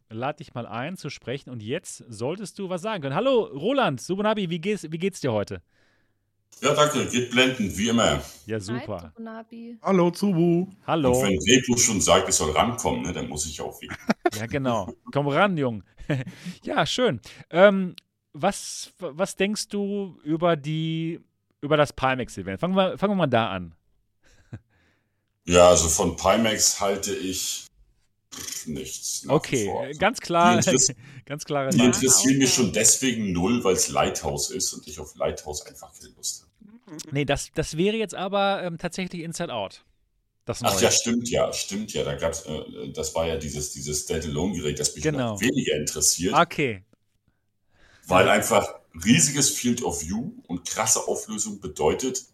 [0.08, 3.14] lade dich mal ein zu sprechen und jetzt solltest du was sagen können.
[3.14, 5.62] Hallo Roland Subunapi, wie geht's, wie geht's dir heute?
[6.62, 8.22] Ja, danke, geht blendend, wie immer.
[8.46, 9.12] Ja, super.
[9.18, 10.68] Hi, Hallo, Zubu.
[10.86, 11.12] Hallo.
[11.12, 13.94] Und wenn Rebu schon sagt, ich soll rankommen, ne, dann muss ich auch wieder.
[14.34, 14.90] ja, genau.
[15.12, 15.82] Komm ran, Jung.
[16.62, 17.20] ja, schön.
[17.50, 17.94] Ähm,
[18.32, 21.20] was, was denkst du über die
[21.66, 22.60] über das Pimax-Event.
[22.60, 23.74] Fangen wir, fangen wir mal da an.
[25.48, 27.66] Ja, also von Pimax halte ich
[28.66, 29.24] nichts.
[29.28, 30.52] Okay, ganz klar.
[30.52, 30.88] Die, Interess
[31.24, 35.14] ganz klare die interessieren mich schon deswegen null, weil es Lighthouse ist und ich auf
[35.14, 36.98] Lighthouse einfach keine Lust habe.
[37.12, 39.84] Nee, das, das wäre jetzt aber ähm, tatsächlich Inside Out.
[40.48, 42.04] Ach ja, stimmt ja, stimmt ja.
[42.04, 45.34] Da gab's, äh, das war ja dieses, dieses Standalone-Gerät, das mich genau.
[45.34, 46.34] noch weniger interessiert.
[46.34, 46.84] Okay.
[48.06, 52.24] Weil einfach riesiges Field of View und krasse Auflösung bedeutet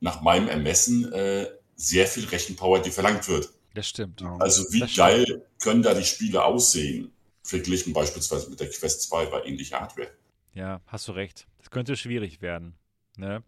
[0.00, 1.46] nach meinem Ermessen äh,
[1.76, 3.50] sehr viel Rechenpower, die verlangt wird.
[3.74, 4.22] Das stimmt.
[4.40, 5.44] Also wie das geil stimmt.
[5.60, 7.12] können da die Spiele aussehen,
[7.42, 10.10] verglichen beispielsweise mit der Quest 2 bei ähnlicher Hardware.
[10.54, 11.46] Ja, hast du recht.
[11.58, 12.74] Das könnte schwierig werden.
[13.16, 13.44] Ne?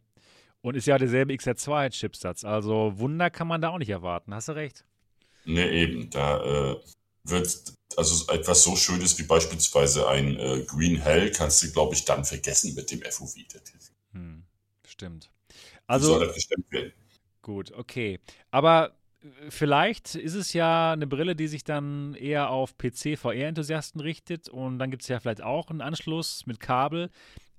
[0.62, 2.44] Und ist ja derselbe XR2-Chipsatz.
[2.44, 4.34] Also Wunder kann man da auch nicht erwarten.
[4.34, 4.84] Hast du recht.
[5.44, 6.10] Ne, eben.
[6.10, 6.76] Da äh,
[7.24, 12.04] wird also etwas so Schönes wie beispielsweise ein äh, Green Hell kannst du, glaube ich,
[12.04, 13.34] dann vergessen mit dem FOV.
[14.12, 14.44] Hm,
[14.86, 15.30] stimmt.
[15.86, 16.92] Also, soll das gestemmt werden?
[17.42, 18.20] Gut, okay.
[18.50, 24.48] Aber äh, vielleicht ist es ja eine Brille, die sich dann eher auf PC-VR-Enthusiasten richtet
[24.48, 27.10] und dann gibt es ja vielleicht auch einen Anschluss mit Kabel.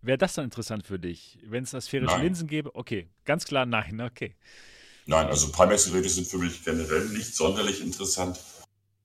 [0.02, 2.24] Wäre das dann interessant für dich, wenn es asphärische nein.
[2.24, 2.74] Linsen gäbe?
[2.76, 4.36] Okay, ganz klar nein, okay.
[5.06, 8.40] Nein, also Pimax-Geräte sind für mich generell nicht sonderlich interessant.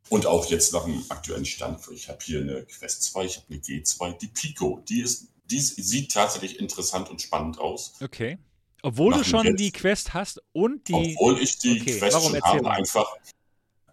[0.08, 1.80] Und auch jetzt nach dem aktuellen Stand.
[1.92, 4.82] Ich habe hier eine Quest 2, ich habe eine G2, die Pico.
[4.88, 7.94] Die, ist, die sieht tatsächlich interessant und spannend aus.
[8.00, 8.38] Okay.
[8.82, 11.16] Obwohl nach du schon jetzt, die Quest hast und die.
[11.16, 11.98] Obwohl ich die okay.
[11.98, 12.76] Quest schon habe, mal.
[12.76, 13.06] einfach.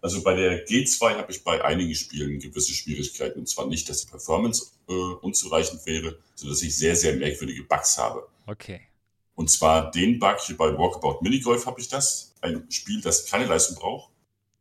[0.00, 3.40] Also bei der G2 habe ich bei einigen Spielen gewisse Schwierigkeiten.
[3.40, 7.64] Und zwar nicht, dass die Performance äh, unzureichend wäre, sondern dass ich sehr, sehr merkwürdige
[7.64, 8.28] Bugs habe.
[8.46, 8.82] Okay.
[9.34, 12.34] Und zwar den Bug hier bei Walkabout Minigolf habe ich das.
[12.40, 14.10] Ein Spiel, das keine Leistung braucht.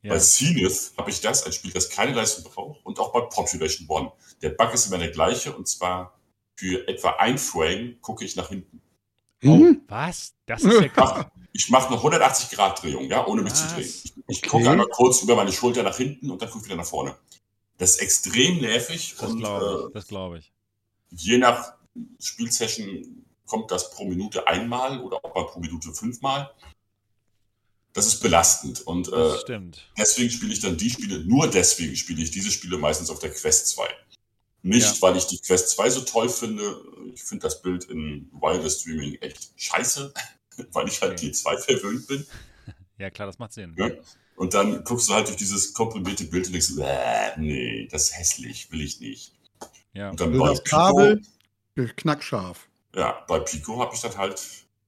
[0.03, 0.13] Ja.
[0.13, 2.85] Bei Zenith habe ich das, ein Spiel, das keine Leistung braucht.
[2.85, 4.11] Und auch bei Population One.
[4.41, 6.19] Der Bug ist immer der gleiche und zwar
[6.55, 8.81] für etwa ein Frame gucke ich nach hinten.
[9.43, 9.81] Oh, mhm.
[9.87, 10.33] was?
[10.45, 11.25] Das ist ja krass.
[11.53, 13.69] Ich mache eine 180-Grad-Drehung, ja, ohne mich was?
[13.69, 13.85] zu drehen.
[13.85, 14.49] Ich, ich okay.
[14.49, 17.15] gucke einmal kurz über meine Schulter nach hinten und dann gucke ich wieder nach vorne.
[17.77, 19.15] Das ist extrem nervig.
[19.19, 20.03] Das glaube ich.
[20.03, 20.51] Äh, glaub ich.
[21.11, 21.73] Je nach
[22.19, 26.51] Spielsession kommt das pro Minute einmal oder auch mal pro Minute fünfmal.
[27.93, 28.81] Das ist belastend.
[28.81, 29.61] Und äh,
[29.97, 33.29] deswegen spiele ich dann die Spiele, nur deswegen spiele ich diese Spiele meistens auf der
[33.29, 33.87] Quest 2.
[34.63, 35.01] Nicht, ja.
[35.01, 36.63] weil ich die Quest 2 so toll finde.
[37.13, 40.13] Ich finde das Bild in Wireless Streaming echt scheiße,
[40.71, 42.25] weil ich halt G2 verwöhnt bin.
[42.99, 43.75] Ja, klar, das macht Sinn.
[43.75, 43.89] Ja?
[44.35, 48.17] Und dann guckst du halt durch dieses komprimierte Bild und denkst, äh, nee, das ist
[48.17, 49.33] hässlich, will ich nicht.
[49.93, 50.11] Ja.
[50.11, 51.21] Und dann das Kabel
[51.75, 52.69] knackscharf.
[52.95, 54.41] Ja, bei Pico habe ich dann halt,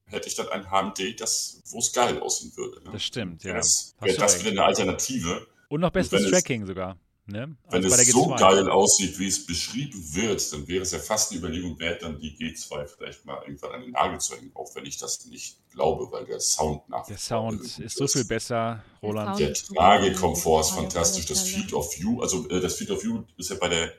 [0.07, 2.83] hätte ich dann ein HMD, das, wo es geil aussehen würde.
[2.83, 2.91] Ne?
[2.93, 3.53] Das stimmt, ja.
[3.53, 5.47] Das wäre das wieder eine Alternative.
[5.69, 6.97] Und noch bestes Tracking sogar.
[7.27, 7.55] Ne?
[7.71, 11.31] Wenn also es so geil aussieht, wie es beschrieben wird, dann wäre es ja fast
[11.31, 14.75] eine Überlegung wert, dann die G2 vielleicht mal irgendwann an den Nagel zu hängen, auch
[14.75, 17.07] wenn ich das nicht glaube, weil der Sound nach.
[17.07, 19.39] Der Sound ist so viel besser, Roland.
[19.39, 21.25] Der Tragekomfort ist fantastisch.
[21.25, 23.91] Das Feed of View, also äh, das Feed of View ist ja bei der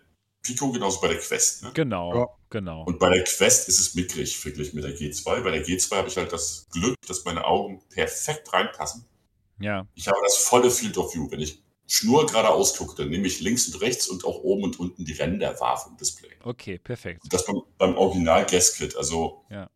[0.47, 1.65] Pico genauso bei der Quest.
[1.65, 1.71] Ne?
[1.75, 2.29] Genau, ja.
[2.51, 2.85] genau.
[2.85, 5.43] Und bei der Quest ist es mickrig, wirklich mit der G2.
[5.43, 9.05] Bei der G2 habe ich halt das Glück, dass meine Augen perfekt reinpassen.
[9.59, 9.87] Ja.
[9.95, 11.31] Ich habe das volle Field of View.
[11.31, 14.79] Wenn ich Schnur geradeaus gucke, dann nehme ich links und rechts und auch oben und
[14.79, 16.31] unten die Ränder wahr vom Display.
[16.43, 17.23] Okay, perfekt.
[17.25, 19.69] Und das beim, beim Original Guest Also, ja.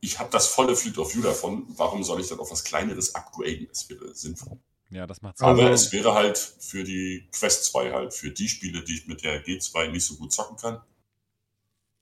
[0.00, 1.66] ich habe das volle Field of View davon.
[1.76, 3.66] Warum soll ich dann auf was Kleineres upgraden?
[3.68, 4.58] Das wäre sinnvoll.
[4.90, 5.46] Ja, das macht Sinn.
[5.48, 9.24] Aber es wäre halt für die Quest 2 halt, für die Spiele, die ich mit
[9.24, 10.80] der G2 nicht so gut zocken kann,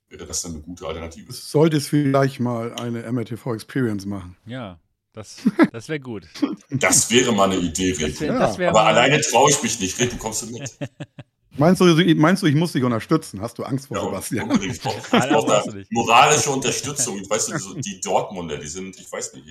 [0.09, 1.31] wäre das dann eine gute Alternative.
[1.33, 4.37] Sollte es vielleicht mal eine MRTV Experience machen.
[4.45, 4.79] Ja,
[5.13, 5.37] das,
[5.71, 6.27] das wäre gut.
[6.69, 8.19] Das wäre mal eine Idee, Rick.
[8.21, 8.53] Ja.
[8.69, 9.99] Aber alleine traue ich mich nicht.
[9.99, 10.77] Rick, du kommst du mit.
[11.57, 11.85] Meinst du,
[12.15, 13.39] meinst du, ich muss dich unterstützen?
[13.39, 14.51] Hast du Angst vor ja, Sebastian?
[14.51, 14.75] Unbedingt.
[14.75, 17.21] Ich brauche moralische Unterstützung.
[17.29, 19.47] Weißt du, die Dortmunder, die sind, ich weiß nicht,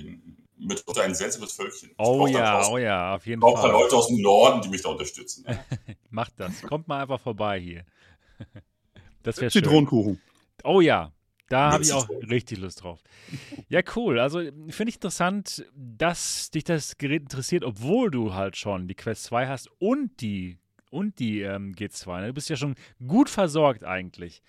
[0.57, 1.91] mitunter ein seltsames Völkchen.
[1.97, 3.49] Oh ja, oh ja, auf jeden Fall.
[3.49, 5.45] Ich brauche Leute aus dem Norden, die mich da unterstützen.
[6.09, 6.61] Macht das.
[6.61, 7.85] Kommt mal einfach vorbei hier.
[9.23, 9.63] Das wäre schön.
[9.63, 10.21] Zitronenkuchen.
[10.63, 11.11] Oh ja,
[11.49, 12.99] da habe ich auch richtig Lust drauf.
[13.69, 14.19] Ja, cool.
[14.19, 19.23] Also finde ich interessant, dass dich das Gerät interessiert, obwohl du halt schon die Quest
[19.25, 20.59] 2 hast und die,
[20.89, 22.21] und die ähm, G2.
[22.21, 22.27] Ne?
[22.27, 22.75] Du bist ja schon
[23.05, 24.41] gut versorgt eigentlich.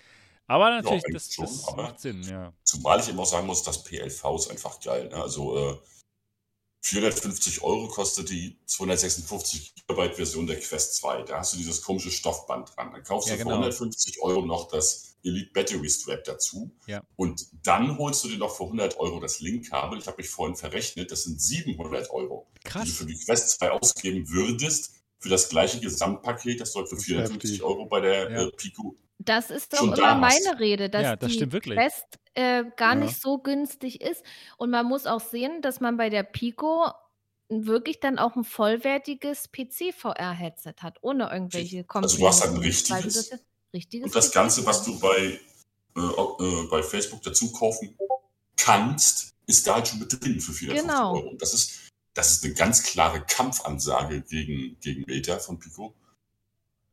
[0.47, 2.53] Aber natürlich, ja, das, schon, das macht Sinn, ja.
[2.63, 5.09] Zumal ich immer auch sagen muss, das PLV ist einfach geil.
[5.09, 5.17] Ne?
[5.17, 5.77] Also äh,
[6.87, 11.23] 450 Euro kostet die 256 GB Version der Quest 2.
[11.23, 12.93] Da hast du dieses komische Stoffband dran.
[12.93, 13.57] Dann kaufst ja, du für genau.
[13.57, 16.71] 150 Euro noch das Elite Battery Strap dazu.
[16.87, 17.03] Ja.
[17.17, 19.99] Und dann holst du dir noch für 100 Euro das Link-Kabel.
[19.99, 22.85] Ich habe mich vorhin verrechnet, das sind 700 Euro, Krass.
[22.85, 24.93] die du für die Quest 2 ausgeben würdest.
[25.19, 28.43] Für das gleiche Gesamtpaket, das dort für 450 Euro bei der ja.
[28.45, 32.05] äh, Pico das ist doch immer meine Rede, dass ja, das die Quest
[32.37, 33.01] äh, gar ja.
[33.01, 34.23] nicht so günstig ist.
[34.57, 36.87] Und man muss auch sehen, dass man bei der Pico
[37.49, 42.05] wirklich dann auch ein vollwertiges PC-VR-Headset hat, ohne irgendwelche Komponenten.
[42.05, 43.31] Also du hast halt ein richtiges.
[43.31, 43.41] Das
[43.73, 45.41] richtiges und das Ganze, was du bei,
[45.97, 47.97] äh, äh, bei Facebook dazu kaufen
[48.57, 51.15] kannst, ist da halt schon mit drin für 450 genau.
[51.15, 51.29] Euro.
[51.31, 55.95] Und das ist, das ist eine ganz klare Kampfansage gegen, gegen Meta von Pico.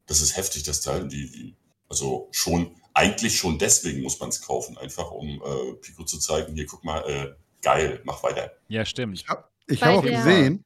[0.06, 1.08] Das ist heftig, das Teil.
[1.08, 1.56] Die, die
[1.90, 6.54] also schon, eigentlich schon deswegen muss man es kaufen, einfach um äh, Pico zu zeigen,
[6.54, 8.52] hier guck mal, äh, geil, mach weiter.
[8.68, 9.16] Ja, stimmt.
[9.16, 10.64] Ich habe hab auch gesehen,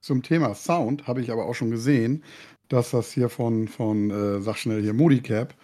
[0.00, 2.24] zum Thema Sound habe ich aber auch schon gesehen,
[2.68, 5.54] dass das hier von, von äh, sag schnell hier, Modicap,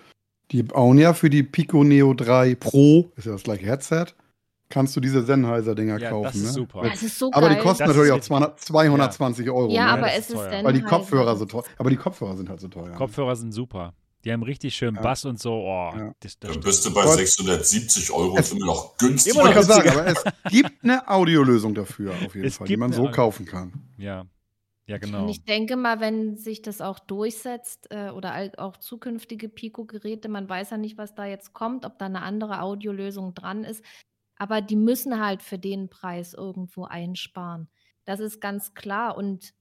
[0.50, 4.06] die bauen ja für die Pico Neo 3 Pro, ist ja das gleiche Headset,
[4.68, 6.24] kannst du diese Sennheiser-Dinger ja, kaufen.
[6.24, 6.52] Das ist ne?
[6.52, 6.82] super.
[6.82, 9.52] Das ist so aber die kosten das natürlich auch 200, 220 ja.
[9.52, 9.70] Euro.
[9.70, 9.92] Ja, ne?
[9.92, 12.90] aber es ist Weil die Kopfhörer so teuer Aber die Kopfhörer sind halt so teuer.
[12.92, 13.94] Kopfhörer sind super.
[14.24, 15.02] Die haben richtig schön ja.
[15.02, 15.52] Bass und so.
[15.52, 16.14] Oh, ja.
[16.20, 19.36] das, das Dann bist du bei 670 Euro es, immer noch günstiger.
[19.36, 22.92] Ich wollte sagen, aber es gibt eine Audiolösung dafür auf jeden es Fall, die man
[22.92, 23.72] so kaufen kann.
[23.98, 24.26] Ja.
[24.86, 25.22] Ja, genau.
[25.22, 30.46] Und ich denke mal, wenn sich das auch durchsetzt äh, oder auch zukünftige Pico-Geräte, man
[30.46, 33.82] weiß ja nicht, was da jetzt kommt, ob da eine andere Audiolösung dran ist,
[34.36, 37.68] aber die müssen halt für den Preis irgendwo einsparen.
[38.04, 39.16] Das ist ganz klar.
[39.16, 39.54] Und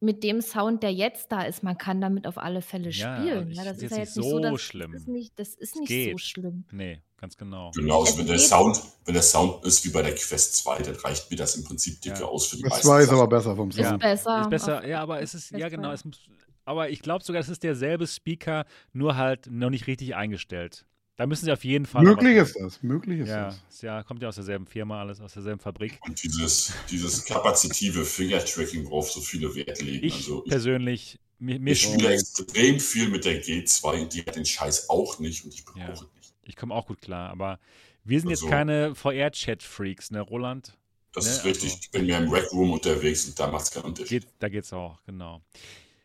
[0.00, 3.52] mit dem Sound, der jetzt da ist, man kann damit auf alle Fälle ja, spielen.
[3.52, 4.92] Ja, das ist ja jetzt nicht so, dass, schlimm.
[4.92, 6.64] Das ist nicht, das ist nicht so schlimm.
[6.72, 7.70] Nee, ganz genau.
[7.74, 10.96] Genau, also wenn der Sound, wenn der Sound ist wie bei der Quest 2, dann
[10.96, 12.24] reicht mir das im Prinzip dicke ja.
[12.24, 13.92] aus für die Quest 2 ist aber besser vom Sound.
[13.92, 14.40] Ist besser.
[14.40, 16.18] Ist besser, ja, aber es ist, ja genau, es muss,
[16.64, 20.86] aber ich glaube sogar, es ist derselbe Speaker, nur halt noch nicht richtig eingestellt.
[21.16, 22.02] Da müssen sie auf jeden Fall.
[22.02, 23.82] Möglich ist das, möglich ist ja, das.
[23.82, 25.98] Ja, kommt ja aus derselben Firma, alles aus derselben Fabrik.
[26.06, 30.06] Und dieses, dieses kapazitive Finger-Tracking, worauf so viele Wert legen.
[30.06, 34.36] Ich also ich, persönlich, mir, mir ich spiele extrem viel mit der G2, die hat
[34.36, 36.06] den Scheiß auch nicht und ich brauche ja, nicht.
[36.44, 37.58] Ich komme auch gut klar, aber
[38.04, 40.76] wir sind also, jetzt keine VR-Chat-Freaks, ne, Roland?
[41.12, 41.32] Das ne?
[41.32, 41.70] ist richtig.
[41.70, 44.22] Also, ich bin ja im Rec Room unterwegs und da macht es keinen Unterschied.
[44.22, 45.42] Geht, da geht's auch, genau.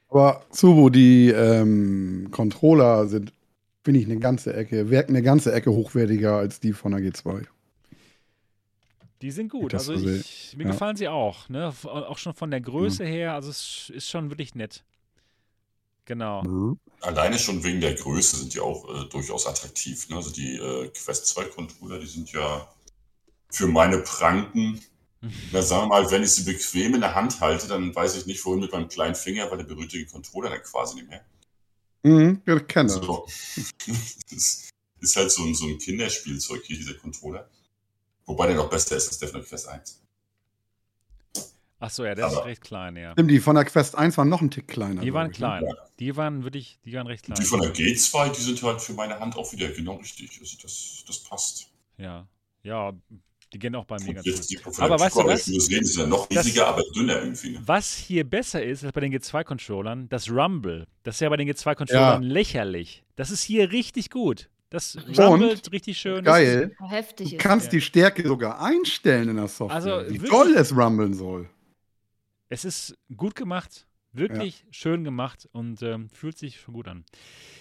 [0.10, 3.34] Aber Subo, die ähm, Controller sind,
[3.86, 7.46] finde ich, eine ganze Ecke, wirken eine ganze Ecke hochwertiger als die von der G2.
[9.22, 9.76] Die sind gut.
[9.76, 10.72] Also ich, mir ja.
[10.72, 11.48] gefallen sie auch.
[11.50, 11.72] Ne?
[11.84, 13.08] Auch schon von der Größe mhm.
[13.08, 13.34] her.
[13.36, 14.84] Also es ist schon wirklich nett.
[16.06, 16.44] Genau.
[16.44, 16.80] Mhm.
[17.02, 20.10] Alleine schon wegen der Größe sind die auch äh, durchaus attraktiv.
[20.10, 20.16] Ne?
[20.16, 22.68] Also die äh, Quest 2 Controller, die sind ja
[23.52, 24.82] für meine Pranken,
[25.22, 25.32] mhm.
[25.52, 28.26] na, sagen wir mal, wenn ich sie bequem in der Hand halte, dann weiß ich
[28.26, 31.24] nicht, wohin mit meinem kleinen Finger, weil der berührt den Controller dann quasi nicht mehr.
[32.06, 33.00] Mhm, ich kenne das.
[33.00, 33.26] Also,
[34.30, 34.70] das
[35.00, 37.50] ist halt so ein, so ein Kinderspielzeug hier, dieser Controller.
[38.26, 40.02] Wobei der noch besser ist als der von der Quest 1.
[41.80, 43.14] Achso, ja, der Aber ist recht klein, ja.
[43.14, 45.02] Stimmt, die von der Quest 1 waren noch ein Tick kleiner.
[45.02, 45.48] Die waren ich, ne?
[45.48, 45.64] klein.
[45.66, 45.74] Ja.
[46.00, 47.38] Die waren wirklich, die waren recht klein.
[47.40, 50.38] Die von der G2, die sind halt für meine Hand auch wieder genau richtig.
[50.40, 51.72] Also das, das passt.
[51.98, 52.28] Ja,
[52.64, 52.94] ja,
[53.54, 54.80] die gehen auch bei mir ganz gut.
[54.80, 55.46] Aber weißt du was?
[55.46, 57.60] Sehen, ist ja noch riesiger, das, aber dünner irgendwie.
[57.66, 60.88] Was hier besser ist als bei den G2-Controllern, das Rumble.
[61.04, 62.30] Das ist ja bei den G2-Controllern ja.
[62.30, 63.04] lächerlich.
[63.16, 64.50] Das ist hier richtig gut.
[64.70, 66.26] Das rumbelt richtig schön.
[66.26, 66.76] Geil.
[66.90, 69.76] Heftig du kannst die Stärke sogar einstellen in der Software.
[69.76, 71.50] Also, wie toll es rumbeln soll.
[72.50, 73.88] Es ist gut gemacht.
[74.12, 74.66] Wirklich ja.
[74.72, 77.04] schön gemacht und ähm, fühlt sich schon gut an.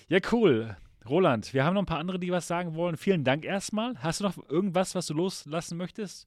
[0.08, 0.76] Ja, cool.
[1.08, 2.96] Roland, wir haben noch ein paar andere, die was sagen wollen.
[2.96, 3.94] Vielen Dank erstmal.
[3.98, 6.26] Hast du noch irgendwas, was du loslassen möchtest?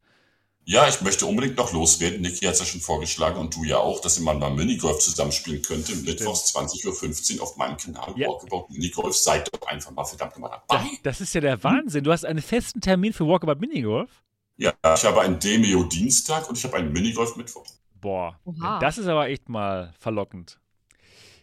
[0.70, 2.20] Ja, ich möchte unbedingt noch loswerden.
[2.22, 5.00] Niki hat es ja schon vorgeschlagen und du ja auch, dass ihr mal mal Minigolf
[5.00, 5.96] zusammenspielen könnte.
[5.96, 8.28] Mittwochs 20.15 Uhr auf meinem Kanal ja.
[8.28, 9.16] Walkabout Minigolf.
[9.16, 10.84] Seid doch einfach mal verdammt nochmal dabei.
[10.84, 12.04] Das, das ist ja der Wahnsinn.
[12.04, 14.10] Du hast einen festen Termin für Walkabout Minigolf?
[14.58, 17.66] Ja, ich habe einen Demeo Dienstag und ich habe einen Minigolf Mittwoch.
[18.02, 18.80] Boah, Oha.
[18.80, 20.60] das ist aber echt mal verlockend.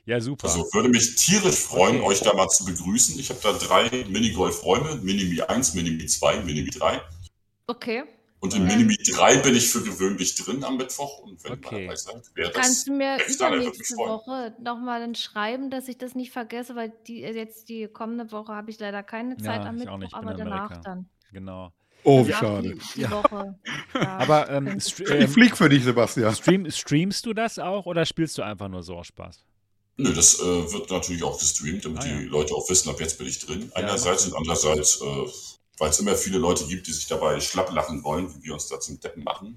[0.07, 0.47] Ja, super.
[0.47, 3.18] Also würde mich tierisch freuen, euch da mal zu begrüßen.
[3.18, 7.00] Ich habe da drei Minigolf-Räume, Minimi 1, Minimi 2, Minimi 3.
[7.66, 8.05] Okay.
[8.41, 11.20] Und in Minimi 3 bin ich für gewöhnlich drin am Mittwoch.
[11.20, 11.76] Und wenn okay.
[11.76, 12.62] ihr dabei seid, wäre das.
[12.62, 17.20] Kannst du mir übernächste Woche nochmal dann schreiben, dass ich das nicht vergesse, weil die,
[17.20, 21.08] jetzt die kommende Woche habe ich leider keine Zeit ja, am Mittwoch, aber danach dann.
[21.33, 21.73] Genau.
[22.02, 22.74] Oh, wie schade.
[22.74, 23.58] Die, die Woche.
[23.94, 24.18] Ja.
[24.18, 26.34] Aber ähm, ich flieg für dich, Sebastian.
[26.34, 29.42] Stream, streamst du das auch oder spielst du einfach nur so aus Spaß?
[29.97, 32.18] Nö, das äh, wird natürlich auch gestreamt, damit ah, ja.
[32.18, 33.70] die Leute auch wissen, ab jetzt bin ich drin.
[33.74, 35.31] Einerseits und andererseits, äh,
[35.78, 38.66] weil es immer viele Leute gibt, die sich dabei schlapp lachen wollen, wie wir uns
[38.66, 39.56] da zum Deppen machen.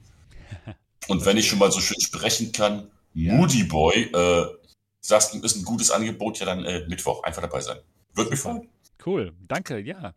[1.07, 3.33] Und wenn ich schon mal so schön sprechen kann, ja.
[3.33, 4.45] Moody Boy, äh,
[4.99, 7.77] sagst du, ist ein gutes Angebot, ja dann äh, Mittwoch einfach dabei sein.
[8.13, 8.67] Wird mich freuen.
[9.03, 10.13] Cool, danke, ja.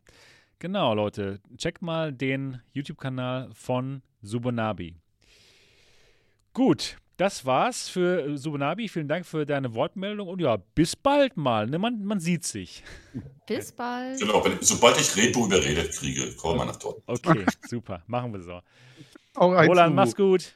[0.59, 4.97] Genau, Leute, checkt mal den YouTube-Kanal von Subonabi.
[6.53, 8.89] Gut, das war's für äh, Subunabi.
[8.89, 11.67] Vielen Dank für deine Wortmeldung und ja, bis bald mal.
[11.67, 11.79] Ne?
[11.79, 12.83] Man, man sieht sich.
[13.47, 14.19] Bis bald.
[14.19, 17.03] Genau, wenn, sobald ich Repo überredet kriege, kommen wir nach dort.
[17.07, 18.03] Okay, super.
[18.07, 18.61] Machen wir so.
[19.37, 20.55] Roland, mach's gut.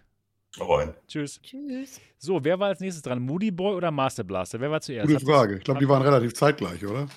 [0.58, 0.94] Rein.
[1.06, 1.40] Tschüss.
[1.42, 2.00] Tschüss.
[2.16, 3.20] So, wer war als nächstes dran?
[3.20, 4.58] Moody Boy oder Master Blaster?
[4.58, 5.06] Wer war zuerst?
[5.06, 5.58] Gute Frage.
[5.58, 7.08] Ich glaube, die waren relativ zeitgleich, oder?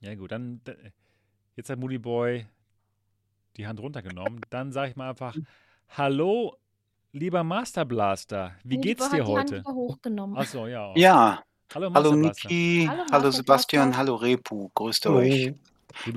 [0.00, 0.32] Ja, gut.
[0.32, 0.60] Dann,
[1.54, 2.46] jetzt hat Moody Boy
[3.56, 4.40] die Hand runtergenommen.
[4.50, 5.36] Dann sage ich mal einfach:
[5.90, 6.56] Hallo,
[7.12, 9.64] Lieber Master Blaster, wie geht's dir heute?
[10.34, 10.92] Achso, ja.
[10.94, 11.42] Ja.
[11.74, 15.18] Hallo, hallo Niki, hallo, hallo Sebastian, hallo Repu, grüßt hallo.
[15.18, 15.54] euch.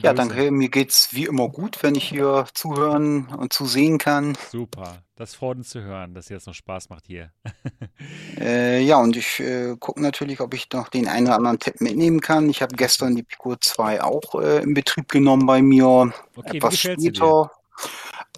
[0.02, 0.52] Ja, danke.
[0.52, 4.38] Mir geht's wie immer gut, wenn ich hier zuhören und zusehen kann.
[4.52, 7.32] Super, das freut uns zu hören, dass jetzt noch Spaß macht hier.
[8.38, 11.80] äh, ja, und ich äh, gucke natürlich, ob ich noch den einen oder anderen Tipp
[11.80, 12.50] mitnehmen kann.
[12.50, 16.14] Ich habe gestern die Pico 2 auch äh, in Betrieb genommen bei mir.
[16.36, 17.50] Okay, etwas später.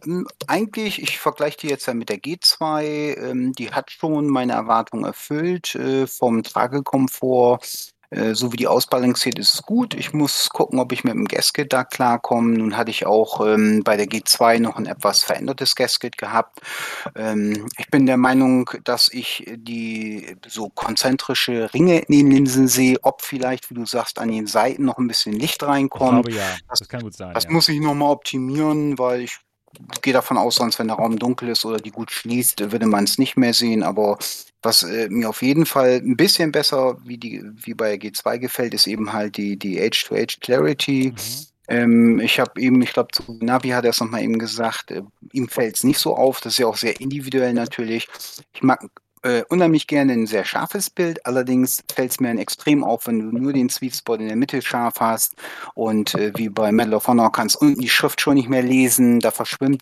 [0.03, 4.53] Hm, eigentlich, ich vergleiche die jetzt ja mit der G2, ähm, die hat schon meine
[4.53, 5.75] Erwartungen erfüllt.
[5.75, 9.95] Äh, vom Tragekomfort äh, so wie die ausbalanciert ist, ist gut.
[9.95, 12.57] Ich muss gucken, ob ich mit dem Gasket da klarkomme.
[12.57, 16.59] Nun hatte ich auch ähm, bei der G2 noch ein etwas verändertes Gasket gehabt.
[17.15, 22.98] Ähm, ich bin der Meinung, dass ich die so konzentrische Ringe neben den Linsen sehe,
[23.01, 26.27] ob vielleicht, wie du sagst, an den Seiten noch ein bisschen Licht reinkommt.
[26.27, 27.33] Ich glaube ja, das, das kann gut sein.
[27.33, 27.51] Das ja.
[27.51, 29.40] muss ich nochmal optimieren, weil ich
[30.02, 33.03] gehe davon aus, sonst wenn der Raum dunkel ist oder die gut schließt, würde man
[33.06, 33.84] es nicht mehr sehen.
[33.84, 34.18] Aber
[34.61, 38.74] was äh, mir auf jeden Fall ein bisschen besser wie, die, wie bei G2 gefällt,
[38.74, 41.14] ist eben halt die, die Age-to-Age Clarity.
[41.16, 41.48] Mhm.
[41.68, 45.02] Ähm, ich habe eben, ich glaube, zu Navi hat er es nochmal eben gesagt, äh,
[45.32, 46.42] ihm fällt es nicht so auf.
[46.42, 48.08] Das ist ja auch sehr individuell natürlich.
[48.53, 48.85] Ich mag
[49.24, 51.26] äh, unheimlich gerne ein sehr scharfes Bild.
[51.26, 54.35] Allerdings fällt es mir ein extrem auf, wenn du nur den Sweet Spot in der
[54.35, 55.35] Mitte scharf hast
[55.74, 59.19] und äh, wie bei Medal of Honor kannst unten die Schrift schon nicht mehr lesen,
[59.19, 59.82] da verschwimmt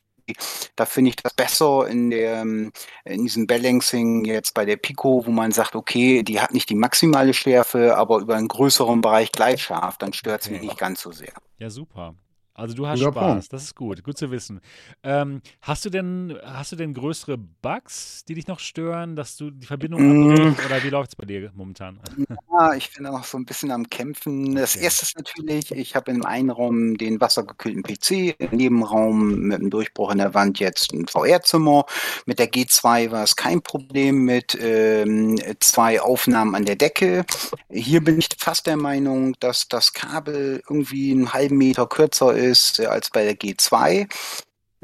[0.76, 2.72] da finde ich das besser in, der, in
[3.06, 7.34] diesem Balancing jetzt bei der Pico, wo man sagt, okay, die hat nicht die maximale
[7.34, 10.58] Schärfe, aber über einen größeren Bereich gleich scharf, dann stört es okay.
[10.58, 11.34] mich nicht ganz so sehr.
[11.58, 12.16] Ja, super.
[12.62, 13.54] Also du hast Guter Spaß, Punkt.
[13.54, 14.62] das ist gut, gut zu wissen.
[15.02, 19.50] Ähm, hast du denn, hast du denn größere Bugs, die dich noch stören, dass du
[19.50, 20.32] die Verbindung mm.
[20.32, 22.00] abbrichst oder wie läuft es bei dir momentan?
[22.52, 24.54] Ja, ich bin noch so ein bisschen am Kämpfen.
[24.54, 24.84] Das okay.
[24.84, 29.72] erste ist natürlich, ich habe im einen Raum den wassergekühlten PC, im Nebenraum mit einem
[29.72, 31.86] Durchbruch in der Wand jetzt ein VR-Zimmer.
[32.28, 37.26] Mit der G2 war es kein Problem mit ähm, zwei Aufnahmen an der Decke.
[37.72, 42.51] Hier bin ich fast der Meinung, dass das Kabel irgendwie einen halben Meter kürzer ist
[42.52, 44.08] ist äh, als bei der G2.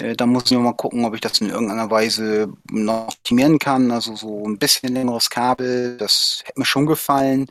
[0.02, 3.60] Äh, da muss ich noch mal gucken, ob ich das in irgendeiner Weise noch optimieren
[3.60, 3.92] kann.
[3.92, 7.48] Also so ein bisschen längeres Kabel, das hätte mir schon gefallen.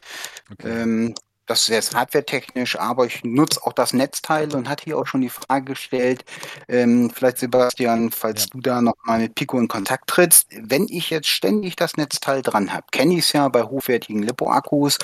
[0.51, 0.83] Okay.
[0.83, 1.15] Ähm,
[1.47, 5.21] das ist jetzt hardware-technisch, aber ich nutze auch das Netzteil und hatte hier auch schon
[5.21, 6.25] die Frage gestellt,
[6.69, 8.47] ähm, vielleicht Sebastian, falls ja.
[8.51, 12.73] du da nochmal mit Pico in Kontakt trittst, wenn ich jetzt ständig das Netzteil dran
[12.73, 14.99] habe, kenne ich es ja bei hochwertigen Lipo-Akkus,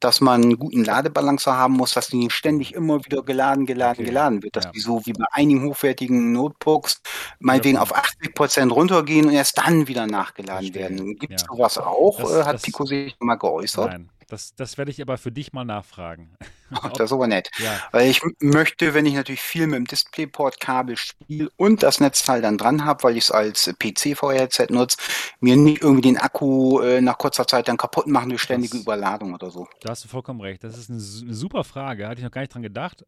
[0.00, 4.00] dass man einen guten Ladebalancer haben muss, dass die nicht ständig immer wieder geladen, geladen,
[4.00, 4.04] okay.
[4.04, 4.56] geladen wird.
[4.56, 4.70] Dass ja.
[4.72, 7.00] die so wie bei einigen hochwertigen Notebooks
[7.38, 7.82] meinetwegen ja.
[7.82, 10.96] auf 80 Prozent runtergehen und erst dann wieder nachgeladen Verstehe.
[10.96, 11.16] werden.
[11.18, 11.48] Gibt es ja.
[11.48, 12.20] sowas auch?
[12.20, 13.90] Das, äh, Hat das, Pico sich mal geäußert?
[13.92, 16.36] Nein, das, das werde ich aber für dich mal nachfragen.
[16.70, 17.50] Ach, das ist aber nett.
[17.58, 17.80] Ja.
[17.92, 22.58] Weil ich möchte, wenn ich natürlich viel mit dem DisplayPort-Kabel spiele und das Netzteil dann
[22.58, 24.98] dran habe, weil ich es als PC-VR-Headset nutze,
[25.40, 28.82] mir nicht irgendwie den Akku äh, nach kurzer Zeit dann kaputt machen durch ständige das,
[28.82, 29.68] Überladung oder so.
[29.80, 30.64] Da hast du vollkommen recht.
[30.64, 32.08] Das ist eine, eine super Frage.
[32.08, 33.04] Hatte ich noch gar nicht dran gedacht.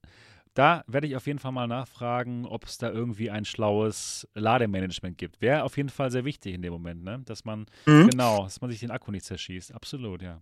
[0.54, 5.16] Da werde ich auf jeden Fall mal nachfragen, ob es da irgendwie ein schlaues Lademanagement
[5.16, 5.40] gibt.
[5.40, 7.22] Wäre auf jeden Fall sehr wichtig in dem Moment, ne?
[7.26, 8.10] Dass man, mhm.
[8.10, 9.72] genau, dass man sich den Akku nicht zerschießt.
[9.72, 10.40] Absolut, ja.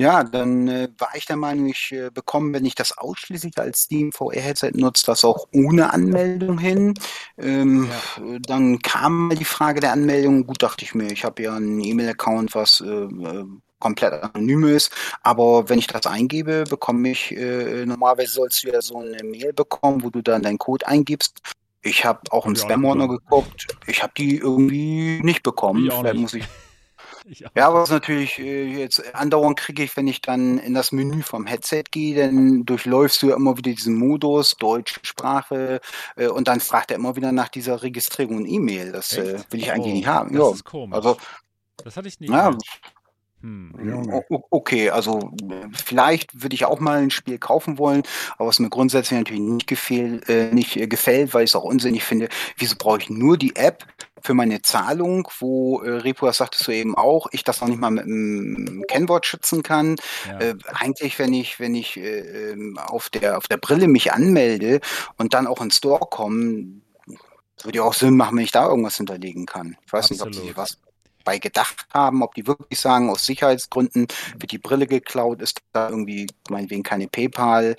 [0.00, 3.82] Ja, dann äh, war ich der Meinung, ich äh, bekomme, wenn ich das ausschließlich als
[3.82, 6.94] Steam VR-Headset nutze, das auch ohne Anmeldung hin.
[7.36, 8.38] Ähm, ja.
[8.38, 10.46] Dann kam die Frage der Anmeldung.
[10.46, 13.44] Gut, dachte ich mir, ich habe ja einen E-Mail-Account, was äh, äh,
[13.78, 14.90] komplett anonym ist.
[15.22, 19.52] Aber wenn ich das eingebe, bekomme ich, äh, normalerweise sollst du ja so eine Mail
[19.52, 21.42] bekommen, wo du dann deinen Code eingibst.
[21.82, 23.66] Ich habe auch im Spam-Ordner geguckt.
[23.86, 25.90] Ich habe die irgendwie nicht bekommen.
[25.90, 26.44] Vielleicht muss ich
[27.54, 31.46] ja, was natürlich äh, jetzt andauernd kriege ich, wenn ich dann in das Menü vom
[31.46, 35.80] Headset gehe, dann durchläufst du ja immer wieder diesen Modus, deutsche Sprache,
[36.16, 38.92] äh, und dann fragt er immer wieder nach dieser Registrierung und E-Mail.
[38.92, 40.32] Das äh, will ich eigentlich oh, nicht haben.
[40.32, 40.96] Das ja, ist komisch.
[40.96, 41.16] Also,
[41.84, 42.30] das hatte ich nicht.
[42.30, 42.56] Ja,
[43.42, 44.22] hm.
[44.50, 45.32] Okay, also
[45.72, 48.02] vielleicht würde ich auch mal ein Spiel kaufen wollen,
[48.36, 51.64] aber was mir grundsätzlich natürlich nicht, gefehl, äh, nicht äh, gefällt, weil ich es auch
[51.64, 52.28] unsinnig finde,
[52.58, 53.86] wieso brauche ich nur die App
[54.22, 57.80] für meine Zahlung, wo äh, Repo, das sagtest du eben auch, ich das noch nicht
[57.80, 59.96] mal mit einem Kennwort schützen kann.
[60.28, 60.38] Ja.
[60.40, 64.80] Äh, eigentlich, wenn ich, wenn ich äh, ähm, auf, der, auf der Brille mich anmelde
[65.16, 66.82] und dann auch ins Store komme,
[67.62, 69.76] würde ja auch Sinn machen, wenn ich da irgendwas hinterlegen kann.
[69.86, 70.34] Ich weiß Absolut.
[70.34, 70.78] nicht, ob sie was
[71.24, 74.06] bei gedacht haben, ob die wirklich sagen, aus Sicherheitsgründen
[74.38, 77.76] wird die Brille geklaut, ist da irgendwie meinetwegen keine PayPal,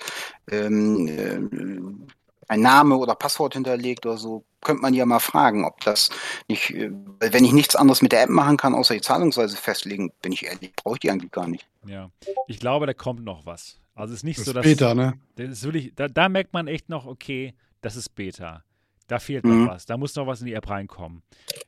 [0.50, 5.80] ähm, äh, ein Name oder Passwort hinterlegt oder so, könnte man ja mal fragen, ob
[5.80, 6.10] das
[6.48, 6.90] nicht, äh,
[7.20, 10.44] wenn ich nichts anderes mit der App machen kann, außer die Zahlungsweise festlegen, bin ich
[10.44, 11.66] ehrlich, brauche ich die eigentlich gar nicht.
[11.86, 12.10] Ja,
[12.46, 13.78] ich glaube, da kommt noch was.
[13.94, 14.64] Also es ist nicht das so, dass.
[14.64, 15.14] Beta, ne?
[15.36, 18.64] Das ist wirklich, da, da merkt man echt noch, okay, das ist Beta.
[19.06, 19.64] Da fehlt mhm.
[19.64, 19.86] noch was.
[19.86, 21.22] Da muss noch was in die App reinkommen.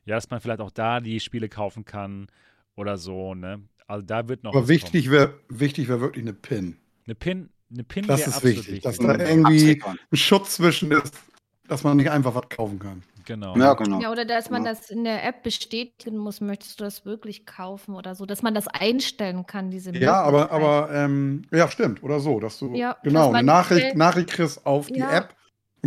[0.05, 2.27] Ja, dass man vielleicht auch da die Spiele kaufen kann
[2.75, 3.61] oder so, ne?
[3.87, 6.77] Also da wird noch Aber wichtig wäre wichtig wäre wirklich eine PIN.
[7.05, 11.13] Eine PIN, eine PIN Das ist wichtig, wichtig, dass da irgendwie ein Schutz zwischen ist,
[11.67, 13.03] dass man nicht einfach was kaufen kann.
[13.25, 13.57] Genau.
[13.57, 13.99] Ja, genau.
[14.01, 14.71] Ja, oder dass man ja.
[14.73, 18.53] das in der App bestätigen muss, möchtest du das wirklich kaufen oder so, dass man
[18.53, 22.95] das einstellen kann, diese Ja, aber, aber ähm, ja, stimmt, oder so, dass du ja,
[23.03, 25.35] genau eine Nachricht, Nachricht kriegst auf die App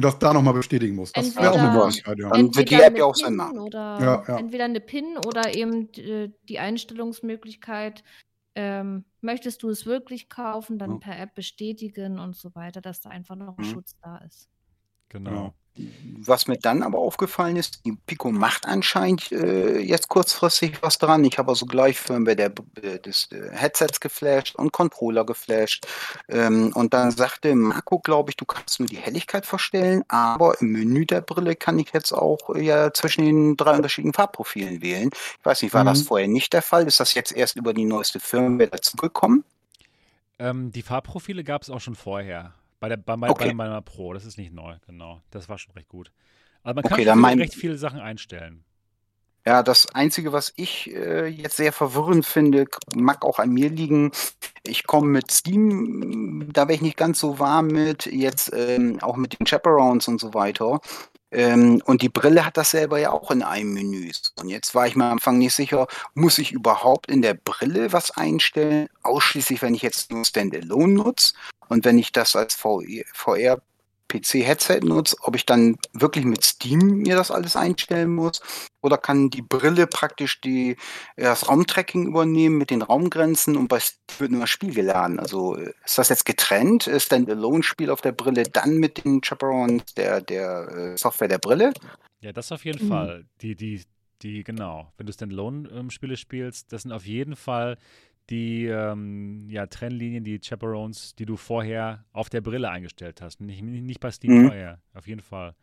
[0.00, 1.12] das da nochmal bestätigen muss.
[1.12, 2.30] Das wäre auch eine Möglichkeit, ja.
[2.30, 3.58] Dann wird die App ja auch Sinn machen.
[3.58, 4.38] Oder ja, ja.
[4.38, 8.04] Entweder eine PIN oder eben äh, die Einstellungsmöglichkeit,
[8.54, 10.98] ähm, möchtest du es wirklich kaufen, dann ja.
[10.98, 13.70] per App bestätigen und so weiter, dass da einfach noch ein mhm.
[13.70, 14.48] Schutz da ist.
[15.08, 15.54] Genau.
[16.20, 21.24] Was mir dann aber aufgefallen ist, die Pico macht anscheinend äh, jetzt kurzfristig was dran.
[21.24, 25.86] Ich habe also gleich Firmware der, äh, des äh, Headsets geflasht und Controller geflasht.
[26.28, 30.72] Ähm, und dann sagte Marco, glaube ich, du kannst nur die Helligkeit verstellen, aber im
[30.72, 35.10] Menü der Brille kann ich jetzt auch äh, ja zwischen den drei unterschiedlichen Farbprofilen wählen.
[35.12, 35.88] Ich weiß nicht, war mhm.
[35.88, 36.86] das vorher nicht der Fall?
[36.86, 39.44] Ist das jetzt erst über die neueste Firmware dazugekommen?
[40.38, 42.54] Ähm, die Farbprofile gab es auch schon vorher.
[42.80, 43.48] Bei, der, bei, okay.
[43.48, 45.20] bei meiner Pro, das ist nicht neu, genau.
[45.30, 46.12] Das war schon recht gut.
[46.62, 48.64] Also man kann okay, schon recht viele Sachen einstellen.
[49.46, 54.12] Ja, das Einzige, was ich äh, jetzt sehr verwirrend finde, mag auch an mir liegen.
[54.62, 59.16] Ich komme mit Steam, da wäre ich nicht ganz so warm mit, jetzt ähm, auch
[59.16, 60.80] mit den Chaperones und so weiter.
[61.30, 64.10] Ähm, und die Brille hat das selber ja auch in einem Menü.
[64.38, 67.92] Und jetzt war ich mir am Anfang nicht sicher, muss ich überhaupt in der Brille
[67.92, 68.88] was einstellen?
[69.02, 71.32] Ausschließlich, wenn ich jetzt nur Standalone nutze.
[71.68, 73.60] Und wenn ich das als VR
[74.08, 78.40] PC-Headset nutze, ob ich dann wirklich mit Steam mir das alles einstellen muss
[78.80, 80.76] oder kann die Brille praktisch die,
[81.16, 85.20] das Raumtracking übernehmen mit den Raumgrenzen und bei Steam wird nur das Spiel geladen.
[85.20, 86.86] Also ist das jetzt getrennt?
[86.86, 91.38] Ist denn Standalone-Spiel auf der Brille dann mit den Chaperons der, der äh, Software der
[91.38, 91.72] Brille?
[92.20, 92.88] Ja, das auf jeden mhm.
[92.88, 93.24] Fall.
[93.42, 93.84] Die, die,
[94.22, 94.92] die, genau.
[94.96, 97.76] Wenn du Standalone-Spiele ähm, spielst, das sind auf jeden Fall
[98.30, 103.40] die ähm, ja, Trennlinien, die Chaperones, die du vorher auf der Brille eingestellt hast.
[103.40, 104.46] Nicht, nicht bei Steam mhm.
[104.48, 105.54] vorher, auf jeden Fall.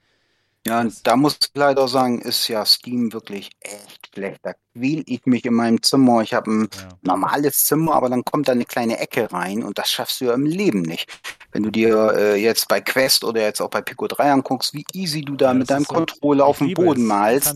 [0.68, 4.40] Ja, da muss ich leider sagen, ist ja Steam wirklich echt schlecht.
[4.42, 6.24] Da quäl ich mich in meinem Zimmer.
[6.24, 6.90] Ich habe ein ja.
[7.04, 10.34] normales Zimmer, aber dann kommt da eine kleine Ecke rein und das schaffst du ja
[10.34, 11.08] im Leben nicht.
[11.52, 14.86] Wenn du dir äh, jetzt bei Quest oder jetzt auch bei Pico 3 anguckst, wie
[14.94, 17.08] easy du da ja, mit deinem so, Controller auf dem Boden es.
[17.08, 17.56] malst.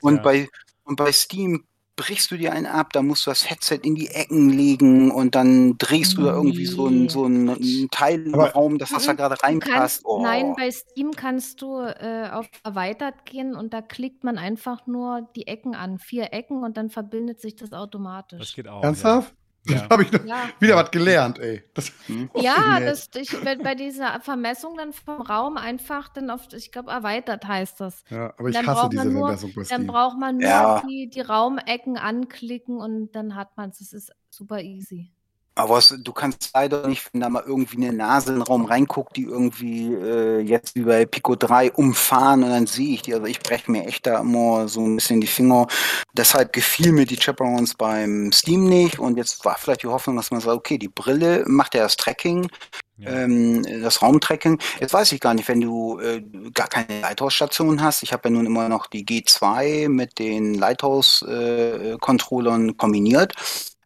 [0.00, 0.22] Und, ja.
[0.22, 0.48] bei,
[0.84, 1.64] und bei Steam
[1.96, 5.34] brichst du dir einen ab, da musst du das Headset in die Ecken legen und
[5.34, 9.14] dann drehst du da irgendwie so ein, so ein Teil im Raum, dass das da
[9.14, 10.02] gerade reinpasst.
[10.04, 10.22] Oh.
[10.22, 15.28] Nein, bei Steam kannst du äh, auf erweitert gehen und da klickt man einfach nur
[15.34, 18.38] die Ecken an, vier Ecken und dann verbindet sich das automatisch.
[18.38, 18.82] Das geht auch.
[18.82, 19.30] Ernsthaft?
[19.30, 19.45] Ja.
[19.68, 19.86] Ja.
[19.90, 20.48] habe ich ja.
[20.60, 21.62] wieder was gelernt, ey.
[21.74, 21.92] Das
[22.34, 23.30] ja, das, ich,
[23.62, 28.04] bei dieser Vermessung dann vom Raum einfach dann auf, ich glaube, erweitert heißt das.
[28.10, 30.82] Ja, aber ich hasse diese nur, Vermessung bei Dann braucht man nur ja.
[30.88, 33.78] die, die Raumecken anklicken und dann hat man es.
[33.78, 35.12] Das ist super easy.
[35.56, 38.66] Aber was, du kannst leider nicht, wenn da mal irgendwie eine Nase in den Raum
[38.66, 43.14] reinguckt, die irgendwie äh, jetzt wie bei Pico 3 umfahren und dann sehe ich die.
[43.14, 45.66] Also ich breche mir echt da immer so ein bisschen die Finger.
[46.12, 50.30] Deshalb gefiel mir die Chaperons beim Steam nicht und jetzt war vielleicht die Hoffnung, dass
[50.30, 52.50] man sagt, okay, die Brille macht ja das Tracking,
[52.98, 53.12] ja.
[53.12, 54.60] ähm, das Raumtracking.
[54.78, 58.02] Jetzt weiß ich gar nicht, wenn du äh, gar keine Lighthouse-Station hast.
[58.02, 63.32] Ich habe ja nun immer noch die G2 mit den Lighthouse-Controllern äh, kombiniert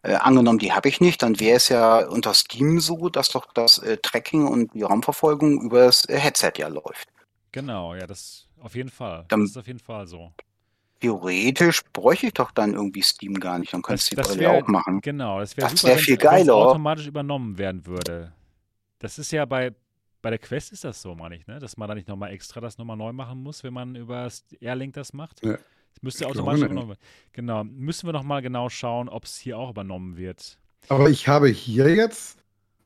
[0.02, 3.52] äh, angenommen, die habe ich nicht, dann wäre es ja unter Steam so, dass doch
[3.52, 7.08] das äh, Tracking und die Raumverfolgung über das äh, Headset ja läuft.
[7.52, 9.24] Genau, ja, das auf jeden Fall.
[9.28, 10.32] Dann, das ist auf jeden Fall so.
[11.00, 14.66] Theoretisch bräuchte ich doch dann irgendwie Steam gar nicht, dann könntest du die Brille auch
[14.68, 15.00] machen.
[15.00, 16.54] Genau, das wäre super, wär viel geiler.
[16.54, 18.32] automatisch übernommen werden würde.
[18.98, 19.74] Das ist ja bei,
[20.20, 21.58] bei der Quest ist das so, meine ich, ne?
[21.58, 24.28] dass man da nicht nochmal extra das nochmal neu machen muss, wenn man über
[24.60, 25.42] Airlink das macht.
[25.42, 25.56] Ja.
[25.94, 27.00] Das müsste ich automatisch übernommen werden.
[27.32, 27.64] Genau.
[27.64, 30.58] Müssen wir nochmal genau schauen, ob es hier auch übernommen wird.
[30.88, 32.38] Aber ich habe hier jetzt,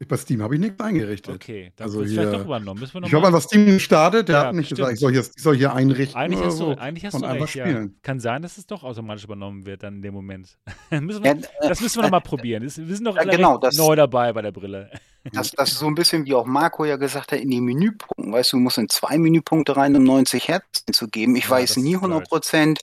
[0.09, 1.35] bei Steam habe ich nichts eingerichtet.
[1.35, 2.81] Okay, dann also wird es vielleicht doch übernommen.
[2.81, 4.79] Müssen wir noch ich habe einfach Steam gestartet, der ja, hat nicht stimmt.
[4.79, 6.17] gesagt, ich soll, hier, ich soll hier einrichten.
[6.17, 7.87] Eigentlich hast du, so eigentlich hast du recht, ja.
[8.03, 10.59] Kann sein, dass es doch automatisch übernommen wird dann in dem Moment.
[10.91, 12.63] müssen wir, ja, das müssen wir nochmal probieren.
[12.63, 14.91] wir sind doch alle genau, das, neu dabei bei der Brille.
[15.33, 18.31] Das, das ist so ein bisschen, wie auch Marco ja gesagt hat, in die Menüpunkten.
[18.31, 21.35] Weißt du, du musst in zwei Menüpunkte rein, um 90 Hertz zu geben.
[21.37, 22.81] Ich ja, weiß nie 100 Prozent,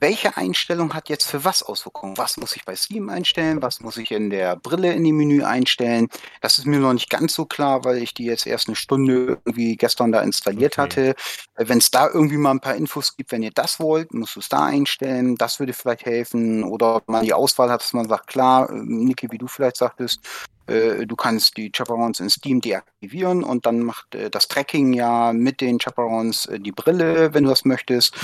[0.00, 2.18] welche Einstellung hat jetzt für was Auswirkungen.
[2.18, 3.62] Was muss ich bei Steam einstellen?
[3.62, 6.08] Was muss ich in der Brille in die Menü einstellen?
[6.40, 9.38] Das ist mir noch nicht ganz so klar, weil ich die jetzt erst eine Stunde
[9.44, 10.82] irgendwie gestern da installiert okay.
[10.82, 11.14] hatte.
[11.56, 14.40] Wenn es da irgendwie mal ein paar Infos gibt, wenn ihr das wollt, musst du
[14.40, 15.36] es da einstellen.
[15.36, 16.64] Das würde vielleicht helfen.
[16.64, 20.55] Oder man die Auswahl hat, dass man sagt, klar, Niki, wie du vielleicht sagtest, äh,
[20.66, 25.60] du kannst die Chaperons in Steam deaktivieren und dann macht äh, das Tracking ja mit
[25.60, 28.14] den Chaperons äh, die Brille, wenn du das möchtest.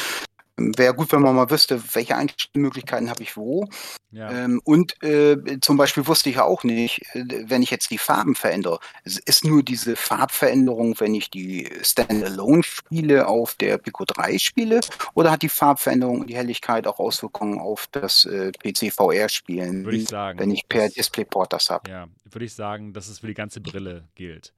[0.76, 3.68] Wäre gut, wenn man mal wüsste, welche Einstellmöglichkeiten habe ich wo.
[4.10, 4.30] Ja.
[4.30, 7.98] Ähm, und äh, zum Beispiel wusste ich ja auch nicht, äh, wenn ich jetzt die
[7.98, 14.80] Farben verändere, ist nur diese Farbveränderung, wenn ich die Standalone-Spiele auf der Pico 3 spiele,
[15.14, 19.84] oder hat die Farbveränderung und die Helligkeit auch Auswirkungen auf das äh, PC-VR-Spielen?
[19.84, 20.38] Würde ich sagen.
[20.38, 21.90] Wenn ich per DisplayPort das habe.
[21.90, 24.52] Ja, würde ich sagen, dass es für die ganze Brille gilt.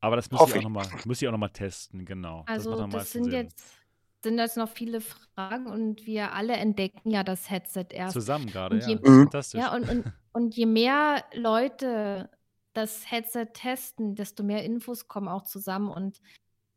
[0.00, 2.44] Aber das muss ich auch nochmal noch testen, genau.
[2.46, 3.32] Also das, das sind Sinn.
[3.32, 3.77] jetzt
[4.22, 8.14] sind jetzt noch viele Fragen und wir alle entdecken ja das Headset erst.
[8.14, 8.88] Zusammen gerade, ja.
[8.88, 9.60] Je, Fantastisch.
[9.60, 12.30] Ja, und, und, und je mehr Leute
[12.72, 16.20] das Headset testen, desto mehr Infos kommen auch zusammen und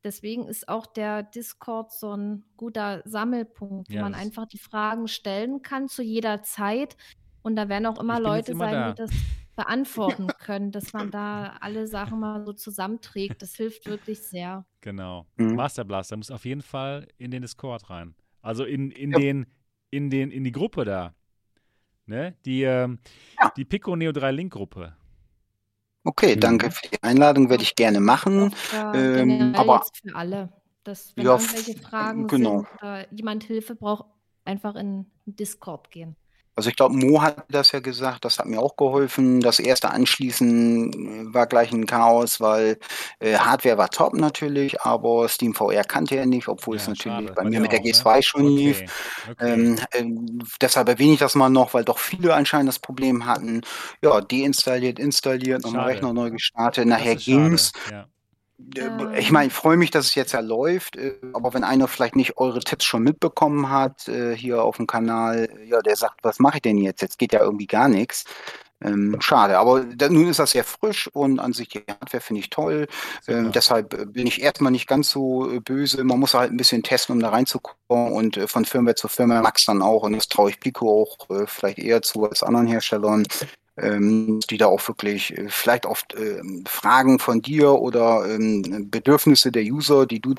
[0.03, 5.61] deswegen ist auch der Discord so ein guter Sammelpunkt, wo man einfach die Fragen stellen
[5.61, 6.95] kann zu jeder Zeit
[7.43, 8.89] und da werden auch immer Leute immer sein, da.
[8.91, 9.11] die das
[9.55, 13.41] beantworten können, dass man da alle Sachen mal so zusammenträgt.
[13.41, 14.65] Das hilft wirklich sehr.
[14.81, 15.25] Genau.
[15.37, 15.55] Mhm.
[15.55, 18.15] Master Blaster muss auf jeden Fall in den Discord rein.
[18.41, 19.19] Also in, in ja.
[19.19, 19.45] den,
[19.89, 21.13] in den, in die Gruppe da.
[22.05, 22.35] Ne?
[22.45, 22.99] Die, ähm,
[23.39, 23.51] ja.
[23.55, 24.95] die Pico Neo 3 Link Gruppe.
[26.03, 26.39] Okay, mhm.
[26.39, 28.53] danke für die Einladung, werde ich gerne machen.
[28.73, 30.49] Ja, ähm, aber für alle.
[30.83, 32.61] Dass, wenn ja, irgendwelche Fragen genau.
[32.61, 34.05] sind oder jemand Hilfe braucht,
[34.45, 36.15] einfach in Discord gehen.
[36.55, 39.39] Also ich glaube, Mo hat das ja gesagt, das hat mir auch geholfen.
[39.39, 42.77] Das erste Anschließen äh, war gleich ein Chaos, weil
[43.19, 47.27] äh, Hardware war top natürlich, aber Steam VR kannte er nicht, obwohl ja, es natürlich
[47.27, 47.33] schade.
[47.33, 48.23] bei mir mit der G2 ne?
[48.23, 48.55] schon okay.
[48.55, 48.83] lief.
[49.31, 49.53] Okay.
[49.53, 50.03] Ähm, äh,
[50.61, 53.61] deshalb erwähne ich das mal noch, weil doch viele anscheinend das Problem hatten.
[54.01, 57.71] Ja, deinstalliert, installiert, nochmal Rechner neu gestartet, nachher ging's.
[57.89, 58.07] Ja.
[58.75, 61.87] Äh, ich meine, ich freue mich, dass es jetzt ja läuft, äh, aber wenn einer
[61.87, 66.23] vielleicht nicht eure Tipps schon mitbekommen hat, äh, hier auf dem Kanal, ja, der sagt,
[66.23, 67.01] was mache ich denn jetzt?
[67.01, 68.25] Jetzt geht ja irgendwie gar nichts.
[68.83, 72.39] Ähm, schade, aber da, nun ist das sehr frisch und an sich die Hardware finde
[72.39, 72.87] ich toll.
[73.27, 76.03] Ähm, deshalb bin ich erstmal nicht ganz so böse.
[76.03, 79.43] Man muss halt ein bisschen testen, um da reinzukommen und äh, von Firmware zu Firmware
[79.43, 80.03] Max dann auch.
[80.03, 84.57] Und das traue ich Pico auch äh, vielleicht eher zu als anderen Herstellern ähm, die
[84.57, 90.05] da auch wirklich äh, vielleicht oft äh, Fragen von dir oder ähm, Bedürfnisse der User,
[90.05, 90.35] die du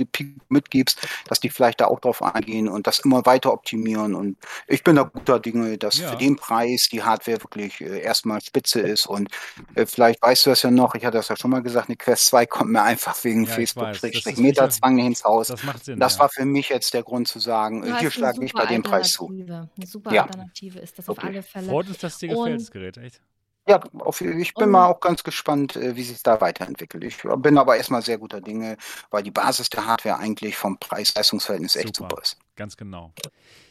[0.51, 4.15] mitgibst, dass die vielleicht da auch drauf eingehen und das immer weiter optimieren.
[4.15, 4.36] Und
[4.69, 6.11] ich bin da guter Dinge, dass ja.
[6.11, 9.07] für den Preis die Hardware wirklich äh, erstmal spitze ist.
[9.07, 9.31] Und
[9.75, 11.97] äh, vielleicht weißt du das ja noch, ich hatte das ja schon mal gesagt, eine
[11.97, 15.49] Quest 2 kommt mir einfach wegen ja, Facebook-Metazwang ins Haus.
[15.49, 15.99] Das macht Sinn.
[15.99, 16.20] Das ja.
[16.20, 19.28] war für mich jetzt der Grund zu sagen, hier schlage ich bei dem Preis zu.
[19.28, 21.19] Eine super Alternative ist das okay.
[21.19, 21.67] auf alle Fälle.
[21.67, 23.23] Freut uns, dass dir gefällt, das Gerät, echt.
[23.68, 27.05] Ja, auf, ich bin mal auch ganz gespannt, äh, wie sich da weiterentwickelt.
[27.05, 28.76] Ich bin aber erstmal sehr guter Dinge,
[29.10, 32.20] weil die Basis der Hardware eigentlich vom Preis-Leistungsverhältnis echt super.
[32.20, 32.39] ist.
[32.57, 33.12] Ganz genau.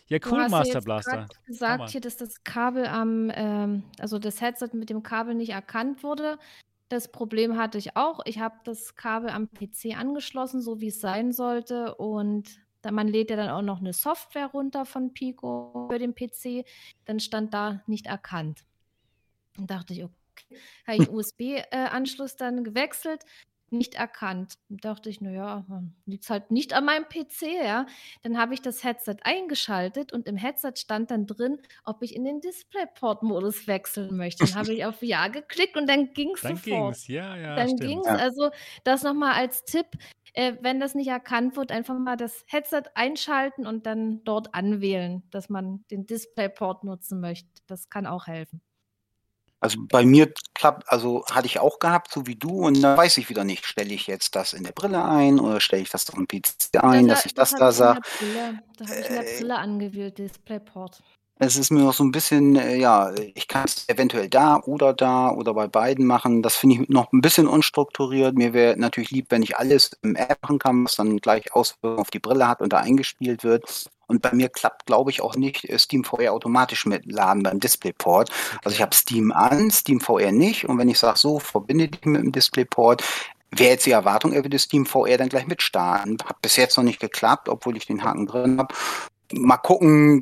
[0.07, 1.11] Ja, cool, Master Blaster.
[1.11, 5.35] Du hast gesagt hier, dass das Kabel am, ähm, also das Headset mit dem Kabel
[5.35, 6.37] nicht erkannt wurde.
[6.87, 8.19] Das Problem hatte ich auch.
[8.25, 11.95] Ich habe das Kabel am PC angeschlossen, so wie es sein sollte.
[11.95, 12.49] Und
[12.81, 16.65] da, man lädt ja dann auch noch eine Software runter von Pico für den PC.
[17.05, 18.65] Dann stand da nicht erkannt.
[19.55, 23.23] Dann dachte ich, okay, habe ich USB-Anschluss dann gewechselt,
[23.71, 24.55] nicht erkannt.
[24.69, 25.65] Dann dachte ich, naja,
[26.05, 27.85] liegt es halt nicht an meinem PC, ja.
[28.21, 32.25] Dann habe ich das Headset eingeschaltet und im Headset stand dann drin, ob ich in
[32.25, 34.45] den DisplayPort-Modus wechseln möchte.
[34.45, 36.67] Dann habe ich auf Ja geklickt und dann ging es sofort.
[36.67, 37.55] Dann ging's, ja, ja.
[37.55, 38.07] Dann ging es.
[38.07, 38.49] Also
[38.83, 39.87] das nochmal als Tipp.
[40.33, 45.23] Äh, wenn das nicht erkannt wird, einfach mal das Headset einschalten und dann dort anwählen,
[45.29, 47.49] dass man den DisplayPort nutzen möchte.
[47.67, 48.61] Das kann auch helfen.
[49.61, 53.17] Also bei mir klappt, also hatte ich auch gehabt, so wie du, und dann weiß
[53.17, 56.09] ich wieder nicht, stelle ich jetzt das in der Brille ein oder stelle ich das
[56.09, 58.01] auf dem PC ein, das dass ich das, das da sage.
[58.77, 61.03] Da habe ich in der äh, Brille angewählt, DisplayPort.
[61.43, 64.93] Es ist mir noch so ein bisschen, äh, ja, ich kann es eventuell da oder
[64.93, 66.43] da oder bei beiden machen.
[66.43, 68.35] Das finde ich noch ein bisschen unstrukturiert.
[68.35, 71.99] Mir wäre natürlich lieb, wenn ich alles im App machen kann, was dann gleich Auswirkungen
[71.99, 73.89] auf die Brille hat und da eingespielt wird.
[74.11, 77.61] Und bei mir klappt, glaube ich, auch nicht äh, Steam VR automatisch mit Laden beim
[77.61, 78.29] DisplayPort.
[78.61, 80.67] Also ich habe Steam an, Steam VR nicht.
[80.67, 83.05] Und wenn ich sage, so, verbinde dich mit dem DisplayPort,
[83.51, 86.17] wäre jetzt die Erwartung, er würde Steam VR dann gleich mitstarten.
[86.25, 88.75] Hat bis jetzt noch nicht geklappt, obwohl ich den Haken drin habe.
[89.33, 90.21] Mal gucken,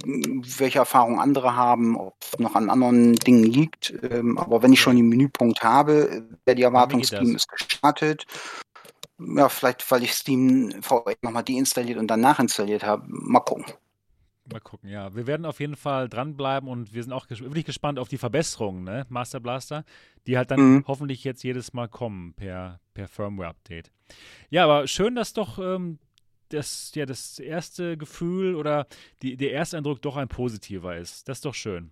[0.59, 3.91] welche Erfahrungen andere haben, ob es noch an anderen Dingen liegt.
[4.07, 8.27] Ähm, aber wenn ich schon den Menüpunkt habe, wäre die Erwartung, Steam ist gestartet
[9.19, 13.03] ja, vielleicht, weil ich Steam VR nochmal deinstalliert und dann nachinstalliert habe.
[13.07, 13.65] Mal gucken.
[14.51, 15.13] Mal gucken, ja.
[15.15, 18.17] Wir werden auf jeden Fall dranbleiben und wir sind auch ges wirklich gespannt auf die
[18.17, 19.85] Verbesserungen, ne, Master Blaster,
[20.25, 20.85] die halt dann mhm.
[20.87, 23.91] hoffentlich jetzt jedes Mal kommen per, per Firmware-Update.
[24.49, 25.99] Ja, aber schön, dass doch ähm,
[26.49, 28.87] das, ja, das erste Gefühl oder
[29.21, 31.27] die, der erste Eindruck doch ein positiver ist.
[31.27, 31.91] Das ist doch schön.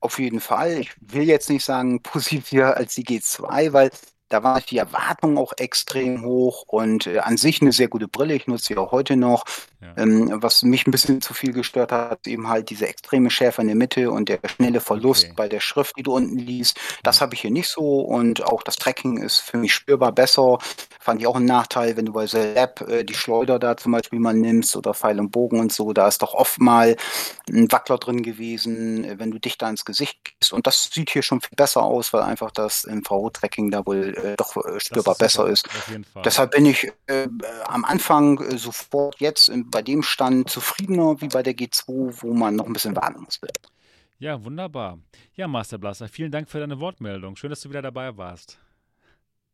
[0.00, 0.80] Auf jeden Fall.
[0.80, 3.90] Ich will jetzt nicht sagen positiver als die G2, weil
[4.32, 8.34] da war die Erwartung auch extrem hoch und äh, an sich eine sehr gute Brille.
[8.34, 9.44] Ich nutze sie auch heute noch.
[9.82, 9.94] Ja.
[9.96, 13.66] Ähm, was mich ein bisschen zu viel gestört hat, eben halt diese extreme Schärfe in
[13.66, 15.34] der Mitte und der schnelle Verlust okay.
[15.36, 16.78] bei der Schrift, die du unten liest.
[17.02, 17.22] Das ja.
[17.22, 20.58] habe ich hier nicht so und auch das Tracking ist für mich spürbar besser.
[21.00, 23.92] Fand ich auch einen Nachteil, wenn du bei der App äh, die Schleuder da zum
[23.92, 25.92] Beispiel mal nimmst oder Pfeil und Bogen und so.
[25.92, 26.96] Da ist doch oft mal
[27.50, 30.52] ein Wackler drin gewesen, äh, wenn du dich da ins Gesicht gehst.
[30.52, 34.36] Und das sieht hier schon viel besser aus, weil einfach das MVO-Tracking da wohl äh,
[34.36, 35.68] doch äh, spürbar ist besser ist.
[36.24, 37.28] Deshalb bin ich äh,
[37.66, 42.32] am Anfang äh, sofort jetzt in, bei dem Stand zufriedener wie bei der G2, wo
[42.32, 43.40] man noch ein bisschen warten muss.
[44.18, 44.98] Ja, wunderbar.
[45.34, 47.36] Ja, Master Blaster, vielen Dank für deine Wortmeldung.
[47.36, 48.58] Schön, dass du wieder dabei warst.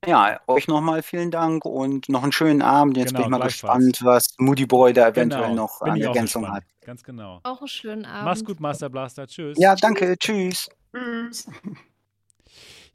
[0.06, 2.96] Ja, euch nochmal vielen Dank und noch einen schönen Abend.
[2.96, 6.48] Jetzt genau, bin ich mal gespannt, was Moody Boy da eventuell genau, noch an Ergänzung
[6.48, 6.62] hat.
[6.82, 7.40] Ganz genau.
[7.42, 8.24] Auch einen schönen Abend.
[8.24, 9.26] Mach's gut, Master Blaster.
[9.26, 9.58] Tschüss.
[9.58, 10.16] Ja, danke.
[10.18, 10.68] Tschüss.
[10.94, 11.48] Tschüss.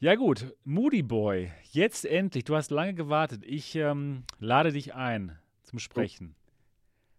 [0.04, 2.44] Ja gut, Moody Boy, jetzt endlich.
[2.44, 3.42] Du hast lange gewartet.
[3.46, 6.36] Ich ähm, lade dich ein zum Sprechen.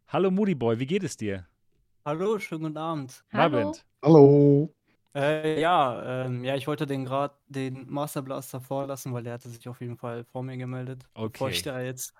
[0.09, 1.47] Hallo Moody Boy, wie geht es dir?
[2.05, 3.25] Hallo, schönen guten Abend.
[3.33, 3.59] Hallo.
[3.59, 3.87] Abend.
[4.03, 4.75] Hallo.
[5.15, 9.49] Äh, ja, ähm, ja, ich wollte den gerade den Master Blaster vorlassen, weil der hatte
[9.49, 11.09] sich auf jeden Fall vor mir gemeldet.
[11.15, 11.31] Okay.
[11.33, 12.13] Bevor ich da jetzt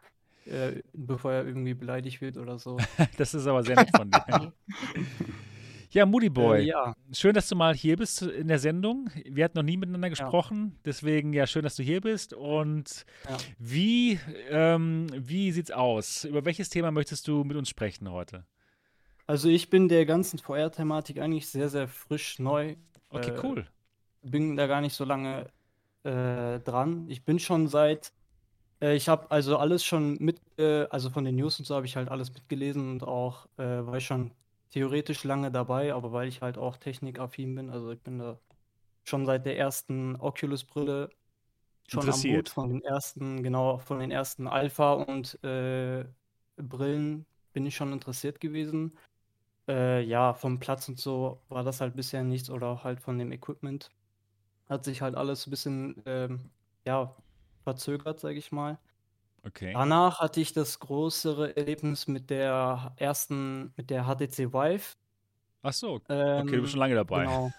[0.47, 2.79] äh, bevor er irgendwie beleidigt wird oder so.
[3.19, 4.53] das ist aber sehr nett von dir.
[5.95, 6.63] Ja, Moody Boy.
[6.63, 6.97] Äh, ja.
[7.13, 9.11] Schön, dass du mal hier bist in der Sendung.
[9.27, 10.81] Wir hatten noch nie miteinander gesprochen, ja.
[10.87, 12.35] deswegen ja schön, dass du hier bist.
[12.35, 13.37] Und ja.
[13.61, 14.19] wie,
[14.51, 16.25] ähm, wie sieht's aus?
[16.25, 18.45] Über welches Thema möchtest du mit uns sprechen heute?
[19.29, 22.75] Also ich bin der ganzen VR-Thematik eigentlich sehr, sehr frisch neu.
[23.11, 23.67] Okay, äh, cool.
[24.23, 25.47] Bin da gar nicht so lange
[26.03, 27.07] äh, dran.
[27.09, 28.13] Ich bin schon seit,
[28.83, 31.87] äh, ich habe also alles schon mit, äh, also von den News und so habe
[31.87, 34.33] ich halt alles mitgelesen und auch äh, war ich schon
[34.75, 38.41] theoretisch lange dabei, aber weil ich halt auch technikaffin bin, also ich bin da
[39.05, 41.11] schon seit der ersten Oculus-Brille
[41.87, 46.05] schon am Boot von den ersten, genau, von den ersten Alpha und äh,
[46.57, 48.99] Brillen bin ich schon interessiert gewesen.
[49.69, 53.17] Äh, ja, vom Platz und so war das halt bisher nichts oder auch halt von
[53.17, 53.91] dem Equipment.
[54.69, 56.51] Hat sich halt alles ein bisschen, ähm,
[56.85, 57.15] ja,
[57.63, 58.81] verzögert, sage ich mal.
[59.47, 59.73] Okay.
[59.73, 64.97] Danach hatte ich das größere Erlebnis mit der ersten, mit der HTC Vive.
[65.63, 67.25] Ach so, okay, ähm, du bist schon lange dabei.
[67.25, 67.51] Genau.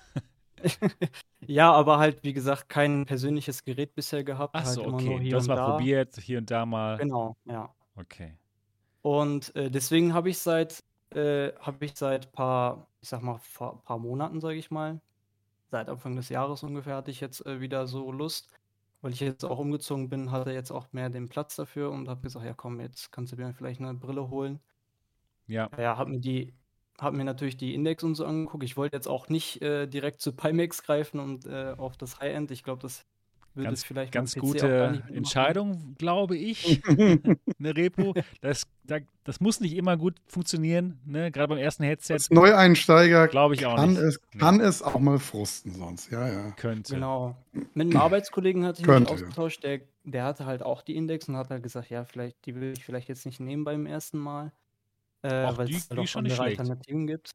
[1.47, 4.55] ja, aber halt, wie gesagt, kein persönliches Gerät bisher gehabt.
[4.55, 5.29] Ach halt so, okay.
[5.29, 5.71] du hast mal da.
[5.71, 6.97] probiert, hier und da mal.
[6.97, 7.73] Genau, ja.
[7.95, 8.35] Okay.
[9.01, 13.99] Und äh, deswegen habe ich seit, äh, habe ich seit paar, ich sag mal, paar
[13.99, 14.99] Monaten, sage ich mal,
[15.69, 18.49] seit Anfang des Jahres ungefähr hatte ich jetzt äh, wieder so Lust,
[19.05, 22.21] weil ich jetzt auch umgezogen bin, hatte jetzt auch mehr den Platz dafür und habe
[22.21, 24.59] gesagt, ja komm, jetzt kannst du mir vielleicht eine Brille holen.
[25.45, 25.69] Ja.
[25.77, 26.55] Ja, habe mir die,
[26.99, 28.63] habe mir natürlich die Index und so angeguckt.
[28.63, 32.49] Ich wollte jetzt auch nicht äh, direkt zu Pimax greifen und äh, auf das High-End.
[32.49, 33.05] Ich glaube, das
[33.55, 36.81] würde ganz, es vielleicht ganz gute Entscheidung, glaube ich.
[36.87, 38.13] eine Repo.
[38.41, 41.31] Das, da, das muss nicht immer gut funktionieren, ne?
[41.31, 42.13] gerade beim ersten Headset.
[42.13, 44.01] Als Neueinsteiger glaube ich auch kann nicht.
[44.01, 46.51] Es, kann es auch mal frusten sonst, ja, ja.
[46.51, 46.93] Könnte.
[46.93, 47.35] Genau.
[47.73, 51.37] Mit einem Arbeitskollegen hatte ich mich ausgetauscht, der, der hatte halt auch die Index und
[51.37, 54.51] hat halt gesagt, ja, vielleicht, die will ich vielleicht jetzt nicht nehmen beim ersten Mal.
[55.21, 57.31] Äh, weil es halt auch andere Alternativen gibt.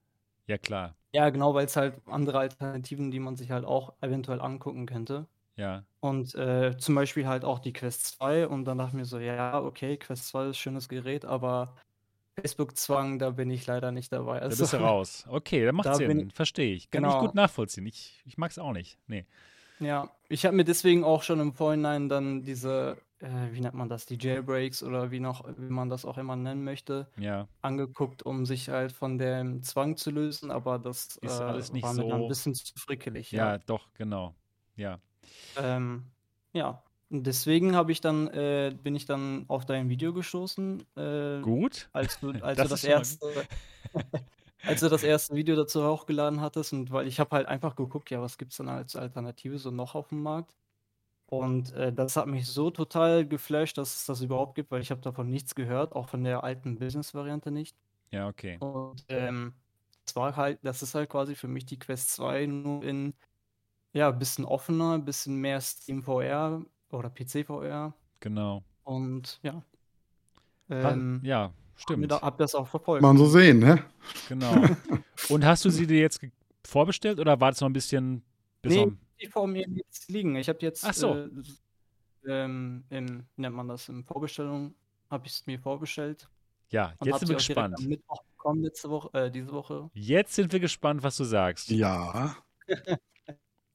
[0.47, 0.94] Ja, klar.
[1.12, 5.26] Ja, genau, weil es halt andere Alternativen, die man sich halt auch eventuell angucken könnte.
[5.60, 5.84] Ja.
[6.00, 9.18] Und äh, zum Beispiel halt auch die Quest 2 und dann dachte ich mir so,
[9.18, 11.76] ja, okay, Quest 2 ist ein schönes Gerät, aber
[12.40, 14.40] Facebook-Zwang, da bin ich leider nicht dabei.
[14.40, 15.26] Also, da bist du raus.
[15.28, 16.90] Okay, dann macht da Sinn, verstehe ich.
[16.90, 17.16] Kann genau.
[17.16, 17.84] ich gut nachvollziehen.
[17.86, 18.98] Ich, ich mag es auch nicht.
[19.06, 19.26] Nee.
[19.80, 23.90] Ja, ich habe mir deswegen auch schon im Vorhinein dann diese, äh, wie nennt man
[23.90, 27.48] das, die Jailbreaks oder wie noch, wie man das auch immer nennen möchte, ja.
[27.60, 31.82] angeguckt, um sich halt von dem Zwang zu lösen, aber das ist äh, alles nicht
[31.82, 33.30] war so mir dann ein bisschen zu frickelig.
[33.32, 33.58] Ja, ja.
[33.58, 34.34] doch, genau.
[34.76, 34.98] Ja.
[35.57, 36.05] Ähm,
[36.52, 40.84] ja, und deswegen habe ich dann, äh, bin ich dann auf dein Video gestoßen.
[40.97, 41.89] Äh, gut.
[41.92, 43.26] Als du, als das, du das erste,
[44.62, 48.10] als du das erste Video dazu hochgeladen hattest und weil ich habe halt einfach geguckt,
[48.10, 50.55] ja, was gibt es denn als Alternative so noch auf dem Markt?
[51.26, 54.91] Und äh, das hat mich so total geflasht, dass es das überhaupt gibt, weil ich
[54.91, 57.76] habe davon nichts gehört, auch von der alten Business-Variante nicht.
[58.12, 58.57] Ja, okay.
[58.59, 59.55] Und ähm,
[60.05, 63.15] das war halt, das ist halt quasi für mich die Quest 2 nur in
[63.93, 67.94] ja, ein bisschen offener, ein bisschen mehr Steam VR oder PC VR.
[68.20, 68.62] Genau.
[68.85, 69.62] Und ja.
[70.69, 72.12] Ähm, ja, stimmt.
[72.12, 73.02] Hab, hab das auch verfolgt.
[73.02, 73.85] Man so sehen, ne?
[74.28, 74.52] Genau.
[75.28, 76.20] Und hast du sie dir jetzt
[76.65, 78.23] vorbestellt oder war das noch ein bisschen
[78.62, 80.36] bis nee, die vor mir jetzt liegen.
[80.36, 81.17] Ich habe jetzt Ach so.
[81.17, 81.28] Äh,
[82.27, 84.75] ähm, in, nennt man das, in Vorbestellung,
[85.09, 86.28] habe ich es mir vorbestellt.
[86.69, 87.77] Ja, jetzt sind wir gespannt.
[87.78, 89.91] Am Mittwoch bekommen, letzte Woche, äh, diese Woche.
[89.94, 91.70] Jetzt sind wir gespannt, was du sagst.
[91.70, 92.36] Ja.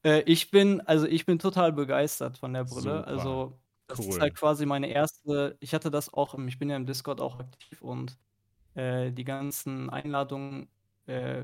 [0.05, 2.99] Äh, ich bin, also ich bin total begeistert von der Brille.
[2.99, 3.07] Super.
[3.07, 4.09] Also, das cool.
[4.09, 5.57] ist halt quasi meine erste.
[5.59, 8.17] Ich hatte das auch, ich bin ja im Discord auch aktiv und
[8.75, 10.69] äh, die ganzen Einladungen,
[11.07, 11.43] äh,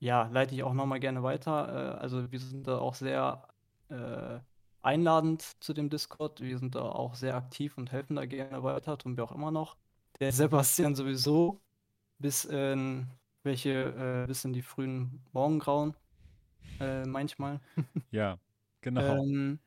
[0.00, 1.96] ja, leite ich auch nochmal gerne weiter.
[1.96, 3.48] Äh, also, wir sind da auch sehr
[3.88, 4.40] äh,
[4.82, 6.40] einladend zu dem Discord.
[6.40, 9.50] Wir sind da auch sehr aktiv und helfen da gerne weiter, tun wir auch immer
[9.52, 9.76] noch.
[10.20, 11.60] Der Sebastian sowieso
[12.18, 13.08] bis in
[13.42, 15.94] welche, äh, bis in die frühen Morgengrauen
[16.80, 17.60] äh, manchmal.
[18.10, 18.38] Ja,
[18.80, 19.22] genau.
[19.22, 19.58] ähm,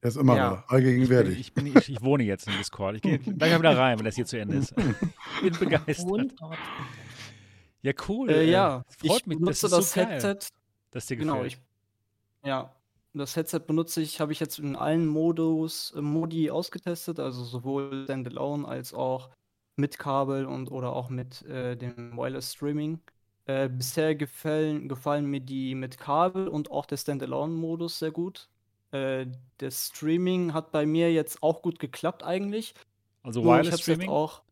[0.00, 0.64] er ist immer ja.
[0.68, 1.38] allgegenwärtig.
[1.38, 2.96] Ich, bin, ich, bin, ich, ich, wohne jetzt im Discord.
[2.96, 4.74] Ich gehe gleich wieder rein, wenn das hier zu Ende ist.
[5.42, 6.34] Ich bin begeistert.
[7.80, 8.30] Ja, cool.
[8.30, 9.38] Äh, ja, freut ich mich.
[9.38, 10.48] benutze das, das so Headset.
[10.90, 11.52] Dass dir genau, gefällt.
[12.42, 12.74] Ich, ja,
[13.14, 18.04] das Headset benutze ich, habe ich jetzt in allen Modus, äh, Modi ausgetestet, also sowohl
[18.04, 19.30] Standalone als auch
[19.76, 23.00] mit Kabel und oder auch mit äh, dem Wireless Streaming.
[23.46, 28.48] Äh, bisher gefallen, gefallen mir die mit Kabel und auch der Standalone-Modus sehr gut.
[28.90, 29.26] Äh,
[29.58, 32.74] das Streaming hat bei mir jetzt auch gut geklappt eigentlich.
[33.22, 34.08] Also Nur Wireless Streaming?
[34.08, 34.42] Auch,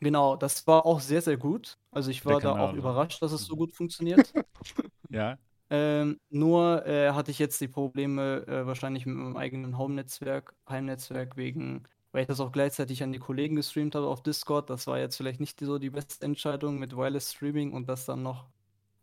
[0.00, 1.78] genau, das war auch sehr, sehr gut.
[1.92, 2.76] Also ich war da auch also.
[2.76, 4.32] überrascht, dass es so gut funktioniert.
[5.10, 5.38] ja.
[5.70, 11.36] Ähm, nur äh, hatte ich jetzt die Probleme äh, wahrscheinlich mit meinem eigenen Home-Netzwerk, Heimnetzwerk
[11.36, 14.70] wegen weil ich das auch gleichzeitig an die Kollegen gestreamt habe auf Discord.
[14.70, 18.22] Das war jetzt vielleicht nicht so die beste Entscheidung mit Wireless Streaming und das dann
[18.22, 18.46] noch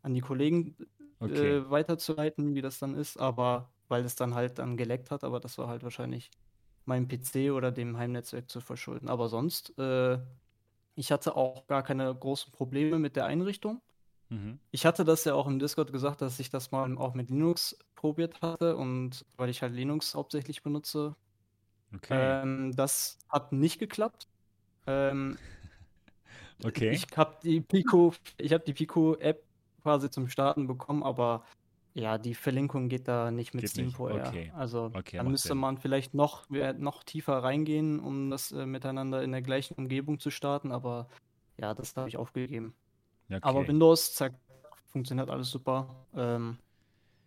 [0.01, 0.75] an die Kollegen
[1.19, 1.57] okay.
[1.57, 5.39] äh, weiterzuleiten, wie das dann ist, aber weil es dann halt dann geleckt hat, aber
[5.39, 6.31] das war halt wahrscheinlich
[6.85, 9.09] meinem PC oder dem Heimnetzwerk zu verschulden.
[9.09, 10.19] Aber sonst, äh,
[10.95, 13.81] ich hatte auch gar keine großen Probleme mit der Einrichtung.
[14.29, 14.59] Mhm.
[14.71, 17.77] Ich hatte das ja auch im Discord gesagt, dass ich das mal auch mit Linux
[17.95, 21.15] probiert hatte und weil ich halt Linux hauptsächlich benutze.
[21.93, 22.41] Okay.
[22.41, 24.27] Ähm, das hat nicht geklappt.
[24.87, 25.37] Ähm,
[26.63, 26.91] okay.
[26.91, 29.43] Ich habe die Pico, ich habe die Pico App
[29.81, 31.43] quasi zum Starten bekommen, aber
[31.93, 33.95] ja, die Verlinkung geht da nicht mit geht Steam nicht.
[33.95, 34.27] vorher.
[34.27, 34.51] Okay.
[34.53, 35.57] Also okay, dann müsste Sinn.
[35.57, 40.29] man vielleicht noch, noch tiefer reingehen, um das äh, miteinander in der gleichen Umgebung zu
[40.29, 41.07] starten, aber
[41.57, 42.75] ja, das habe ich aufgegeben.
[43.29, 43.39] Okay.
[43.41, 44.33] Aber Windows zack,
[44.87, 45.95] funktioniert alles super.
[46.15, 46.57] Ähm,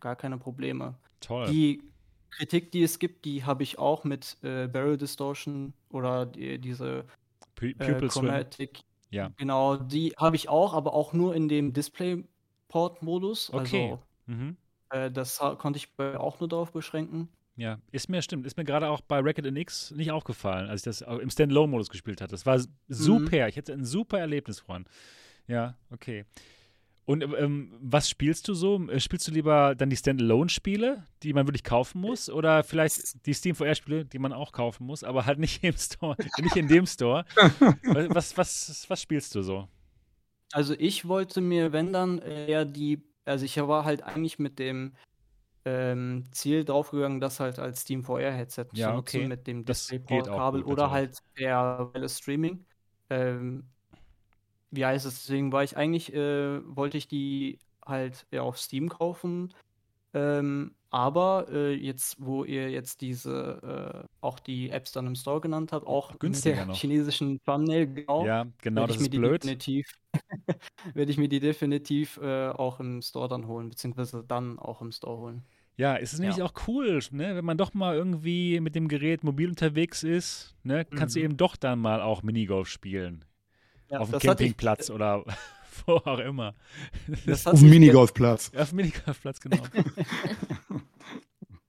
[0.01, 0.95] gar keine Probleme.
[1.21, 1.49] Toll.
[1.49, 1.83] Die
[2.31, 7.05] Kritik, die es gibt, die habe ich auch mit äh, Barrel Distortion oder die, diese
[7.55, 8.81] P äh, Chromatic.
[9.11, 9.31] Ja.
[9.37, 12.25] Genau, die habe ich auch, aber auch nur in dem Display
[12.69, 13.53] Port-Modus.
[13.53, 13.91] Okay.
[13.91, 14.57] Also, mhm.
[14.91, 17.29] äh, das konnte ich auch nur darauf beschränken.
[17.57, 18.47] Ja, ist mir stimmt.
[18.47, 22.21] Ist mir gerade auch bei Racket NX nicht aufgefallen, als ich das im Standalone-Modus gespielt
[22.21, 22.31] hatte.
[22.31, 23.43] Das war super.
[23.43, 23.49] Mhm.
[23.49, 24.87] Ich hatte ein super Erlebnis, Freund.
[25.49, 26.25] Ja, okay.
[27.09, 28.87] Und ähm, was spielst du so?
[28.91, 32.29] Äh, spielst du lieber dann die Standalone-Spiele, die man wirklich kaufen muss?
[32.29, 36.17] Oder vielleicht die Steam VR-Spiele, die man auch kaufen muss, aber halt nicht im Store,
[36.43, 37.25] nicht in dem Store?
[38.11, 39.69] was, was, was spielst du so?
[40.53, 44.93] Also ich wollte mir, wenn dann, eher die, also ich war halt eigentlich mit dem
[45.65, 49.29] ähm, Ziel draufgegangen, das halt als Steam VR-Headset ja, zu nutzen okay.
[49.29, 52.67] mit dem DisplayPort-Kabel oder halt der Welle Streaming.
[53.09, 53.65] Ähm,
[54.71, 55.23] wie heißt es?
[55.23, 59.55] Deswegen war ich eigentlich, äh, wollte ich die halt ja, auf Steam kaufen.
[60.15, 65.41] Ähm, aber äh, jetzt, wo ihr jetzt diese, äh, auch die Apps dann im Store
[65.41, 68.25] genannt habt, auch günstiger mit der chinesischen Thumbnail, genau.
[68.25, 69.43] Ja, genau, das ist blöd.
[69.43, 69.87] Definitiv,
[70.95, 74.91] werde ich mir die definitiv äh, auch im Store dann holen, beziehungsweise dann auch im
[74.91, 75.43] Store holen.
[75.77, 76.45] Ja, es ist nämlich ja.
[76.45, 77.37] auch cool, ne?
[77.37, 80.85] wenn man doch mal irgendwie mit dem Gerät mobil unterwegs ist, ne?
[80.85, 81.21] kannst mhm.
[81.21, 83.25] du eben doch dann mal auch Minigolf spielen.
[83.91, 85.25] Ja, auf dem Campingplatz ich, oder
[85.87, 86.55] wo auch immer.
[87.45, 88.51] auf dem Minigolfplatz.
[88.55, 89.57] Ja, auf dem Minigolfplatz, genau.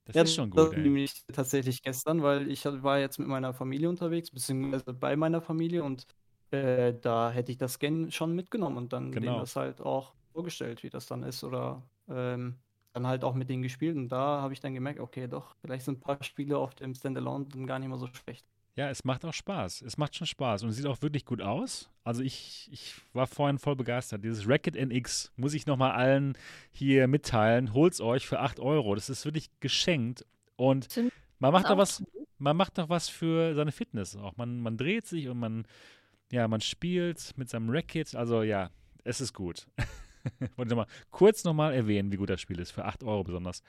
[0.06, 0.60] das ja, ist schon gut.
[0.60, 5.42] Das nämlich tatsächlich gestern, weil ich war jetzt mit meiner Familie unterwegs, beziehungsweise bei meiner
[5.42, 6.06] Familie und
[6.52, 9.26] äh, da hätte ich das Scan schon mitgenommen und dann genau.
[9.26, 12.56] denen das halt auch vorgestellt, wie das dann ist oder ähm,
[12.94, 15.86] dann halt auch mit denen gespielt und da habe ich dann gemerkt, okay, doch, vielleicht
[15.86, 18.46] sind ein paar Spiele auf dem Standalone dann gar nicht mehr so schlecht.
[18.80, 19.82] Ja, es macht auch Spaß.
[19.82, 21.90] Es macht schon Spaß und es sieht auch wirklich gut aus.
[22.06, 24.24] Also ich, ich war vorhin voll begeistert.
[24.24, 26.38] Dieses Racket NX muss ich nochmal allen
[26.72, 27.74] hier mitteilen.
[27.74, 28.96] Holt's euch für 8 Euro.
[28.96, 30.26] Das ist wirklich geschenkt.
[30.56, 30.88] Und
[31.40, 32.06] man macht doch was,
[32.38, 34.38] man macht doch was für seine Fitness auch.
[34.38, 35.66] Man, man dreht sich und man,
[36.32, 38.16] ja, man spielt mit seinem Racket.
[38.16, 38.70] Also ja,
[39.04, 39.68] es ist gut.
[40.56, 42.72] Wollte ich mal kurz nochmal erwähnen, wie gut das Spiel ist.
[42.72, 43.62] Für 8 Euro besonders.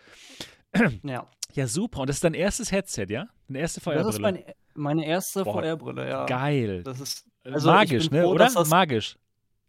[1.02, 1.26] ja.
[1.52, 2.02] Ja, super.
[2.02, 3.26] Und das ist dein erstes Headset, ja?
[3.48, 4.04] Deine erste VR-Brille?
[4.04, 6.26] Das ist mein meine erste VR-Brille, ja.
[6.26, 6.82] Geil.
[6.82, 8.22] Das ist also magisch, ne?
[8.22, 8.66] Froh, Oder?
[8.66, 9.16] magisch.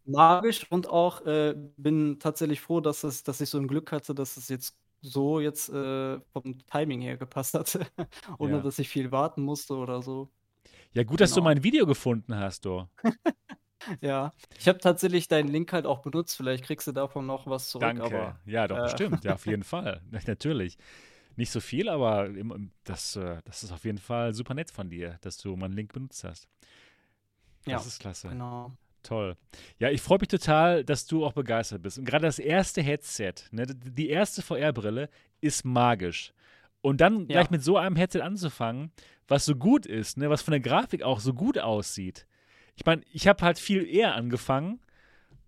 [0.04, 4.14] Magisch und auch äh, bin tatsächlich froh, dass es, dass ich so ein Glück hatte,
[4.14, 7.86] dass es jetzt so jetzt äh, vom Timing her gepasst hatte,
[8.38, 8.60] ohne ja.
[8.60, 10.28] dass ich viel warten musste oder so.
[10.92, 11.44] Ja, gut, dass du genau.
[11.44, 12.86] mein Video gefunden hast, du.
[14.00, 16.36] ja, ich habe tatsächlich deinen Link halt auch benutzt.
[16.36, 17.82] Vielleicht kriegst du davon noch was zurück.
[17.82, 18.04] Danke.
[18.04, 19.24] Aber, ja, doch, äh, bestimmt.
[19.24, 20.02] Ja, auf jeden Fall.
[20.10, 20.76] Natürlich
[21.42, 22.30] nicht so viel, aber
[22.84, 25.92] das, äh, das ist auf jeden Fall super nett von dir, dass du meinen Link
[25.92, 26.48] benutzt hast.
[27.64, 28.28] Das ja, ist klasse.
[28.28, 28.70] Genau.
[29.02, 29.36] Toll.
[29.80, 31.98] Ja, ich freue mich total, dass du auch begeistert bist.
[31.98, 35.08] Und gerade das erste Headset, ne, die erste VR-Brille
[35.40, 36.32] ist magisch.
[36.80, 37.26] Und dann ja.
[37.26, 38.92] gleich mit so einem Headset anzufangen,
[39.26, 42.28] was so gut ist, ne, was von der Grafik auch so gut aussieht.
[42.76, 44.78] Ich meine, ich habe halt viel eher angefangen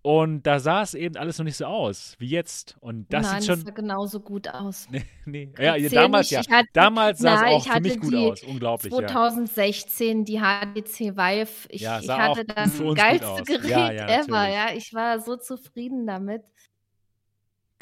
[0.04, 2.76] und da sah es eben alles noch nicht so aus wie jetzt.
[2.80, 3.60] Und das Nein, sieht schon.
[3.60, 4.86] Das sah genauso gut aus.
[4.94, 5.48] Nee, nee.
[5.58, 6.40] Ja, ja damals ja.
[6.40, 8.42] Hatte, damals sah na, es auch für mich gut aus.
[8.42, 8.92] Unglaublich.
[8.92, 10.64] 2016 ja.
[10.74, 11.68] die HTC Vive.
[11.70, 14.46] Ich, ja, ich hatte das geilste Gerät ja, ever.
[14.46, 16.42] Ja, ich war so zufrieden damit.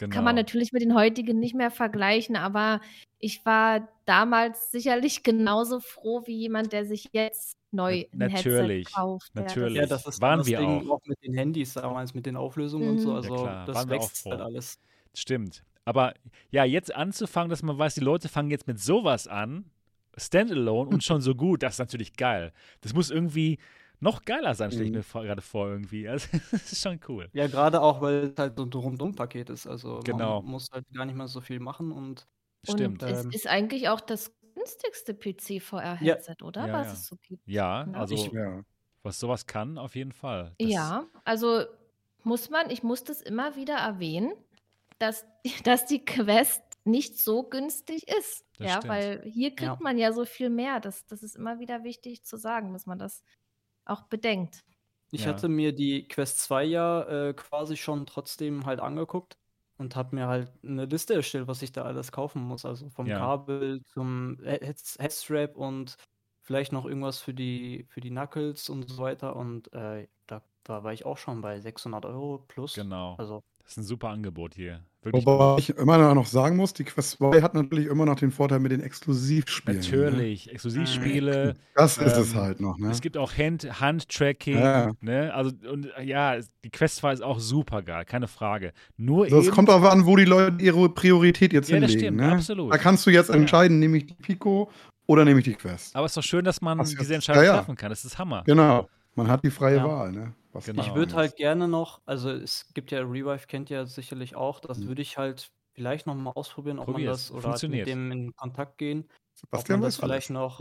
[0.02, 0.16] Genau.
[0.16, 2.80] Kann man natürlich mit den heutigen nicht mehr vergleichen, aber
[3.20, 8.96] ich war damals sicherlich genauso froh wie jemand, der sich jetzt neu ein natürlich, Headset
[8.96, 9.30] kauft.
[9.36, 10.96] Natürlich, ja, das ist waren das wir Ding auch.
[10.96, 12.90] auch mit den Handys damals, mit den Auflösungen mhm.
[12.94, 13.10] und so.
[13.10, 13.14] Mhm.
[13.14, 14.80] Also ja, das wächst halt alles.
[15.14, 15.62] Stimmt.
[15.84, 16.14] Aber
[16.50, 19.66] ja, jetzt anzufangen, dass man weiß, die Leute fangen jetzt mit sowas an,
[20.16, 22.52] Standalone und schon so gut, das ist natürlich geil.
[22.80, 23.60] Das muss irgendwie
[24.02, 25.04] noch geiler sein, stelle ich mhm.
[25.14, 26.08] mir gerade vor irgendwie.
[26.12, 27.28] Also, das ist schon cool.
[27.32, 29.66] Ja, gerade auch, weil es halt so ein Rundum-Paket ist.
[29.66, 30.42] Also genau.
[30.42, 32.26] man muss halt gar nicht mehr so viel machen und
[32.64, 33.02] Stimmt.
[33.02, 36.46] Und es ähm, ist eigentlich auch das günstigste PC-VR-Headset, ja.
[36.46, 36.66] oder?
[36.66, 36.92] Ja, was ja.
[36.92, 37.42] es so gibt.
[37.46, 37.98] Ja, ne?
[37.98, 38.30] also ich,
[39.02, 40.54] was sowas kann, auf jeden Fall.
[40.58, 41.64] Das ja, also
[42.22, 44.32] muss man, ich muss das immer wieder erwähnen,
[44.98, 45.26] dass,
[45.64, 48.44] dass die Quest nicht so günstig ist.
[48.58, 48.88] Das ja, stimmt.
[48.88, 49.78] weil hier kriegt ja.
[49.80, 50.80] man ja so viel mehr.
[50.80, 53.22] Das, das ist immer wieder wichtig zu sagen, dass man das
[53.84, 54.64] auch bedenkt.
[55.10, 55.28] Ich ja.
[55.28, 59.36] hatte mir die Quest 2 ja äh, quasi schon trotzdem halt angeguckt
[59.76, 62.64] und habe mir halt eine Liste erstellt, was ich da alles kaufen muss.
[62.64, 63.18] Also vom ja.
[63.18, 65.96] Kabel zum Headstrap und
[66.40, 69.36] vielleicht noch irgendwas für die, für die Knuckles und so weiter.
[69.36, 72.74] Und äh, da, da war ich auch schon bei 600 Euro plus.
[72.74, 73.16] Genau.
[73.16, 74.82] Also das ist ein super Angebot hier.
[75.04, 78.30] Wirklich Wobei ich immer noch sagen muss, die Quest 2 hat natürlich immer noch den
[78.30, 79.80] Vorteil mit den Exklusivspielen.
[79.80, 79.84] Ne?
[79.84, 80.52] Natürlich, ne?
[80.52, 81.54] Exklusivspiele.
[81.74, 82.88] Das ist ähm, es halt noch, ne?
[82.90, 84.92] Es gibt auch Hand, Handtracking, ja.
[85.00, 85.34] ne?
[85.34, 88.72] Also, und ja, die Quest 2 ist auch super geil, keine Frage.
[88.96, 91.90] Nur also, Es kommt auch an, wo die Leute ihre Priorität jetzt ja, hinlegen.
[91.90, 92.32] Ja, das stimmt, ne?
[92.32, 92.72] absolut.
[92.72, 94.70] Da kannst du jetzt entscheiden, nehme ich die Pico
[95.06, 95.96] oder nehme ich die Quest.
[95.96, 97.90] Aber es ist doch schön, dass man Was diese Entscheidung ja, treffen kann.
[97.90, 98.44] Das ist Hammer.
[98.46, 98.88] Genau.
[99.16, 100.32] Man hat die freie Wahl, ne?
[100.52, 100.82] Genau.
[100.82, 104.78] Ich würde halt gerne noch, also es gibt ja Revive, kennt ihr sicherlich auch, das
[104.78, 104.88] mhm.
[104.88, 107.30] würde ich halt vielleicht noch mal ausprobieren, ob Probier's.
[107.30, 109.08] man das oder halt mit dem in Kontakt gehen.
[109.34, 110.60] Sebastian ob man das vielleicht noch,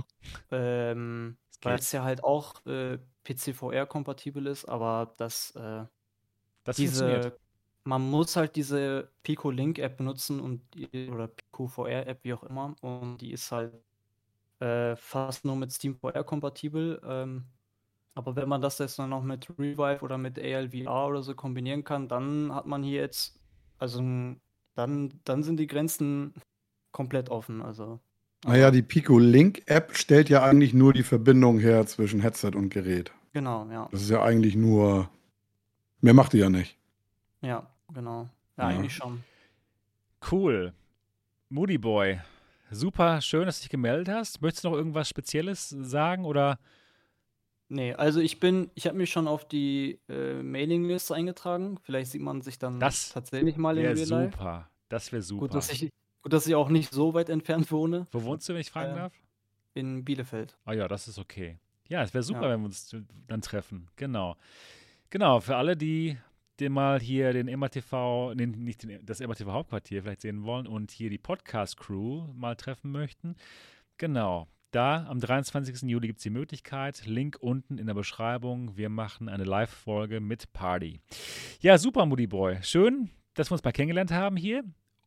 [0.51, 5.83] ähm, weil es ja halt auch äh, PC-VR-kompatibel ist, aber das, äh,
[6.63, 7.37] das diese,
[7.83, 10.61] man muss halt diese Pico Link App benutzen und
[11.11, 13.73] oder Pico VR App, wie auch immer, und die ist halt
[14.59, 17.01] äh, fast nur mit Steam VR kompatibel.
[17.03, 17.45] Ähm,
[18.13, 21.83] aber wenn man das jetzt dann noch mit Revive oder mit ALVR oder so kombinieren
[21.83, 23.39] kann, dann hat man hier jetzt,
[23.77, 23.99] also
[24.75, 26.33] dann, dann sind die Grenzen
[26.91, 27.61] komplett offen.
[27.61, 27.99] Also.
[28.45, 32.69] Naja, die Pico Link App stellt ja eigentlich nur die Verbindung her zwischen Headset und
[32.69, 33.11] Gerät.
[33.33, 33.87] Genau, ja.
[33.91, 35.09] Das ist ja eigentlich nur.
[36.01, 36.77] Mehr macht die ja nicht.
[37.41, 38.27] Ja, genau.
[38.57, 38.77] Ja, ja.
[38.77, 39.23] eigentlich schon.
[40.31, 40.73] Cool.
[41.49, 42.19] Moody Boy,
[42.71, 44.41] super schön, dass du dich gemeldet hast.
[44.41, 46.59] Möchtest du noch irgendwas Spezielles sagen oder
[47.73, 51.77] Nee, also ich bin, ich habe mich schon auf die äh, Mailingliste eingetragen.
[51.83, 54.31] Vielleicht sieht man sich dann das tatsächlich mal in Real Life.
[54.33, 54.69] super.
[54.89, 55.47] Das wäre super.
[55.47, 55.89] Gut dass, ich,
[56.21, 58.07] gut, dass ich auch nicht so weit entfernt wohne.
[58.11, 59.13] Wo wohnst du, wenn ich fragen äh, darf?
[59.73, 60.57] In Bielefeld.
[60.65, 61.59] Ah ja, das ist okay.
[61.87, 62.49] Ja, es wäre super, ja.
[62.49, 62.93] wenn wir uns
[63.27, 63.87] dann treffen.
[63.95, 64.35] Genau.
[65.09, 66.17] Genau, für alle, die,
[66.59, 70.91] die mal hier den MATV, nee, nicht den, das MATV Hauptquartier vielleicht sehen wollen und
[70.91, 73.37] hier die Podcast-Crew mal treffen möchten.
[73.97, 75.83] Genau, da am 23.
[75.83, 77.05] Juli gibt es die Möglichkeit.
[77.05, 78.77] Link unten in der Beschreibung.
[78.77, 80.99] Wir machen eine Live-Folge mit Party.
[81.59, 82.57] Ja, super, Moody Boy.
[82.61, 84.63] Schön, dass wir uns mal kennengelernt haben hier.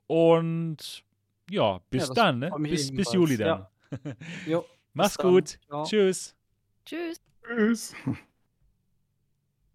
[0.06, 1.04] Und
[1.50, 2.50] ja, bis ja, dann, ne?
[2.58, 3.46] Bis, bis Juli dann.
[3.46, 3.70] Ja.
[4.46, 5.58] jo, Mach's gut.
[5.84, 6.34] Tschüss.
[6.84, 7.20] Tschüss.
[7.42, 7.94] Tschüss.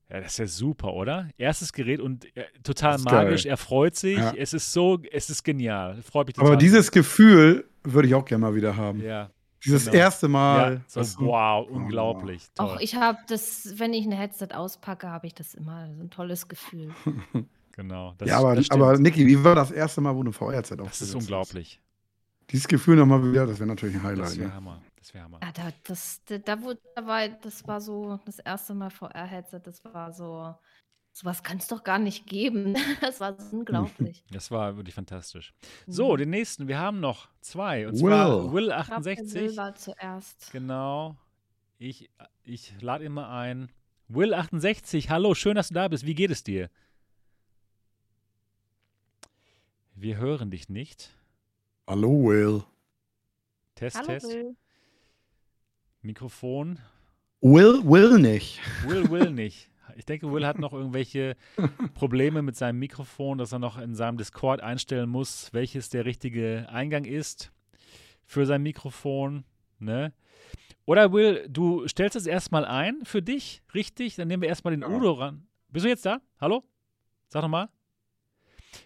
[0.10, 1.30] Ja, das ist ja super, oder?
[1.38, 3.44] Erstes Gerät und äh, total magisch.
[3.44, 3.52] Geil.
[3.52, 4.18] Er freut sich.
[4.18, 4.34] Ja.
[4.36, 6.02] Es ist so, es ist genial.
[6.02, 6.54] Freut mich total.
[6.54, 9.02] Aber dieses Gefühl würde ich auch gerne mal wieder haben.
[9.02, 9.30] Ja.
[9.64, 9.98] Dieses genau.
[9.98, 10.82] erste Mal.
[10.96, 12.48] Ja, so, wow, oh, unglaublich.
[12.56, 12.66] Toll.
[12.66, 16.10] Auch ich habe das, wenn ich ein Headset auspacke, habe ich das immer so ein
[16.10, 16.94] tolles Gefühl.
[17.74, 18.16] genau.
[18.24, 21.16] ja, aber, aber Niki, wie war das erste Mal, wo du ein VR-Headset Das ist
[21.16, 21.82] unglaublich.
[22.50, 24.26] Dieses Gefühl nochmal wieder, das wäre natürlich ein Highlight.
[24.26, 24.56] Das wäre ne?
[24.56, 24.82] Hammer.
[24.96, 25.40] Das wäre Hammer.
[25.44, 26.56] Ja, da, das, da, da,
[26.96, 30.56] da war, das war so das erste Mal VR-Headset, das war so
[31.12, 32.76] Sowas kann es doch gar nicht geben.
[33.02, 34.24] Das war unglaublich.
[34.32, 35.54] Das war wirklich fantastisch.
[35.88, 36.18] So, mhm.
[36.18, 36.68] den nächsten.
[36.68, 37.88] Wir haben noch zwei.
[37.88, 39.34] Und zwar Will 68.
[39.34, 40.52] Will war zuerst.
[40.52, 41.18] Genau.
[41.78, 42.10] Ich,
[42.44, 43.70] ich lade immer ein.
[44.10, 46.04] Will 68, hallo, schön, dass du da bist.
[46.04, 46.70] Wie geht es dir?
[49.94, 51.12] Wir hören dich nicht.
[51.86, 52.64] Hallo, Will.
[53.76, 54.28] Test, hallo, Test.
[54.28, 54.56] Will.
[56.02, 56.80] Mikrofon.
[57.42, 58.60] Will, Will nicht.
[58.88, 59.69] Will, Will nicht.
[59.96, 61.36] Ich denke, Will hat noch irgendwelche
[61.94, 66.68] Probleme mit seinem Mikrofon, dass er noch in seinem Discord einstellen muss, welches der richtige
[66.70, 67.52] Eingang ist
[68.26, 69.44] für sein Mikrofon.
[69.80, 70.14] Ne?
[70.86, 74.16] Oder Will, du stellst es erstmal ein für dich, richtig?
[74.16, 74.90] Dann nehmen wir erstmal den ja.
[74.90, 75.48] Udo ran.
[75.70, 76.20] Bist du jetzt da?
[76.40, 76.64] Hallo?
[77.28, 77.70] Sag nochmal.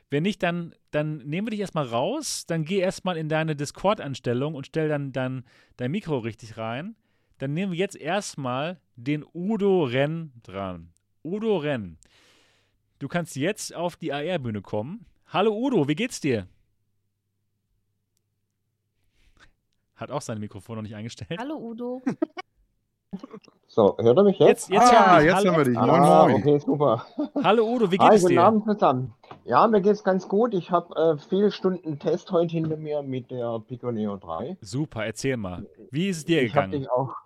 [0.10, 4.56] Wenn nicht, dann, dann nehmen wir dich erstmal raus, dann geh erstmal in deine Discord-Einstellung
[4.56, 5.44] und stell dann, dann
[5.78, 6.96] dein Mikro richtig rein.
[7.40, 10.93] Dann nehmen wir jetzt erstmal den Udo Renn dran.
[11.24, 11.98] Udo Renn.
[13.00, 15.06] Du kannst jetzt auf die AR-Bühne kommen.
[15.27, 16.48] Hallo Udo, wie geht's dir?
[19.95, 21.40] Hat auch sein Mikrofon noch nicht eingestellt.
[21.40, 22.02] Hallo Udo.
[23.68, 24.69] So, hört er mich jetzt?
[24.69, 25.76] Jetzt, jetzt, ah, jetzt haben wir dich.
[25.76, 26.35] Moin, ah, moin.
[26.35, 27.06] Okay, super.
[27.43, 28.27] Hallo Udo, wie geht's Hi, dir?
[28.27, 29.14] Guten Abend zusammen.
[29.45, 30.53] Ja, mir geht's ganz gut.
[30.53, 34.58] Ich habe äh, viele Stunden Test heute hinter mir mit der Pico Neo 3.
[34.61, 35.66] Super, erzähl mal.
[35.90, 36.74] Wie ist es dir ich gegangen?
[36.74, 37.23] Ich habe dich auch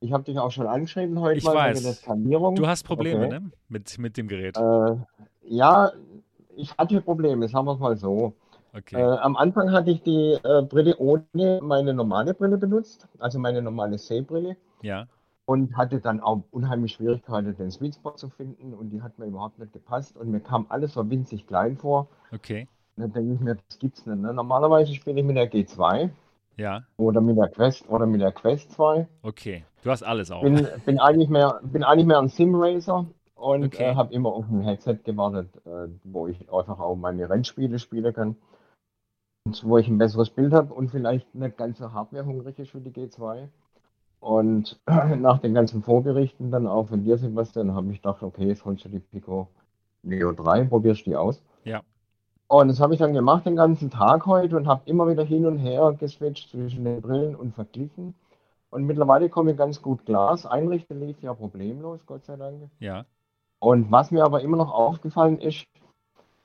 [0.00, 1.76] ich habe dich auch schon angeschrieben heute ich mal weiß.
[1.76, 2.54] wegen der Skalierung.
[2.54, 3.40] Du hast Probleme, okay.
[3.40, 3.50] ne?
[3.68, 4.56] Mit, mit dem Gerät.
[4.56, 4.96] Äh,
[5.42, 5.92] ja,
[6.56, 8.34] ich hatte Probleme, sagen wir es mal so.
[8.74, 8.96] Okay.
[8.96, 13.62] Äh, am Anfang hatte ich die äh, Brille ohne meine normale Brille benutzt, also meine
[13.62, 14.56] normale Sehbrille.
[14.82, 15.06] Ja.
[15.46, 19.24] Und hatte dann auch unheimlich Schwierigkeiten, den Sweet Spot zu finden und die hat mir
[19.24, 22.08] überhaupt nicht gepasst und mir kam alles so winzig klein vor.
[22.32, 22.68] Okay.
[22.96, 24.18] Und dann denke ich mir, das gibt's nicht.
[24.18, 24.34] Ne?
[24.34, 26.10] Normalerweise spiele ich mit der G2.
[26.58, 26.82] Ja.
[26.98, 29.06] Oder mit der Quest oder mit der Quest 2.
[29.22, 29.64] Okay.
[29.82, 30.42] Du hast alles auch.
[30.42, 33.90] Bin, bin eigentlich mehr, bin eigentlich mehr ein Sim-Racer und okay.
[33.90, 38.12] äh, habe immer auf ein Headset gewartet, äh, wo ich einfach auch meine Rennspiele spielen
[38.12, 38.36] kann.
[39.46, 42.80] Und wo ich ein besseres Bild habe und vielleicht eine ganze Hardware hungrig ist für
[42.80, 43.48] die G2.
[44.20, 44.80] Und
[45.18, 48.84] nach den ganzen Vorberichten dann auch von dir, Sebastian, habe ich gedacht, okay, jetzt holst
[48.84, 49.48] du die Pico
[50.02, 51.42] Neo 3, probierst die aus.
[51.64, 51.82] Ja.
[52.48, 55.46] Und das habe ich dann gemacht den ganzen Tag heute und habe immer wieder hin
[55.46, 58.14] und her geswitcht zwischen den Brillen und verglichen.
[58.70, 60.44] Und mittlerweile komme ich ganz gut Glas.
[60.44, 62.70] Einrichten lief ja problemlos, Gott sei Dank.
[62.80, 63.06] Ja.
[63.60, 65.66] Und was mir aber immer noch aufgefallen ist,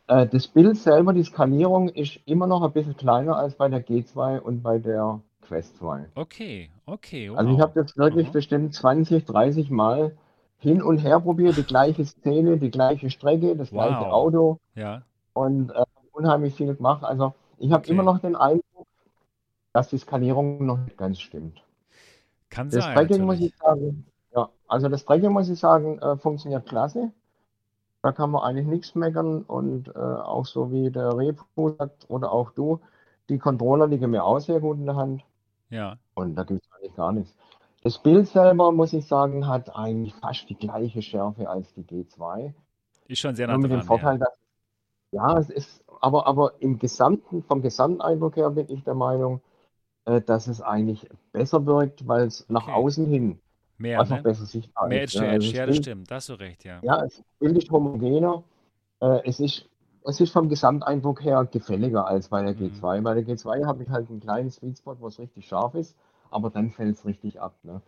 [0.07, 3.85] äh, das Bild selber, die Skalierung ist immer noch ein bisschen kleiner als bei der
[3.85, 6.09] G2 und bei der Quest 2.
[6.15, 7.29] Okay, okay.
[7.29, 7.37] Wow.
[7.37, 8.33] Also ich habe das wirklich Aha.
[8.33, 10.17] bestimmt 20, 30 Mal
[10.57, 13.85] hin und her probiert, die gleiche Szene, die gleiche Strecke, das wow.
[13.85, 14.59] gleiche Auto.
[14.75, 15.03] Ja.
[15.33, 17.03] Und äh, unheimlich viel gemacht.
[17.03, 17.91] Also ich habe okay.
[17.91, 18.87] immer noch den Eindruck,
[19.73, 21.63] dass die Skalierung noch nicht ganz stimmt.
[22.53, 22.95] Kann das sein.
[22.95, 27.11] Tracking muss ich sagen, ja, also das Tracking muss ich sagen, äh, funktioniert klasse.
[28.01, 32.31] Da kann man eigentlich nichts meckern und äh, auch so wie der Repo sagt oder
[32.31, 32.79] auch du,
[33.29, 35.23] die Controller liegen mir auch sehr gut in der Hand.
[35.69, 35.97] Ja.
[36.13, 37.33] Und da gibt es eigentlich gar nichts.
[37.83, 42.53] Das Bild selber, muss ich sagen, hat eigentlich fast die gleiche Schärfe als die G2.
[43.07, 44.25] Ist schon sehr nah dran, mit dem Vorteil, ja.
[44.25, 44.37] dass
[45.11, 49.41] ja, es ist, aber, aber im Gesamten, vom Gesamteindruck her bin ich der Meinung,
[50.05, 52.73] äh, dass es eigentlich besser wirkt, weil es nach okay.
[52.73, 53.39] außen hin
[53.77, 54.23] Mehr, einfach ne?
[54.23, 55.19] besser sichtbar Mehr ist.
[55.19, 56.79] Mehr also ja, das stimmt, da hast du recht, ja.
[56.83, 58.43] Ja, es ist homogener.
[59.01, 59.67] Äh, es ist
[60.05, 62.99] es ist vom Gesamteindruck her gefälliger als bei der G2.
[62.99, 63.03] Mhm.
[63.03, 65.95] Bei der G2 habe ich halt einen kleinen Sweet Spot, wo es richtig scharf ist,
[66.29, 67.55] aber dann fällt es richtig ab.
[67.63, 67.81] Ne?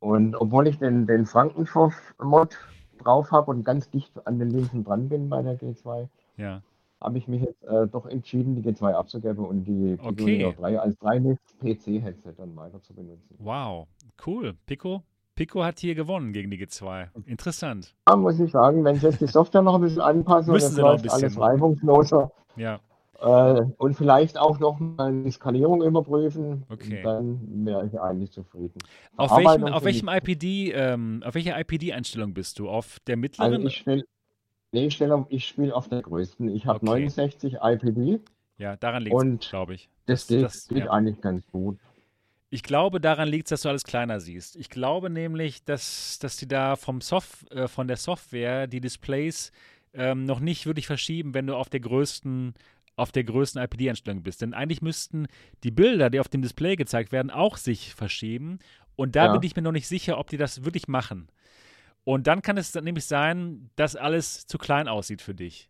[0.00, 2.56] Und obwohl ich den, den Frankenschorf-Mod
[2.98, 6.62] drauf habe und ganz dicht an den Linsen dran bin bei der G2, ja.
[7.00, 10.38] Habe ich mich jetzt äh, doch entschieden, die G2 abzugeben und die Pico okay.
[10.38, 13.34] Neo 3 als reines PC-Headset dann weiter zu benutzen.
[13.38, 13.86] Wow,
[14.26, 14.54] cool.
[14.66, 15.02] Pico,
[15.34, 17.08] Pico hat hier gewonnen gegen die G2.
[17.24, 17.94] Interessant.
[18.08, 20.84] Ja, muss ich sagen, wenn sie jetzt die Software noch ein bisschen anpassen, Müssen dann
[20.84, 22.30] läuft alles reibungsloser.
[22.56, 22.80] Ja.
[23.20, 26.64] Äh, und vielleicht auch noch mal die Skalierung überprüfen.
[26.70, 27.02] Okay.
[27.02, 28.78] Dann wäre ich eigentlich zufrieden.
[29.16, 32.68] Auf welchem, auf welchem IPD, ähm, auf welcher IPD-Einstellung bist du?
[32.68, 33.54] Auf der mittleren?
[33.54, 34.04] Also ich stelle
[34.72, 36.54] Nee, ich, ich spiele auf der größten.
[36.54, 37.02] Ich habe okay.
[37.02, 38.20] 69 IPD.
[38.58, 39.88] Ja, daran liegt es, glaube ich.
[40.06, 40.90] Das, das geht, das, geht ja.
[40.90, 41.78] eigentlich ganz gut.
[42.50, 44.56] Ich glaube, daran liegt es, dass du alles kleiner siehst.
[44.56, 49.52] Ich glaube nämlich, dass, dass die da vom Soft, äh, von der Software die Displays
[49.94, 52.54] ähm, noch nicht wirklich verschieben, wenn du auf der größten
[52.96, 54.42] auf der größten IPD-Einstellung bist.
[54.42, 55.26] Denn eigentlich müssten
[55.64, 58.58] die Bilder, die auf dem Display gezeigt werden, auch sich verschieben.
[58.94, 59.32] Und da ja.
[59.32, 61.28] bin ich mir noch nicht sicher, ob die das wirklich machen.
[62.04, 65.68] Und dann kann es nämlich sein, dass alles zu klein aussieht für dich.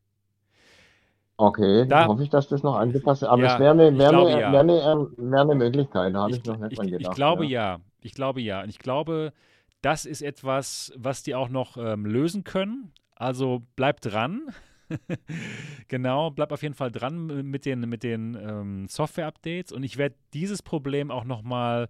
[1.36, 3.28] Okay, da hoffe ich, dass das noch angepasst ist.
[3.28, 4.52] Aber ja, es wäre eine, wär eine, ja.
[4.52, 7.00] wär eine, wär eine, Möglichkeit, da habe ich, ich, noch nicht dran gedacht.
[7.00, 7.74] Ich glaube ja.
[7.76, 7.80] ja.
[8.02, 8.62] Ich glaube ja.
[8.62, 9.32] Und ich glaube,
[9.80, 12.92] das ist etwas, was die auch noch ähm, lösen können.
[13.16, 14.48] Also bleib dran.
[15.88, 19.72] genau, bleib auf jeden Fall dran mit den, mit den ähm, Software-Updates.
[19.72, 21.88] Und ich werde dieses Problem auch noch mal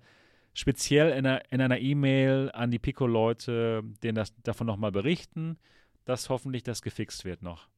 [0.52, 5.58] speziell in einer, in einer E-Mail an die Pico-Leute denen das davon nochmal berichten,
[6.04, 7.68] dass hoffentlich das gefixt wird noch.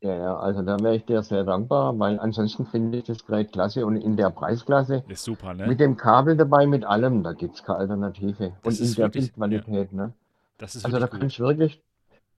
[0.00, 3.50] Ja, ja, also da wäre ich dir sehr dankbar, weil ansonsten finde ich das Gerät
[3.50, 5.02] klasse und in der Preisklasse.
[5.08, 5.66] Ist super, ne?
[5.66, 8.52] Mit dem Kabel dabei, mit allem, da gibt es keine Alternative.
[8.62, 9.96] Das und in der Bildqualität, ja.
[9.96, 10.12] ne?
[10.56, 11.82] Das ist also da kann ich wirklich.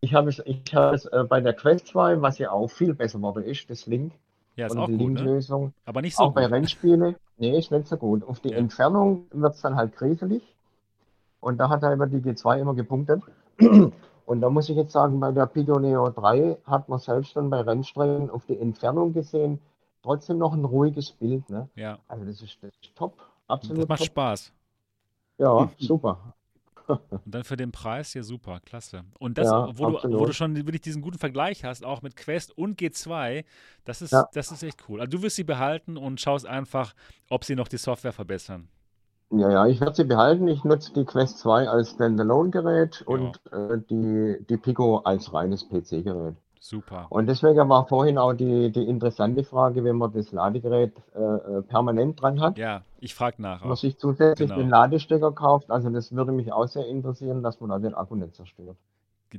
[0.01, 2.95] Ich habe es, ich habe es äh, bei der Quest 2, was ja auch viel
[2.95, 4.15] besser geworden ist, das Link.
[4.57, 5.73] Ja, ist auch die gut, ne?
[5.85, 6.35] Aber nicht so Auch gut.
[6.37, 7.17] bei Rennspielen.
[7.39, 8.25] Nee, ist nicht so gut.
[8.25, 8.57] Auf die ja.
[8.57, 10.43] Entfernung wird es dann halt kriselig.
[11.41, 13.23] Und da hat er über die G2 immer gepunktet.
[14.27, 17.51] Und da muss ich jetzt sagen, bei der Pico Neo 3 hat man selbst dann
[17.51, 19.59] bei Rennstrecken auf die Entfernung gesehen,
[20.03, 21.49] trotzdem noch ein ruhiges Bild.
[21.51, 21.69] Ne?
[21.75, 21.99] Ja.
[22.07, 23.15] Also das ist, das ist top.
[23.49, 23.83] Absolut.
[23.83, 24.07] Das macht top.
[24.07, 24.53] Spaß.
[25.39, 26.19] Ja, super.
[27.11, 29.05] Und dann für den Preis, ja super, klasse.
[29.19, 32.17] Und das, ja, wo, du, wo, du, schon wirklich diesen guten Vergleich hast, auch mit
[32.17, 33.45] Quest und G2,
[33.85, 34.29] das ist, ja.
[34.33, 35.01] das ist echt cool.
[35.01, 36.95] Also du wirst sie behalten und schaust einfach,
[37.29, 38.69] ob sie noch die Software verbessern.
[39.33, 40.49] Ja, ja, ich werde sie behalten.
[40.49, 43.07] Ich nutze die Quest 2 als Standalone-Gerät ja.
[43.07, 46.35] und äh, die, die Pico als reines PC-Gerät.
[46.63, 47.07] Super.
[47.09, 51.63] Und deswegen war vorhin auch die, die interessante Frage, wenn man das Ladegerät äh, äh
[51.63, 52.59] permanent dran hat.
[52.59, 53.65] Ja, ich frage nach.
[53.65, 54.61] Man sich zusätzlich genau.
[54.61, 55.71] den Ladestecker kauft.
[55.71, 58.77] Also das würde mich auch sehr interessieren, dass man da den Akku nicht zerstört.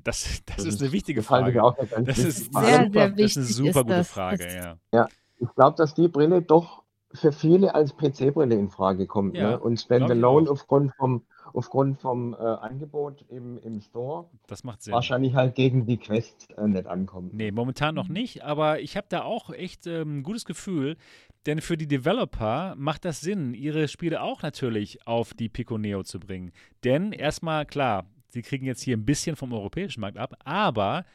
[0.04, 1.54] Das, das, das ist eine wichtige Frage.
[1.54, 3.36] Das, das ist sehr, super, sehr wichtig.
[3.36, 4.78] Das ist eine super gute das, Frage, ja.
[4.92, 6.82] Ja, Ich glaube, dass die Brille doch
[7.14, 9.36] für viele als PC-Brille in Frage kommt.
[9.36, 9.60] Ja, ne?
[9.60, 14.94] Und Standalone aufgrund vom, aufgrund vom äh, Angebot im, im Store das macht Sinn.
[14.94, 17.34] wahrscheinlich halt gegen die Quest äh, nicht ankommt.
[17.34, 20.98] Nee, momentan noch nicht, aber ich habe da auch echt ähm, ein gutes Gefühl,
[21.46, 26.04] denn für die Developer macht das Sinn, ihre Spiele auch natürlich auf die Pico Neo
[26.04, 26.52] zu bringen.
[26.84, 31.06] Denn erstmal, klar, sie kriegen jetzt hier ein bisschen vom europäischen Markt ab, aber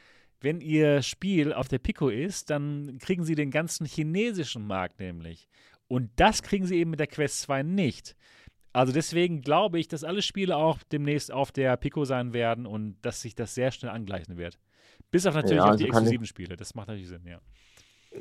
[0.41, 5.49] wenn ihr Spiel auf der Pico ist, dann kriegen sie den ganzen chinesischen Markt nämlich.
[5.89, 8.17] Und das kriegen sie eben mit der Quest 2 nicht.
[8.77, 12.97] Also deswegen glaube ich, dass alle Spiele auch demnächst auf der Pico sein werden und
[13.01, 14.59] dass sich das sehr schnell angleichen wird.
[15.11, 16.57] Bis auf natürlich ja, also auf die exklusiven Spiele.
[16.57, 17.39] Das macht natürlich Sinn, ja.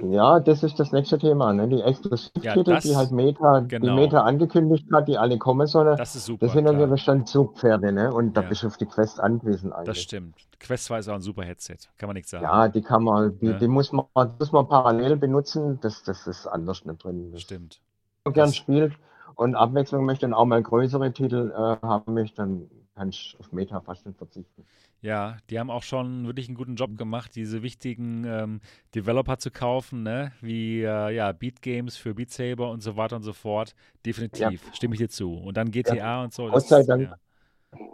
[0.01, 1.51] Ja, das ist das nächste Thema.
[1.51, 1.67] Ne?
[1.67, 3.85] Die Exklusivtitel, ja, die halt Meta, genau.
[3.85, 5.97] die Meta angekündigt hat, die alle kommen sollen.
[5.97, 6.45] Das ist super.
[6.45, 8.13] Das sind natürlich dann Zugpferde, ne?
[8.13, 8.47] Und da ja.
[8.47, 9.87] bist du auf die Quest angewiesen eigentlich.
[9.87, 10.35] Das stimmt.
[10.59, 11.77] Quest 2 ist auch ein super Headset.
[11.97, 12.43] Kann man nichts sagen.
[12.43, 13.53] Ja, die kann man, die, ja.
[13.57, 15.79] die muss, man, muss man parallel benutzen.
[15.81, 17.31] Das, das ist anders nicht drin.
[17.33, 17.81] Das stimmt.
[18.23, 18.93] Wenn man gern spielt
[19.35, 23.51] und Abwechslung möchte und auch mal größere Titel äh, haben möchte, dann kann ich auf
[23.51, 24.65] Meta fast nicht verzichten.
[25.01, 28.61] Ja, die haben auch schon wirklich einen guten Job gemacht, diese wichtigen ähm,
[28.95, 30.31] Developer zu kaufen, ne?
[30.41, 33.75] wie äh, ja, Beat Games für Beat Saber und so weiter und so fort.
[34.05, 34.73] Definitiv, ja.
[34.73, 35.33] stimme ich dir zu.
[35.33, 36.23] Und dann GTA ja.
[36.23, 36.47] und so.
[36.47, 37.15] Gott sei, Dank, ja.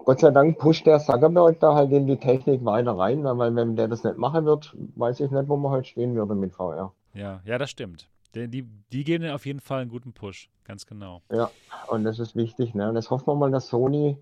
[0.05, 3.75] Gott sei Dank pusht der Zuckerberg da halt in die Technik weiter rein, weil wenn
[3.75, 6.93] der das nicht machen wird, weiß ich nicht, wo man heute stehen würde mit VR.
[7.13, 8.07] Ja, ja, das stimmt.
[8.35, 11.21] Die, die geben auf jeden Fall einen guten Push, ganz genau.
[11.31, 11.51] Ja,
[11.87, 12.73] und das ist wichtig.
[12.73, 12.87] Ne?
[12.89, 14.17] Und jetzt hoffen wir mal, dass Sony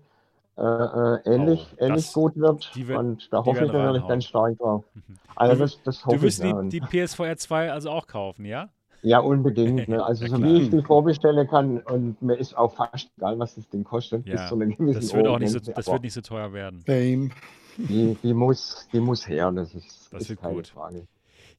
[0.56, 2.70] äh, äh, ähnlich, oh, ähnlich das, gut wird.
[2.76, 4.84] wird und da hoffe ich natürlich ganz stark drauf.
[5.36, 8.44] Also du, das, das hoffe du wirst ich, die, die PSVR 2 also auch kaufen,
[8.44, 8.68] ja?
[9.02, 9.88] Ja, unbedingt.
[9.88, 10.04] Ne?
[10.04, 13.70] Also so wie ich die vorbestellen kann und mir ist auch fast egal, was das
[13.70, 14.34] Ding kostet, ja.
[14.34, 16.84] bis zu einem gewissen Das wird auch nicht so, das wird nicht so teuer werden.
[16.86, 17.30] Same.
[17.78, 20.66] Die, die, muss, die muss her, das ist, das ist keine gut.
[20.66, 21.06] Frage.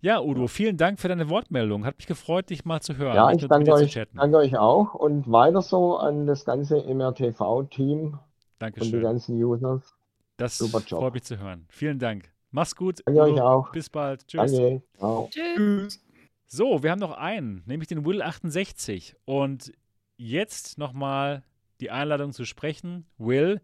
[0.04, 1.86] Ja, Udo, vielen Dank für deine Wortmeldung.
[1.86, 3.16] Hat mich gefreut, dich mal zu hören.
[3.16, 8.18] Ja, ich danke euch, danke euch auch und weiter so an das ganze MRTV-Team
[8.58, 8.88] Dankeschön.
[8.88, 9.94] Und die ganzen Users.
[10.38, 11.02] Das Super Job.
[11.02, 11.68] freut mich zu hören.
[11.70, 12.32] Vielen Dank.
[12.50, 13.02] Mach's gut.
[13.06, 13.72] Danke euch auch.
[13.72, 14.28] Bis bald.
[14.28, 14.52] Tschüss.
[14.52, 14.82] Danke.
[15.30, 16.04] Tschüss.
[16.48, 19.16] So, wir haben noch einen, nämlich den Will 68.
[19.26, 19.72] Und
[20.18, 21.44] jetzt nochmal
[21.80, 23.06] die Einladung zu sprechen.
[23.20, 23.62] Will,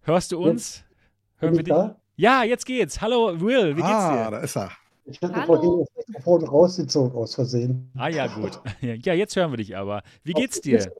[0.00, 0.78] hörst du uns?
[0.78, 1.96] Jetzt Hören wir dich?
[2.16, 3.02] Ja, jetzt geht's.
[3.02, 4.30] Hallo Will, wie geht's ah, dir?
[4.30, 4.72] da ist er.
[5.08, 5.46] Ich hatte Hallo.
[5.46, 7.90] vorhin das Mikrofon rausgezogen aus Versehen.
[7.96, 8.60] Ah ja, gut.
[8.80, 10.02] Ja, jetzt hören wir dich aber.
[10.24, 10.92] Wie geht's dir?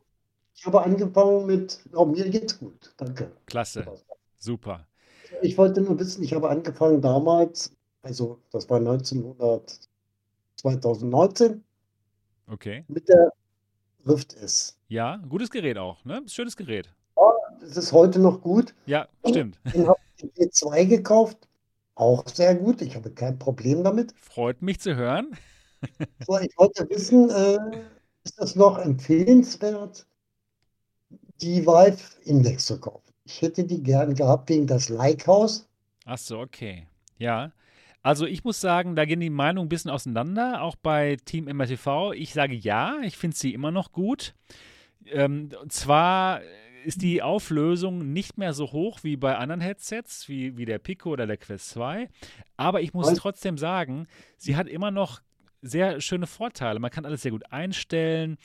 [0.55, 3.31] Ich habe angefangen mit, oh, mir geht's gut, danke.
[3.47, 3.87] Klasse,
[4.39, 4.87] super.
[5.43, 9.81] Ich wollte nur wissen, ich habe angefangen damals, also das war 1900,
[10.57, 11.63] 2019.
[12.49, 12.85] Okay.
[12.89, 13.33] Mit der
[14.07, 14.79] Rift S.
[14.89, 16.23] Ja, gutes Gerät auch, ne?
[16.27, 16.95] Schönes Gerät.
[17.17, 18.73] Ja, es ist heute noch gut.
[18.87, 19.59] Ja, stimmt.
[19.65, 21.46] Ich habe den P2 gekauft,
[21.97, 22.83] auch sehr gut.
[22.83, 24.15] Ich habe kein Problem damit.
[24.17, 25.37] Freut mich zu hören.
[26.27, 27.59] so, ich wollte wissen, äh,
[28.25, 30.07] ist das noch empfehlenswert,
[31.41, 33.13] die Vive Index zu kaufen.
[33.25, 35.69] Ich hätte die gern gehabt wegen das Like-Haus.
[36.05, 36.87] Ach so, okay.
[37.19, 37.53] Ja.
[38.03, 42.13] Also ich muss sagen, da gehen die Meinungen ein bisschen auseinander, auch bei Team MRTV.
[42.13, 44.35] Ich sage ja, ich finde sie immer noch gut.
[45.07, 46.41] Ähm, zwar
[46.87, 51.11] ist die Auflösung nicht mehr so hoch wie bei anderen Headsets, wie, wie der Pico
[51.11, 52.09] oder der Quest 2,
[52.57, 53.19] aber ich muss Was?
[53.19, 54.07] trotzdem sagen,
[54.39, 55.21] sie hat immer noch
[55.63, 56.79] sehr schöne Vorteile.
[56.79, 58.39] Man kann alles sehr gut einstellen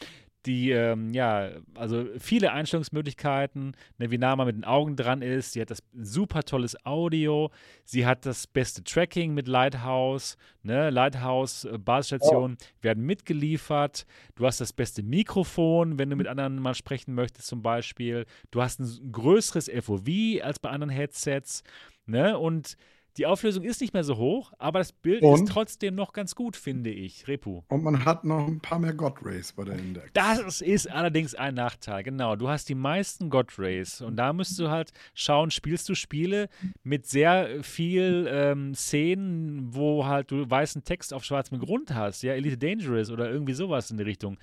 [0.46, 5.54] die, ähm, ja, also viele Einstellungsmöglichkeiten, ne, wie nah man mit den Augen dran ist.
[5.54, 7.52] Sie hat das super tolles Audio.
[7.84, 10.38] Sie hat das beste Tracking mit Lighthouse.
[10.64, 10.90] Ne?
[10.90, 12.66] Lighthouse, äh, Basisstationen oh.
[12.82, 14.06] werden mitgeliefert.
[14.36, 18.26] Du hast das beste Mikrofon, wenn du mit anderen mal sprechen möchtest, zum Beispiel.
[18.50, 21.64] Du hast ein größeres FOV als bei anderen Headsets.
[22.06, 22.38] Ne?
[22.38, 22.78] Und
[23.18, 25.34] die Auflösung ist nicht mehr so hoch, aber das Bild und?
[25.44, 27.28] ist trotzdem noch ganz gut, finde ich.
[27.28, 27.62] Repu.
[27.68, 30.10] Und man hat noch ein paar mehr God Rays bei der Index.
[30.14, 32.36] Das ist allerdings ein Nachteil, genau.
[32.36, 36.50] Du hast die meisten God Rays und da müsst du halt schauen, spielst du Spiele
[36.84, 42.34] mit sehr viel ähm, Szenen, wo halt du weißen Text auf schwarzem Grund hast, ja,
[42.34, 44.38] Elite Dangerous oder irgendwie sowas in die Richtung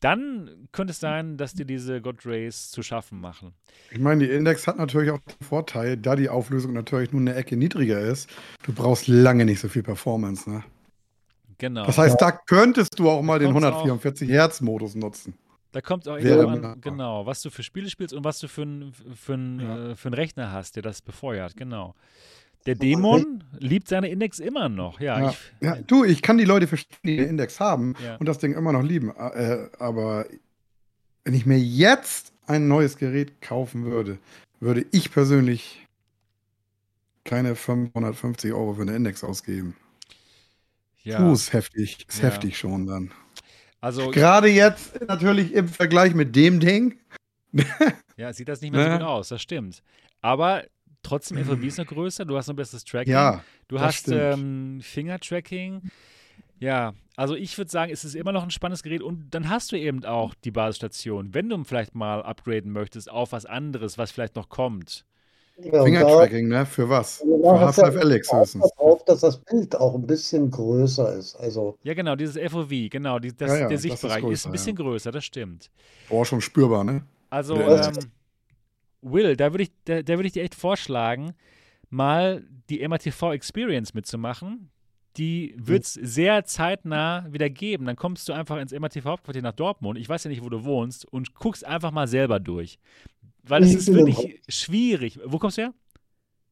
[0.00, 3.52] dann könnte es sein, dass dir diese God Rays zu schaffen machen.
[3.90, 7.34] Ich meine, die Index hat natürlich auch den Vorteil, da die Auflösung natürlich nur eine
[7.34, 8.28] Ecke niedriger ist,
[8.64, 10.62] du brauchst lange nicht so viel Performance, ne?
[11.58, 11.86] Genau.
[11.86, 15.34] Das heißt, da könntest du auch mal da den 144 Hertz Modus nutzen.
[15.72, 18.92] Da kommt auch an, genau, was du für Spiele spielst und was du für einen
[19.14, 19.90] für ja.
[19.90, 21.94] äh, für einen Rechner hast, der das befeuert, genau.
[22.66, 25.00] Der Dämon liebt seine Index immer noch.
[25.00, 28.16] Ja, ja, ich, ja, du, ich kann die Leute verstehen, die den Index haben ja.
[28.16, 29.10] und das Ding immer noch lieben.
[29.10, 30.26] Äh, aber
[31.24, 34.18] wenn ich mir jetzt ein neues Gerät kaufen würde,
[34.60, 35.86] würde ich persönlich
[37.24, 39.76] keine 550 Euro für eine Index ausgeben.
[41.02, 41.18] Ja.
[41.18, 42.06] Puh, ist heftig.
[42.08, 43.12] Ist heftig schon dann.
[43.80, 46.98] Also gerade jetzt natürlich im Vergleich mit dem Ding.
[48.16, 48.98] ja, sieht das nicht mehr so ne?
[48.98, 49.82] gut aus, das stimmt.
[50.20, 50.64] Aber
[51.06, 53.12] trotzdem FOV ist noch größer, du hast ein besseres Tracking.
[53.12, 55.82] Ja, du hast ähm, Finger-Tracking.
[56.58, 59.72] Ja, also ich würde sagen, es ist immer noch ein spannendes Gerät und dann hast
[59.72, 64.10] du eben auch die Basisstation, wenn du vielleicht mal upgraden möchtest auf was anderes, was
[64.10, 65.04] vielleicht noch kommt.
[65.58, 66.66] Ja, Finger-Tracking, ne?
[66.66, 67.18] Für was?
[67.18, 68.70] Für Half-Life Alex höchstens.
[68.76, 71.34] Darauf, dass das Bild auch ein bisschen größer ist.
[71.36, 74.46] Also ja, genau, dieses FOV, genau, die, das, ja, ja, der Sichtbereich ist, größer, ist,
[74.46, 75.70] ein bisschen größer, das stimmt.
[76.10, 77.02] Oh, schon spürbar, ne?
[77.30, 77.94] Also, ähm,
[79.02, 81.34] Will, da würde ich, da, da würd ich dir echt vorschlagen,
[81.90, 84.70] mal die MATV Experience mitzumachen.
[85.16, 87.86] Die wird es sehr zeitnah wieder geben.
[87.86, 89.98] Dann kommst du einfach ins MATV-Hauptquartier nach Dortmund.
[89.98, 92.78] Ich weiß ja nicht, wo du wohnst und guckst einfach mal selber durch.
[93.42, 95.18] Weil es ist wirklich schwierig.
[95.24, 95.74] Wo kommst du her?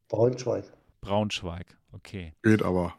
[0.09, 0.65] Braunschweig.
[1.01, 2.33] Braunschweig, okay.
[2.43, 2.95] Geht aber.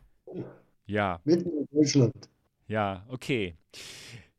[0.86, 1.20] Ja.
[1.24, 2.30] Mitten in Deutschland.
[2.68, 3.56] Ja, okay.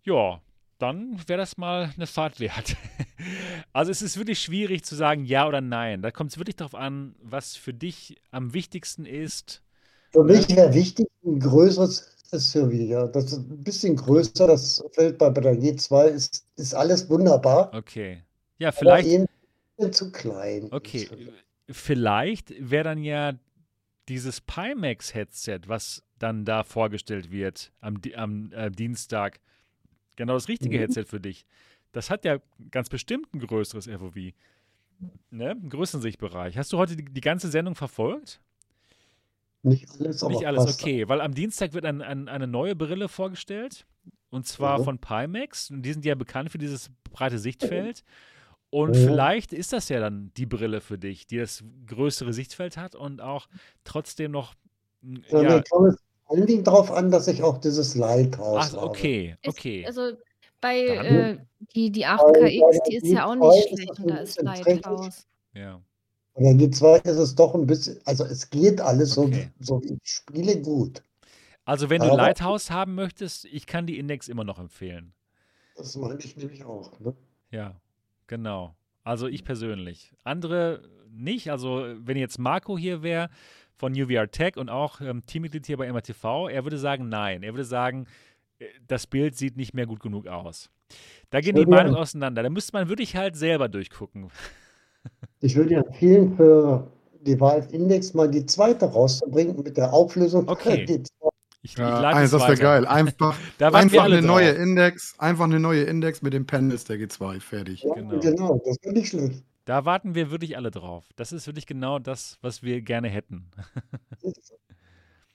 [0.05, 0.41] Ja,
[0.79, 2.77] dann wäre das mal eine Fahrt wert.
[3.73, 6.03] also es ist wirklich schwierig zu sagen ja oder nein.
[6.03, 9.63] Da kommt es wirklich darauf an, was für dich am wichtigsten ist.
[10.13, 13.07] Für mich wäre wichtig ein größeres SUV, ja.
[13.07, 17.73] Das ist ein bisschen größer, das Feld bei der G2 ist, ist alles wunderbar.
[17.75, 18.23] Okay.
[18.59, 19.07] Ja, vielleicht.
[19.07, 19.27] Aber
[19.79, 20.69] eben zu klein.
[20.71, 21.09] Okay.
[21.69, 23.35] Vielleicht wäre dann ja
[24.09, 29.41] dieses Pimax-Headset, was dann da vorgestellt wird am, am äh, Dienstag,
[30.17, 30.81] genau das richtige mhm.
[30.81, 31.47] Headset für dich.
[31.93, 32.39] Das hat ja
[32.71, 34.17] ganz bestimmt ein größeres FOV.
[35.31, 35.51] Ne?
[35.51, 36.57] Einen größeren Sichtbereich.
[36.57, 38.41] Hast du heute die, die ganze Sendung verfolgt?
[39.63, 41.09] Nicht alles, aber Nicht alles, okay.
[41.09, 43.87] Weil am Dienstag wird ein, ein, eine neue Brille vorgestellt.
[44.31, 44.85] Und zwar ja.
[44.85, 45.71] von Pimax.
[45.71, 48.05] Und die sind ja bekannt für dieses breite Sichtfeld.
[48.71, 49.07] Und ja.
[49.07, 53.21] vielleicht ist das ja dann die Brille für dich, die das größere Sichtfeld hat und
[53.21, 53.49] auch
[53.85, 54.55] trotzdem noch.
[55.03, 55.57] Ja, ja.
[55.57, 59.81] Mir vor allen Dingen darauf an, dass ich auch dieses Lighthouse Ach, okay, okay.
[59.81, 60.17] Ist, also
[60.61, 61.39] bei äh,
[61.75, 65.27] die, die 8KX, die ist ja auch nicht schlecht und da ist Lighthouse.
[65.55, 65.81] Ja.
[66.35, 69.49] Und dann die 2 ist es doch ein bisschen, also es geht alles okay.
[69.61, 71.03] so, so ich spiele gut.
[71.65, 75.13] Also wenn du Aber, Lighthouse haben möchtest, ich kann die Index immer noch empfehlen.
[75.77, 76.99] Das meine ich nämlich auch.
[77.01, 77.15] Ne?
[77.51, 77.81] Ja,
[78.27, 78.77] genau.
[79.03, 80.13] Also ich persönlich.
[80.25, 81.51] Andere nicht.
[81.51, 83.31] Also wenn jetzt Marco hier wäre,
[83.77, 87.43] von UVR Tech und auch ähm, Teammitglied hier bei MRTV, er würde sagen, nein.
[87.43, 88.07] Er würde sagen,
[88.59, 90.71] äh, das Bild sieht nicht mehr gut genug aus.
[91.31, 92.43] Da gehen die Meinungen auseinander.
[92.43, 94.31] Da müsste man wirklich halt selber durchgucken.
[95.41, 96.91] Ich würde dir empfehlen, für
[97.21, 100.49] die Valve Index mal die zweite rauszubringen mit der Auflösung.
[100.49, 100.85] Okay.
[100.89, 101.07] Ich,
[101.63, 102.87] ich ja, das wäre geil.
[102.87, 104.27] Einfach, einfach eine drauf.
[104.27, 107.41] neue Index, einfach eine neue Index mit dem Panels der G2.
[107.41, 107.85] Fertig.
[107.85, 108.19] Ja, genau.
[108.19, 109.45] genau, das wäre nicht schlecht.
[109.67, 111.09] Da warten wir wirklich alle drauf.
[111.17, 113.51] Das ist wirklich genau das, was wir gerne hätten.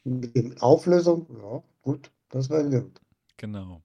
[0.62, 3.00] Auflösung, ja, gut, das wäre gut.
[3.36, 3.82] Genau.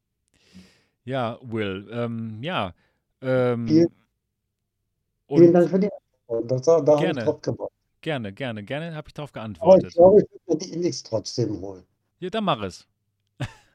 [1.04, 2.72] Ja, Will, ähm, ja.
[3.20, 3.88] Ähm, vielen,
[5.28, 5.90] vielen Dank für die
[6.28, 6.50] Antwort.
[6.50, 7.72] Das, da gerne, habe ich drauf gemacht.
[8.00, 9.84] Gerne, gerne, gerne habe ich darauf geantwortet.
[9.84, 11.82] Aber ich glaube, ich würde die Index trotzdem holen.
[12.20, 12.86] Ja, dann mach es.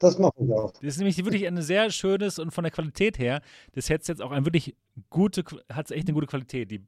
[0.01, 0.71] Das machen wir auch.
[0.71, 3.41] Das ist nämlich wirklich ein sehr schönes und von der Qualität her
[3.75, 4.75] des Headsets auch ein wirklich
[5.11, 6.71] gute, hat es echt eine gute Qualität.
[6.71, 6.83] Die,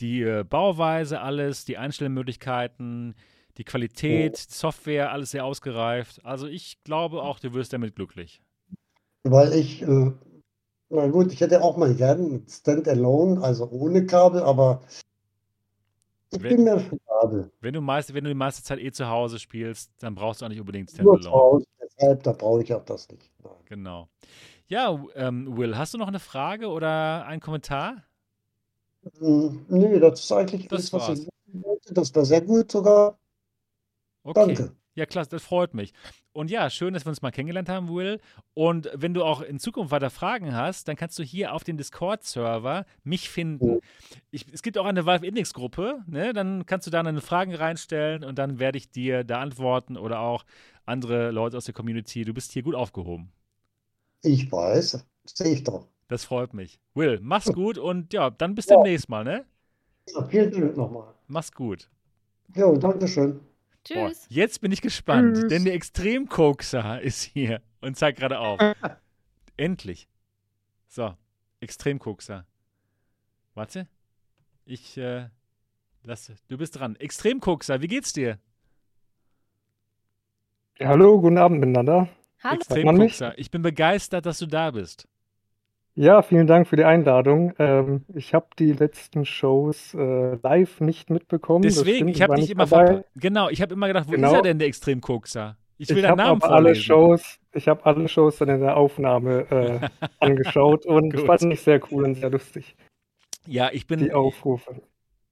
[0.00, 3.14] die äh, Bauweise, alles, die Einstellmöglichkeiten,
[3.56, 4.44] die Qualität, ja.
[4.48, 6.22] Software, alles sehr ausgereift.
[6.26, 8.42] Also ich glaube auch, du wirst damit glücklich.
[9.24, 10.12] Weil ich, äh,
[10.90, 14.82] na gut, ich hätte auch mal gern Standalone, also ohne Kabel, aber
[16.32, 17.50] ich wenn, bin für Kabel.
[17.60, 20.44] Wenn du, meist, wenn du die meiste Zeit eh zu Hause spielst, dann brauchst du
[20.44, 21.64] auch nicht unbedingt Standalone.
[21.98, 23.30] Deshalb, da brauche ich auch das nicht.
[23.42, 23.52] Nein.
[23.66, 24.08] Genau.
[24.68, 28.02] Ja, ähm, Will, hast du noch eine Frage oder einen Kommentar?
[29.18, 31.28] Hm, nee, das ist eigentlich das, alles, was ich
[31.64, 31.94] wollte.
[31.94, 33.18] Das war sehr gut sogar.
[34.24, 34.54] Okay.
[34.54, 34.76] Danke.
[34.96, 35.92] Ja, klasse, das freut mich.
[36.32, 38.18] Und ja, schön, dass wir uns mal kennengelernt haben, Will.
[38.54, 41.76] Und wenn du auch in Zukunft weiter Fragen hast, dann kannst du hier auf dem
[41.76, 43.80] Discord-Server mich finden.
[44.30, 46.32] Ich, es gibt auch eine Valve Index-Gruppe, ne?
[46.32, 50.20] dann kannst du da deine Fragen reinstellen und dann werde ich dir da antworten oder
[50.20, 50.44] auch
[50.86, 52.24] andere Leute aus der Community.
[52.24, 53.32] Du bist hier gut aufgehoben.
[54.22, 55.86] Ich weiß, sehe ich doch.
[56.08, 56.78] Das freut mich.
[56.94, 58.76] Will, mach's gut und ja, dann bis ja.
[58.76, 59.44] demnächst mal, ne?
[60.08, 61.14] Ja, vielen Dank nochmal.
[61.26, 61.90] Mach's gut.
[62.54, 63.40] Ja, danke schön.
[63.84, 63.96] Tschüss.
[63.96, 65.48] Boah, jetzt bin ich gespannt, Tschüss.
[65.48, 68.60] denn der Extremkokser ist hier und zeigt gerade auf.
[69.56, 70.08] Endlich.
[70.86, 71.14] So,
[71.60, 72.46] Extremkokser.
[73.54, 73.88] Warte.
[74.64, 75.28] Ich, äh,
[76.02, 76.96] lass, du bist dran.
[76.96, 78.38] Extremkokser, wie geht's dir?
[80.78, 82.08] Ja, hallo, guten Abend miteinander.
[82.42, 82.56] Hallo.
[82.56, 85.08] Extremkokser, ich bin begeistert, dass du da bist.
[85.94, 87.54] Ja, vielen Dank für die Einladung.
[87.58, 91.62] Ähm, ich habe die letzten Shows äh, live nicht mitbekommen.
[91.62, 93.04] Deswegen, ich habe dich immer dabei.
[93.14, 94.28] Genau, ich habe immer gedacht, wo genau.
[94.28, 95.56] ist er denn, der Extremkokser?
[95.78, 99.46] Ich will ich deinen Namen alle Shows, Ich habe alle Shows dann in der Aufnahme
[99.50, 102.76] äh, angeschaut und fand ich sehr cool und sehr lustig.
[103.46, 104.00] Ja, ich bin.
[104.00, 104.82] Die Aufrufe.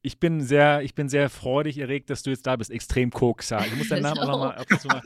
[0.05, 2.71] Ich bin sehr, ich bin sehr freudig erregt, dass du jetzt da bist.
[2.71, 3.65] Extrem Koksa.
[3.65, 5.01] Ich muss deinen Namen auch nochmal ab und zu mal.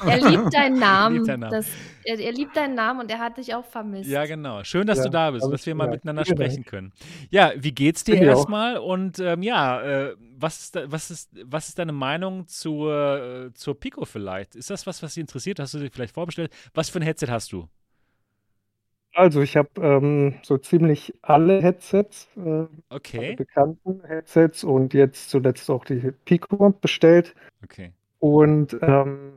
[0.06, 1.16] er liebt deinen Namen.
[1.16, 1.52] Liebt deinen Namen.
[1.52, 1.66] Das,
[2.02, 4.08] er, er, liebt deinen Namen und er hat dich auch vermisst.
[4.08, 4.64] Ja, genau.
[4.64, 6.94] Schön, dass ja, du da bist, dass wir mal miteinander sprechen können.
[7.28, 8.78] Ja, wie geht's dir erstmal?
[8.78, 13.78] Und ähm, ja, äh, was, ist, was, ist, was ist deine Meinung zur, äh, zur
[13.78, 14.56] Pico vielleicht?
[14.56, 15.58] Ist das was, was dich interessiert?
[15.58, 16.50] Hast du dir vielleicht vorbestellt?
[16.72, 17.68] Was für ein Headset hast du?
[19.16, 23.36] Also, ich habe, ähm, so ziemlich alle Headsets, äh, alle Okay.
[23.36, 27.32] bekannten Headsets und jetzt zuletzt auch die Pico bestellt.
[27.64, 27.94] Okay.
[28.20, 29.34] Und, ähm,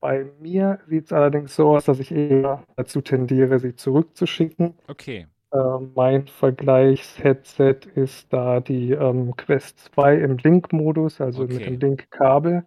[0.00, 4.74] bei mir sieht es allerdings so aus, dass ich eher dazu tendiere, sie zurückzuschicken.
[4.88, 5.26] Okay.
[5.52, 12.66] Ähm, mein Vergleichs-Headset ist da die, ähm, Quest 2 im Link-Modus, also mit dem Link-Kabel.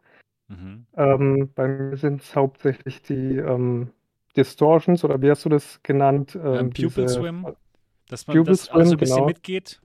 [0.50, 0.86] Mhm.
[0.98, 3.92] Ähm, bei mir sind es hauptsächlich die, ähm
[4.36, 6.36] Distortions oder wie hast du das genannt?
[6.36, 7.48] Ähm, ähm Pupil Swim.
[8.08, 9.28] Dass man Pupil das Swim, also ein bisschen genau.
[9.28, 9.82] mitgeht.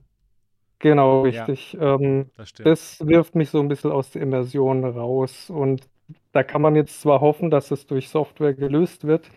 [0.79, 1.73] Genau, richtig.
[1.73, 5.49] Ja, ähm, das, das, wirft mich so ein bisschen aus der Immersion raus.
[5.49, 5.87] Und
[6.31, 9.29] da kann man jetzt zwar hoffen, dass es durch Software gelöst wird,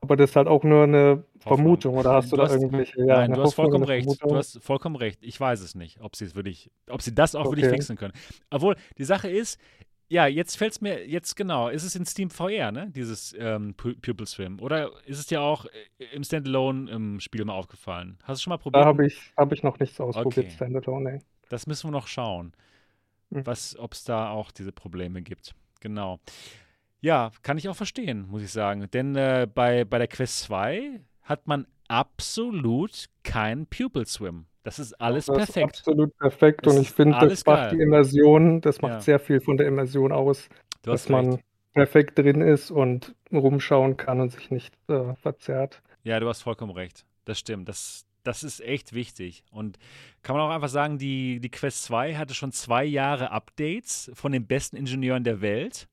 [0.00, 1.96] aber das ist halt auch nur eine Vermutung.
[1.96, 3.00] Oder hast du, du da hast, irgendwelche?
[3.00, 4.08] Ja, nein, du hast vollkommen recht.
[4.22, 5.18] Du hast vollkommen recht.
[5.22, 7.56] Ich weiß es nicht, ob sie es wirklich, ob sie das auch okay.
[7.56, 8.12] wirklich fixen können.
[8.50, 9.60] Obwohl, die Sache ist,
[10.08, 12.90] ja, jetzt fällt es mir, jetzt genau, ist es in Steam VR, ne?
[12.94, 14.60] Dieses ähm, Pupil Swim.
[14.60, 18.18] Oder ist es dir auch äh, im Standalone im Spiel mal aufgefallen?
[18.22, 18.84] Hast du schon mal probiert?
[18.84, 20.54] Da habe ich, hab ich noch nichts ausprobiert, okay.
[20.54, 21.18] Standalone, ey.
[21.48, 22.52] Das müssen wir noch schauen,
[23.30, 23.44] mhm.
[23.78, 25.54] ob es da auch diese Probleme gibt.
[25.80, 26.20] Genau.
[27.00, 28.88] Ja, kann ich auch verstehen, muss ich sagen.
[28.92, 34.46] Denn äh, bei, bei der Quest 2 hat man absolut kein Pupil Swim.
[34.62, 35.76] Das ist alles das perfekt.
[35.76, 36.66] Ist absolut perfekt.
[36.66, 37.70] Das und ich finde, das macht geil.
[37.76, 39.00] die Immersion, das macht ja.
[39.00, 40.48] sehr viel von der Immersion aus,
[40.82, 41.38] dass man
[41.72, 45.82] perfekt drin ist und rumschauen kann und sich nicht äh, verzerrt.
[46.02, 47.04] Ja, du hast vollkommen recht.
[47.26, 47.68] Das stimmt.
[47.68, 49.44] Das, das ist echt wichtig.
[49.50, 49.78] Und
[50.22, 54.32] kann man auch einfach sagen, die, die Quest 2 hatte schon zwei Jahre Updates von
[54.32, 55.86] den besten Ingenieuren der Welt.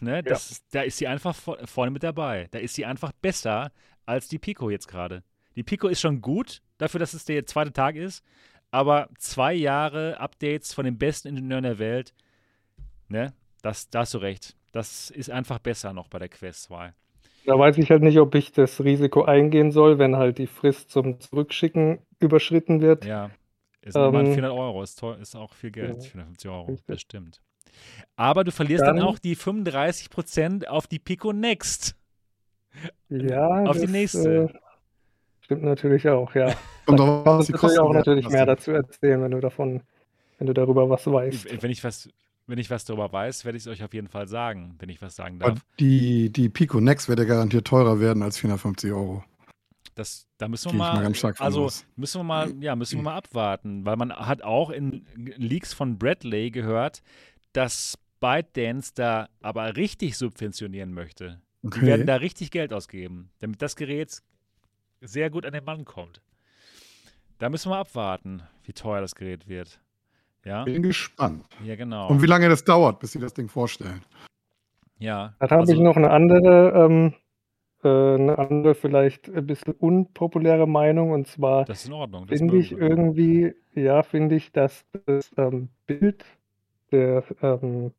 [0.00, 0.56] Ne, das, ja.
[0.72, 2.48] Da ist sie einfach vorne mit dabei.
[2.50, 3.72] Da ist sie einfach besser
[4.06, 5.22] als die Pico jetzt gerade.
[5.56, 8.24] Die Pico ist schon gut, dafür, dass es der zweite Tag ist.
[8.70, 12.14] Aber zwei Jahre Updates von den besten Ingenieuren der Welt,
[13.08, 14.56] ne, das, da hast du recht.
[14.72, 16.92] Das ist einfach besser noch bei der Quest 2.
[17.46, 20.90] Da weiß ich halt nicht, ob ich das Risiko eingehen soll, wenn halt die Frist
[20.90, 23.04] zum Zurückschicken überschritten wird.
[23.04, 23.30] Ja,
[23.80, 26.86] ist ähm, 400 Euro, ist, teuer, ist auch viel Geld, ja, 450 Euro, richtig.
[26.86, 27.40] das stimmt.
[28.16, 31.94] Aber du verlierst dann, dann auch die 35% auf die Pico Next.
[33.08, 34.44] Ja, auf das, die nächste.
[34.44, 34.48] Äh,
[35.40, 36.52] Stimmt natürlich auch, ja.
[36.86, 39.82] Und da kannst du auch natürlich mehr dazu erzählen, wenn du davon,
[40.38, 41.62] wenn du darüber was weißt.
[41.62, 42.08] Wenn ich was,
[42.48, 45.00] wenn ich was darüber weiß, werde ich es euch auf jeden Fall sagen, wenn ich
[45.02, 45.60] was sagen darf.
[45.78, 49.22] Die, die Pico Next wird ja garantiert teurer werden als 450 Euro.
[49.94, 53.86] Das, da müssen wir mal, mal also müssen wir mal, ja, müssen wir mal abwarten,
[53.86, 57.02] weil man hat auch in Leaks von Bradley gehört,
[57.52, 61.40] dass ByteDance da aber richtig subventionieren möchte.
[61.66, 61.80] Okay.
[61.80, 64.22] Die werden da richtig Geld ausgeben, damit das Gerät
[65.00, 66.20] sehr gut an den Mann kommt.
[67.38, 69.80] Da müssen wir abwarten, wie teuer das Gerät wird.
[70.44, 70.64] Ja?
[70.64, 71.44] Bin gespannt.
[71.64, 72.08] Ja, genau.
[72.08, 74.00] Und wie lange das dauert, bis sie das Ding vorstellen.
[74.98, 75.34] Ja.
[75.38, 77.14] Dann habe also, ich noch eine andere, ähm,
[77.82, 81.10] äh, eine andere, vielleicht ein bisschen unpopuläre Meinung.
[81.10, 82.28] Und zwar das ist in Ordnung.
[82.28, 86.24] Finde ich irgendwie, ja, finde ich, dass das ähm, Bild
[86.92, 87.92] der, ähm,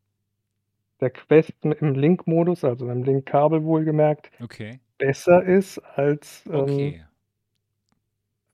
[1.00, 7.06] der Quest im Link-Modus, also im Link-Kabel wohlgemerkt, okay besser ist als, ähm, okay.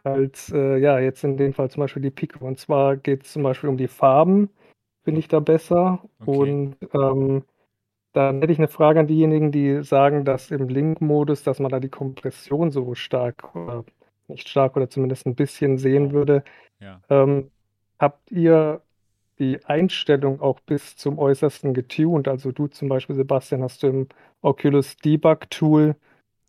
[0.03, 2.45] als äh, ja, jetzt in dem Fall zum Beispiel die Pico.
[2.45, 4.49] Und zwar geht es zum Beispiel um die Farben,
[5.03, 6.03] finde ich da besser.
[6.19, 6.37] Okay.
[6.37, 7.43] Und ähm,
[8.13, 11.79] dann hätte ich eine Frage an diejenigen, die sagen, dass im Link-Modus, dass man da
[11.79, 13.85] die Kompression so stark oder
[14.27, 16.43] nicht stark oder zumindest ein bisschen sehen würde.
[16.79, 17.01] Ja.
[17.09, 17.49] Ähm,
[17.99, 18.81] habt ihr
[19.39, 22.27] die Einstellung auch bis zum Äußersten getuned?
[22.27, 24.07] Also du zum Beispiel, Sebastian, hast du im
[24.41, 25.95] Oculus Debug Tool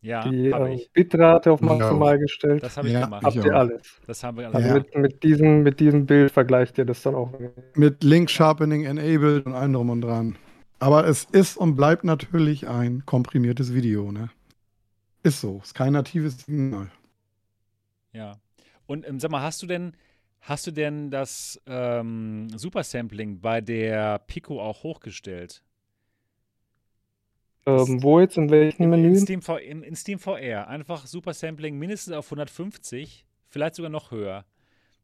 [0.05, 2.63] ja, die äh, Bitrate auf maximal gestellt.
[2.63, 3.25] Das habe ich ja, gemacht.
[3.25, 4.01] Habt ihr alles?
[4.07, 4.55] Das haben wir alles.
[4.55, 7.33] Also mit, mit, diesem, mit diesem Bild vergleicht ihr das dann auch.
[7.75, 10.37] Mit Link Sharpening enabled und allem drum und dran.
[10.79, 14.29] Aber es ist und bleibt natürlich ein komprimiertes Video, ne?
[15.23, 15.63] Ist so.
[15.65, 16.91] Ist kein natives Signal.
[18.13, 18.37] Ja.
[18.87, 19.95] Und ähm, sag mal, hast du denn,
[20.45, 25.63] hast du denn das ähm, Supersampling bei der Pico auch hochgestellt?
[27.67, 28.37] Ähm, wo jetzt?
[28.37, 29.09] In welchem Menü?
[29.09, 30.69] In Steam, in, in Steam VR.
[30.69, 34.45] Einfach Super Sampling mindestens auf 150, vielleicht sogar noch höher.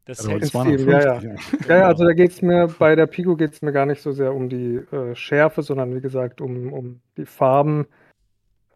[0.05, 1.21] Das also, ja, ja.
[1.21, 4.03] ja, ja, also da geht es mir, bei der Pico geht es mir gar nicht
[4.03, 7.87] so sehr um die äh, Schärfe, sondern wie gesagt um, um die Farben.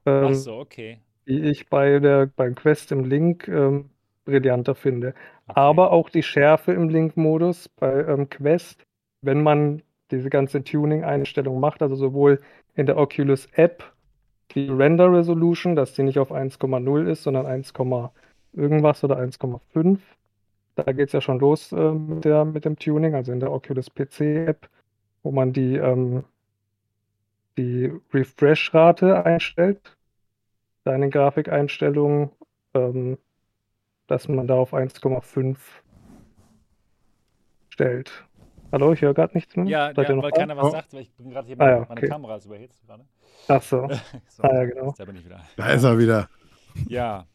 [0.06, 1.00] Ähm, Ach so, okay.
[1.26, 3.90] Die ich bei der, beim Quest im Link ähm,
[4.24, 5.14] brillanter finde.
[5.46, 8.86] Aber auch die Schärfe im Link-Modus bei ähm, Quest,
[9.22, 12.40] wenn man diese ganze Tuning-Einstellung macht, also sowohl
[12.74, 13.92] in der Oculus App
[14.52, 17.72] die Render Resolution, dass die nicht auf 1,0 ist, sondern 1,
[18.52, 19.98] irgendwas oder 1,5
[20.76, 23.52] da geht es ja schon los äh, mit, der, mit dem Tuning, also in der
[23.52, 24.68] Oculus PC-App,
[25.22, 26.24] wo man die, ähm,
[27.56, 29.96] die Refresh-Rate einstellt,
[30.84, 32.30] deine Grafikeinstellungen,
[32.74, 33.18] ähm,
[34.06, 35.56] dass man da auf 1,5
[37.68, 38.12] stellt.
[38.72, 39.66] Hallo, ich höre gerade nichts mehr.
[39.66, 40.70] Ja, ja weil keiner was oh.
[40.70, 41.86] sagt, weil ich bin gerade hier, ah, ja, okay.
[41.94, 43.04] meine Kamera ist überhitzt gerade.
[43.48, 43.88] Ach so.
[44.28, 44.94] so ah, ja, genau.
[45.56, 46.28] Da ist er wieder.
[46.88, 47.26] Ja,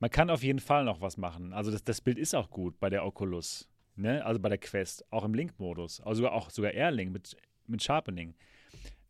[0.00, 1.52] man kann auf jeden Fall noch was machen.
[1.52, 4.24] Also das, das Bild ist auch gut bei der Oculus, ne?
[4.24, 7.36] also bei der Quest, auch im Link-Modus, also auch sogar Airlink mit,
[7.68, 8.34] mit Sharpening.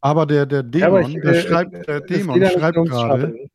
[0.02, 3.48] Aber der, der Dämon, ja, ich, der äh, schreibt, der Dämon schreibt gerade,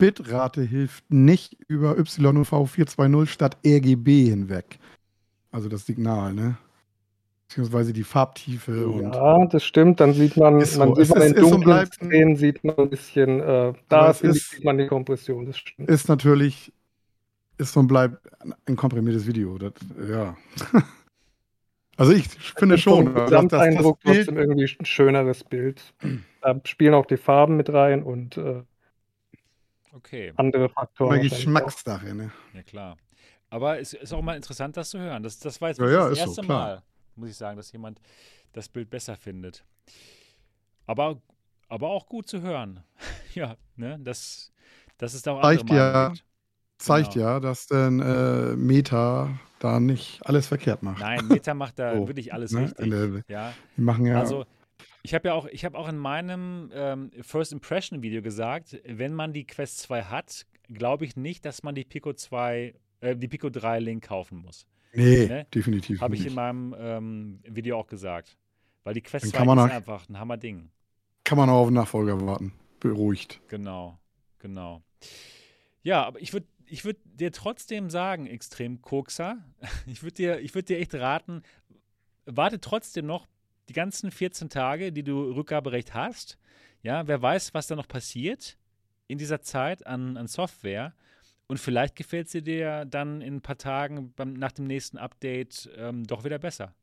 [0.00, 4.78] Bitrate hilft nicht über YV 420 statt RGB hinweg.
[5.52, 6.56] Also das Signal, ne?
[7.46, 8.88] Beziehungsweise die Farbtiefe.
[8.88, 10.00] Und ja, das stimmt.
[10.00, 10.94] Dann sieht man, man so.
[10.94, 14.86] sieht man in dunklen Szenen sieht man ein bisschen, äh, da ist, sieht man die
[14.86, 15.46] Kompression.
[15.46, 15.90] Das stimmt.
[15.90, 16.72] Ist natürlich,
[17.58, 18.18] ist und bleibt
[18.66, 19.58] ein komprimiertes Video.
[19.58, 19.72] Das,
[20.08, 20.36] ja.
[21.96, 23.12] also ich finde ich schon.
[23.12, 25.82] Gesamteindruck das, das trotzdem irgendwie ein schöneres Bild.
[26.40, 28.62] Da spielen auch die Farben mit rein und äh,
[29.92, 30.32] okay.
[30.36, 31.20] andere Faktoren.
[31.20, 32.30] Immer Geschmackssache, ne?
[32.54, 32.96] Ja, klar.
[33.48, 35.22] Aber es ist auch mal interessant, das zu hören.
[35.22, 36.82] Das, das war jetzt ja, ja, das erste so, Mal
[37.20, 38.00] muss ich sagen, dass jemand
[38.52, 39.64] das Bild besser findet.
[40.86, 41.20] Aber,
[41.68, 42.82] aber auch gut zu hören.
[43.34, 44.52] ja, ne, das,
[44.98, 46.12] das ist auch zeigt ja,
[46.78, 47.26] zeigt genau.
[47.26, 51.00] ja, dass denn äh, Meta da nicht alles verkehrt macht.
[51.00, 52.62] Nein, Meta macht da oh, wirklich alles ne?
[52.62, 52.90] richtig.
[52.90, 53.52] Der, ja.
[53.76, 54.18] Die machen ja.
[54.18, 54.46] Also,
[55.02, 59.14] ich habe ja auch, ich habe auch in meinem ähm, First Impression Video gesagt, wenn
[59.14, 63.28] man die Quest 2 hat, glaube ich nicht, dass man die Pico 2, äh, die
[63.28, 64.66] Pico 3 Link kaufen muss.
[64.92, 65.46] Nee, ne?
[65.54, 68.36] definitiv Habe ich in meinem ähm, Video auch gesagt.
[68.82, 70.70] Weil die Quest 2 ist nach, einfach ein Hammer-Ding.
[71.24, 72.52] Kann man auch auf den Nachfolger warten.
[72.80, 73.40] Beruhigt.
[73.48, 73.98] Genau,
[74.38, 74.82] genau.
[75.82, 79.38] Ja, aber ich würde ich würd dir trotzdem sagen, extrem Kokser,
[79.86, 81.42] ich würde dir, würd dir echt raten,
[82.26, 83.26] warte trotzdem noch
[83.70, 86.38] die ganzen 14 Tage, die du Rückgaberecht hast.
[86.82, 88.58] Ja, wer weiß, was da noch passiert
[89.06, 90.92] in dieser Zeit an, an Software.
[91.46, 95.70] Und vielleicht gefällt sie dir dann in ein paar Tagen beim, nach dem nächsten Update
[95.76, 96.74] ähm, doch wieder besser.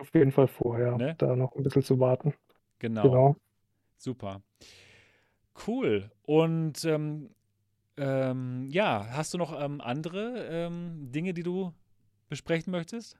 [0.00, 1.16] Auf jeden Fall vorher, ne?
[1.18, 2.34] da noch ein bisschen zu warten.
[2.78, 3.02] Genau.
[3.02, 3.36] genau.
[3.96, 4.42] Super.
[5.66, 6.08] Cool.
[6.22, 7.30] Und ähm,
[7.96, 11.72] ähm, ja, hast du noch ähm, andere ähm, Dinge, die du
[12.28, 13.18] besprechen möchtest?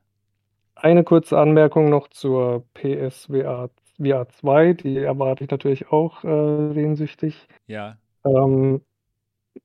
[0.83, 3.69] Eine kurze Anmerkung noch zur PSVR
[3.99, 7.49] VR 2, die erwarte ich natürlich auch äh, sehnsüchtig.
[7.67, 7.99] Ja.
[8.25, 8.81] Ähm,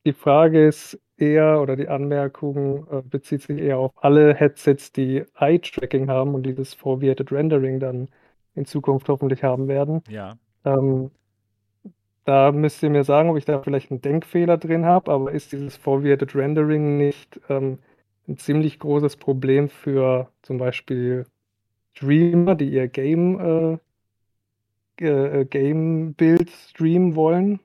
[0.06, 5.24] die Frage ist eher oder die Anmerkung äh, bezieht sich eher auf alle Headsets, die
[5.40, 8.10] Eye-Tracking haben und dieses Foveated Rendering dann
[8.56, 10.02] in Zukunft hoffentlich haben werden.
[10.10, 10.38] Ja.
[10.66, 11.11] Ähm,
[12.26, 15.53] da müsst ihr mir sagen, ob ich da vielleicht einen Denkfehler drin habe, aber ist
[15.53, 17.80] dieses Foveated Rendering nicht ähm,
[18.28, 21.26] ein ziemlich großes Problem für zum Beispiel
[21.94, 23.78] Streamer, die ihr Game äh,
[24.98, 27.60] äh, Game-Bild streamen wollen?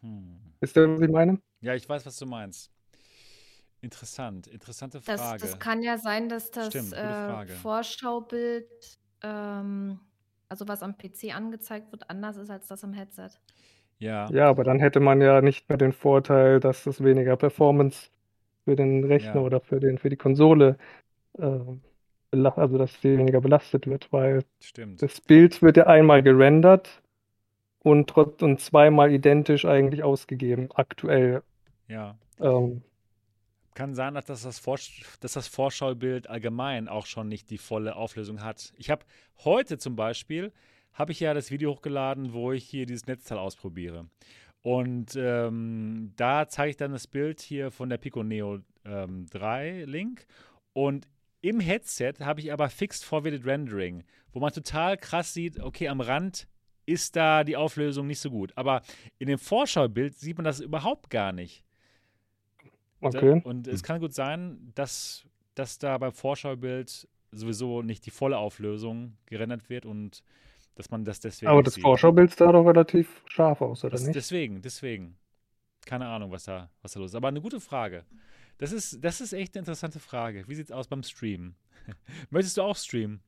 [0.00, 0.38] Hm.
[0.60, 1.40] Wisst ihr, was ich meine?
[1.60, 2.70] Ja, ich weiß, was du meinst.
[3.80, 5.40] Interessant, interessante Frage.
[5.40, 8.66] Das, das kann ja sein, dass das Stimmt, äh, Vorschaubild,
[9.22, 10.00] ähm,
[10.48, 13.30] also was am PC angezeigt wird, anders ist als das am Headset.
[13.98, 14.28] Ja.
[14.30, 18.10] Ja, aber dann hätte man ja nicht mehr den Vorteil, dass das weniger Performance
[18.68, 19.40] für den Rechner ja.
[19.40, 20.76] oder für, den, für die Konsole,
[21.38, 21.58] äh,
[22.30, 25.00] also dass sie weniger belastet wird, weil Stimmt.
[25.00, 27.00] das Bild wird ja einmal gerendert
[27.78, 31.42] und, trotz, und zweimal identisch eigentlich ausgegeben, aktuell.
[31.88, 32.18] Ja.
[32.40, 32.82] Ähm,
[33.72, 34.62] Kann sein, dass das,
[35.20, 38.74] dass das Vorschaubild allgemein auch schon nicht die volle Auflösung hat.
[38.76, 39.06] Ich habe
[39.44, 40.52] heute zum Beispiel,
[40.92, 44.10] habe ich ja das Video hochgeladen, wo ich hier dieses Netzteil ausprobiere.
[44.68, 49.84] Und ähm, da zeige ich dann das Bild hier von der Pico Neo ähm, 3
[49.86, 50.26] Link.
[50.74, 51.08] Und
[51.40, 56.02] im Headset habe ich aber Fixed Forwarded Rendering, wo man total krass sieht, okay, am
[56.02, 56.48] Rand
[56.84, 58.52] ist da die Auflösung nicht so gut.
[58.56, 58.82] Aber
[59.18, 61.64] in dem Vorschaubild sieht man das überhaupt gar nicht.
[63.00, 63.40] Okay.
[63.44, 65.24] Und es kann gut sein, dass,
[65.54, 70.22] dass da beim Vorschaubild sowieso nicht die volle Auflösung gerendert wird und
[70.78, 71.50] dass man das deswegen.
[71.50, 71.82] Aber das sieht.
[71.82, 74.14] Vorschaubild sah doch relativ scharf aus, oder das, nicht?
[74.14, 75.16] Deswegen, deswegen.
[75.84, 77.14] Keine Ahnung, was da, was da los ist.
[77.16, 78.04] Aber eine gute Frage.
[78.58, 80.44] Das ist, das ist echt eine interessante Frage.
[80.46, 81.56] Wie sieht es aus beim Streamen?
[82.30, 83.20] Möchtest du auch streamen?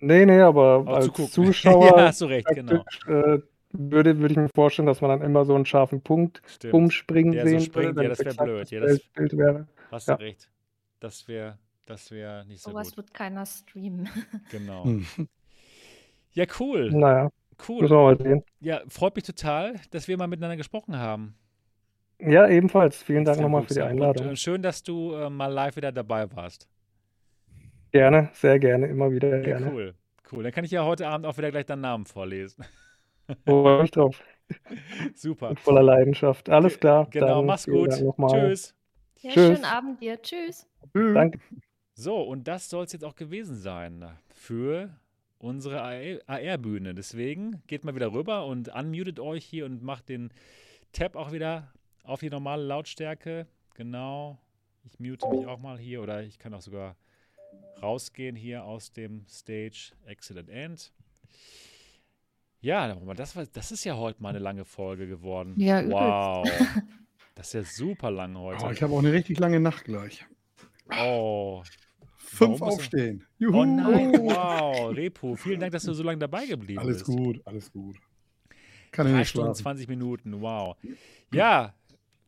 [0.00, 2.84] Nee, nee, aber auch als zu Zuschauer ja, hast du recht, genau.
[3.06, 3.40] Äh,
[3.72, 6.74] würde, würde ich mir vorstellen, dass man dann immer so einen scharfen Punkt Stimmt.
[6.74, 8.02] umspringen Der sehen so springt, würde.
[8.02, 8.70] Ja, das wäre blöd.
[8.70, 9.66] Ja, das Bild wäre.
[9.90, 10.50] Hast du recht.
[11.00, 12.98] Das wäre das wär nicht so, so was gut.
[12.98, 14.10] wird keiner streamen.
[14.50, 14.84] Genau.
[16.32, 16.90] Ja, cool.
[16.90, 17.30] Naja.
[17.66, 17.82] Cool.
[17.82, 18.44] Müssen wir mal sehen.
[18.60, 21.34] Ja, freut mich total, dass wir mal miteinander gesprochen haben.
[22.20, 23.02] Ja, ebenfalls.
[23.02, 24.28] Vielen Dank nochmal für die Einladung.
[24.28, 26.68] Und, äh, schön, dass du äh, mal live wieder dabei warst.
[27.92, 29.72] Gerne, sehr gerne, immer wieder ja, gerne.
[29.72, 29.94] Cool,
[30.32, 30.42] cool.
[30.42, 32.64] Dann kann ich ja heute Abend auch wieder gleich deinen Namen vorlesen.
[33.46, 34.22] Freue mich drauf.
[35.14, 35.50] Super.
[35.50, 36.48] Mit voller Leidenschaft.
[36.48, 37.08] Alles klar.
[37.10, 37.90] Genau, Dann mach's gut.
[37.90, 38.74] Tschüss.
[39.20, 39.46] Ja, Tschüss.
[39.46, 40.20] schönen Abend dir.
[40.20, 40.66] Tschüss.
[40.92, 41.38] Danke.
[41.94, 44.90] So, und das soll es jetzt auch gewesen sein für
[45.38, 45.82] unsere
[46.26, 46.94] AR-Bühne.
[46.94, 50.32] Deswegen geht mal wieder rüber und unmutet euch hier und macht den
[50.92, 53.46] Tab auch wieder auf die normale Lautstärke.
[53.74, 54.38] Genau.
[54.84, 56.96] Ich mute mich auch mal hier oder ich kann auch sogar
[57.82, 60.92] rausgehen hier aus dem Stage Exit and End.
[62.60, 65.54] Ja, das, war, das ist ja heute mal eine lange Folge geworden.
[65.56, 66.48] Ja, wow.
[67.34, 68.64] Das ist ja super lang heute.
[68.66, 70.26] Oh, ich habe auch eine richtig lange Nacht gleich.
[70.90, 71.62] Oh,
[72.28, 73.24] Fünf aufstehen.
[73.38, 73.60] Juhu.
[73.60, 74.88] Oh nein, wow.
[74.96, 77.08] Repo, vielen Dank, dass du so lange dabei geblieben alles bist.
[77.08, 77.96] Alles gut, alles gut.
[78.90, 80.76] Kann ich Drei nicht Stunden, 20 Minuten, wow.
[81.32, 81.74] Ja,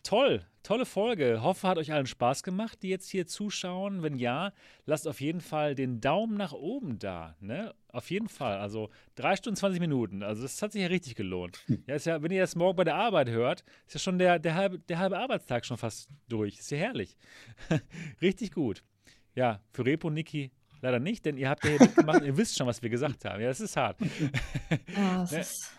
[0.03, 1.43] toll, tolle Folge.
[1.43, 4.03] Hoffe, hat euch allen Spaß gemacht, die jetzt hier zuschauen.
[4.03, 4.53] Wenn ja,
[4.87, 7.37] lasst auf jeden Fall den Daumen nach oben da.
[7.41, 7.75] Ne?
[7.89, 8.59] Auf jeden Fall.
[8.59, 10.23] Also drei Stunden, 20 Minuten.
[10.23, 11.61] Also das hat sich ja richtig gelohnt.
[11.87, 14.39] Ja, ist ja, wenn ihr das morgen bei der Arbeit hört, ist ja schon der,
[14.39, 16.59] der, halbe, der halbe Arbeitstag schon fast durch.
[16.59, 17.17] Ist ja herrlich.
[18.23, 18.83] richtig gut.
[19.35, 20.51] Ja, für Repo und Niki
[20.83, 23.41] leider nicht, denn ihr habt ja hier mitgemacht, ihr wisst schon, was wir gesagt haben.
[23.41, 23.97] Ja, das ist hart.
[24.97, 25.41] Ja, das ne?
[25.41, 25.73] ist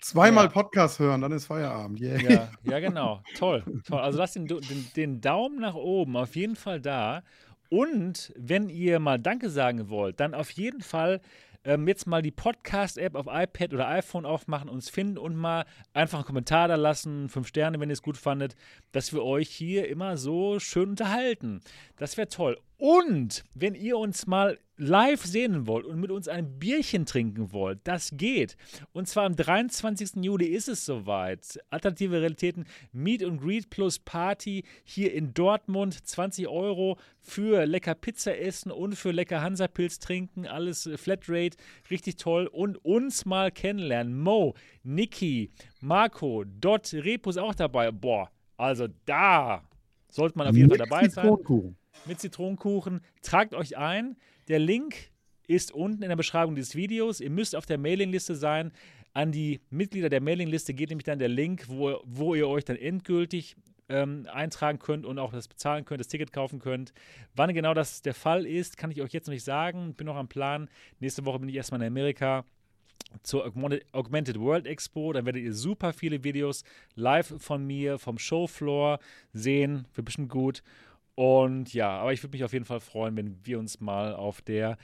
[0.00, 0.50] Zweimal ja.
[0.50, 2.00] Podcast hören, dann ist Feierabend.
[2.00, 2.22] Yeah.
[2.22, 3.22] Ja, ja, genau.
[3.36, 4.00] Toll, toll.
[4.00, 7.22] Also lasst den, den, den, Daumen nach oben auf jeden Fall da.
[7.68, 11.20] Und wenn ihr mal Danke sagen wollt, dann auf jeden Fall
[11.64, 16.18] ähm, jetzt mal die Podcast-App auf iPad oder iPhone aufmachen, uns finden und mal einfach
[16.18, 18.56] einen Kommentar da lassen, fünf Sterne, wenn ihr es gut fandet,
[18.92, 21.60] dass wir euch hier immer so schön unterhalten.
[21.96, 22.58] Das wäre toll.
[22.78, 27.80] Und wenn ihr uns mal live sehen wollt und mit uns ein Bierchen trinken wollt,
[27.84, 28.56] das geht.
[28.92, 30.24] Und zwar am 23.
[30.24, 31.60] Juli ist es soweit.
[31.68, 36.06] Alternative Realitäten, Meet and Greet plus Party hier in Dortmund.
[36.06, 40.46] 20 Euro für lecker Pizza essen und für lecker Hansapilz trinken.
[40.46, 41.58] Alles äh, Flatrate,
[41.90, 42.46] richtig toll.
[42.46, 44.18] Und uns mal kennenlernen.
[44.18, 45.50] Mo, Niki,
[45.80, 47.92] Marco, Dot, Repus auch dabei.
[47.92, 49.62] Boah, also da
[50.08, 51.38] sollte man auf jeden Fall dabei sein
[52.06, 53.00] mit Zitronenkuchen.
[53.22, 54.16] Tragt euch ein.
[54.50, 55.12] Der Link
[55.46, 57.20] ist unten in der Beschreibung dieses Videos.
[57.20, 58.72] Ihr müsst auf der Mailingliste sein.
[59.12, 62.74] An die Mitglieder der Mailingliste geht nämlich dann der Link, wo, wo ihr euch dann
[62.74, 63.54] endgültig
[63.88, 66.92] ähm, eintragen könnt und auch das bezahlen könnt, das Ticket kaufen könnt.
[67.36, 69.94] Wann genau das der Fall ist, kann ich euch jetzt noch nicht sagen.
[69.94, 70.68] Bin noch am Plan.
[70.98, 72.44] Nächste Woche bin ich erstmal in Amerika
[73.22, 73.46] zur
[73.92, 75.12] Augmented World Expo.
[75.12, 76.64] Da werdet ihr super viele Videos
[76.96, 78.98] live von mir vom Showfloor
[79.32, 79.86] sehen.
[79.94, 80.64] Wird bestimmt gut.
[81.20, 84.40] Und ja, aber ich würde mich auf jeden Fall freuen, wenn wir uns mal auf
[84.40, 84.78] der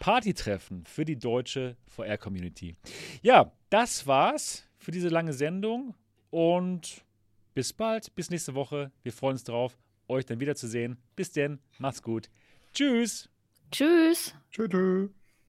[0.00, 2.76] Party treffen für die deutsche VR-Community.
[3.20, 5.94] Ja, das war's für diese lange Sendung
[6.30, 7.04] und
[7.52, 8.90] bis bald, bis nächste Woche.
[9.02, 9.76] Wir freuen uns drauf,
[10.08, 10.96] euch dann wiederzusehen.
[11.14, 12.30] Bis denn, macht's gut.
[12.72, 13.28] Tschüss.
[13.70, 14.34] Tschüss.
[14.50, 15.21] Tschüss.